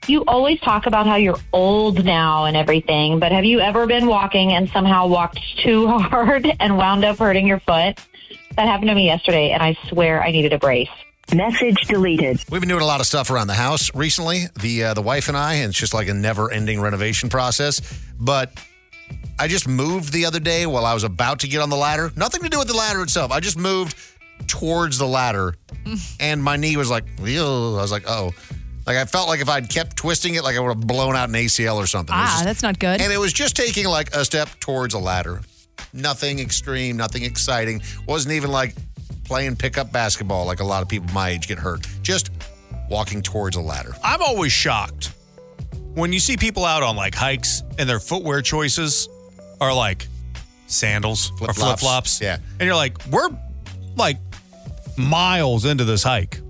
You 0.08 0.22
always 0.28 0.60
talk 0.60 0.86
about 0.86 1.06
how 1.06 1.16
you're 1.16 1.38
old 1.52 2.04
now 2.04 2.44
and 2.44 2.56
everything, 2.56 3.18
but 3.18 3.32
have 3.32 3.44
you 3.44 3.58
ever 3.58 3.86
been 3.88 4.06
walking 4.06 4.52
and 4.52 4.68
somehow 4.70 5.08
walked 5.08 5.40
too 5.64 5.88
hard 5.98 6.46
and 6.60 6.76
wound 6.76 7.04
up 7.04 7.18
hurting 7.18 7.46
your 7.46 7.58
foot? 7.60 7.98
That 8.56 8.68
happened 8.68 8.88
to 8.88 8.94
me 8.94 9.06
yesterday, 9.06 9.50
and 9.50 9.62
I 9.62 9.76
swear 9.88 10.22
I 10.22 10.30
needed 10.30 10.52
a 10.52 10.58
brace. 10.58 10.88
Message 11.34 11.82
deleted. 11.88 12.38
We've 12.48 12.60
been 12.60 12.68
doing 12.68 12.82
a 12.82 12.86
lot 12.86 13.00
of 13.00 13.06
stuff 13.06 13.30
around 13.30 13.48
the 13.48 13.54
house 13.54 13.92
recently. 13.96 14.44
The 14.60 14.84
uh, 14.84 14.94
the 14.94 15.02
wife 15.02 15.26
and 15.26 15.36
I, 15.36 15.54
and 15.54 15.70
it's 15.70 15.78
just 15.78 15.92
like 15.92 16.06
a 16.06 16.14
never 16.14 16.52
ending 16.52 16.80
renovation 16.80 17.28
process. 17.28 17.80
But 18.18 18.52
I 19.40 19.48
just 19.48 19.66
moved 19.66 20.12
the 20.12 20.26
other 20.26 20.38
day 20.38 20.66
while 20.66 20.86
I 20.86 20.94
was 20.94 21.02
about 21.02 21.40
to 21.40 21.48
get 21.48 21.60
on 21.60 21.68
the 21.68 21.76
ladder. 21.76 22.12
Nothing 22.14 22.42
to 22.42 22.48
do 22.48 22.60
with 22.60 22.68
the 22.68 22.76
ladder 22.76 23.02
itself. 23.02 23.32
I 23.32 23.40
just 23.40 23.58
moved 23.58 23.96
towards 24.46 24.98
the 24.98 25.06
ladder, 25.06 25.56
and 26.20 26.40
my 26.44 26.56
knee 26.56 26.76
was 26.76 26.90
like, 26.90 27.04
"Ew." 27.20 27.42
I 27.42 27.82
was 27.82 27.90
like, 27.90 28.08
oh. 28.08 28.32
Like 28.86 28.96
I 28.96 29.04
felt 29.04 29.28
like 29.28 29.40
if 29.40 29.48
I'd 29.48 29.68
kept 29.68 29.96
twisting 29.96 30.36
it, 30.36 30.44
like 30.44 30.56
I 30.56 30.60
would 30.60 30.68
have 30.68 30.86
blown 30.86 31.16
out 31.16 31.28
an 31.28 31.34
ACL 31.34 31.76
or 31.76 31.86
something. 31.86 32.14
Ah, 32.16 32.26
just- 32.34 32.44
that's 32.44 32.62
not 32.62 32.78
good. 32.78 33.00
and 33.00 33.12
it 33.12 33.18
was 33.18 33.32
just 33.32 33.56
taking 33.56 33.86
like 33.86 34.14
a 34.14 34.24
step 34.24 34.48
towards 34.60 34.94
a 34.94 34.98
ladder. 34.98 35.40
Nothing 35.92 36.38
extreme, 36.38 36.96
nothing 36.96 37.24
exciting. 37.24 37.82
Wasn't 38.06 38.32
even 38.32 38.50
like 38.50 38.74
playing 39.24 39.56
pickup 39.56 39.90
basketball 39.92 40.46
like 40.46 40.60
a 40.60 40.64
lot 40.64 40.82
of 40.82 40.88
people 40.88 41.12
my 41.12 41.30
age 41.30 41.48
get 41.48 41.58
hurt. 41.58 41.86
Just 42.02 42.30
walking 42.88 43.22
towards 43.22 43.56
a 43.56 43.60
ladder. 43.60 43.92
I'm 44.04 44.22
always 44.22 44.52
shocked 44.52 45.12
when 45.94 46.12
you 46.12 46.20
see 46.20 46.36
people 46.36 46.64
out 46.64 46.82
on 46.84 46.94
like 46.94 47.14
hikes 47.14 47.62
and 47.78 47.88
their 47.88 47.98
footwear 47.98 48.40
choices 48.42 49.08
are 49.60 49.74
like 49.74 50.06
sandals 50.68 51.30
or 51.32 51.46
Flip-flops. 51.48 51.56
flip 51.56 51.78
flops. 51.80 52.20
Yeah. 52.20 52.36
And 52.60 52.66
you're 52.66 52.76
like, 52.76 53.04
we're 53.06 53.30
like 53.96 54.18
miles 54.96 55.64
into 55.64 55.84
this 55.84 56.02
hike 56.02 56.40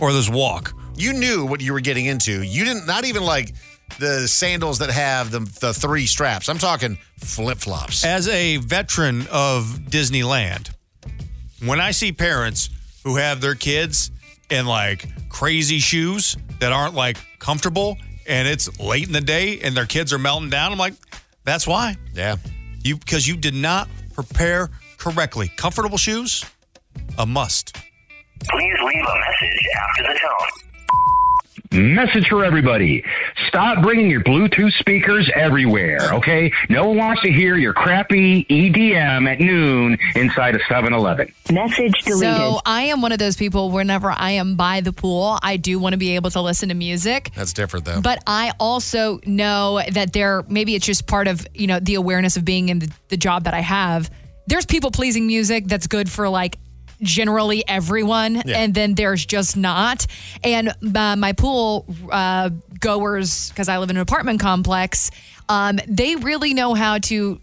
or 0.00 0.12
this 0.12 0.28
walk. 0.28 0.74
You 0.96 1.12
knew 1.12 1.44
what 1.44 1.60
you 1.60 1.72
were 1.72 1.80
getting 1.80 2.06
into. 2.06 2.42
You 2.42 2.64
didn't 2.64 2.86
not 2.86 3.04
even 3.04 3.22
like 3.24 3.54
the 3.98 4.26
sandals 4.28 4.78
that 4.78 4.90
have 4.90 5.30
the 5.30 5.40
the 5.60 5.74
three 5.74 6.06
straps. 6.06 6.48
I'm 6.48 6.58
talking 6.58 6.98
flip 7.18 7.58
flops. 7.58 8.04
As 8.04 8.28
a 8.28 8.58
veteran 8.58 9.26
of 9.30 9.64
Disneyland, 9.88 10.70
when 11.64 11.80
I 11.80 11.90
see 11.90 12.12
parents 12.12 12.70
who 13.04 13.16
have 13.16 13.40
their 13.40 13.54
kids 13.54 14.10
in 14.50 14.66
like 14.66 15.06
crazy 15.28 15.78
shoes 15.78 16.36
that 16.60 16.72
aren't 16.72 16.94
like 16.94 17.18
comfortable 17.38 17.96
and 18.26 18.46
it's 18.46 18.78
late 18.78 19.06
in 19.06 19.12
the 19.12 19.20
day 19.20 19.60
and 19.60 19.76
their 19.76 19.86
kids 19.86 20.12
are 20.12 20.18
melting 20.18 20.50
down, 20.50 20.72
I'm 20.72 20.78
like, 20.78 20.94
that's 21.44 21.66
why. 21.66 21.96
Yeah. 22.14 22.36
You 22.84 22.96
because 22.96 23.26
you 23.26 23.36
did 23.36 23.54
not 23.54 23.88
prepare 24.12 24.70
correctly. 24.98 25.50
Comfortable 25.56 25.98
shoes, 25.98 26.44
a 27.18 27.26
must. 27.26 27.76
Please 28.48 28.74
leave 28.84 29.04
a 29.04 29.20
message 29.20 29.66
after 29.76 30.02
the 30.02 30.18
tone. 30.18 30.71
Message 31.72 32.28
for 32.28 32.44
everybody. 32.44 33.02
Stop 33.48 33.82
bringing 33.82 34.10
your 34.10 34.20
Bluetooth 34.22 34.72
speakers 34.74 35.30
everywhere, 35.34 36.12
okay? 36.12 36.52
No 36.68 36.88
one 36.88 36.98
wants 36.98 37.22
to 37.22 37.32
hear 37.32 37.56
your 37.56 37.72
crappy 37.72 38.44
EDM 38.44 39.26
at 39.26 39.40
noon 39.40 39.96
inside 40.14 40.54
a 40.54 40.58
7 40.68 40.92
Eleven. 40.92 41.32
Message 41.50 42.02
deleted. 42.02 42.36
So 42.36 42.60
I 42.66 42.82
am 42.82 43.00
one 43.00 43.12
of 43.12 43.18
those 43.18 43.36
people. 43.36 43.70
Whenever 43.70 44.10
I 44.10 44.32
am 44.32 44.54
by 44.54 44.82
the 44.82 44.92
pool, 44.92 45.38
I 45.42 45.56
do 45.56 45.78
want 45.78 45.94
to 45.94 45.96
be 45.96 46.14
able 46.14 46.30
to 46.32 46.42
listen 46.42 46.68
to 46.68 46.74
music. 46.74 47.30
That's 47.34 47.54
different 47.54 47.86
though. 47.86 48.02
But 48.02 48.22
I 48.26 48.52
also 48.60 49.20
know 49.24 49.80
that 49.92 50.12
there 50.12 50.44
maybe 50.48 50.74
it's 50.74 50.84
just 50.84 51.06
part 51.06 51.26
of 51.26 51.46
you 51.54 51.66
know 51.66 51.80
the 51.80 51.94
awareness 51.94 52.36
of 52.36 52.44
being 52.44 52.68
in 52.68 52.80
the, 52.80 52.92
the 53.08 53.16
job 53.16 53.44
that 53.44 53.54
I 53.54 53.60
have. 53.60 54.10
There's 54.46 54.66
people 54.66 54.90
pleasing 54.90 55.26
music 55.26 55.68
that's 55.68 55.86
good 55.86 56.10
for 56.10 56.28
like 56.28 56.58
generally 57.02 57.66
everyone, 57.68 58.36
Yeah. 58.44 58.58
and 58.58 58.74
then 58.74 58.94
there's 58.94 59.24
just 59.26 59.56
not. 59.56 60.06
And 60.44 60.72
uh, 60.94 61.16
my 61.16 61.32
pool 61.32 61.86
uh, 62.10 62.50
goers, 62.80 63.48
because 63.50 63.68
I 63.68 63.78
live 63.78 63.90
in 63.90 63.96
an 63.96 64.02
apartment 64.02 64.40
complex, 64.40 65.10
um, 65.48 65.78
they 65.88 66.16
really 66.16 66.54
know 66.54 66.74
how 66.74 66.98
to 66.98 67.40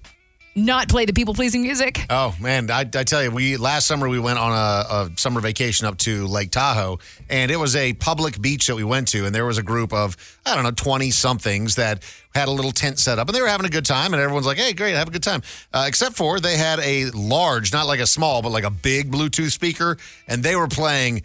not 0.55 0.89
play 0.89 1.05
the 1.05 1.13
people 1.13 1.33
pleasing 1.33 1.61
music. 1.61 2.05
Oh 2.09 2.35
man, 2.39 2.69
I, 2.71 2.81
I 2.81 3.03
tell 3.03 3.23
you, 3.23 3.31
we 3.31 3.57
last 3.57 3.87
summer 3.87 4.09
we 4.09 4.19
went 4.19 4.39
on 4.39 4.51
a, 4.51 5.11
a 5.11 5.11
summer 5.17 5.41
vacation 5.41 5.87
up 5.87 5.97
to 5.99 6.27
Lake 6.27 6.51
Tahoe, 6.51 6.99
and 7.29 7.51
it 7.51 7.57
was 7.57 7.75
a 7.75 7.93
public 7.93 8.41
beach 8.41 8.67
that 8.67 8.75
we 8.75 8.83
went 8.83 9.07
to, 9.09 9.25
and 9.25 9.33
there 9.33 9.45
was 9.45 9.57
a 9.57 9.63
group 9.63 9.93
of 9.93 10.17
I 10.45 10.55
don't 10.55 10.63
know 10.63 10.71
twenty 10.71 11.11
somethings 11.11 11.75
that 11.75 12.03
had 12.33 12.47
a 12.47 12.51
little 12.51 12.71
tent 12.71 12.99
set 12.99 13.19
up, 13.19 13.27
and 13.27 13.35
they 13.35 13.41
were 13.41 13.47
having 13.47 13.65
a 13.65 13.69
good 13.69 13.85
time, 13.85 14.13
and 14.13 14.21
everyone's 14.21 14.45
like, 14.45 14.57
"Hey, 14.57 14.73
great, 14.73 14.95
have 14.95 15.07
a 15.07 15.11
good 15.11 15.23
time." 15.23 15.41
Uh, 15.73 15.85
except 15.87 16.15
for 16.15 16.39
they 16.39 16.57
had 16.57 16.79
a 16.79 17.09
large, 17.11 17.71
not 17.71 17.87
like 17.87 17.99
a 17.99 18.07
small, 18.07 18.41
but 18.41 18.51
like 18.51 18.63
a 18.65 18.71
big 18.71 19.11
Bluetooth 19.11 19.51
speaker, 19.51 19.97
and 20.27 20.43
they 20.43 20.55
were 20.55 20.67
playing. 20.67 21.23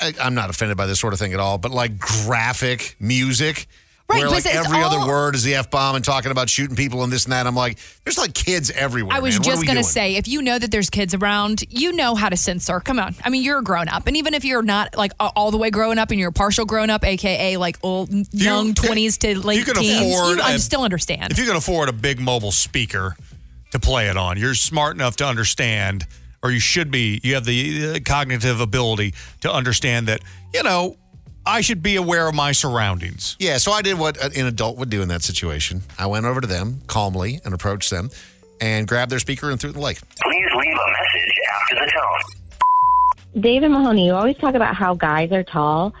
I, 0.00 0.12
I'm 0.20 0.34
not 0.34 0.50
offended 0.50 0.76
by 0.76 0.86
this 0.86 0.98
sort 0.98 1.12
of 1.12 1.20
thing 1.20 1.34
at 1.34 1.40
all, 1.40 1.58
but 1.58 1.70
like 1.70 1.98
graphic 1.98 2.96
music. 2.98 3.68
Right, 4.06 4.20
where 4.20 4.28
like 4.30 4.44
every 4.44 4.78
all- 4.82 4.94
other 4.94 5.08
word 5.08 5.34
is 5.34 5.44
the 5.44 5.54
f 5.54 5.70
bomb 5.70 5.96
and 5.96 6.04
talking 6.04 6.30
about 6.30 6.50
shooting 6.50 6.76
people 6.76 7.02
and 7.04 7.12
this 7.12 7.24
and 7.24 7.32
that. 7.32 7.46
I'm 7.46 7.54
like, 7.56 7.78
there's 8.04 8.18
like 8.18 8.34
kids 8.34 8.70
everywhere. 8.70 9.16
I 9.16 9.20
was 9.20 9.36
man. 9.36 9.42
Just 9.44 9.56
going 9.64 9.76
to 9.76 9.82
doing? 9.82 9.84
say, 9.84 10.16
if 10.16 10.28
you 10.28 10.42
know 10.42 10.58
that 10.58 10.70
there's 10.70 10.90
kids 10.90 11.14
around, 11.14 11.64
you 11.70 11.90
know 11.92 12.14
how 12.14 12.28
to 12.28 12.36
censor. 12.36 12.80
Come 12.80 12.98
on. 12.98 13.14
I 13.24 13.30
mean, 13.30 13.42
you're 13.42 13.60
a 13.60 13.62
grown 13.62 13.88
up. 13.88 14.06
And 14.06 14.14
even 14.16 14.34
if 14.34 14.44
you're 14.44 14.62
not 14.62 14.94
like 14.94 15.12
all 15.18 15.50
the 15.50 15.56
way 15.56 15.70
grown 15.70 15.98
up 15.98 16.10
and 16.10 16.20
you're 16.20 16.28
a 16.28 16.32
partial 16.32 16.66
grown 16.66 16.90
up, 16.90 17.02
AKA 17.02 17.56
like 17.56 17.78
old, 17.82 18.10
young 18.32 18.74
20s 18.74 19.18
to 19.20 19.38
late 19.38 19.60
you 19.60 19.64
can 19.64 19.76
teens, 19.76 20.14
afford 20.14 20.36
you, 20.36 20.44
I 20.44 20.52
a- 20.52 20.58
still 20.58 20.82
understand. 20.82 21.32
If 21.32 21.38
you 21.38 21.46
can 21.46 21.56
afford 21.56 21.88
a 21.88 21.92
big 21.94 22.20
mobile 22.20 22.52
speaker 22.52 23.16
to 23.70 23.78
play 23.80 24.08
it 24.08 24.18
on, 24.18 24.38
you're 24.38 24.54
smart 24.54 24.96
enough 24.96 25.16
to 25.16 25.26
understand, 25.26 26.06
or 26.42 26.50
you 26.50 26.60
should 26.60 26.90
be. 26.90 27.20
You 27.22 27.34
have 27.36 27.46
the 27.46 27.94
uh, 27.94 27.98
cognitive 28.04 28.60
ability 28.60 29.14
to 29.40 29.50
understand 29.50 30.08
that 30.08 30.20
you 30.52 30.62
know 30.62 30.96
I 31.46 31.60
should 31.60 31.82
be 31.82 31.96
aware 31.96 32.26
of 32.26 32.34
my 32.34 32.52
surroundings. 32.52 33.36
Yeah, 33.38 33.58
so 33.58 33.72
I 33.72 33.82
did 33.82 33.98
what 33.98 34.16
an 34.36 34.46
adult 34.46 34.78
would 34.78 34.88
do 34.88 35.02
in 35.02 35.08
that 35.08 35.22
situation. 35.22 35.82
I 35.98 36.06
went 36.06 36.24
over 36.24 36.40
to 36.40 36.46
them 36.46 36.80
calmly 36.86 37.40
and 37.44 37.52
approached 37.52 37.90
them 37.90 38.10
and 38.60 38.88
grabbed 38.88 39.12
their 39.12 39.18
speaker 39.18 39.50
and 39.50 39.60
threw 39.60 39.70
it 39.70 39.74
in 39.74 39.80
the 39.80 39.84
lake. 39.84 39.98
Please 40.22 40.46
leave 40.56 40.72
a 40.72 40.90
message 40.90 41.38
after 41.52 41.74
the 41.74 41.92
tone. 41.92 43.42
David 43.42 43.68
Mahoney, 43.70 44.06
you 44.06 44.14
always 44.14 44.36
talk 44.38 44.54
about 44.54 44.74
how 44.74 44.94
guys 44.94 45.32
are 45.32 45.42
tall, 45.42 45.92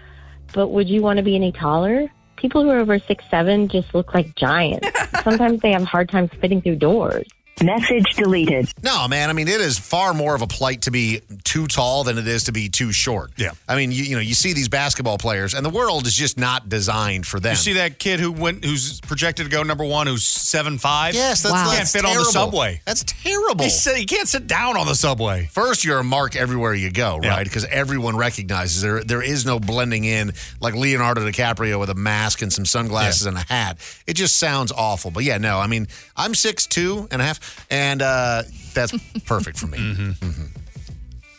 but 0.54 0.68
would 0.68 0.88
you 0.88 1.02
want 1.02 1.18
to 1.18 1.22
be 1.22 1.34
any 1.34 1.52
taller? 1.52 2.10
People 2.36 2.62
who 2.62 2.70
are 2.70 2.78
over 2.78 2.98
six 2.98 3.24
seven 3.30 3.68
just 3.68 3.94
look 3.94 4.14
like 4.14 4.34
giants. 4.36 4.88
Sometimes 5.22 5.60
they 5.60 5.72
have 5.72 5.82
a 5.82 5.86
hard 5.86 6.08
time 6.08 6.28
fitting 6.28 6.62
through 6.62 6.76
doors. 6.76 7.26
Message 7.62 8.14
deleted. 8.14 8.68
No, 8.82 9.06
man. 9.06 9.30
I 9.30 9.32
mean, 9.32 9.48
it 9.48 9.60
is 9.60 9.78
far 9.78 10.12
more 10.12 10.34
of 10.34 10.42
a 10.42 10.46
plight 10.46 10.82
to 10.82 10.90
be 10.90 11.20
too 11.44 11.66
tall 11.66 12.04
than 12.04 12.18
it 12.18 12.26
is 12.26 12.44
to 12.44 12.52
be 12.52 12.68
too 12.68 12.92
short. 12.92 13.30
Yeah. 13.36 13.50
I 13.68 13.76
mean, 13.76 13.92
you, 13.92 14.02
you 14.02 14.16
know, 14.16 14.20
you 14.20 14.34
see 14.34 14.52
these 14.52 14.68
basketball 14.68 15.18
players, 15.18 15.54
and 15.54 15.64
the 15.64 15.70
world 15.70 16.06
is 16.06 16.14
just 16.14 16.36
not 16.36 16.68
designed 16.68 17.26
for 17.26 17.38
them. 17.38 17.52
You 17.52 17.56
see 17.56 17.72
that 17.74 17.98
kid 17.98 18.18
who 18.20 18.32
went, 18.32 18.64
who's 18.64 19.00
projected 19.02 19.46
to 19.46 19.50
go 19.50 19.62
number 19.62 19.84
one, 19.84 20.06
who's 20.06 20.24
seven 20.24 20.78
five. 20.78 21.14
Yes, 21.14 21.42
that's, 21.42 21.54
can't 21.54 21.70
that's 21.70 21.92
fit 21.92 22.02
terrible. 22.02 22.18
on 22.20 22.24
the 22.24 22.30
subway. 22.30 22.80
That's 22.84 23.04
terrible. 23.04 23.64
He 23.64 23.70
said 23.70 23.96
he 23.96 24.06
can't 24.06 24.28
sit 24.28 24.46
down 24.46 24.76
on 24.76 24.86
the 24.86 24.94
subway. 24.94 25.46
First, 25.46 25.84
you're 25.84 26.00
a 26.00 26.04
mark 26.04 26.36
everywhere 26.36 26.74
you 26.74 26.90
go, 26.90 27.18
right? 27.18 27.44
Because 27.44 27.64
everyone 27.66 28.16
recognizes 28.16 28.82
there. 28.82 29.04
There 29.04 29.22
is 29.22 29.46
no 29.46 29.60
blending 29.60 30.04
in 30.04 30.32
like 30.60 30.74
Leonardo 30.74 31.20
DiCaprio 31.22 31.78
with 31.78 31.90
a 31.90 31.94
mask 31.94 32.42
and 32.42 32.52
some 32.52 32.64
sunglasses 32.64 33.26
and 33.26 33.36
a 33.36 33.40
hat. 33.40 33.78
It 34.06 34.14
just 34.14 34.36
sounds 34.36 34.72
awful. 34.72 35.10
But 35.10 35.24
yeah, 35.24 35.38
no. 35.38 35.58
I 35.58 35.66
mean, 35.66 35.88
I'm 36.16 36.34
six 36.34 36.66
two 36.66 37.08
and 37.10 37.22
a 37.22 37.24
half, 37.24 37.40
and 37.70 38.02
uh, 38.02 38.42
that's 38.74 38.92
perfect 39.24 39.58
for 39.58 39.66
me. 39.66 39.78
Mm-hmm. 40.14 40.42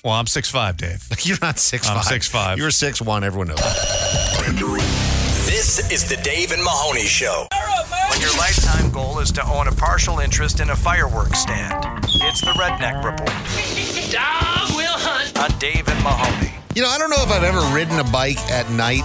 Well, 0.03 0.13
I'm 0.13 0.27
six 0.27 0.51
five, 0.51 0.77
Dave. 0.77 1.03
You're 1.25 1.39
not 1.41 1.57
six 1.57 1.89
I'm 1.89 1.95
five. 1.99 2.21
6'5". 2.21 2.57
You're 2.57 2.69
six 2.69 3.01
one. 3.01 3.23
Everyone 3.23 3.47
knows. 3.47 3.57
This 5.45 5.91
is 5.91 6.07
the 6.07 6.17
Dave 6.23 6.51
and 6.51 6.63
Mahoney 6.63 7.05
Show. 7.07 7.47
When 8.11 8.21
your 8.21 8.29
lifetime 8.37 8.91
goal 8.91 9.17
is 9.19 9.31
to 9.33 9.43
own 9.47 9.67
a 9.67 9.71
partial 9.71 10.19
interest 10.19 10.59
in 10.59 10.69
a 10.69 10.75
fireworks 10.75 11.39
stand, 11.39 11.73
it's 12.05 12.41
the 12.41 12.51
Redneck 12.51 13.03
Report 13.03 13.29
Dog 14.11 14.75
will 14.77 14.93
hunt. 14.97 15.37
on 15.39 15.57
Dave 15.59 15.87
and 15.87 16.03
Mahoney. 16.03 16.53
You 16.75 16.83
know, 16.83 16.89
I 16.89 16.97
don't 16.99 17.09
know 17.09 17.23
if 17.23 17.31
I've 17.31 17.43
ever 17.43 17.61
ridden 17.73 17.97
a 17.99 18.03
bike 18.03 18.37
at 18.51 18.69
night. 18.69 19.03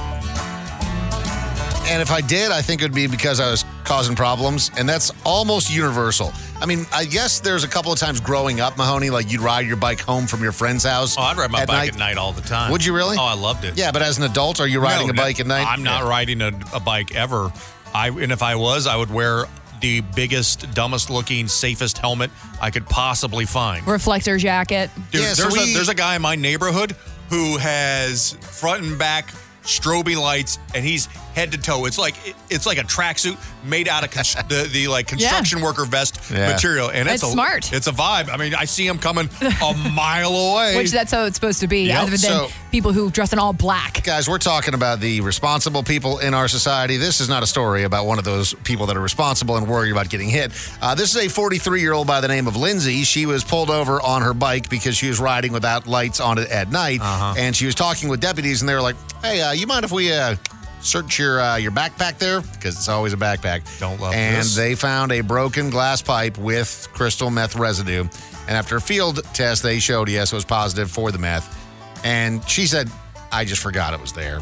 And 1.90 2.03
if 2.03 2.11
I 2.11 2.20
did, 2.20 2.51
I 2.53 2.61
think 2.62 2.82
it 2.82 2.84
would 2.84 2.94
be 2.94 3.07
because 3.07 3.40
I 3.40 3.51
was 3.51 3.64
causing 3.91 4.14
problems. 4.14 4.70
And 4.78 4.88
that's 4.88 5.11
almost 5.24 5.68
universal. 5.74 6.32
I 6.61 6.66
mean, 6.66 6.86
I 6.93 7.05
guess 7.05 7.41
there's 7.41 7.64
a 7.64 7.68
couple 7.68 7.93
of 7.93 7.99
times 7.99 8.20
growing 8.20 8.61
up, 8.61 8.78
Mahoney, 8.78 9.11
like 9.11 9.32
you'd 9.32 9.41
ride 9.41 9.66
your 9.66 9.76
bike 9.76 9.99
home 10.01 10.26
from 10.28 10.43
your 10.43 10.53
friend's 10.53 10.84
house. 10.84 11.16
Oh, 11.18 11.22
I'd 11.22 11.36
ride 11.36 11.51
my 11.51 11.62
at 11.62 11.68
bike 11.68 11.76
night. 11.78 11.93
at 11.95 11.99
night 11.99 12.16
all 12.16 12.32
the 12.32 12.41
time. 12.43 12.70
Would 12.70 12.84
you 12.84 12.95
really? 12.95 13.16
Oh, 13.18 13.24
I 13.24 13.34
loved 13.34 13.64
it. 13.64 13.76
Yeah, 13.76 13.91
but 13.91 14.03
as 14.03 14.16
an 14.18 14.24
adult, 14.24 14.61
are 14.61 14.68
you 14.68 14.80
riding 14.80 15.09
No, 15.09 15.12
a 15.12 15.16
no, 15.16 15.22
bike 15.22 15.41
at 15.41 15.47
night? 15.49 15.66
I'm 15.66 15.82
not 15.82 16.05
riding 16.05 16.41
a, 16.41 16.53
a 16.72 16.78
bike 16.80 17.14
ever. 17.16 17.53
I 17.93 18.09
and 18.11 18.30
if 18.30 18.43
I 18.43 18.55
was, 18.55 18.86
I 18.86 18.95
would 18.97 19.11
wear 19.11 19.47
the 19.80 20.03
biggest, 20.14 20.72
dumbest 20.74 21.11
looking, 21.11 21.49
safest 21.49 21.99
helmet 21.99 22.30
I 22.61 22.70
could 22.70 22.86
possibly 22.86 23.45
find. 23.47 23.84
Reflector 23.88 24.38
jacket. 24.38 24.91
Dude, 25.11 25.22
Yeah, 25.22 25.32
so 25.32 25.43
there's, 25.45 25.55
we- 25.55 25.72
a, 25.72 25.74
there's 25.74 25.88
a 25.88 25.95
guy 25.95 26.14
in 26.14 26.22
my 26.22 26.36
neighborhood 26.36 26.95
who 27.30 27.57
has 27.57 28.32
front 28.43 28.84
and 28.84 28.99
back 28.99 29.32
strobing 29.62 30.20
lights, 30.20 30.59
and 30.74 30.84
he's 30.84 31.09
head 31.35 31.53
to 31.53 31.59
toe. 31.59 31.85
It's 31.87 31.99
like 31.99 32.14
it's 32.51 32.66
like 32.66 32.78
a 32.78 32.83
tracksuit 32.83 33.39
made 33.64 33.89
out 33.89 34.05
of 34.05 34.11
cons- 34.11 34.35
the, 34.49 34.68
the 34.72 34.89
like 34.89 35.07
construction 35.14 35.61
worker 35.61 35.85
vest 35.85 36.20
Yeah. 36.31 36.53
material, 36.53 36.91
and 36.91 37.09
it's, 37.09 37.22
It's 37.22 37.24
a, 37.24 37.33
smart. 37.33 37.72
It's 37.72 37.87
a 37.87 37.93
vibe. 37.93 38.28
I 38.31 38.37
mean, 38.37 38.55
I 38.55 38.64
see 38.64 38.87
him 38.87 38.99
coming 38.99 39.28
a 39.41 39.74
mile 39.95 40.35
away. 40.35 40.76
Which 40.76 40.91
that's 40.91 41.12
how 41.12 41.24
it's 41.24 41.37
supposed 41.37 41.61
to 41.61 41.66
be, 41.68 41.85
Yep. 41.89 41.99
other 42.03 42.11
than 42.11 42.18
So- 42.18 42.49
people 42.70 42.93
who 42.93 43.11
dress 43.11 43.33
in 43.33 43.39
all 43.39 43.53
black. 43.53 44.03
Guys, 44.05 44.28
we're 44.28 44.39
talking 44.39 44.74
about 44.74 45.01
the 45.01 45.20
responsible 45.22 45.83
people 45.83 46.18
in 46.18 46.35
our 46.35 46.47
society. 46.49 46.97
This 46.97 47.20
is 47.20 47.28
not 47.28 47.43
a 47.43 47.47
story 47.47 47.83
about 47.85 48.07
one 48.07 48.18
of 48.18 48.24
those 48.24 48.55
people 48.55 48.87
that 48.87 48.97
are 48.97 49.01
responsible 49.01 49.57
and 49.57 49.66
worried 49.66 49.91
about 49.93 50.09
getting 50.09 50.28
hit. 50.28 50.53
Uh, 50.81 50.95
this 50.95 51.14
is 51.14 51.26
a 51.26 51.28
43 51.28 51.81
year 51.81 51.93
old 51.93 52.07
by 52.07 52.20
the 52.20 52.28
name 52.28 52.47
of 52.47 52.57
Lindsay. 52.57 53.03
She 53.03 53.26
was 53.26 53.43
pulled 53.45 53.70
over 53.70 54.01
on 54.01 54.22
her 54.22 54.35
bike 54.35 54.68
because 54.68 54.97
she 54.97 55.09
was 55.09 55.18
riding 55.20 55.53
without 55.53 55.87
lights 55.87 56.20
on 56.20 56.39
it 56.39 56.49
at 56.51 56.70
night. 56.70 57.01
And 57.03 57.55
she 57.57 57.66
was 57.66 57.74
talking 57.74 58.09
with 58.09 58.20
deputies, 58.20 58.61
and 58.62 58.68
they 58.68 58.74
were 58.74 58.81
like, 58.83 58.97
hey, 59.22 59.41
uh, 59.43 59.53
you 59.53 59.66
mind 59.66 59.85
if 59.85 59.93
we. 59.93 60.12
Uh, 60.12 60.37
Search 60.83 61.18
your 61.18 61.41
uh, 61.41 61.57
your 61.57 61.72
backpack 61.72 62.18
there 62.18 62.41
because 62.41 62.76
it's 62.76 62.89
always 62.89 63.12
a 63.12 63.16
backpack. 63.16 63.78
Don't 63.78 64.01
love 64.01 64.14
And 64.14 64.39
this. 64.39 64.57
they 64.57 64.74
found 64.74 65.12
a 65.12 65.20
broken 65.20 65.68
glass 65.70 66.01
pipe 66.01 66.39
with 66.39 66.89
crystal 66.95 67.31
meth 67.31 67.55
residue. 67.57 68.01
And 68.49 68.57
after 68.57 68.76
a 68.76 68.81
field 68.81 69.22
test, 69.35 69.62
they 69.62 69.78
showed 69.78 70.09
yes, 70.09 70.33
it 70.33 70.37
was 70.37 70.45
positive 70.47 70.91
for 70.91 71.12
the 71.12 71.18
meth. 71.18 71.57
And 72.05 72.47
she 72.49 72.66
said, 72.66 72.91
I 73.31 73.45
just 73.45 73.62
forgot 73.62 73.93
it 73.95 74.01
was 74.01 74.12
there. 74.14 74.41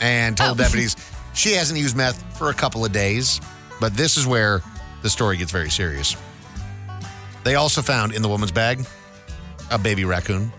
And 0.00 0.36
told 0.36 0.60
Oh. 0.60 0.62
deputies 0.64 0.96
she 1.34 1.52
hasn't 1.52 1.78
used 1.78 1.96
meth 1.96 2.22
for 2.38 2.50
a 2.50 2.54
couple 2.54 2.84
of 2.84 2.92
days. 2.92 3.40
But 3.80 3.96
this 3.96 4.16
is 4.16 4.26
where 4.26 4.62
the 5.02 5.10
story 5.10 5.36
gets 5.38 5.50
very 5.50 5.70
serious. 5.70 6.14
They 7.44 7.54
also 7.56 7.82
found 7.82 8.12
in 8.14 8.22
the 8.22 8.28
woman's 8.28 8.52
bag 8.52 8.84
a 9.70 9.78
baby 9.78 10.04
raccoon. 10.04 10.52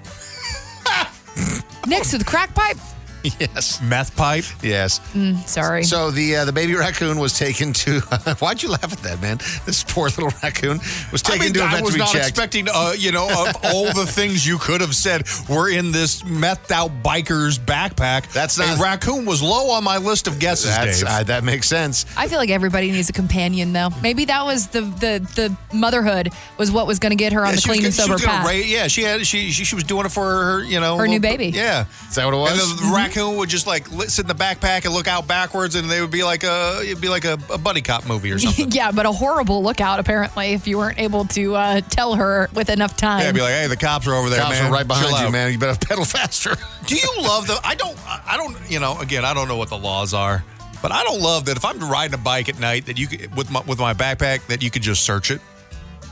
Next 1.87 2.11
to 2.11 2.17
the 2.17 2.25
crack 2.25 2.53
pipe. 2.53 2.77
Yes. 3.39 3.81
Meth 3.81 4.15
pipe. 4.15 4.45
Yes. 4.61 4.99
Mm, 5.13 5.37
sorry. 5.47 5.83
So 5.83 6.11
the 6.11 6.37
uh, 6.37 6.45
the 6.45 6.51
baby 6.53 6.75
raccoon 6.75 7.19
was 7.19 7.37
taken 7.37 7.73
to. 7.73 7.99
why'd 8.39 8.61
you 8.63 8.69
laugh 8.69 8.91
at 8.91 8.99
that, 8.99 9.21
man? 9.21 9.37
This 9.65 9.83
poor 9.83 10.05
little 10.09 10.31
raccoon 10.43 10.79
was 11.11 11.21
I 11.25 11.31
taken 11.31 11.45
mean, 11.45 11.53
to 11.53 11.59
a 11.61 11.65
I 11.65 11.71
vet 11.71 11.81
was 11.83 11.91
to 11.93 11.97
be 11.97 11.99
not 11.99 12.11
checked. 12.11 12.27
expecting, 12.29 12.67
uh, 12.71 12.93
you 12.97 13.11
know, 13.11 13.27
of 13.29 13.55
all 13.63 13.85
the 13.93 14.05
things 14.07 14.45
you 14.47 14.57
could 14.57 14.81
have 14.81 14.95
said 14.95 15.23
were 15.49 15.69
in 15.69 15.91
this 15.91 16.23
methed 16.23 16.71
out 16.71 16.91
biker's 17.03 17.57
backpack. 17.59 18.31
That's 18.33 18.57
not- 18.57 18.77
a 18.77 18.81
raccoon 18.81 19.25
was 19.25 19.41
low 19.41 19.69
on 19.71 19.83
my 19.83 19.97
list 19.97 20.27
of 20.27 20.39
guesses, 20.39 20.69
That's, 20.75 20.99
Dave. 21.01 21.09
uh, 21.09 21.23
that 21.23 21.43
makes 21.43 21.67
sense. 21.67 22.05
I 22.17 22.27
feel 22.27 22.37
like 22.39 22.49
everybody 22.49 22.91
needs 22.91 23.09
a 23.09 23.13
companion, 23.13 23.73
though. 23.73 23.89
Maybe 24.01 24.25
that 24.25 24.45
was 24.45 24.67
the 24.67 24.81
the, 24.81 25.19
the 25.35 25.57
motherhood 25.75 26.29
was 26.57 26.71
what 26.71 26.87
was 26.87 26.99
going 26.99 27.11
to 27.11 27.15
get 27.15 27.33
her 27.33 27.41
on 27.41 27.49
Yeah, 27.49 27.55
the 27.55 27.61
she 27.61 27.69
was 27.69 27.77
clean 27.77 27.85
and 27.87 27.95
gonna- 27.97 28.17
she 28.17 28.23
sober 28.23 28.31
path. 28.31 28.45
ra- 28.45 28.51
yeah, 28.51 28.87
she 28.87 29.03
had 29.03 29.25
she, 29.27 29.51
she 29.51 29.63
she 29.63 29.75
was 29.75 29.83
doing 29.83 30.05
it 30.05 30.11
for 30.11 30.23
her, 30.23 30.63
you 30.63 30.79
know, 30.79 30.97
Her 30.97 31.07
new 31.07 31.19
baby. 31.19 31.47
Yeah, 31.47 31.85
Is 32.09 32.15
that 32.15 32.25
what 32.25 32.33
it 32.33 32.37
was? 32.37 32.81
And 33.11 33.15
the, 33.15 33.19
the 33.19 33.25
raccoon 33.25 33.37
would 33.37 33.49
just 33.49 33.67
like 33.67 33.87
sit 34.09 34.23
in 34.23 34.27
the 34.27 34.33
backpack 34.35 34.85
and 34.85 34.93
look 34.93 35.07
out 35.07 35.27
backwards, 35.27 35.75
and 35.75 35.89
they 35.89 36.01
would 36.01 36.11
be 36.11 36.23
like 36.23 36.43
a 36.43 36.79
it'd 36.83 37.01
be 37.01 37.09
like 37.09 37.25
a, 37.25 37.37
a 37.51 37.57
buddy 37.57 37.81
cop 37.81 38.05
movie 38.07 38.31
or 38.31 38.39
something. 38.39 38.71
yeah, 38.71 38.91
but 38.91 39.05
a 39.05 39.11
horrible 39.11 39.63
lookout 39.63 39.99
apparently 39.99 40.53
if 40.53 40.67
you 40.67 40.77
weren't 40.77 40.99
able 40.99 41.25
to 41.25 41.55
uh, 41.55 41.81
tell 41.81 42.15
her 42.15 42.49
with 42.53 42.69
enough 42.69 42.97
time. 42.97 43.21
Yeah, 43.21 43.29
I'd 43.29 43.35
be 43.35 43.41
like, 43.41 43.51
hey, 43.53 43.67
the 43.67 43.77
cops 43.77 44.07
are 44.07 44.13
over 44.15 44.29
there, 44.29 44.39
Cops 44.41 44.59
man. 44.59 44.69
are 44.69 44.73
right 44.73 44.87
behind 44.87 45.07
Chill 45.09 45.19
you, 45.19 45.25
out. 45.27 45.31
man. 45.31 45.51
You 45.51 45.59
better 45.59 45.85
pedal 45.87 46.05
faster. 46.05 46.55
Do 46.87 46.95
you 46.95 47.09
love 47.21 47.47
the? 47.47 47.59
I 47.63 47.75
don't. 47.75 47.97
I 48.07 48.37
don't. 48.37 48.57
You 48.69 48.79
know, 48.79 48.99
again, 48.99 49.25
I 49.25 49.33
don't 49.33 49.47
know 49.47 49.57
what 49.57 49.69
the 49.69 49.77
laws 49.77 50.13
are, 50.13 50.43
but 50.81 50.91
I 50.91 51.03
don't 51.03 51.21
love 51.21 51.45
that 51.45 51.57
if 51.57 51.65
I'm 51.65 51.79
riding 51.89 52.13
a 52.13 52.17
bike 52.17 52.49
at 52.49 52.59
night 52.59 52.85
that 52.87 52.97
you 52.97 53.07
could, 53.07 53.35
with 53.35 53.51
my 53.51 53.61
with 53.61 53.79
my 53.79 53.93
backpack 53.93 54.47
that 54.47 54.61
you 54.61 54.71
could 54.71 54.81
just 54.81 55.03
search 55.03 55.31
it. 55.31 55.41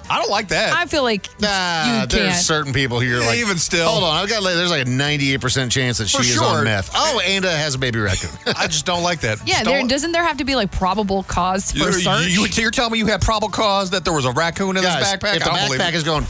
I 0.09 0.17
don't 0.19 0.29
like 0.31 0.47
that. 0.49 0.73
I 0.73 0.85
feel 0.87 1.03
like 1.03 1.29
Nah, 1.39 2.01
you 2.01 2.07
there's 2.07 2.31
can't. 2.33 2.35
certain 2.43 2.73
people 2.73 2.99
here 2.99 3.19
like 3.19 3.37
even 3.37 3.57
still. 3.57 3.87
Hold 3.87 4.03
on, 4.03 4.15
I've 4.17 4.27
got 4.29 4.41
like, 4.41 4.55
there's 4.55 4.71
like 4.71 4.87
a 4.87 4.89
98 4.89 5.39
percent 5.41 5.71
chance 5.71 5.99
that 5.99 6.07
she 6.09 6.17
For 6.17 6.23
is 6.23 6.33
sure. 6.33 6.43
on 6.43 6.63
meth. 6.63 6.91
Oh, 6.95 7.21
and 7.25 7.45
uh, 7.45 7.49
has 7.49 7.75
a 7.75 7.77
baby 7.77 7.99
raccoon. 7.99 8.31
I 8.57 8.67
just 8.67 8.85
don't 8.85 9.03
like 9.03 9.19
that. 9.21 9.39
yeah, 9.45 9.53
Just 9.55 9.65
there, 9.65 9.77
don't- 9.79 9.87
doesn't 9.87 10.11
there 10.11 10.23
have 10.23 10.37
to 10.37 10.45
be 10.45 10.55
like 10.55 10.71
probable 10.71 11.23
cause 11.23 11.71
for 11.71 11.77
you, 11.77 11.91
search? 11.93 12.27
you, 12.27 12.45
you're 12.61 12.71
telling 12.71 12.93
me 12.93 12.97
you 12.99 13.05
had 13.05 13.21
probable 13.21 13.49
cause 13.49 13.91
that 13.91 14.03
there 14.03 14.13
was 14.13 14.25
a 14.25 14.31
raccoon 14.31 14.77
in 14.77 14.83
Guys, 14.83 14.99
this 14.99 15.09
backpack? 15.13 15.35
if 15.37 15.43
the 15.43 15.51
I 15.51 15.57
don't 15.57 15.65
believe 15.67 15.79
backpack 15.81 15.89
it. 15.89 15.95
is 15.95 16.03
going, 16.03 16.25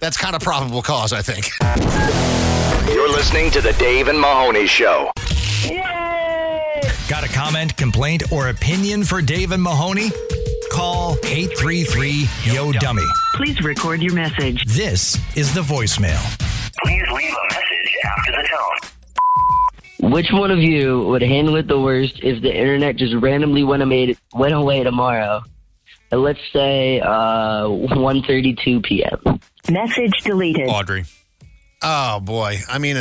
that's 0.00 0.16
kind 0.16 0.34
of 0.34 0.42
probable 0.42 0.82
cause, 0.82 1.12
I 1.12 1.22
think. 1.22 1.50
You're 2.94 3.10
listening 3.10 3.50
to 3.52 3.60
the 3.60 3.72
Dave 3.74 4.08
and 4.08 4.20
Mahoney 4.20 4.66
Show. 4.66 5.10
Yay! 5.64 6.80
Got 7.08 7.24
a 7.24 7.28
comment, 7.28 7.76
complaint, 7.76 8.30
or 8.32 8.48
opinion 8.48 9.04
for 9.04 9.22
Dave 9.22 9.52
and 9.52 9.62
Mahoney? 9.62 10.10
Call 10.74 11.12
833 11.22 12.26
Yo 12.52 12.72
Dummy. 12.72 13.04
Please 13.34 13.62
record 13.62 14.02
your 14.02 14.12
message. 14.12 14.64
This 14.66 15.16
is 15.36 15.54
the 15.54 15.60
voicemail. 15.60 16.20
Please 16.82 17.04
leave 17.12 17.30
a 17.32 17.54
message 17.54 17.96
after 18.04 18.32
the 18.32 18.48
tone. 20.00 20.10
Which 20.10 20.26
one 20.32 20.50
of 20.50 20.58
you 20.58 21.02
would 21.06 21.22
handle 21.22 21.54
it 21.54 21.68
the 21.68 21.78
worst 21.78 22.18
if 22.24 22.42
the 22.42 22.52
internet 22.52 22.96
just 22.96 23.14
randomly 23.14 23.62
went 23.62 23.84
away, 23.84 24.16
went 24.34 24.52
away 24.52 24.82
tomorrow? 24.82 25.44
Uh, 26.10 26.16
let's 26.16 26.40
say 26.52 26.98
uh, 26.98 27.66
1.32 27.68 28.82
p.m. 28.82 29.38
Message 29.70 30.22
deleted. 30.24 30.68
Audrey. 30.68 31.04
Oh 31.82 32.18
boy, 32.18 32.58
I 32.68 32.78
mean, 32.78 32.96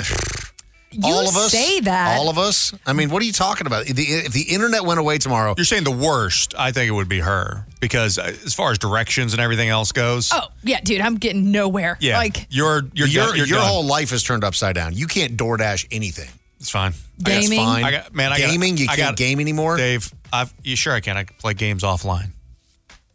You 0.94 1.14
all 1.14 1.28
of 1.28 1.36
us 1.36 1.52
say 1.52 1.80
that. 1.82 2.18
All 2.18 2.30
of 2.30 2.38
us. 2.38 2.74
I 2.86 2.94
mean, 2.94 3.10
what 3.10 3.22
are 3.22 3.26
you 3.26 3.32
talking 3.34 3.68
about? 3.68 3.86
The, 3.86 4.02
if 4.04 4.32
the 4.34 4.44
internet 4.44 4.84
went 4.86 5.00
away 5.00 5.18
tomorrow, 5.18 5.54
You're 5.58 5.66
saying 5.66 5.84
the 5.84 5.91
worst. 5.91 6.54
I 6.58 6.72
think 6.72 6.88
it 6.88 6.91
would 6.94 7.10
be 7.10 7.20
her 7.20 7.66
because 7.80 8.18
uh, 8.18 8.34
as 8.46 8.54
far 8.54 8.72
as 8.72 8.78
directions 8.78 9.34
and 9.34 9.41
everything 9.41 9.70
else 9.70 9.91
goes, 9.91 10.30
oh 10.34 10.48
yeah, 10.64 10.80
dude, 10.82 11.02
I'm 11.02 11.16
getting 11.16 11.52
nowhere. 11.52 11.98
yeah, 12.00 12.18
like 12.18 12.48
you're 12.50 12.84
you're 12.94 13.08
your 13.08 13.26
done- 13.28 13.36
you're 13.38 13.46
your 13.48 13.58
done. 13.60 13.68
whole 13.68 13.84
life 13.86 14.12
is 14.14 14.24
turned 14.24 14.44
upside 14.44 14.76
down. 14.76 14.94
You 14.94 15.08
can't 15.08 15.36
DoorDash 15.38 15.88
anything. 15.91 16.30
It's 16.60 16.70
fine. 16.70 16.94
That's 17.20 17.50
Gaming? 17.50 17.66
fine. 17.66 17.84
I 17.84 17.91
got 17.91 18.14
man. 18.16 18.32
I 18.32 18.39
got- 18.39 18.50
gaming. 18.52 18.78
you 18.78 18.86
I 18.89 18.96
can't 18.96 19.10
got- 19.10 19.18
game 19.18 19.39
anymore. 19.39 19.78
Dave, 19.78 20.14
I've 20.32 20.54
you 20.64 20.76
sure 20.76 20.94
I 20.94 21.00
can? 21.02 21.18
I 21.18 21.24
can 21.26 21.36
play 21.38 21.54
games 21.54 21.84
offline. 21.84 22.30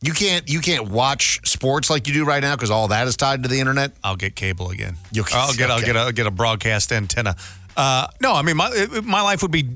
You 0.01 0.13
can't. 0.13 0.49
You 0.49 0.61
can't 0.61 0.89
watch 0.91 1.41
sports 1.49 1.91
like 1.91 2.07
you 2.07 2.15
do 2.15 2.25
right 2.25 2.41
now 2.41 2.55
because 2.55 2.71
all 2.71 2.87
that 2.89 3.09
is 3.09 3.17
tied 3.17 3.43
to 3.43 3.49
the 3.49 3.59
internet. 3.59 3.93
I'll 4.05 4.15
get 4.17 4.37
cable 4.37 4.71
again. 4.71 4.97
You'll- 5.11 5.25
I'll 5.33 5.55
get 5.55 5.71
I'll 5.71 5.79
okay. 5.79 5.87
get 5.87 5.97
a, 5.97 5.99
I'll 6.01 6.13
get 6.13 6.27
a 6.27 6.31
broadcast 6.31 6.93
antenna. 6.93 7.35
Uh, 7.79 8.09
no, 8.21 8.35
I 8.35 8.43
mean 8.43 8.57
my 8.57 8.69
my 9.05 9.23
life 9.23 9.41
would 9.43 9.53
be 9.53 9.71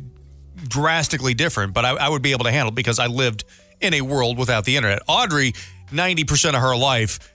drastically 0.68 1.34
different, 1.34 1.72
but 1.72 1.84
I, 1.84 1.90
I 1.90 2.08
would 2.08 2.20
be 2.22 2.32
able 2.32 2.44
to 2.44 2.50
handle 2.50 2.72
it 2.72 2.74
because 2.74 2.98
I 2.98 3.06
lived 3.06 3.44
in 3.80 3.94
a 3.94 4.00
world 4.00 4.38
without 4.38 4.64
the 4.64 4.76
internet. 4.76 5.00
Audrey, 5.08 5.54
ninety 5.92 6.24
percent 6.24 6.56
of 6.56 6.62
her 6.62 6.76
life, 6.76 7.32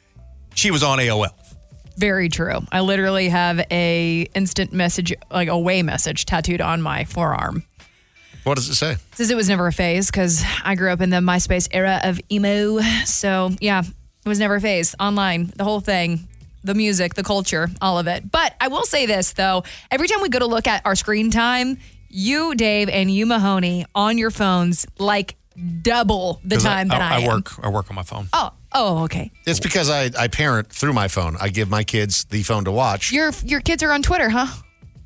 she 0.56 0.70
was 0.70 0.84
on 0.84 1.00
AOL. 1.00 1.30
very 1.98 2.28
true. 2.30 2.60
I 2.72 2.82
literally 2.82 3.30
have 3.30 3.66
a 3.72 4.28
instant 4.36 4.74
message, 4.74 5.14
like 5.32 5.48
away 5.48 5.82
message, 5.84 6.26
tattooed 6.26 6.62
on 6.62 6.82
my 6.82 7.06
forearm. 7.06 7.64
What 8.44 8.56
does 8.56 8.70
it 8.70 8.76
say? 8.76 8.98
Says 9.14 9.30
it 9.32 9.36
was 9.36 9.50
never 9.50 9.68
a 9.68 9.74
phase 9.74 10.12
because 10.12 10.44
I 10.64 10.76
grew 10.76 10.92
up 10.92 11.02
in 11.02 11.10
the 11.10 11.18
MySpace 11.18 11.68
era 11.72 12.00
of 12.04 12.20
emo. 12.32 12.80
So 13.06 13.52
yeah, 13.60 13.82
it 14.26 14.30
was 14.30 14.40
never 14.40 14.56
a 14.56 14.62
phase. 14.62 14.96
Online, 15.00 15.52
the 15.56 15.64
whole 15.64 15.80
thing, 15.82 16.28
the 16.68 16.76
music, 16.76 17.16
the 17.16 17.24
culture, 17.24 17.70
all 17.82 17.98
of 17.98 18.08
it. 18.08 18.32
But 18.32 18.54
I 18.62 18.68
will 18.68 18.84
say 18.84 19.06
this 19.06 19.34
though: 19.34 19.64
every 19.90 20.08
time 20.08 20.22
we 20.22 20.30
go 20.30 20.40
to 20.40 20.46
look 20.46 20.68
at 20.68 20.86
our 20.86 20.96
screen 20.96 21.32
time, 21.32 21.80
you, 22.10 22.56
Dave, 22.56 22.90
and 22.90 23.10
you, 23.10 23.26
Mahoney, 23.26 23.86
on 23.96 24.18
your 24.18 24.32
phones, 24.32 24.86
like 25.00 25.36
double 25.82 26.40
the 26.44 26.58
time 26.58 26.90
that 26.90 27.02
I, 27.02 27.16
I, 27.16 27.20
am. 27.20 27.28
work 27.28 27.66
I 27.66 27.70
work 27.70 27.90
on 27.90 27.96
my 27.96 28.04
phone. 28.04 28.28
Oh, 28.34 28.52
oh, 28.74 29.04
okay. 29.06 29.32
It's 29.46 29.60
because 29.60 29.90
I, 29.90 30.12
I 30.18 30.28
parent 30.28 30.70
through 30.70 30.94
my 30.94 31.08
phone. 31.08 31.36
I 31.40 31.50
give 31.50 31.70
my 31.70 31.84
kids 31.84 32.26
the 32.26 32.44
phone 32.44 32.66
to 32.66 32.72
watch. 32.72 33.12
Your 33.12 33.32
your 33.44 33.62
kids 33.62 33.84
are 33.84 33.92
on 33.92 34.04
Twitter, 34.04 34.30
huh? 34.30 34.48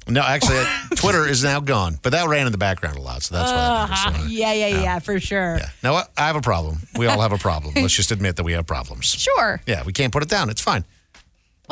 No, 0.08 0.22
actually, 0.22 0.64
Twitter 0.96 1.28
is 1.28 1.44
now 1.44 1.60
gone, 1.60 2.00
but 2.02 2.12
that 2.12 2.28
ran 2.28 2.48
in 2.48 2.52
the 2.52 2.58
background 2.58 2.98
a 2.98 3.02
lot, 3.02 3.22
so 3.22 3.36
that's 3.36 3.52
why. 3.52 3.58
I 3.58 3.80
never 3.82 3.96
saw 3.96 4.10
it. 4.10 4.26
Uh, 4.26 4.30
yeah, 4.30 4.54
yeah, 4.54 4.82
yeah, 4.82 5.00
for 5.00 5.20
sure. 5.20 5.58
Yeah. 5.58 5.70
Now 5.84 5.94
what? 5.94 6.12
I 6.18 6.28
have 6.28 6.36
a 6.36 6.42
problem. 6.42 6.80
We 6.98 7.06
all 7.06 7.22
have 7.22 7.32
a 7.32 7.38
problem. 7.38 7.74
Let's 7.78 7.94
just 7.94 8.12
admit 8.12 8.36
that 8.38 8.44
we 8.44 8.54
have 8.54 8.66
problems. 8.66 9.06
Sure. 9.06 9.62
Yeah, 9.68 9.84
we 9.84 9.94
can't 9.94 10.12
put 10.12 10.24
it 10.24 10.30
down. 10.30 10.50
It's 10.50 10.62
fine. 10.62 10.86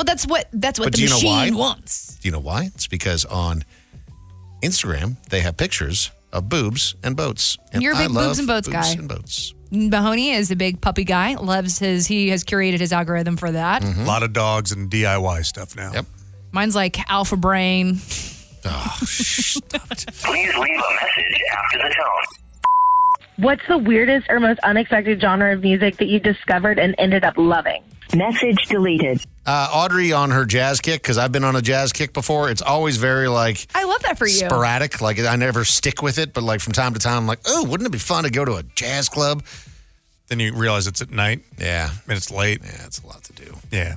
Well, 0.00 0.06
that's 0.06 0.26
what 0.26 0.48
that's 0.50 0.78
what 0.78 0.86
But 0.86 0.92
the 0.92 0.96
do 0.96 1.02
you 1.02 1.08
know 1.10 1.16
machine 1.16 1.54
why? 1.54 1.60
wants. 1.60 2.16
Do 2.22 2.26
you 2.28 2.32
know 2.32 2.38
why? 2.40 2.70
It's 2.74 2.86
because 2.86 3.26
on 3.26 3.64
Instagram 4.62 5.16
they 5.28 5.40
have 5.42 5.58
pictures 5.58 6.10
of 6.32 6.48
boobs 6.48 6.94
and 7.02 7.14
boats. 7.18 7.58
And 7.74 7.82
You're 7.82 7.92
a 7.92 7.96
I 7.96 8.06
big 8.06 8.12
love 8.16 8.26
boobs 8.28 8.38
and 8.38 8.48
boats 8.48 8.66
guy. 8.68 8.92
and 8.92 9.06
boats. 9.06 9.52
Mahoney 9.70 10.30
is 10.30 10.50
a 10.50 10.56
big 10.56 10.80
puppy 10.80 11.04
guy. 11.04 11.34
Loves 11.34 11.78
his. 11.78 12.06
He 12.06 12.30
has 12.30 12.44
curated 12.44 12.80
his 12.80 12.94
algorithm 12.94 13.36
for 13.36 13.52
that. 13.52 13.84
A 13.84 14.04
lot 14.04 14.22
of 14.22 14.32
dogs 14.32 14.72
and 14.72 14.90
DIY 14.90 15.44
stuff 15.44 15.76
now. 15.76 15.92
Yep. 15.92 16.06
Mine's 16.52 16.74
like 16.74 16.98
Alpha 17.10 17.36
Brain. 17.36 17.98
Oh, 18.64 18.96
Please 19.00 19.54
leave 19.54 20.80
a 20.80 20.94
message 20.94 21.40
after 21.52 21.78
the 21.78 21.94
tone. 21.94 22.49
What's 23.40 23.62
the 23.68 23.78
weirdest 23.78 24.26
or 24.28 24.40
most 24.40 24.60
unexpected 24.60 25.20
genre 25.20 25.54
of 25.54 25.62
music 25.62 25.96
that 25.98 26.06
you 26.06 26.20
discovered 26.20 26.78
and 26.78 26.94
ended 26.98 27.24
up 27.24 27.34
loving? 27.36 27.82
Message 28.14 28.66
deleted. 28.66 29.24
Uh, 29.46 29.68
Audrey 29.72 30.12
on 30.12 30.32
her 30.32 30.44
jazz 30.44 30.80
kick 30.80 31.00
because 31.00 31.16
I've 31.16 31.30
been 31.30 31.44
on 31.44 31.54
a 31.54 31.62
jazz 31.62 31.92
kick 31.92 32.12
before. 32.12 32.50
It's 32.50 32.60
always 32.60 32.96
very 32.96 33.28
like 33.28 33.66
I 33.74 33.84
love 33.84 34.02
that 34.02 34.18
for 34.18 34.26
you. 34.26 34.32
sporadic. 34.34 35.00
Like 35.00 35.20
I 35.20 35.36
never 35.36 35.64
stick 35.64 36.02
with 36.02 36.18
it, 36.18 36.34
but 36.34 36.42
like 36.42 36.60
from 36.60 36.72
time 36.72 36.92
to 36.94 36.98
time, 37.00 37.18
I'm 37.18 37.26
like, 37.28 37.38
oh, 37.46 37.64
wouldn't 37.64 37.86
it 37.86 37.92
be 37.92 37.98
fun 37.98 38.24
to 38.24 38.30
go 38.30 38.44
to 38.44 38.54
a 38.54 38.62
jazz 38.74 39.08
club? 39.08 39.44
Then 40.28 40.40
you 40.40 40.52
realize 40.54 40.86
it's 40.88 41.00
at 41.02 41.10
night 41.10 41.40
Yeah, 41.58 41.90
and 42.08 42.16
it's 42.16 42.30
late. 42.30 42.60
yeah, 42.64 42.84
it's 42.86 43.00
a 43.00 43.06
lot 43.06 43.22
to 43.24 43.32
do. 43.32 43.56
Yeah, 43.70 43.96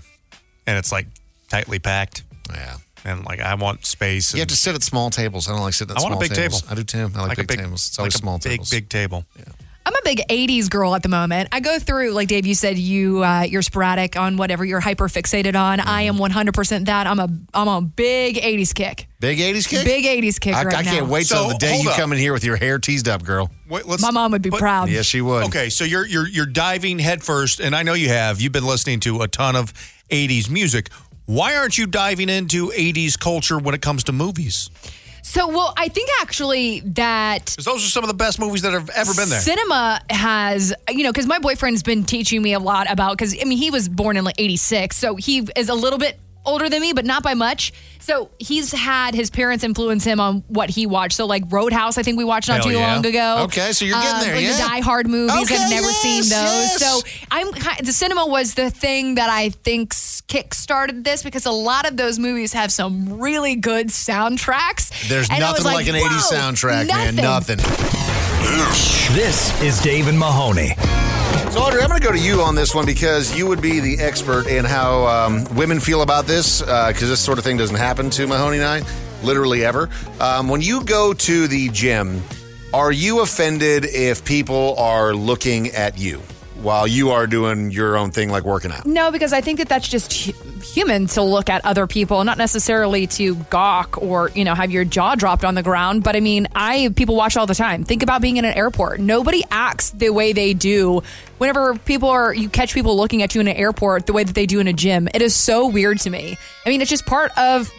and 0.68 0.78
it's 0.78 0.92
like 0.92 1.08
tightly 1.50 1.80
packed, 1.80 2.24
Yeah, 2.52 2.78
and 3.06 3.26
like 3.26 3.40
I 3.42 3.56
want 3.56 3.86
space. 3.86 4.34
you 4.34 4.40
have 4.40 4.48
to 4.50 4.56
sit 4.56 4.76
at 4.76 4.84
small 4.84 5.10
tables. 5.10 5.48
I 5.48 5.52
don't 5.52 5.62
like 5.62 5.74
sitting 5.74 5.96
at 5.96 6.00
I 6.00 6.04
want 6.04 6.14
small 6.14 6.24
a 6.24 6.28
big 6.28 6.34
tables. 6.36 6.62
table. 6.62 6.72
I 6.72 6.76
do 6.76 6.84
too. 6.84 7.10
I 7.16 7.26
like, 7.28 7.38
a 7.38 7.44
big, 7.44 7.60
tables. 7.60 7.88
It's 7.88 7.98
like 7.98 8.04
always 8.04 8.16
a 8.16 8.18
small 8.18 8.38
big, 8.38 8.52
tables. 8.52 8.70
big 8.70 8.84
big 8.84 8.90
table. 8.90 9.26
I'm 9.86 9.94
a 9.94 10.00
big 10.06 10.22
'80s 10.30 10.70
girl 10.70 10.96
at 10.96 11.04
the 11.04 11.10
moment. 11.10 11.50
I 11.52 11.60
go 11.60 11.78
through, 11.78 12.12
like 12.12 12.30
Dave, 12.30 12.46
you 12.46 12.56
said 12.56 12.78
you 12.78 13.22
uh, 13.22 13.42
you're 13.42 13.62
sporadic 13.62 14.16
on 14.16 14.38
whatever 14.38 14.64
you're 14.64 14.80
hyper 14.80 15.10
fixated 15.10 15.60
on. 15.60 15.82
I 15.82 16.04
am 16.04 16.18
100 16.18 16.54
percent 16.54 16.86
that. 16.86 17.06
I'm 17.06 17.20
a 17.20 17.28
I'm 17.54 17.68
a 17.68 17.82
big 17.82 18.38
'80s 18.38 18.74
kick. 18.74 19.08
Big 19.20 19.40
80s 19.40 19.68
kick? 19.70 19.86
Big 19.86 20.04
80s 20.04 20.38
kick 20.40 20.54
I, 20.54 20.64
right 20.66 20.76
I 20.76 20.84
can't 20.84 21.06
now. 21.08 21.12
wait 21.14 21.28
till 21.28 21.38
So, 21.38 21.48
the 21.50 21.58
day 21.58 21.80
you 21.82 21.90
up. 21.90 21.96
come 21.96 22.12
in 22.12 22.20
here 22.20 22.34
with 22.34 22.44
your 22.44 22.58
hair 22.58 22.78
teased 22.78 23.08
up, 23.08 23.24
girl. 23.24 23.50
Wait, 23.70 23.86
let's, 23.86 24.02
My 24.02 24.12
mom 24.12 24.32
would 24.34 24.42
be 24.42 24.50
but- 24.50 24.60
proud. 24.60 24.90
Yes, 24.90 25.06
she 25.06 25.22
would. 25.22 25.46
Okay, 25.46 25.70
so 25.70 25.84
you're 25.86 26.06
you're 26.06 26.28
you're 26.28 26.46
diving 26.46 27.00
headfirst, 27.00 27.60
and 27.60 27.74
I 27.76 27.84
know 27.84 27.94
you 27.94 28.08
have. 28.10 28.40
You've 28.40 28.52
been 28.54 28.66
listening 28.66 29.02
to 29.02 29.22
a 29.22 29.28
ton 29.28 29.56
of 29.58 29.74
'80s 30.10 30.50
music. 30.50 30.90
Why 31.26 31.56
aren't 31.56 31.78
you 31.78 31.88
diving 31.88 32.30
into 32.30 32.68
'80s 32.70 33.18
culture 33.20 33.58
when 33.58 33.74
it 33.76 33.82
comes 33.82 34.04
to 34.06 34.12
movies? 34.12 34.70
So, 35.26 35.48
well, 35.48 35.74
I 35.78 35.88
think 35.88 36.10
actually 36.22 36.82
that 36.82 37.46
Because 37.46 37.66
those 37.66 37.84
are 37.86 37.90
some 37.90 38.04
of 38.04 38.08
the 38.10 38.14
best 38.14 38.40
movies 38.40 38.62
that 38.64 38.74
have 38.74 38.90
ever 38.90 39.14
been 39.16 39.30
there. 39.30 39.40
Cinema 39.40 40.00
has, 40.10 40.74
you 40.90 41.04
know, 41.04 41.12
because 41.12 41.26
my 41.26 41.40
boyfriend's 41.40 41.82
been 41.82 42.04
teaching 42.04 42.42
me 42.42 42.54
a 42.54 42.60
lot 42.60 42.92
about, 42.92 43.18
because 43.18 43.34
I 43.42 43.46
mean, 43.46 43.58
he 43.58 43.72
was 43.72 43.88
born 43.90 44.18
in 44.18 44.26
like 44.26 44.36
86, 44.38 44.96
so 44.96 45.16
he 45.16 45.48
is 45.56 45.70
a 45.70 45.74
little 45.74 45.98
bit 45.98 46.20
older 46.46 46.70
than 46.70 46.82
me, 46.82 46.92
but 46.92 47.06
not 47.06 47.24
by 47.24 47.34
much. 47.36 47.72
So 48.00 48.30
he's 48.38 48.74
had 48.74 49.16
his 49.16 49.30
parents 49.30 49.64
influence 49.64 50.04
him 50.04 50.20
on 50.20 50.44
what 50.50 50.70
he 50.70 50.86
watched. 50.86 51.16
So, 51.16 51.26
like 51.26 51.46
Roadhouse, 51.50 51.98
I 51.98 52.04
think 52.04 52.18
we 52.18 52.26
watched 52.26 52.50
not 52.50 52.56
Hell 52.58 52.66
too 52.66 52.72
yeah. 52.78 52.94
long 52.94 53.06
ago. 53.06 53.44
Okay, 53.46 53.72
so 53.72 53.86
you're 53.86 53.96
getting 53.98 54.16
Um, 54.16 54.22
there, 54.26 54.36
Like 54.36 54.44
yeah. 54.44 54.52
the 54.58 54.64
Die 54.64 54.80
Hard 54.82 55.08
movies, 55.08 55.36
Okay, 55.44 55.56
I've 55.56 55.70
never 55.70 55.88
yes, 55.88 56.02
seen 56.02 56.22
those. 56.24 56.30
yes. 56.30 56.80
So 56.80 57.02
I'm 57.32 57.48
the 57.82 57.94
cinema 57.94 58.26
was 58.28 58.56
the 58.56 58.70
thing 58.70 59.16
that 59.16 59.30
I 59.30 59.50
think 59.50 59.94
kick 60.34 60.52
started 60.56 61.04
this 61.04 61.22
because 61.22 61.46
a 61.46 61.52
lot 61.52 61.88
of 61.88 61.96
those 61.96 62.18
movies 62.18 62.54
have 62.54 62.72
some 62.72 63.22
really 63.22 63.56
good 63.56 63.90
soundtracks. 63.90 65.08
There's 65.08 65.30
And 65.30 65.42
nothing 65.42 65.64
like, 65.64 65.88
an 65.88 65.94
80s 65.94 66.32
whoa, 66.32 66.38
soundtrack, 66.38 66.88
man. 66.88 67.16
Nothing. 67.16 67.58
This 69.16 69.62
is 69.62 69.80
Dave 69.84 70.08
and 70.08 70.18
Mahoney. 70.18 70.70
So, 71.52 71.60
Audrey, 71.60 71.84
I'm 71.84 71.88
going 71.88 72.02
to 72.02 72.08
go 72.08 72.12
to 72.12 72.20
you 72.20 72.42
on 72.42 72.56
this 72.56 72.74
one 72.74 72.84
because 72.84 73.38
you 73.38 73.46
would 73.46 73.62
be 73.62 73.80
the 73.80 74.00
expert 74.00 74.48
in 74.48 74.66
how 74.66 75.06
um, 75.06 75.46
women 75.56 75.80
feel 75.80 76.02
about 76.02 76.26
this, 76.26 76.62
because 76.62 77.10
this 77.10 77.20
sort 77.20 77.38
of 77.38 77.44
thing 77.44 77.58
doesn't 77.58 77.76
happen 77.76 78.10
to 78.10 78.26
Mahoney 78.26 78.58
and 78.58 78.66
I, 78.66 78.82
literally 79.22 79.64
ever. 79.64 79.88
Um, 80.20 80.48
when 80.50 80.62
you 80.62 80.84
go 80.84 81.14
to 81.14 81.48
the 81.48 81.70
gym, 81.70 82.24
are 82.74 82.92
you 82.92 83.22
offended 83.22 83.86
if 83.86 84.26
people 84.26 84.76
are 84.80 85.14
looking 85.14 85.68
at 85.68 86.00
you 86.00 86.24
while 86.64 86.88
you 86.88 87.12
are 87.12 87.28
doing 87.28 87.72
your 87.72 87.98
own 87.98 88.12
thing, 88.12 88.30
like 88.30 88.44
working 88.44 88.72
out? 88.72 88.86
No, 88.86 89.12
because 89.12 89.34
I 89.34 89.42
think 89.42 89.60
that 89.60 89.70
that's 89.70 89.88
just 89.88 90.14
hu- 90.14 90.60
human 90.62 91.08
to 91.08 91.22
look 91.22 91.50
at 91.50 91.64
other 91.66 91.86
people, 91.88 92.24
not 92.24 92.38
necessarily 92.38 93.06
to 93.08 93.36
gawk 93.36 94.02
or, 94.02 94.32
you 94.34 94.46
know, 94.46 94.56
have 94.56 94.72
your 94.72 94.86
jaw 94.86 95.16
dropped 95.16 95.44
on 95.44 95.56
the 95.56 95.64
ground. 95.64 96.04
But 96.04 96.16
I 96.16 96.22
mean, 96.22 96.48
I 96.56 96.90
people 96.96 97.16
watch 97.16 97.38
all 97.38 97.46
the 97.46 97.56
time. 97.56 97.84
Think 97.84 98.02
about 98.02 98.22
being 98.22 98.38
in 98.38 98.46
an 98.46 98.54
airport. 98.54 99.00
Nobody 99.00 99.44
acts 99.52 99.92
the 99.92 100.10
way 100.10 100.34
they 100.34 100.54
do 100.54 101.04
whenever 101.38 101.76
people 101.76 102.10
are 102.10 102.34
you 102.34 102.48
catch 102.50 102.74
people 102.74 102.96
looking 102.96 103.22
at 103.22 103.36
you 103.36 103.42
in 103.42 103.48
an 103.48 103.58
airport 103.58 104.06
the 104.06 104.14
way 104.14 104.24
that 104.24 104.34
they 104.34 104.46
do 104.46 104.60
in 104.60 104.68
a 104.68 104.74
gym. 104.74 105.10
It 105.14 105.22
is 105.22 105.36
so 105.36 105.68
weird 105.68 106.00
to 106.02 106.10
me. 106.10 106.38
I 106.66 106.70
mean, 106.70 106.82
it's 106.82 106.90
just 106.90 107.06
part 107.06 107.38
of 107.38 107.72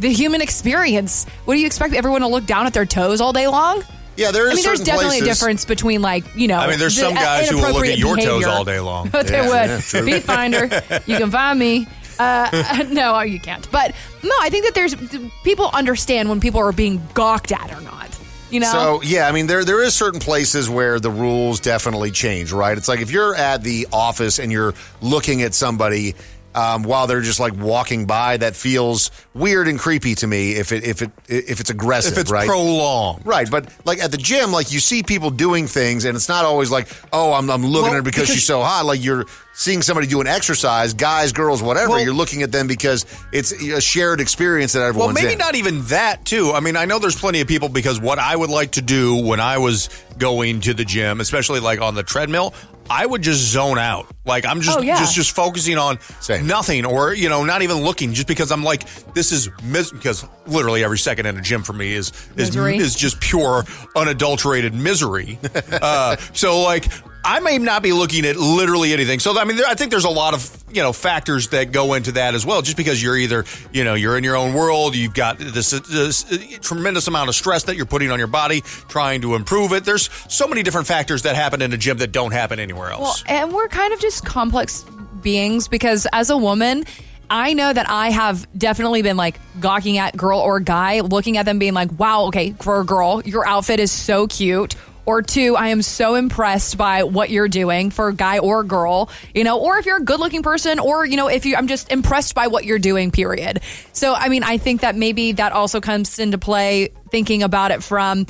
the 0.00 0.12
human 0.12 0.40
experience. 0.40 1.24
What 1.44 1.54
do 1.54 1.60
you 1.60 1.66
expect 1.66 1.94
everyone 1.94 2.20
to 2.22 2.28
look 2.28 2.46
down 2.46 2.66
at 2.66 2.72
their 2.72 2.86
toes 2.86 3.20
all 3.20 3.32
day 3.32 3.46
long? 3.48 3.84
Yeah, 4.18 4.32
there 4.32 4.46
is 4.48 4.52
I 4.52 4.54
mean, 4.56 4.64
there's 4.64 4.80
definitely 4.80 5.20
a 5.20 5.24
difference 5.24 5.64
between 5.64 6.02
like 6.02 6.24
you 6.34 6.48
know. 6.48 6.58
I 6.58 6.68
mean, 6.68 6.80
there's 6.80 6.96
the, 6.96 7.02
some 7.02 7.14
guys 7.14 7.48
who 7.48 7.56
will 7.58 7.72
look 7.72 7.86
at 7.86 7.98
your 7.98 8.16
toes 8.16 8.44
all 8.44 8.64
day 8.64 8.80
long. 8.80 9.08
But 9.12 9.28
they 9.28 9.34
Yeah, 9.34 9.48
would. 9.48 9.70
yeah, 9.70 9.80
true. 9.80 10.20
Finder, 10.20 10.64
you 11.06 11.16
can 11.16 11.30
find 11.30 11.58
me. 11.58 11.86
Uh, 12.18 12.84
no, 12.90 13.20
you 13.20 13.38
can't. 13.38 13.70
But 13.70 13.94
no, 14.24 14.34
I 14.40 14.50
think 14.50 14.64
that 14.64 14.74
there's 14.74 14.96
people 15.44 15.70
understand 15.72 16.28
when 16.28 16.40
people 16.40 16.58
are 16.58 16.72
being 16.72 17.00
gawked 17.14 17.52
at 17.52 17.70
or 17.72 17.80
not. 17.80 18.10
You 18.50 18.58
know. 18.58 18.72
So 18.72 19.02
yeah, 19.02 19.28
I 19.28 19.30
mean 19.32 19.46
there 19.46 19.64
there 19.64 19.80
is 19.84 19.94
certain 19.94 20.18
places 20.18 20.68
where 20.68 20.98
the 20.98 21.12
rules 21.12 21.60
definitely 21.60 22.10
change, 22.10 22.50
right? 22.50 22.76
It's 22.76 22.88
like 22.88 22.98
if 22.98 23.12
you're 23.12 23.36
at 23.36 23.62
the 23.62 23.86
office 23.92 24.40
and 24.40 24.50
you're 24.50 24.74
looking 25.00 25.42
at 25.42 25.54
somebody 25.54 26.16
um, 26.54 26.82
while 26.82 27.06
they're 27.06 27.20
just 27.20 27.38
like 27.40 27.54
walking 27.54 28.06
by, 28.06 28.36
that 28.38 28.56
feels 28.56 29.10
weird 29.34 29.68
and 29.68 29.78
creepy 29.78 30.14
to 30.16 30.26
me. 30.26 30.52
If 30.52 30.72
it 30.72 30.84
if 30.84 31.02
it 31.02 31.10
if 31.28 31.60
it's 31.60 31.70
aggressive, 31.70 32.12
If 32.12 32.18
it's 32.18 32.30
right? 32.30 32.46
prolonged. 32.48 33.24
right? 33.26 33.48
But 33.50 33.68
like 33.84 33.98
at 34.02 34.10
the 34.10 34.16
gym, 34.16 34.50
like 34.52 34.72
you 34.72 34.80
see 34.80 35.02
people 35.02 35.30
doing 35.30 35.66
things, 35.66 36.04
and 36.04 36.16
it's 36.16 36.28
not 36.28 36.44
always 36.44 36.70
like, 36.70 36.88
oh, 37.12 37.32
I'm 37.32 37.50
I'm 37.50 37.62
looking 37.64 37.82
Well, 37.82 37.92
at 37.92 37.96
her 37.96 38.02
because, 38.02 38.22
because- 38.22 38.34
she's 38.34 38.46
so 38.46 38.62
hot. 38.62 38.84
Like 38.86 39.02
you're 39.04 39.26
seeing 39.58 39.82
somebody 39.82 40.06
do 40.06 40.20
an 40.20 40.28
exercise, 40.28 40.94
guys, 40.94 41.32
girls, 41.32 41.60
whatever. 41.62 41.90
Well- 41.90 42.00
you're 42.00 42.14
looking 42.14 42.42
at 42.42 42.52
them 42.52 42.68
because 42.68 43.04
it's 43.32 43.50
a 43.52 43.80
shared 43.80 44.20
experience 44.20 44.72
that 44.74 44.82
everyone's 44.82 45.14
Well, 45.16 45.22
maybe 45.24 45.32
in. 45.32 45.38
not 45.38 45.56
even 45.56 45.82
that, 45.86 46.24
too. 46.24 46.52
I 46.52 46.60
mean, 46.60 46.76
I 46.76 46.84
know 46.84 47.00
there's 47.00 47.18
plenty 47.18 47.40
of 47.40 47.48
people 47.48 47.68
because 47.68 48.00
what 48.00 48.20
I 48.20 48.36
would 48.36 48.50
like 48.50 48.70
to 48.72 48.82
do 48.82 49.16
when 49.16 49.40
I 49.40 49.58
was 49.58 49.88
going 50.16 50.60
to 50.60 50.74
the 50.74 50.84
gym, 50.84 51.20
especially 51.20 51.58
like 51.58 51.80
on 51.80 51.96
the 51.96 52.04
treadmill, 52.04 52.54
I 52.88 53.04
would 53.04 53.20
just 53.20 53.40
zone 53.40 53.78
out. 53.78 54.06
Like 54.24 54.46
I'm 54.46 54.60
just 54.62 54.78
Oh, 54.78 54.80
yeah. 54.82 54.96
just 54.98 55.14
just 55.14 55.32
focusing 55.32 55.76
on 55.76 55.98
nothing, 56.42 56.86
or 56.86 57.12
you 57.12 57.28
know, 57.28 57.44
not 57.44 57.60
even 57.62 57.78
looking, 57.78 58.14
just 58.14 58.26
because 58.28 58.50
I'm 58.52 58.62
like, 58.64 58.86
this 59.12 59.30
is 59.32 59.50
mis- 59.62 59.90
because 59.92 60.24
literally 60.46 60.82
every 60.84 60.98
second 60.98 61.26
in 61.26 61.36
a 61.36 61.42
gym 61.42 61.62
for 61.64 61.72
me 61.74 61.92
is 61.92 62.12
is 62.36 62.48
Misery. 62.48 62.78
is 62.78 62.94
just 62.94 63.20
pure 63.20 63.64
unadulterated 63.96 64.72
misery. 64.74 65.38
uh, 65.72 66.16
so 66.32 66.62
like. 66.62 66.86
I 67.24 67.40
may 67.40 67.58
not 67.58 67.82
be 67.82 67.92
looking 67.92 68.24
at 68.24 68.36
literally 68.36 68.92
anything. 68.92 69.18
So 69.18 69.38
I 69.38 69.44
mean, 69.44 69.58
I 69.66 69.74
think 69.74 69.90
there's 69.90 70.04
a 70.04 70.10
lot 70.10 70.34
of 70.34 70.64
you 70.70 70.82
know 70.82 70.92
factors 70.92 71.48
that 71.48 71.72
go 71.72 71.94
into 71.94 72.12
that 72.12 72.34
as 72.34 72.46
well. 72.46 72.62
Just 72.62 72.76
because 72.76 73.02
you're 73.02 73.16
either 73.16 73.44
you 73.72 73.84
know 73.84 73.94
you're 73.94 74.16
in 74.16 74.24
your 74.24 74.36
own 74.36 74.54
world, 74.54 74.96
you've 74.96 75.14
got 75.14 75.38
this, 75.38 75.70
this 75.70 76.58
tremendous 76.60 77.08
amount 77.08 77.28
of 77.28 77.34
stress 77.34 77.64
that 77.64 77.76
you're 77.76 77.86
putting 77.86 78.10
on 78.10 78.18
your 78.18 78.28
body, 78.28 78.60
trying 78.60 79.20
to 79.22 79.34
improve 79.34 79.72
it. 79.72 79.84
There's 79.84 80.08
so 80.28 80.46
many 80.48 80.62
different 80.62 80.86
factors 80.86 81.22
that 81.22 81.36
happen 81.36 81.60
in 81.62 81.72
a 81.72 81.76
gym 81.76 81.98
that 81.98 82.12
don't 82.12 82.32
happen 82.32 82.58
anywhere 82.58 82.90
else. 82.90 83.24
Well, 83.26 83.36
and 83.36 83.52
we're 83.52 83.68
kind 83.68 83.92
of 83.92 84.00
just 84.00 84.24
complex 84.24 84.84
beings 85.22 85.68
because 85.68 86.06
as 86.12 86.30
a 86.30 86.36
woman, 86.36 86.84
I 87.30 87.52
know 87.52 87.72
that 87.72 87.90
I 87.90 88.10
have 88.10 88.46
definitely 88.56 89.02
been 89.02 89.16
like 89.16 89.38
gawking 89.60 89.98
at 89.98 90.16
girl 90.16 90.40
or 90.40 90.60
guy, 90.60 91.00
looking 91.00 91.36
at 91.36 91.44
them 91.44 91.58
being 91.58 91.74
like, 91.74 91.98
wow, 91.98 92.26
okay, 92.26 92.52
for 92.60 92.80
a 92.80 92.84
girl, 92.84 93.22
your 93.24 93.46
outfit 93.46 93.80
is 93.80 93.92
so 93.92 94.26
cute. 94.26 94.76
Or 95.08 95.22
two, 95.22 95.56
I 95.56 95.68
am 95.68 95.80
so 95.80 96.16
impressed 96.16 96.76
by 96.76 97.04
what 97.04 97.30
you're 97.30 97.48
doing 97.48 97.88
for 97.90 98.08
a 98.08 98.14
guy 98.14 98.40
or 98.40 98.62
girl, 98.62 99.08
you 99.34 99.42
know, 99.42 99.58
or 99.58 99.78
if 99.78 99.86
you're 99.86 99.96
a 99.96 100.04
good 100.04 100.20
looking 100.20 100.42
person, 100.42 100.78
or, 100.78 101.06
you 101.06 101.16
know, 101.16 101.28
if 101.28 101.46
you, 101.46 101.56
I'm 101.56 101.66
just 101.66 101.90
impressed 101.90 102.34
by 102.34 102.48
what 102.48 102.66
you're 102.66 102.78
doing, 102.78 103.10
period. 103.10 103.62
So, 103.94 104.12
I 104.12 104.28
mean, 104.28 104.42
I 104.42 104.58
think 104.58 104.82
that 104.82 104.96
maybe 104.96 105.32
that 105.32 105.52
also 105.52 105.80
comes 105.80 106.18
into 106.18 106.36
play 106.36 106.90
thinking 107.10 107.42
about 107.42 107.70
it 107.70 107.82
from, 107.82 108.26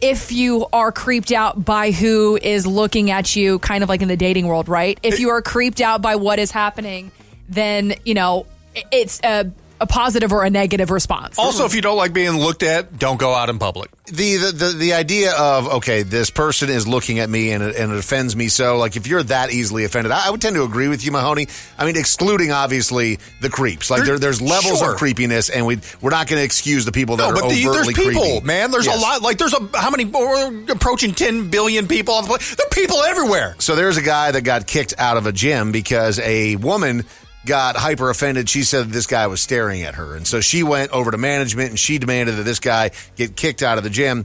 if 0.00 0.30
you 0.30 0.66
are 0.72 0.92
creeped 0.92 1.32
out 1.32 1.64
by 1.64 1.90
who 1.90 2.38
is 2.40 2.68
looking 2.68 3.10
at 3.10 3.34
you, 3.34 3.58
kind 3.58 3.82
of 3.82 3.88
like 3.88 4.00
in 4.00 4.06
the 4.06 4.16
dating 4.16 4.46
world, 4.46 4.68
right? 4.68 5.00
If 5.02 5.18
you 5.18 5.30
are 5.30 5.42
creeped 5.42 5.80
out 5.80 6.02
by 6.02 6.14
what 6.14 6.38
is 6.38 6.52
happening, 6.52 7.10
then, 7.48 7.94
you 8.04 8.14
know, 8.14 8.46
it's 8.92 9.20
a, 9.24 9.50
a 9.82 9.86
positive 9.86 10.32
or 10.32 10.44
a 10.44 10.50
negative 10.50 10.90
response. 10.90 11.38
Also, 11.38 11.64
if 11.64 11.74
you 11.74 11.82
don't 11.82 11.96
like 11.96 12.12
being 12.12 12.36
looked 12.38 12.62
at, 12.62 12.98
don't 12.98 13.18
go 13.18 13.34
out 13.34 13.50
in 13.50 13.58
public. 13.58 13.90
the, 14.06 14.36
the 14.36 14.52
the 14.52 14.72
the 14.78 14.92
idea 14.94 15.32
of 15.36 15.66
okay, 15.68 16.02
this 16.02 16.30
person 16.30 16.68
is 16.70 16.86
looking 16.86 17.18
at 17.18 17.28
me 17.28 17.50
and 17.52 17.62
it, 17.62 17.76
and 17.76 17.92
it 17.92 17.98
offends 17.98 18.34
me. 18.36 18.48
So, 18.48 18.76
like, 18.78 18.96
if 18.96 19.06
you're 19.06 19.22
that 19.24 19.50
easily 19.52 19.84
offended, 19.84 20.12
I, 20.12 20.28
I 20.28 20.30
would 20.30 20.40
tend 20.40 20.56
to 20.56 20.62
agree 20.64 20.88
with 20.88 21.04
you, 21.04 21.12
Mahoney. 21.12 21.48
I 21.78 21.84
mean, 21.86 21.96
excluding 21.96 22.50
obviously 22.52 23.18
the 23.40 23.48
creeps. 23.50 23.90
Like, 23.90 24.04
there, 24.04 24.18
there's 24.18 24.40
levels 24.40 24.78
Sure. 24.78 24.92
of 24.92 24.98
creepiness, 24.98 25.50
and 25.50 25.66
we 25.66 25.78
we're 26.00 26.10
not 26.10 26.26
going 26.28 26.40
to 26.40 26.44
excuse 26.44 26.84
the 26.84 26.92
people 26.92 27.16
that 27.16 27.24
No, 27.24 27.30
are 27.30 27.34
but 27.42 27.48
the, 27.50 27.64
there's 27.64 27.88
people, 27.88 28.22
creepy. 28.22 28.40
man. 28.46 28.70
There's 28.70 28.86
Yes. 28.86 28.98
a 28.98 29.00
lot. 29.00 29.22
Like, 29.22 29.38
there's 29.38 29.54
a 29.54 29.68
how 29.76 29.90
many? 29.90 30.10
Oh, 30.14 30.52
we're 30.66 30.72
approaching 30.72 31.12
10 31.14 31.48
billion 31.50 31.88
people 31.88 32.14
on 32.14 32.24
the 32.24 32.28
planet. 32.28 32.54
There 32.56 32.66
are 32.66 32.70
people 32.70 33.02
everywhere. 33.02 33.56
So 33.58 33.74
there's 33.76 33.96
a 33.96 34.02
guy 34.02 34.30
that 34.30 34.42
got 34.42 34.66
kicked 34.66 34.94
out 34.98 35.16
of 35.16 35.26
a 35.26 35.32
gym 35.32 35.72
because 35.72 36.18
a 36.20 36.56
woman 36.56 37.04
got 37.46 37.76
hyper 37.76 38.10
offended. 38.10 38.48
She 38.48 38.62
said 38.62 38.90
this 38.90 39.06
guy 39.06 39.26
was 39.26 39.40
staring 39.40 39.82
at 39.82 39.94
her. 39.96 40.14
And 40.16 40.26
so 40.26 40.40
she 40.40 40.62
went 40.62 40.90
over 40.92 41.10
to 41.10 41.18
management 41.18 41.70
and 41.70 41.78
she 41.78 41.98
demanded 41.98 42.36
that 42.36 42.44
this 42.44 42.60
guy 42.60 42.90
get 43.16 43.34
kicked 43.36 43.62
out 43.62 43.78
of 43.78 43.84
the 43.84 43.90
gym. 43.90 44.24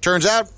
Turns 0.00 0.26
out 0.26 0.48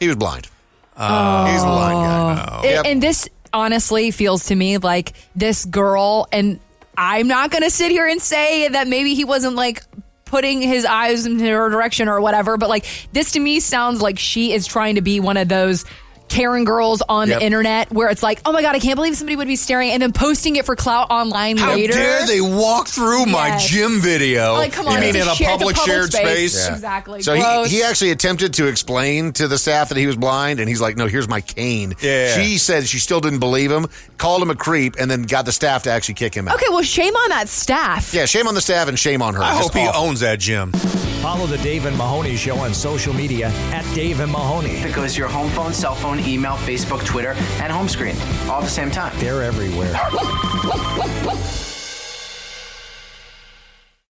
he 0.00 0.06
was 0.06 0.16
blind. 0.16 0.48
Oh. 0.96 1.46
He's 1.46 1.62
a 1.62 1.66
blind 1.66 1.98
guy. 2.06 2.60
And- 2.66 2.86
And 2.86 3.02
this 3.02 3.28
honestly 3.52 4.10
feels 4.10 4.46
to 4.46 4.54
me 4.54 4.78
like 4.78 5.12
this 5.34 5.64
girl, 5.64 6.26
and 6.32 6.60
I'm 6.96 7.28
not 7.28 7.50
going 7.50 7.62
to 7.62 7.70
sit 7.70 7.90
here 7.90 8.06
and 8.06 8.20
say 8.20 8.68
that 8.68 8.88
maybe 8.88 9.14
he 9.14 9.24
wasn't 9.24 9.54
like 9.54 9.82
putting 10.24 10.60
his 10.60 10.84
eyes 10.84 11.24
in 11.24 11.38
her 11.38 11.70
direction 11.70 12.08
or 12.08 12.20
whatever, 12.20 12.56
but 12.58 12.68
like 12.68 12.84
this 13.12 13.32
to 13.32 13.40
me 13.40 13.60
sounds 13.60 14.02
like 14.02 14.18
she 14.18 14.52
is 14.52 14.66
trying 14.66 14.96
to 14.96 15.00
be 15.00 15.20
one 15.20 15.36
of 15.36 15.48
those. 15.48 15.84
Karen 16.28 16.64
girls 16.64 17.02
on 17.08 17.28
Yep. 17.28 17.38
the 17.38 17.44
internet 17.44 17.90
where 17.92 18.08
it's 18.08 18.22
like, 18.22 18.40
oh 18.44 18.52
my 18.52 18.62
God, 18.62 18.74
I 18.74 18.78
can't 18.78 18.96
believe 18.96 19.16
somebody 19.16 19.36
would 19.36 19.48
be 19.48 19.56
staring 19.56 19.90
and 19.90 20.02
then 20.02 20.12
posting 20.12 20.56
it 20.56 20.64
for 20.66 20.76
clout 20.76 21.10
online 21.10 21.56
How 21.56 21.74
later. 21.74 21.92
dare 21.94 22.26
they 22.26 22.40
walk 22.40 22.88
through 22.88 23.26
my 23.26 23.56
gym 23.58 24.00
video? 24.00 24.54
Like, 24.54 24.72
come 24.72 24.86
on, 24.86 24.94
You 24.94 25.00
mean 25.00 25.16
in 25.16 25.22
a 25.22 25.34
share- 25.34 25.34
it's 25.34 25.40
a 25.40 25.44
public, 25.58 25.76
public 25.76 25.92
shared 25.94 26.12
space. 26.12 26.52
space? 26.52 26.66
Yeah. 26.68 26.74
Exactly. 26.74 27.22
So 27.22 27.34
he, 27.34 27.40
Gross. 27.42 27.70
he 27.70 27.82
actually 27.82 28.10
attempted 28.10 28.54
to 28.54 28.66
explain 28.66 29.32
to 29.32 29.48
the 29.48 29.58
staff 29.58 29.88
that 29.88 29.98
he 29.98 30.06
was 30.06 30.16
blind, 30.16 30.60
and 30.60 30.68
he's 30.68 30.80
like, 30.80 30.96
"No, 30.96 31.06
here's 31.06 31.28
my 31.28 31.40
cane." 31.40 31.94
Yeah. 32.00 32.36
She 32.36 32.58
said 32.58 32.86
she 32.86 32.98
still 32.98 33.20
didn't 33.20 33.40
believe 33.40 33.70
him, 33.72 33.86
called 34.18 34.42
him 34.42 34.50
a 34.50 34.54
creep, 34.54 34.96
and 34.98 35.10
then 35.10 35.22
got 35.22 35.44
the 35.46 35.52
staff 35.52 35.84
to 35.84 35.90
actually 35.90 36.14
kick 36.14 36.34
him 36.34 36.48
out. 36.48 36.54
Okay, 36.56 36.66
well, 36.70 36.82
shame 36.82 37.14
on 37.14 37.28
that 37.30 37.48
staff. 37.48 38.12
Yeah, 38.14 38.24
shame 38.26 38.46
on 38.48 38.54
the 38.54 38.60
staff 38.60 38.88
and 38.88 38.98
shame 38.98 39.22
on 39.22 39.34
her. 39.34 39.42
I 39.42 39.50
Just 39.52 39.62
hope 39.62 39.74
he 39.74 39.86
awful. 39.86 40.02
owns 40.04 40.20
that 40.20 40.38
gym. 40.38 40.72
Follow 41.22 41.46
the 41.46 41.58
Dave 41.58 41.84
and 41.86 41.96
Mahoney 41.96 42.36
Show 42.36 42.56
on 42.58 42.72
social 42.72 43.12
media 43.12 43.48
at 43.72 43.84
Dave 43.94 44.20
and 44.20 44.30
Mahoney. 44.30 44.80
Because 44.82 45.18
your 45.18 45.26
home 45.28 45.50
phone, 45.50 45.72
cell 45.74 45.94
phone, 46.18 46.28
email, 46.28 46.56
Facebook, 46.56 47.04
Twitter, 47.04 47.34
and 47.60 47.72
home 47.72 47.88
screen 47.88 48.16
all 48.48 48.58
at 48.58 48.64
the 48.64 48.68
same 48.68 48.90
time. 48.90 49.12
They're 49.18 49.42
everywhere. 49.42 49.98